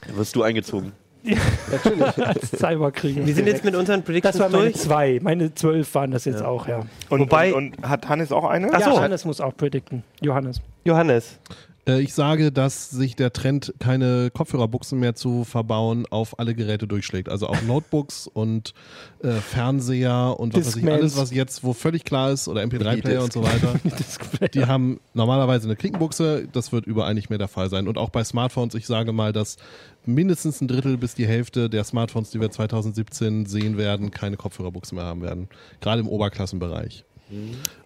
Da 0.05 0.15
wirst 0.17 0.35
du 0.35 0.43
eingezogen. 0.43 0.91
als 2.17 2.51
Cyberkrieg. 2.51 3.25
wir 3.25 3.33
sind 3.35 3.47
jetzt 3.47 3.63
mit 3.63 3.75
unseren 3.75 4.01
Das 4.01 4.05
Predictions 4.05 4.39
waren 4.39 4.51
meine 4.51 4.63
durch. 4.71 4.75
zwei. 4.75 5.19
Meine 5.21 5.53
zwölf 5.53 5.93
waren 5.95 6.11
das 6.11 6.25
jetzt 6.25 6.41
auch, 6.41 6.67
ja. 6.67 6.81
Und, 7.09 7.21
Wobei- 7.21 7.53
und, 7.53 7.77
und 7.77 7.89
hat 7.89 8.09
Hannes 8.09 8.31
auch 8.31 8.45
eine? 8.45 8.69
Ach 8.73 8.79
ja, 8.79 8.85
so. 8.85 8.91
Johannes 8.91 9.25
muss 9.25 9.41
auch 9.41 9.55
predikten. 9.55 10.03
Johannes. 10.21 10.61
Johannes. 10.83 11.39
Äh, 11.87 12.01
ich 12.01 12.13
sage, 12.13 12.51
dass 12.51 12.89
sich 12.89 13.15
der 13.15 13.33
Trend, 13.33 13.73
keine 13.79 14.29
Kopfhörerbuchsen 14.33 14.99
mehr 14.99 15.15
zu 15.15 15.43
verbauen, 15.43 16.05
auf 16.09 16.39
alle 16.39 16.55
Geräte 16.55 16.87
durchschlägt. 16.87 17.29
Also 17.29 17.47
auch 17.47 17.61
Notebooks 17.63 18.27
und 18.33 18.73
äh, 19.21 19.31
Fernseher 19.31 20.35
und 20.39 20.53
was 20.53 20.59
weiß 20.59 20.67
ich, 20.67 20.73
Discmans. 20.75 20.99
alles, 21.01 21.17
was 21.17 21.31
jetzt, 21.31 21.63
wo 21.63 21.73
völlig 21.73 22.05
klar 22.05 22.31
ist, 22.31 22.47
oder 22.47 22.61
MP3-Player 22.61 23.23
und 23.23 23.33
so 23.33 23.43
weiter. 23.43 23.75
Die 24.53 24.65
haben 24.65 24.99
normalerweise 25.13 25.67
eine 25.67 25.75
Klinkenbuchse, 25.75 26.47
das 26.51 26.71
wird 26.71 26.85
überall 26.85 27.13
nicht 27.13 27.29
mehr 27.29 27.39
der 27.39 27.47
Fall 27.47 27.69
sein. 27.69 27.87
Und 27.87 27.97
auch 27.97 28.09
bei 28.09 28.23
Smartphones, 28.23 28.75
ich 28.75 28.85
sage 28.85 29.11
mal, 29.11 29.33
dass 29.33 29.57
mindestens 30.05 30.61
ein 30.61 30.67
Drittel 30.67 30.97
bis 30.97 31.15
die 31.15 31.25
Hälfte 31.27 31.69
der 31.69 31.83
Smartphones, 31.83 32.31
die 32.31 32.39
wir 32.41 32.51
2017 32.51 33.45
sehen 33.45 33.77
werden, 33.77 34.11
keine 34.11 34.37
Kopfhörerbuchse 34.37 34.95
mehr 34.95 35.05
haben 35.05 35.21
werden. 35.21 35.47
Gerade 35.81 36.01
im 36.01 36.07
Oberklassenbereich. 36.07 37.03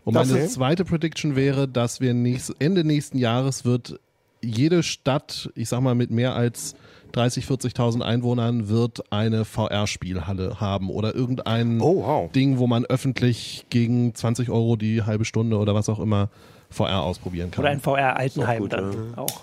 Und 0.03 0.13
meine 0.13 0.37
ist- 0.39 0.53
zweite 0.53 0.83
Prediction 0.83 1.35
wäre, 1.35 1.67
dass 1.67 2.01
wir 2.01 2.13
nächst, 2.13 2.53
Ende 2.59 2.83
nächsten 2.83 3.17
Jahres 3.17 3.63
wird 3.65 3.99
jede 4.41 4.83
Stadt, 4.83 5.49
ich 5.55 5.69
sag 5.69 5.81
mal 5.81 5.95
mit 5.95 6.11
mehr 6.11 6.35
als 6.35 6.75
30, 7.13 7.45
40.000 7.45 8.01
Einwohnern, 8.03 8.67
wird 8.67 9.11
eine 9.11 9.45
VR-Spielhalle 9.45 10.59
haben 10.59 10.89
oder 10.89 11.15
irgendein 11.15 11.79
Oh, 11.81 12.03
wow. 12.03 12.31
Ding, 12.31 12.57
wo 12.57 12.67
man 12.67 12.85
öffentlich 12.85 13.65
gegen 13.69 14.13
20 14.13 14.49
Euro 14.49 14.75
die 14.75 15.03
halbe 15.03 15.23
Stunde 15.25 15.57
oder 15.57 15.73
was 15.73 15.87
auch 15.89 15.99
immer 15.99 16.29
VR 16.69 17.01
ausprobieren 17.03 17.49
kann. 17.49 17.63
Oder 17.63 17.71
ein 17.71 17.79
VR-Altenheim 17.79 18.67
dann 18.67 19.13
auch. 19.15 19.41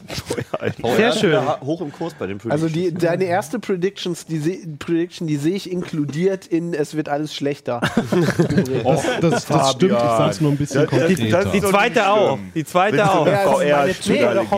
Sehr 0.96 1.12
schön. 1.12 1.32
Ja, 1.32 1.58
hoch 1.62 1.80
im 1.80 1.90
Kurs 1.90 2.14
bei 2.14 2.26
den 2.26 2.38
Also 2.50 2.66
Predictions. 2.66 3.00
die, 3.00 3.06
deine 3.06 3.24
erste 3.24 3.58
Predictions, 3.58 4.26
die 4.26 4.38
se 4.38 4.58
Prediction, 4.78 5.26
die 5.26 5.36
sehe 5.36 5.54
ich 5.54 5.70
inkludiert 5.72 6.46
in 6.46 6.74
es 6.74 6.94
wird 6.94 7.08
alles 7.08 7.34
schlechter. 7.34 7.80
das, 8.84 9.02
das, 9.20 9.46
das 9.46 9.72
stimmt, 9.72 9.92
ich 9.92 9.98
sag's 9.98 10.40
nur 10.40 10.52
ein 10.52 10.56
bisschen 10.56 10.86
konkreter. 10.86 11.44
Die 11.46 11.60
zweite 11.62 12.08
auch. 12.10 12.38
Die 12.54 12.64
zweite 12.64 13.10
auch. 13.10 13.26
Ja, 13.26 13.38
VR 13.38 13.86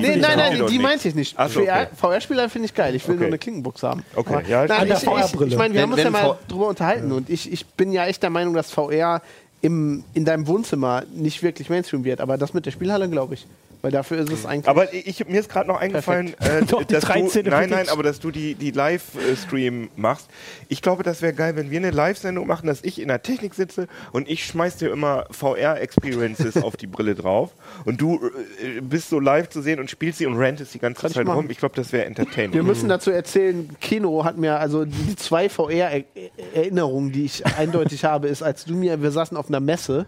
nee, 0.01 0.17
nein, 0.17 0.37
nein, 0.37 0.55
die 0.57 0.63
nichts. 0.63 0.83
meinte 0.83 1.09
ich 1.09 1.15
nicht. 1.15 1.37
So, 1.49 1.61
okay. 1.61 1.87
VR-Spieler 1.95 2.49
finde 2.49 2.67
ich 2.67 2.75
geil. 2.75 2.95
Ich 2.95 3.07
will 3.07 3.15
Okay. 3.15 3.21
nur 3.21 3.29
eine 3.29 3.39
Klinkenbox 3.39 3.83
haben. 3.83 4.03
Okay, 4.15 4.43
ja, 4.49 4.67
Nein, 4.67 4.89
ich, 4.89 4.93
ich, 4.95 4.99
VR-Brille. 5.01 5.51
ich 5.53 5.57
meine, 5.57 5.73
wir 5.75 5.81
Wenn- 5.83 5.91
haben 5.91 5.93
uns 5.95 6.03
ja 6.03 6.11
mal 6.11 6.25
V- 6.25 6.39
drüber 6.49 6.69
unterhalten 6.69 7.13
und 7.13 7.31
ich, 7.31 7.51
ich 7.53 7.65
bin 7.67 7.93
ja 7.93 8.07
echt 8.07 8.23
der 8.23 8.31
Meinung, 8.31 8.55
dass 8.55 8.71
VR 8.71 9.23
im, 9.63 10.05
in 10.15 10.25
deinem 10.25 10.47
Wohnzimmer 10.47 11.05
nicht 11.15 11.43
wirklich 11.43 11.71
Mainstream 11.71 12.05
wird, 12.05 12.21
aber 12.21 12.39
das 12.39 12.55
mit 12.55 12.67
der 12.67 12.71
Spielhalle 12.71 13.09
glaube 13.09 13.35
ich. 13.35 13.47
Weil 13.87 13.93
dafür 13.93 14.19
ist 14.19 14.33
es 14.33 14.45
eigentlich. 14.45 14.69
Aber 14.69 14.93
ich, 14.93 15.29
mir 15.29 15.39
ist 15.39 15.49
gerade 15.49 15.69
noch 15.69 15.81
eingefallen, 15.81 16.35
äh, 16.41 16.65
Doch, 16.67 16.83
dass 16.83 17.05
du, 17.05 17.13
13. 17.13 17.47
nein, 17.47 17.71
nein, 17.71 17.89
aber 17.89 18.03
dass 18.03 18.19
du 18.19 18.33
die, 18.33 18.57
die 18.57 18.73
Live-Stream 18.73 19.91
machst. 19.95 20.29
Ich 20.67 20.83
glaube, 20.83 21.05
das 21.05 21.23
wäre 21.23 21.33
geil, 21.33 21.55
wenn 21.55 21.71
wir 21.71 21.79
eine 21.79 21.93
Live-Sendung 21.93 22.49
machen, 22.49 22.67
dass 22.67 22.83
ich 22.83 23.01
in 23.01 23.07
der 23.07 23.23
Technik 23.23 23.55
sitze 23.55 23.87
und 24.11 24.29
ich 24.29 24.45
schmeiß 24.45 24.79
dir 24.79 24.91
immer 24.91 25.27
VR-Experiences 25.31 26.57
auf 26.65 26.77
die 26.77 26.89
Brille 26.89 27.15
drauf 27.15 27.55
und 27.85 28.01
du 28.01 28.17
äh, 28.61 28.81
bist 28.81 29.09
so 29.09 29.21
live 29.21 29.51
zu 29.51 29.63
sehen 29.63 29.79
und 29.79 29.89
spielst 29.89 30.19
sie 30.19 30.27
und 30.27 30.37
rantest 30.37 30.75
die 30.75 30.81
ganze 30.81 31.03
Kann 31.03 31.11
ich 31.13 31.17
Zeit 31.19 31.27
machen. 31.27 31.43
rum. 31.43 31.51
Ich 31.51 31.59
glaube, 31.59 31.77
das 31.77 31.93
wäre 31.93 32.07
entertaining. 32.07 32.55
wir 32.55 32.65
müssen 32.65 32.89
dazu 32.89 33.13
erzählen, 33.13 33.71
Keno 33.81 34.25
hat 34.25 34.37
mir, 34.37 34.59
also 34.59 34.85
die 34.85 35.15
zwei 35.15 35.49
VR-Erinnerungen, 35.49 37.13
die 37.13 37.27
ich 37.27 37.47
eindeutig 37.47 38.05
habe, 38.05 38.27
ist, 38.27 38.43
als 38.43 38.65
du 38.65 38.75
mir, 38.75 39.01
wir 39.01 39.13
saßen 39.13 39.37
auf 39.37 39.47
einer 39.47 39.61
Messe, 39.61 40.07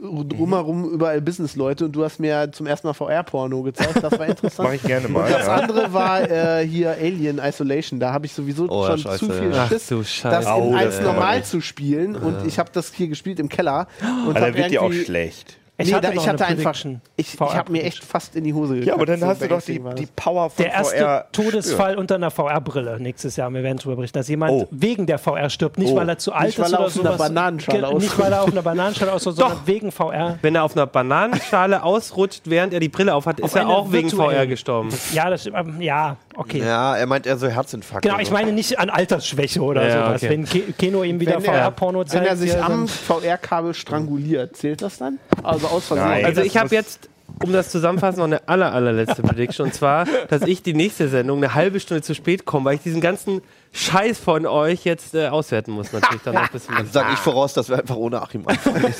drumherum 0.00 0.84
überall 0.90 1.20
Businessleute 1.20 1.84
und 1.86 1.92
du 1.92 2.04
hast 2.04 2.18
mir 2.20 2.50
zum 2.52 2.66
ersten 2.66 2.86
Mal 2.86 2.94
VR-Porno 2.94 3.62
gezeigt. 3.62 4.02
Das 4.02 4.18
war 4.18 4.26
interessant. 4.26 4.66
Mache 4.66 4.76
ich 4.76 4.82
gerne 4.82 5.08
mal. 5.08 5.30
Das 5.30 5.46
Ja. 5.46 5.54
andere 5.56 5.92
war 5.92 6.30
äh, 6.30 6.66
hier 6.66 6.90
Alien 6.92 7.38
Isolation. 7.38 8.00
Da 8.00 8.12
habe 8.12 8.26
ich 8.26 8.32
sowieso 8.32 8.68
Oh, 8.68 8.86
schon 8.86 8.98
scheiße, 8.98 9.26
zu 9.26 9.32
viel. 9.32 9.52
Ach 9.54 9.68
Schiss, 9.68 9.88
das. 10.22 10.46
Au, 10.46 10.68
in 10.68 10.72
man 10.74 11.02
normal 11.02 11.44
zu 11.44 11.60
spielen. 11.60 12.16
Und 12.16 12.46
ich 12.46 12.58
habe 12.58 12.70
das 12.72 12.92
hier 12.92 13.08
gespielt 13.08 13.38
im 13.40 13.48
Keller. 13.48 13.86
Und 14.26 14.38
dann 14.38 14.54
wird 14.54 14.70
dir 14.70 14.82
auch 14.82 14.92
schlecht. 14.92 15.58
Ich 15.76 15.88
nee, 15.88 15.94
hatte 15.94 16.06
da, 16.06 16.12
ich 16.12 16.28
hatte 16.28 16.44
eine 16.46 16.58
einfach, 16.58 16.76
ich, 17.16 17.34
ich 17.34 17.40
habe 17.40 17.72
mir 17.72 17.82
echt 17.82 18.04
fast 18.04 18.36
in 18.36 18.44
die 18.44 18.54
Hose 18.54 18.74
gekackt. 18.74 18.86
Ja, 18.86 18.94
aber 18.94 19.06
dann 19.06 19.18
So 19.18 19.26
hast 19.26 19.42
du 19.42 19.48
doch 19.48 19.60
die, 19.60 19.80
die. 19.98 20.06
Power 20.14 20.48
von 20.48 20.62
Der 20.64 20.72
erste 20.72 20.96
VR. 20.98 21.24
Todesfall 21.32 21.96
unter 21.98 22.14
einer 22.14 22.30
VR-Brille 22.30 23.00
nächstes 23.00 23.34
Jahr. 23.34 23.50
Wir 23.52 23.64
werden 23.64 23.78
darüber 23.78 23.96
berichten, 23.96 24.16
dass 24.18 24.28
jemand 24.28 24.52
Oh. 24.52 24.68
wegen 24.70 25.06
der 25.06 25.18
VR 25.18 25.50
stirbt. 25.50 25.76
Nicht, 25.78 25.90
Oh. 25.92 25.96
weil 25.96 26.08
er 26.08 26.16
zu 26.18 26.32
alt 26.32 26.46
Nicht, 26.46 26.58
weil 26.60 26.66
ist 26.66 26.72
er 26.74 26.78
oder 26.78 26.86
auf 26.86 26.96
einer 26.96 27.52
sowas. 27.58 27.94
Nicht, 28.02 28.18
weil 28.20 28.32
er 28.32 28.42
auf 28.42 28.52
einer 28.52 28.62
Bananenschale 28.62 29.12
ausrutscht, 29.14 29.38
sondern 29.40 29.58
wegen 29.66 29.90
VR. 29.90 30.38
Wenn 30.42 30.54
er 30.54 30.62
auf 30.62 30.76
einer 30.76 30.86
Bananenschale 30.86 31.82
ausrutscht, 31.82 32.42
während 32.44 32.72
er 32.72 32.78
die 32.78 32.88
Brille 32.88 33.12
aufhat, 33.12 33.40
ist 33.40 33.44
Auf 33.46 33.54
er 33.56 33.62
einer 33.62 33.70
auch 33.70 33.90
wegen. 33.90 34.10
VR 34.10 34.46
gestorben. 34.46 34.90
Ja, 35.12 35.28
das 35.28 35.40
stimmt. 35.40 35.56
ähm, 35.58 35.80
Ja, 35.80 36.18
okay. 36.36 36.58
Ja, 36.60 36.96
er 36.96 37.06
meint 37.06 37.26
eher 37.26 37.36
so 37.36 37.48
Herzinfarkt. 37.48 38.04
Genau, 38.04 38.20
ich 38.20 38.30
meine 38.30 38.52
nicht 38.52 38.78
an 38.78 38.90
Altersschwäche 38.90 39.60
oder 39.60 39.88
Ja, 39.88 40.06
sowas. 40.06 40.22
okay. 40.22 40.30
Wenn 40.30 40.44
Ke 40.44 40.60
Keno 40.78 41.02
ihm 41.02 41.18
wieder 41.18 41.32
er- 41.34 41.40
VR-Porno 41.40 42.04
zeigt. 42.04 42.22
Wenn 42.22 42.30
er 42.30 42.36
sich 42.36 42.56
am 42.62 42.86
VR-Kabel 42.86 43.74
stranguliert, 43.74 44.56
zählt 44.56 44.80
das 44.80 44.98
dann? 44.98 45.18
Also 45.42 45.63
aus 45.70 45.86
Versehen. 45.86 46.06
Nein. 46.08 46.24
Also 46.24 46.42
ich 46.42 46.56
habe 46.56 46.74
jetzt, 46.74 47.08
um 47.42 47.52
das 47.52 47.70
zusammenfassen, 47.70 48.18
noch 48.18 48.26
eine 48.26 48.46
aller, 48.48 48.72
allerletzte 48.72 49.22
Prediction. 49.22 49.66
Und 49.66 49.74
zwar, 49.74 50.06
dass 50.28 50.42
ich 50.42 50.62
die 50.62 50.74
nächste 50.74 51.08
Sendung 51.08 51.38
eine 51.38 51.54
halbe 51.54 51.80
Stunde 51.80 52.02
zu 52.02 52.14
spät 52.14 52.44
komme, 52.44 52.66
weil 52.66 52.74
ich 52.76 52.82
diesen 52.82 53.00
ganzen 53.00 53.40
Scheiß 53.76 54.20
von 54.20 54.46
euch 54.46 54.84
jetzt 54.84 55.16
äh, 55.16 55.26
auswerten 55.26 55.72
muss. 55.72 55.92
Natürlich 55.92 56.22
dann 56.22 56.34
noch 56.34 56.42
ein 56.42 56.48
bisschen. 56.52 56.74
Dann 56.76 56.86
sage 56.86 57.08
ich 57.14 57.18
voraus, 57.18 57.54
dass 57.54 57.68
wir 57.68 57.76
einfach 57.78 57.96
ohne 57.96 58.22
Achim 58.22 58.46
anfangen. 58.46 58.94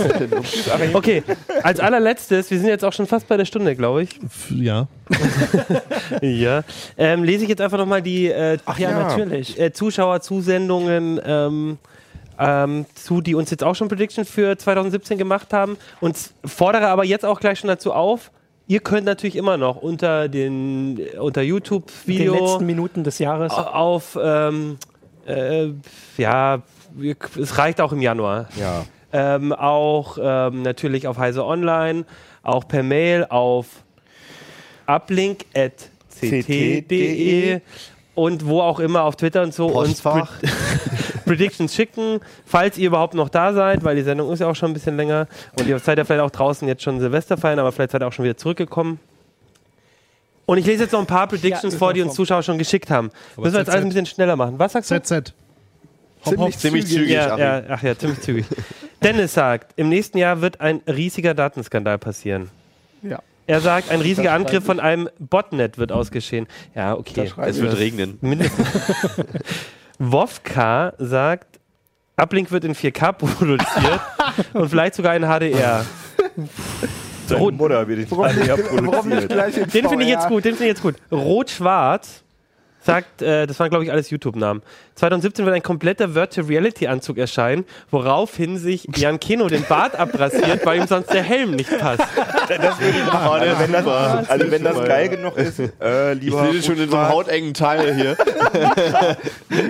Okay, 0.94 1.22
als 1.62 1.78
allerletztes, 1.78 2.50
wir 2.50 2.58
sind 2.58 2.66
jetzt 2.66 2.84
auch 2.84 2.92
schon 2.92 3.06
fast 3.06 3.28
bei 3.28 3.36
der 3.36 3.44
Stunde, 3.44 3.76
glaube 3.76 4.02
ich. 4.02 4.18
Ja. 4.50 4.88
Ja. 6.22 6.64
Ähm, 6.96 7.22
lese 7.22 7.44
ich 7.44 7.48
jetzt 7.50 7.60
einfach 7.60 7.78
nochmal 7.78 8.02
die 8.02 8.26
äh, 8.30 8.58
Ach 8.64 8.78
ja, 8.78 8.90
Ja. 8.90 8.98
natürlich. 9.08 9.60
äh, 9.60 9.72
Zuschauerzusendungen 9.72 11.20
ähm, 11.24 11.78
ähm, 12.38 12.86
zu, 12.94 13.20
die 13.20 13.34
uns 13.34 13.50
jetzt 13.50 13.62
auch 13.62 13.74
schon 13.74 13.88
Prediction 13.88 14.24
für 14.24 14.56
2017 14.56 15.18
gemacht 15.18 15.52
haben. 15.52 15.76
Und 16.00 16.16
fordere 16.44 16.88
aber 16.88 17.04
jetzt 17.04 17.24
auch 17.24 17.40
gleich 17.40 17.58
schon 17.58 17.68
dazu 17.68 17.92
auf. 17.92 18.30
Ihr 18.66 18.80
könnt 18.80 19.04
natürlich 19.04 19.36
immer 19.36 19.58
noch 19.58 19.76
unter 19.76 20.28
den 20.28 20.98
unter 21.18 21.42
Den 21.42 21.50
YouTube-Video 21.50 22.34
letzten 22.34 22.66
Minuten 22.66 23.04
des 23.04 23.18
Jahres. 23.18 23.52
auf 23.52 24.18
ähm, 24.20 24.78
äh, 25.26 25.68
ja, 26.16 26.62
es 27.40 27.58
reicht 27.58 27.80
auch 27.80 27.92
im 27.92 28.00
Januar. 28.00 28.48
Ja. 28.58 28.84
Ähm, 29.12 29.52
auch 29.52 30.18
ähm, 30.20 30.62
natürlich 30.62 31.06
auf 31.06 31.18
Heise 31.18 31.44
Online, 31.44 32.04
auch 32.42 32.66
per 32.66 32.82
Mail 32.82 33.26
auf 33.28 33.66
uplink.ct.de 34.86 37.60
und 38.14 38.46
wo 38.46 38.60
auch 38.60 38.80
immer 38.80 39.04
auf 39.04 39.16
Twitter 39.16 39.42
und 39.42 39.54
so 39.54 39.66
uns 39.66 40.00
Postfach. 40.00 40.40
Pre 40.40 40.48
Predictions 41.24 41.74
schicken, 41.74 42.20
falls 42.44 42.78
ihr 42.78 42.88
überhaupt 42.88 43.14
noch 43.14 43.28
da 43.28 43.52
seid, 43.52 43.84
weil 43.84 43.96
die 43.96 44.02
Sendung 44.02 44.32
ist 44.32 44.40
ja 44.40 44.48
auch 44.48 44.56
schon 44.56 44.70
ein 44.70 44.74
bisschen 44.74 44.96
länger 44.96 45.26
und 45.58 45.66
ihr 45.66 45.78
seid 45.78 45.98
ja 45.98 46.04
vielleicht 46.04 46.22
auch 46.22 46.30
draußen 46.30 46.66
jetzt 46.68 46.82
schon 46.82 47.00
Silvester 47.00 47.36
feiern, 47.36 47.58
aber 47.58 47.72
vielleicht 47.72 47.92
seid 47.92 48.02
ihr 48.02 48.06
auch 48.06 48.12
schon 48.12 48.24
wieder 48.24 48.36
zurückgekommen. 48.36 48.98
Und 50.46 50.58
ich 50.58 50.66
lese 50.66 50.82
jetzt 50.82 50.92
noch 50.92 51.00
ein 51.00 51.06
paar 51.06 51.26
Predictions 51.26 51.74
ist 51.74 51.78
vor, 51.78 51.92
die 51.94 52.02
uns. 52.02 52.14
Zuschauer 52.14 52.42
schon 52.42 52.58
geschickt 52.58 52.90
haben. 52.90 53.10
Müssen 53.36 53.54
wir 53.54 53.60
jetzt 53.60 53.70
alles 53.70 53.82
ein 53.82 53.88
bisschen 53.88 54.06
schneller 54.06 54.36
machen. 54.36 54.58
Was 54.58 54.72
sagst 54.72 54.90
du? 54.90 55.00
ZZ. 55.00 55.32
Hopp, 56.24 56.32
Ziemlich 56.32 56.38
hopp. 56.38 56.60
Ziemlich 56.60 56.86
zügig. 56.86 57.10
Ja, 57.10 57.38
ja, 57.38 57.62
ach 57.68 57.82
ja, 57.82 57.96
ziemlich 57.96 58.20
zügig. 58.20 58.46
Dennis 59.02 59.34
sagt, 59.34 59.72
im 59.76 59.88
nächsten 59.88 60.18
Jahr 60.18 60.40
wird 60.40 60.60
ein 60.60 60.80
riesiger 60.86 61.34
Datenskandal 61.34 61.98
passieren. 61.98 62.50
Ja. 63.02 63.20
Er 63.46 63.60
sagt, 63.60 63.90
ein 63.90 64.00
riesiger 64.00 64.32
Angriff 64.32 64.64
von 64.64 64.80
einem 64.80 65.10
Botnet 65.18 65.76
wird 65.76 65.92
ausgeschehen. 65.92 66.46
Ja, 66.74 66.96
okay. 66.96 67.30
Es 67.42 67.60
wird 67.60 67.78
regnen. 67.78 68.16
Mindestens. 68.22 68.66
Wovka 69.98 70.92
sagt, 70.98 71.60
Uplink 72.20 72.50
wird 72.50 72.64
in 72.64 72.74
4K 72.74 73.12
produziert 73.12 74.00
und 74.52 74.68
vielleicht 74.68 74.94
sogar 74.94 75.16
in 75.16 75.22
HDR. 75.22 75.84
Seine 77.26 77.40
Rot- 77.40 77.54
Mutter 77.54 77.86
wird 77.88 77.98
in 78.00 78.04
nicht, 78.04 78.10
HDR 78.10 78.58
warum 78.58 79.08
nicht 79.08 79.28
produziert. 79.28 79.28
gleich 79.30 79.56
in 79.56 79.68
Den 79.70 79.88
finde 79.88 80.04
ich 80.04 80.10
jetzt 80.10 80.28
gut, 80.28 80.44
den 80.44 80.52
finde 80.54 80.64
ich 80.64 80.70
jetzt 80.70 80.82
gut. 80.82 80.96
Rot-Schwarz 81.10 82.22
sagt, 82.84 83.22
äh, 83.22 83.46
das 83.46 83.58
waren 83.60 83.70
glaube 83.70 83.84
ich 83.84 83.92
alles 83.92 84.10
YouTube-Namen. 84.10 84.62
2017 84.96 85.44
wird 85.44 85.54
ein 85.54 85.62
kompletter 85.62 86.14
Virtual 86.14 86.46
Reality-Anzug 86.46 87.18
erscheinen, 87.18 87.64
woraufhin 87.90 88.58
sich 88.58 88.86
Jan 88.94 89.18
Keno 89.18 89.48
den 89.48 89.64
Bart 89.64 89.98
abrasiert, 89.98 90.64
weil 90.64 90.80
ihm 90.80 90.86
sonst 90.86 91.12
der 91.12 91.22
Helm 91.22 91.52
nicht 91.52 91.76
passt. 91.78 92.04
Das 92.48 92.80
würde 92.80 92.98
ich 92.98 93.06
machen. 93.06 93.40
Also 93.40 93.58
wenn 93.58 93.72
das, 93.72 93.86
also 94.28 94.50
wenn 94.50 94.64
das 94.64 94.84
geil 94.84 95.08
genug 95.08 95.36
ist, 95.36 95.58
äh, 95.58 96.12
Ich 96.12 96.20
lieber 96.22 96.44
sehe 96.44 96.52
den 96.52 96.62
schon 96.62 96.78
in 96.78 96.90
so 96.90 96.96
einem 96.96 97.08
hautengen 97.08 97.54
Teil 97.54 97.94
hier. 97.94 98.16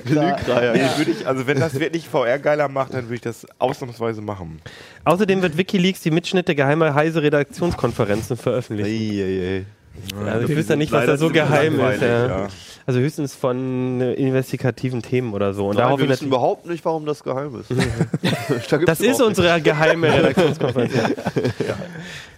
Lügreier. 0.05 0.73
Nee, 0.73 0.89
würde 0.97 1.11
ich, 1.11 1.27
also 1.27 1.47
wenn 1.47 1.61
das 1.61 1.79
wirklich 1.79 2.09
VR 2.09 2.39
geiler 2.39 2.69
macht, 2.69 2.95
dann 2.95 3.05
würde 3.05 3.15
ich 3.15 3.21
das 3.21 3.47
ausnahmsweise 3.59 4.21
machen. 4.21 4.61
Außerdem 5.05 5.43
wird 5.43 5.57
Wikileaks 5.57 6.03
die 6.03 6.11
Mitschnitte 6.11 6.55
geheimer 6.55 6.95
heise 6.95 7.23
Redaktionskonferenzen 7.23 8.37
veröffentlichen. 8.37 9.67
Eieiei. 10.17 10.31
Also 10.33 10.49
ich 10.49 10.57
wüsste 10.57 10.77
nicht, 10.77 10.93
was 10.93 11.07
da 11.07 11.17
so 11.17 11.31
geheim 11.31 11.81
ist. 11.81 12.03
Ja. 12.03 12.27
ja. 12.27 12.49
Also 12.87 13.01
höchstens 13.01 13.35
von 13.35 14.01
äh, 14.03 14.13
investigativen 14.15 15.01
Themen 15.01 15.33
oder 15.33 15.55
so. 15.55 15.69
Und 15.69 15.77
Nein, 15.77 15.85
darauf 15.85 16.01
wir 16.01 16.09
wissen 16.09 16.27
überhaupt 16.27 16.67
nicht, 16.67 16.85
warum 16.85 17.07
das 17.07 17.23
geheim 17.25 17.59
ist. 17.61 17.71
Da 18.71 18.79
Das 18.79 19.01
ist 19.01 19.23
unsere 19.23 19.61
geheime 19.63 20.13
Redaktionskonferenz. 20.13 20.93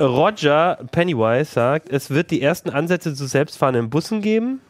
Roger 0.00 0.78
Pennywise 0.92 1.50
sagt, 1.52 1.90
es 1.90 2.10
wird 2.10 2.30
die 2.30 2.42
ersten 2.42 2.70
Ansätze 2.70 3.14
zu 3.14 3.26
selbstfahrenden 3.26 3.90
Bussen 3.90 4.20
geben. 4.20 4.60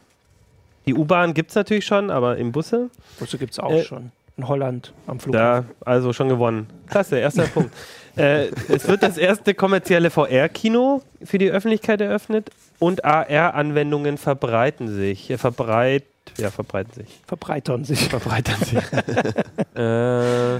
Die 0.85 0.93
U-Bahn 0.93 1.33
gibt 1.33 1.49
es 1.51 1.55
natürlich 1.55 1.85
schon, 1.85 2.09
aber 2.09 2.37
im 2.37 2.51
Busse. 2.51 2.89
Busse 3.19 3.37
gibt 3.37 3.51
es 3.53 3.59
auch 3.59 3.71
Äh, 3.71 3.83
schon. 3.83 4.11
In 4.37 4.47
Holland 4.47 4.93
am 5.07 5.19
Flughafen. 5.19 5.67
Da, 5.83 5.85
also 5.91 6.13
schon 6.13 6.29
gewonnen. 6.29 6.67
Klasse, 6.87 7.17
erster 7.17 7.43
Punkt. 7.43 7.71
Äh, 8.17 8.47
es 8.69 8.87
wird 8.87 9.03
das 9.03 9.17
erste 9.17 9.53
kommerzielle 9.53 10.09
VR-Kino 10.09 11.01
für 11.23 11.37
die 11.37 11.51
Öffentlichkeit 11.51 12.01
eröffnet 12.01 12.49
und 12.79 13.05
AR-Anwendungen 13.05 14.17
verbreiten 14.17 14.93
sich. 14.93 15.29
Äh, 15.29 15.37
verbreit, 15.37 16.03
ja, 16.37 16.49
verbreiten 16.49 16.93
sich. 16.93 17.19
Verbreitern 17.25 17.83
sich. 17.83 17.99
Verbreitern 18.07 18.59
sich. 18.59 18.79
äh, 19.75 20.59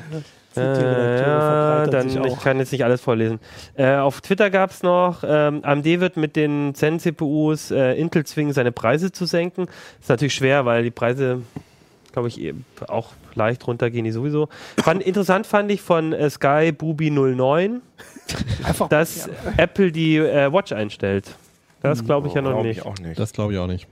äh, 0.57 1.21
ja, 1.21 1.87
dann, 1.87 2.25
ich 2.25 2.39
kann 2.39 2.59
jetzt 2.59 2.71
nicht 2.71 2.83
alles 2.83 3.01
vorlesen. 3.01 3.39
Äh, 3.75 3.95
auf 3.95 4.21
Twitter 4.21 4.49
gab 4.49 4.71
es 4.71 4.83
noch, 4.83 5.23
ähm, 5.23 5.63
AMD 5.63 5.85
wird 5.85 6.17
mit 6.17 6.35
den 6.35 6.73
Zen-CPUs 6.73 7.71
äh, 7.71 7.93
Intel 7.93 8.25
zwingen, 8.25 8.53
seine 8.53 8.71
Preise 8.71 9.11
zu 9.11 9.25
senken. 9.25 9.67
Ist 9.99 10.09
natürlich 10.09 10.33
schwer, 10.33 10.65
weil 10.65 10.83
die 10.83 10.91
Preise, 10.91 11.41
glaube 12.17 12.29
ich, 12.29 12.41
eben 12.41 12.65
auch 12.87 13.09
leicht 13.35 13.67
runtergehen, 13.67 14.03
die 14.03 14.09
sowieso. 14.09 14.49
Fand, 14.83 15.03
interessant 15.03 15.45
fand 15.45 15.71
ich 15.71 15.81
von 15.83 16.13
äh, 16.13 16.31
Sky 16.31 16.71
Booby 16.71 17.11
09, 17.11 17.83
Einfach 18.63 18.89
dass 18.89 19.29
Apple 19.55 19.91
die 19.91 20.17
äh, 20.17 20.51
Watch 20.51 20.71
einstellt. 20.71 21.35
Das 21.83 22.03
glaube 22.03 22.27
ich 22.27 22.33
ja 22.33 22.41
noch 22.41 22.53
Glaub 22.53 22.63
nicht. 22.63 22.77
ich 22.79 22.85
auch 22.85 22.97
nicht. 22.97 23.19
Das 23.19 23.33
glaube 23.33 23.53
ich 23.53 23.59
auch 23.59 23.67
nicht. 23.67 23.87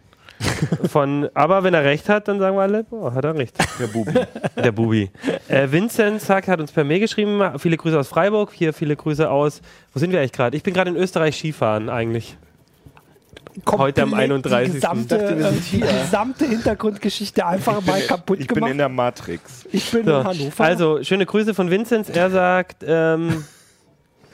Von, 0.89 1.29
aber 1.35 1.63
wenn 1.63 1.75
er 1.75 1.83
recht 1.83 2.09
hat, 2.09 2.27
dann 2.27 2.39
sagen 2.39 2.57
wir 2.57 2.63
alle, 2.63 2.83
boah, 2.83 3.13
hat 3.13 3.23
er 3.23 3.35
recht. 3.35 3.55
Der 3.79 3.87
Bubi. 3.87 4.13
Der 4.55 4.71
Bubi. 4.71 5.11
Äh, 5.47 5.71
Vincent 5.71 6.19
sagt, 6.19 6.47
hat 6.47 6.59
uns 6.59 6.71
per 6.71 6.83
Mail 6.83 6.99
geschrieben, 6.99 7.59
viele 7.59 7.77
Grüße 7.77 7.97
aus 7.97 8.07
Freiburg, 8.07 8.51
hier 8.53 8.73
viele 8.73 8.95
Grüße 8.95 9.29
aus, 9.29 9.61
wo 9.93 9.99
sind 9.99 10.11
wir 10.11 10.19
eigentlich 10.19 10.31
gerade? 10.33 10.57
Ich 10.57 10.63
bin 10.63 10.73
gerade 10.73 10.89
in 10.89 10.97
Österreich 10.97 11.35
Skifahren 11.37 11.89
eigentlich. 11.89 12.37
Heute 13.65 14.03
am 14.03 14.11
komplett 14.11 14.31
31.. 14.45 14.67
Die 14.67 14.73
gesamte, 14.79 15.17
äh, 15.17 15.51
die 15.71 15.79
gesamte 15.79 16.45
Hintergrundgeschichte 16.45 17.45
einfach 17.45 17.81
mal 17.85 18.01
kaputt 18.01 18.39
Ich 18.39 18.47
bin 18.47 18.55
gemacht. 18.55 18.71
in 18.71 18.77
der 18.79 18.89
Matrix. 18.89 19.65
ich 19.71 19.89
bin 19.91 20.05
So, 20.05 20.19
in 20.19 20.23
Hannover. 20.25 20.63
also, 20.63 21.03
schöne 21.03 21.25
Grüße 21.25 21.53
von 21.53 21.69
Vincent. 21.71 22.09
Er 22.09 22.29
sagt, 22.29 22.83
ähm, 22.85 23.45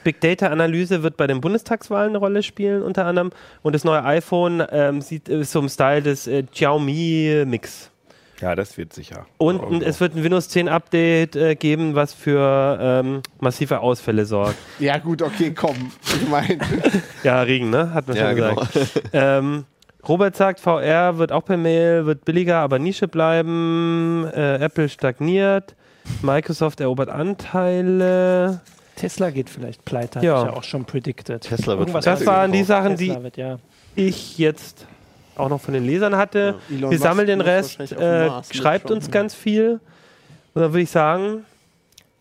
Big 0.04 0.20
Data 0.20 0.48
Analyse 0.48 1.04
wird 1.04 1.16
bei 1.16 1.28
den 1.28 1.40
Bundestagswahlen 1.40 2.08
eine 2.10 2.18
Rolle 2.18 2.42
spielen, 2.42 2.82
unter 2.82 3.06
anderem. 3.06 3.30
Und 3.62 3.74
das 3.76 3.84
neue 3.84 4.02
iPhone 4.04 4.60
ähm, 4.72 5.00
sieht 5.00 5.28
äh, 5.28 5.44
so 5.44 5.60
im 5.60 5.68
Style 5.68 6.02
des 6.02 6.26
äh, 6.26 6.42
Xiaomi 6.42 7.44
Mix. 7.46 7.91
Ja, 8.40 8.56
das 8.56 8.76
wird 8.76 8.92
sicher. 8.92 9.26
Und 9.38 9.60
Also, 9.62 9.80
es 9.84 10.00
wird 10.00 10.16
ein 10.16 10.24
Windows 10.24 10.48
10 10.48 10.68
Update 10.68 11.36
äh, 11.36 11.54
geben, 11.54 11.94
was 11.94 12.12
für 12.12 12.78
ähm, 12.80 13.22
massive 13.40 13.78
Ausfälle 13.80 14.24
sorgt. 14.26 14.56
Ja, 14.80 14.98
gut, 14.98 15.22
okay, 15.22 15.52
komm. 15.54 15.92
Ich 16.04 16.28
meine, 16.28 16.58
Ja, 17.22 17.42
Regen, 17.42 17.70
ne? 17.70 17.94
Hat 17.94 18.08
man 18.08 18.16
Ja, 18.16 18.26
schon 18.28 18.36
genau. 18.36 18.54
gesagt. 18.56 19.02
ähm, 19.12 19.64
Robert 20.08 20.34
sagt, 20.34 20.58
VR 20.58 21.18
wird 21.18 21.30
auch 21.30 21.44
per 21.44 21.56
Mail, 21.56 22.06
wird 22.06 22.24
billiger, 22.24 22.56
aber 22.58 22.80
Nische 22.80 23.06
bleiben. 23.06 24.26
Äh, 24.34 24.56
Apple 24.56 24.88
stagniert. 24.88 25.76
Microsoft 26.22 26.80
erobert 26.80 27.08
Anteile. 27.08 28.60
Tesla 28.96 29.30
geht 29.30 29.48
vielleicht 29.48 29.84
pleite, 29.84 30.18
Ja. 30.20 30.40
ich 30.42 30.48
ja 30.48 30.52
auch 30.54 30.64
schon 30.64 30.84
predicted. 30.84 31.42
Tesla 31.42 31.78
wird 31.78 31.88
Irgendwas 31.88 32.04
Das 32.04 32.26
waren 32.26 32.50
die. 32.52 32.64
Sachen, 32.64 32.96
Tesla 32.96 33.14
die 33.18 33.22
wird, 33.22 33.36
ja. 33.36 33.58
ich 33.94 34.38
jetzt 34.38 34.86
auch 35.36 35.48
noch 35.48 35.60
von 35.60 35.74
den 35.74 35.84
Lesern 35.84 36.16
hatte. 36.16 36.56
Elon 36.70 36.90
Wir 36.90 36.98
sammeln 36.98 37.26
den 37.26 37.40
Rest. 37.40 37.80
Äh, 37.80 38.30
schreibt 38.52 38.90
uns 38.90 39.10
ganz 39.10 39.34
viel. 39.34 39.80
Und 40.54 40.62
dann 40.62 40.72
würde 40.72 40.82
ich 40.82 40.90
sagen, 40.90 41.44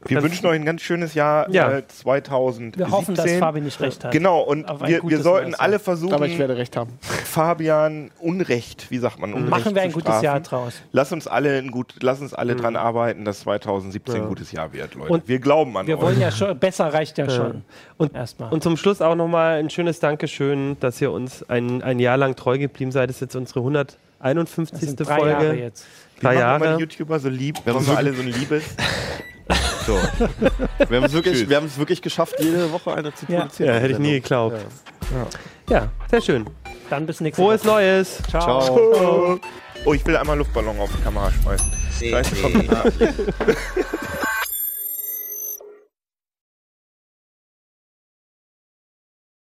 Wir 0.05 0.15
das- 0.17 0.23
wünschen 0.23 0.45
euch 0.47 0.55
ein 0.55 0.65
ganz 0.65 0.81
schönes 0.81 1.13
Jahr 1.13 1.49
Ja. 1.51 1.71
äh, 1.77 1.87
2017. 1.87 2.79
Wir 2.79 2.91
hoffen, 2.91 3.13
dass 3.15 3.31
Fabi 3.33 3.61
nicht 3.61 3.79
recht 3.81 4.03
hat. 4.03 4.11
Genau, 4.11 4.41
und 4.41 4.65
ein 4.67 4.87
wir, 4.87 5.01
wir 5.03 5.21
sollten 5.21 5.53
alle 5.55 5.77
versuchen, 5.79 6.13
aber 6.13 6.25
ich 6.27 6.39
werde 6.39 6.57
recht 6.57 6.75
haben. 6.75 6.97
Fabian 7.01 8.11
Unrecht, 8.19 8.89
wie 8.89 8.97
sagt 8.97 9.19
man, 9.19 9.33
Unrecht 9.33 9.49
Machen 9.49 9.75
wir 9.75 9.81
ein 9.83 9.89
zu 9.91 9.95
gutes 9.95 10.09
strafen. 10.09 10.23
Jahr 10.25 10.39
draus. 10.39 10.73
Lass 10.91 11.11
uns 11.11 11.27
alle, 11.27 11.57
ein 11.59 11.71
gut, 11.71 11.95
lass 12.01 12.19
uns 12.19 12.33
alle 12.33 12.55
dran 12.55 12.75
arbeiten, 12.75 13.25
dass 13.25 13.41
2017 13.41 14.15
ein 14.15 14.21
Ja. 14.23 14.27
gutes 14.27 14.51
Jahr 14.51 14.73
wird, 14.73 14.95
Leute. 14.95 15.13
Und 15.13 15.27
wir 15.27 15.39
glauben 15.39 15.77
an 15.77 15.85
Wir 15.87 15.97
euch. 15.97 16.03
wollen 16.03 16.19
ja 16.19 16.31
schon, 16.31 16.57
besser 16.57 16.93
reicht 16.93 17.17
ja 17.17 17.29
schon. 17.29 17.63
Und, 17.97 18.15
Erstmal. 18.15 18.51
und 18.51 18.63
zum 18.63 18.77
Schluss 18.77 19.01
auch 19.01 19.15
nochmal 19.15 19.59
ein 19.59 19.69
schönes 19.69 19.99
Dankeschön, 19.99 20.77
dass 20.79 20.99
ihr 20.99 21.11
uns 21.11 21.47
ein, 21.49 21.83
ein 21.83 21.99
Jahr 21.99 22.17
lang 22.17 22.35
treu 22.35 22.57
geblieben 22.57 22.91
seid. 22.91 23.09
Das 23.09 23.17
ist 23.17 23.21
jetzt 23.21 23.35
unsere 23.35 23.59
151. 23.61 24.71
das 24.79 24.81
sind 24.89 24.99
drei 24.99 25.15
Folge. 25.17 25.31
Jahre 25.31 25.55
jetzt. 25.55 25.85
Drei 26.19 26.33
wir 26.35 26.39
machen 26.41 26.55
immer 26.57 26.65
Jahre. 26.65 26.77
die 26.77 26.81
YouTuber 26.83 27.19
so 27.19 27.29
lieb, 27.29 27.55
Wir 27.63 27.73
haben 27.73 27.75
wollen 27.75 27.85
wir 27.87 27.91
so- 27.93 27.97
alle 27.97 28.13
so 28.13 28.21
ein 28.21 28.27
liebes. 28.27 28.63
So. 29.87 29.97
Wir 30.89 30.97
haben 30.97 31.05
es 31.05 31.13
wirklich, 31.13 31.39
Tschüss. 31.39 31.49
wir 31.49 31.57
haben 31.57 31.65
es 31.65 31.77
wirklich 31.77 32.01
geschafft, 32.03 32.35
jede 32.39 32.71
Woche 32.71 32.93
eine 32.93 33.13
zu 33.15 33.25
Ja. 33.27 33.39
produzieren. 33.41 33.69
Ja, 33.73 33.79
hätte 33.79 33.93
ich 33.93 33.99
nie 33.99 34.11
geglaubt. 34.21 34.57
Ja, 35.69 35.89
sehr 36.09 36.21
schön. 36.21 36.45
Dann 36.89 37.05
bis 37.07 37.19
nächste 37.19 37.41
Frohes 37.41 37.61
Woche. 37.65 37.73
Neues. 37.73 38.19
Ciao. 38.29 38.61
Ciao. 38.61 39.39
Oh, 39.85 39.93
ich 39.93 40.05
will 40.05 40.15
einmal 40.17 40.37
Luftballon 40.37 40.79
auf 40.79 40.91
die 40.95 41.01
Kamera 41.01 41.31
schmeißen. 41.31 41.71
CD 41.97 42.15
Uplink. 42.43 42.71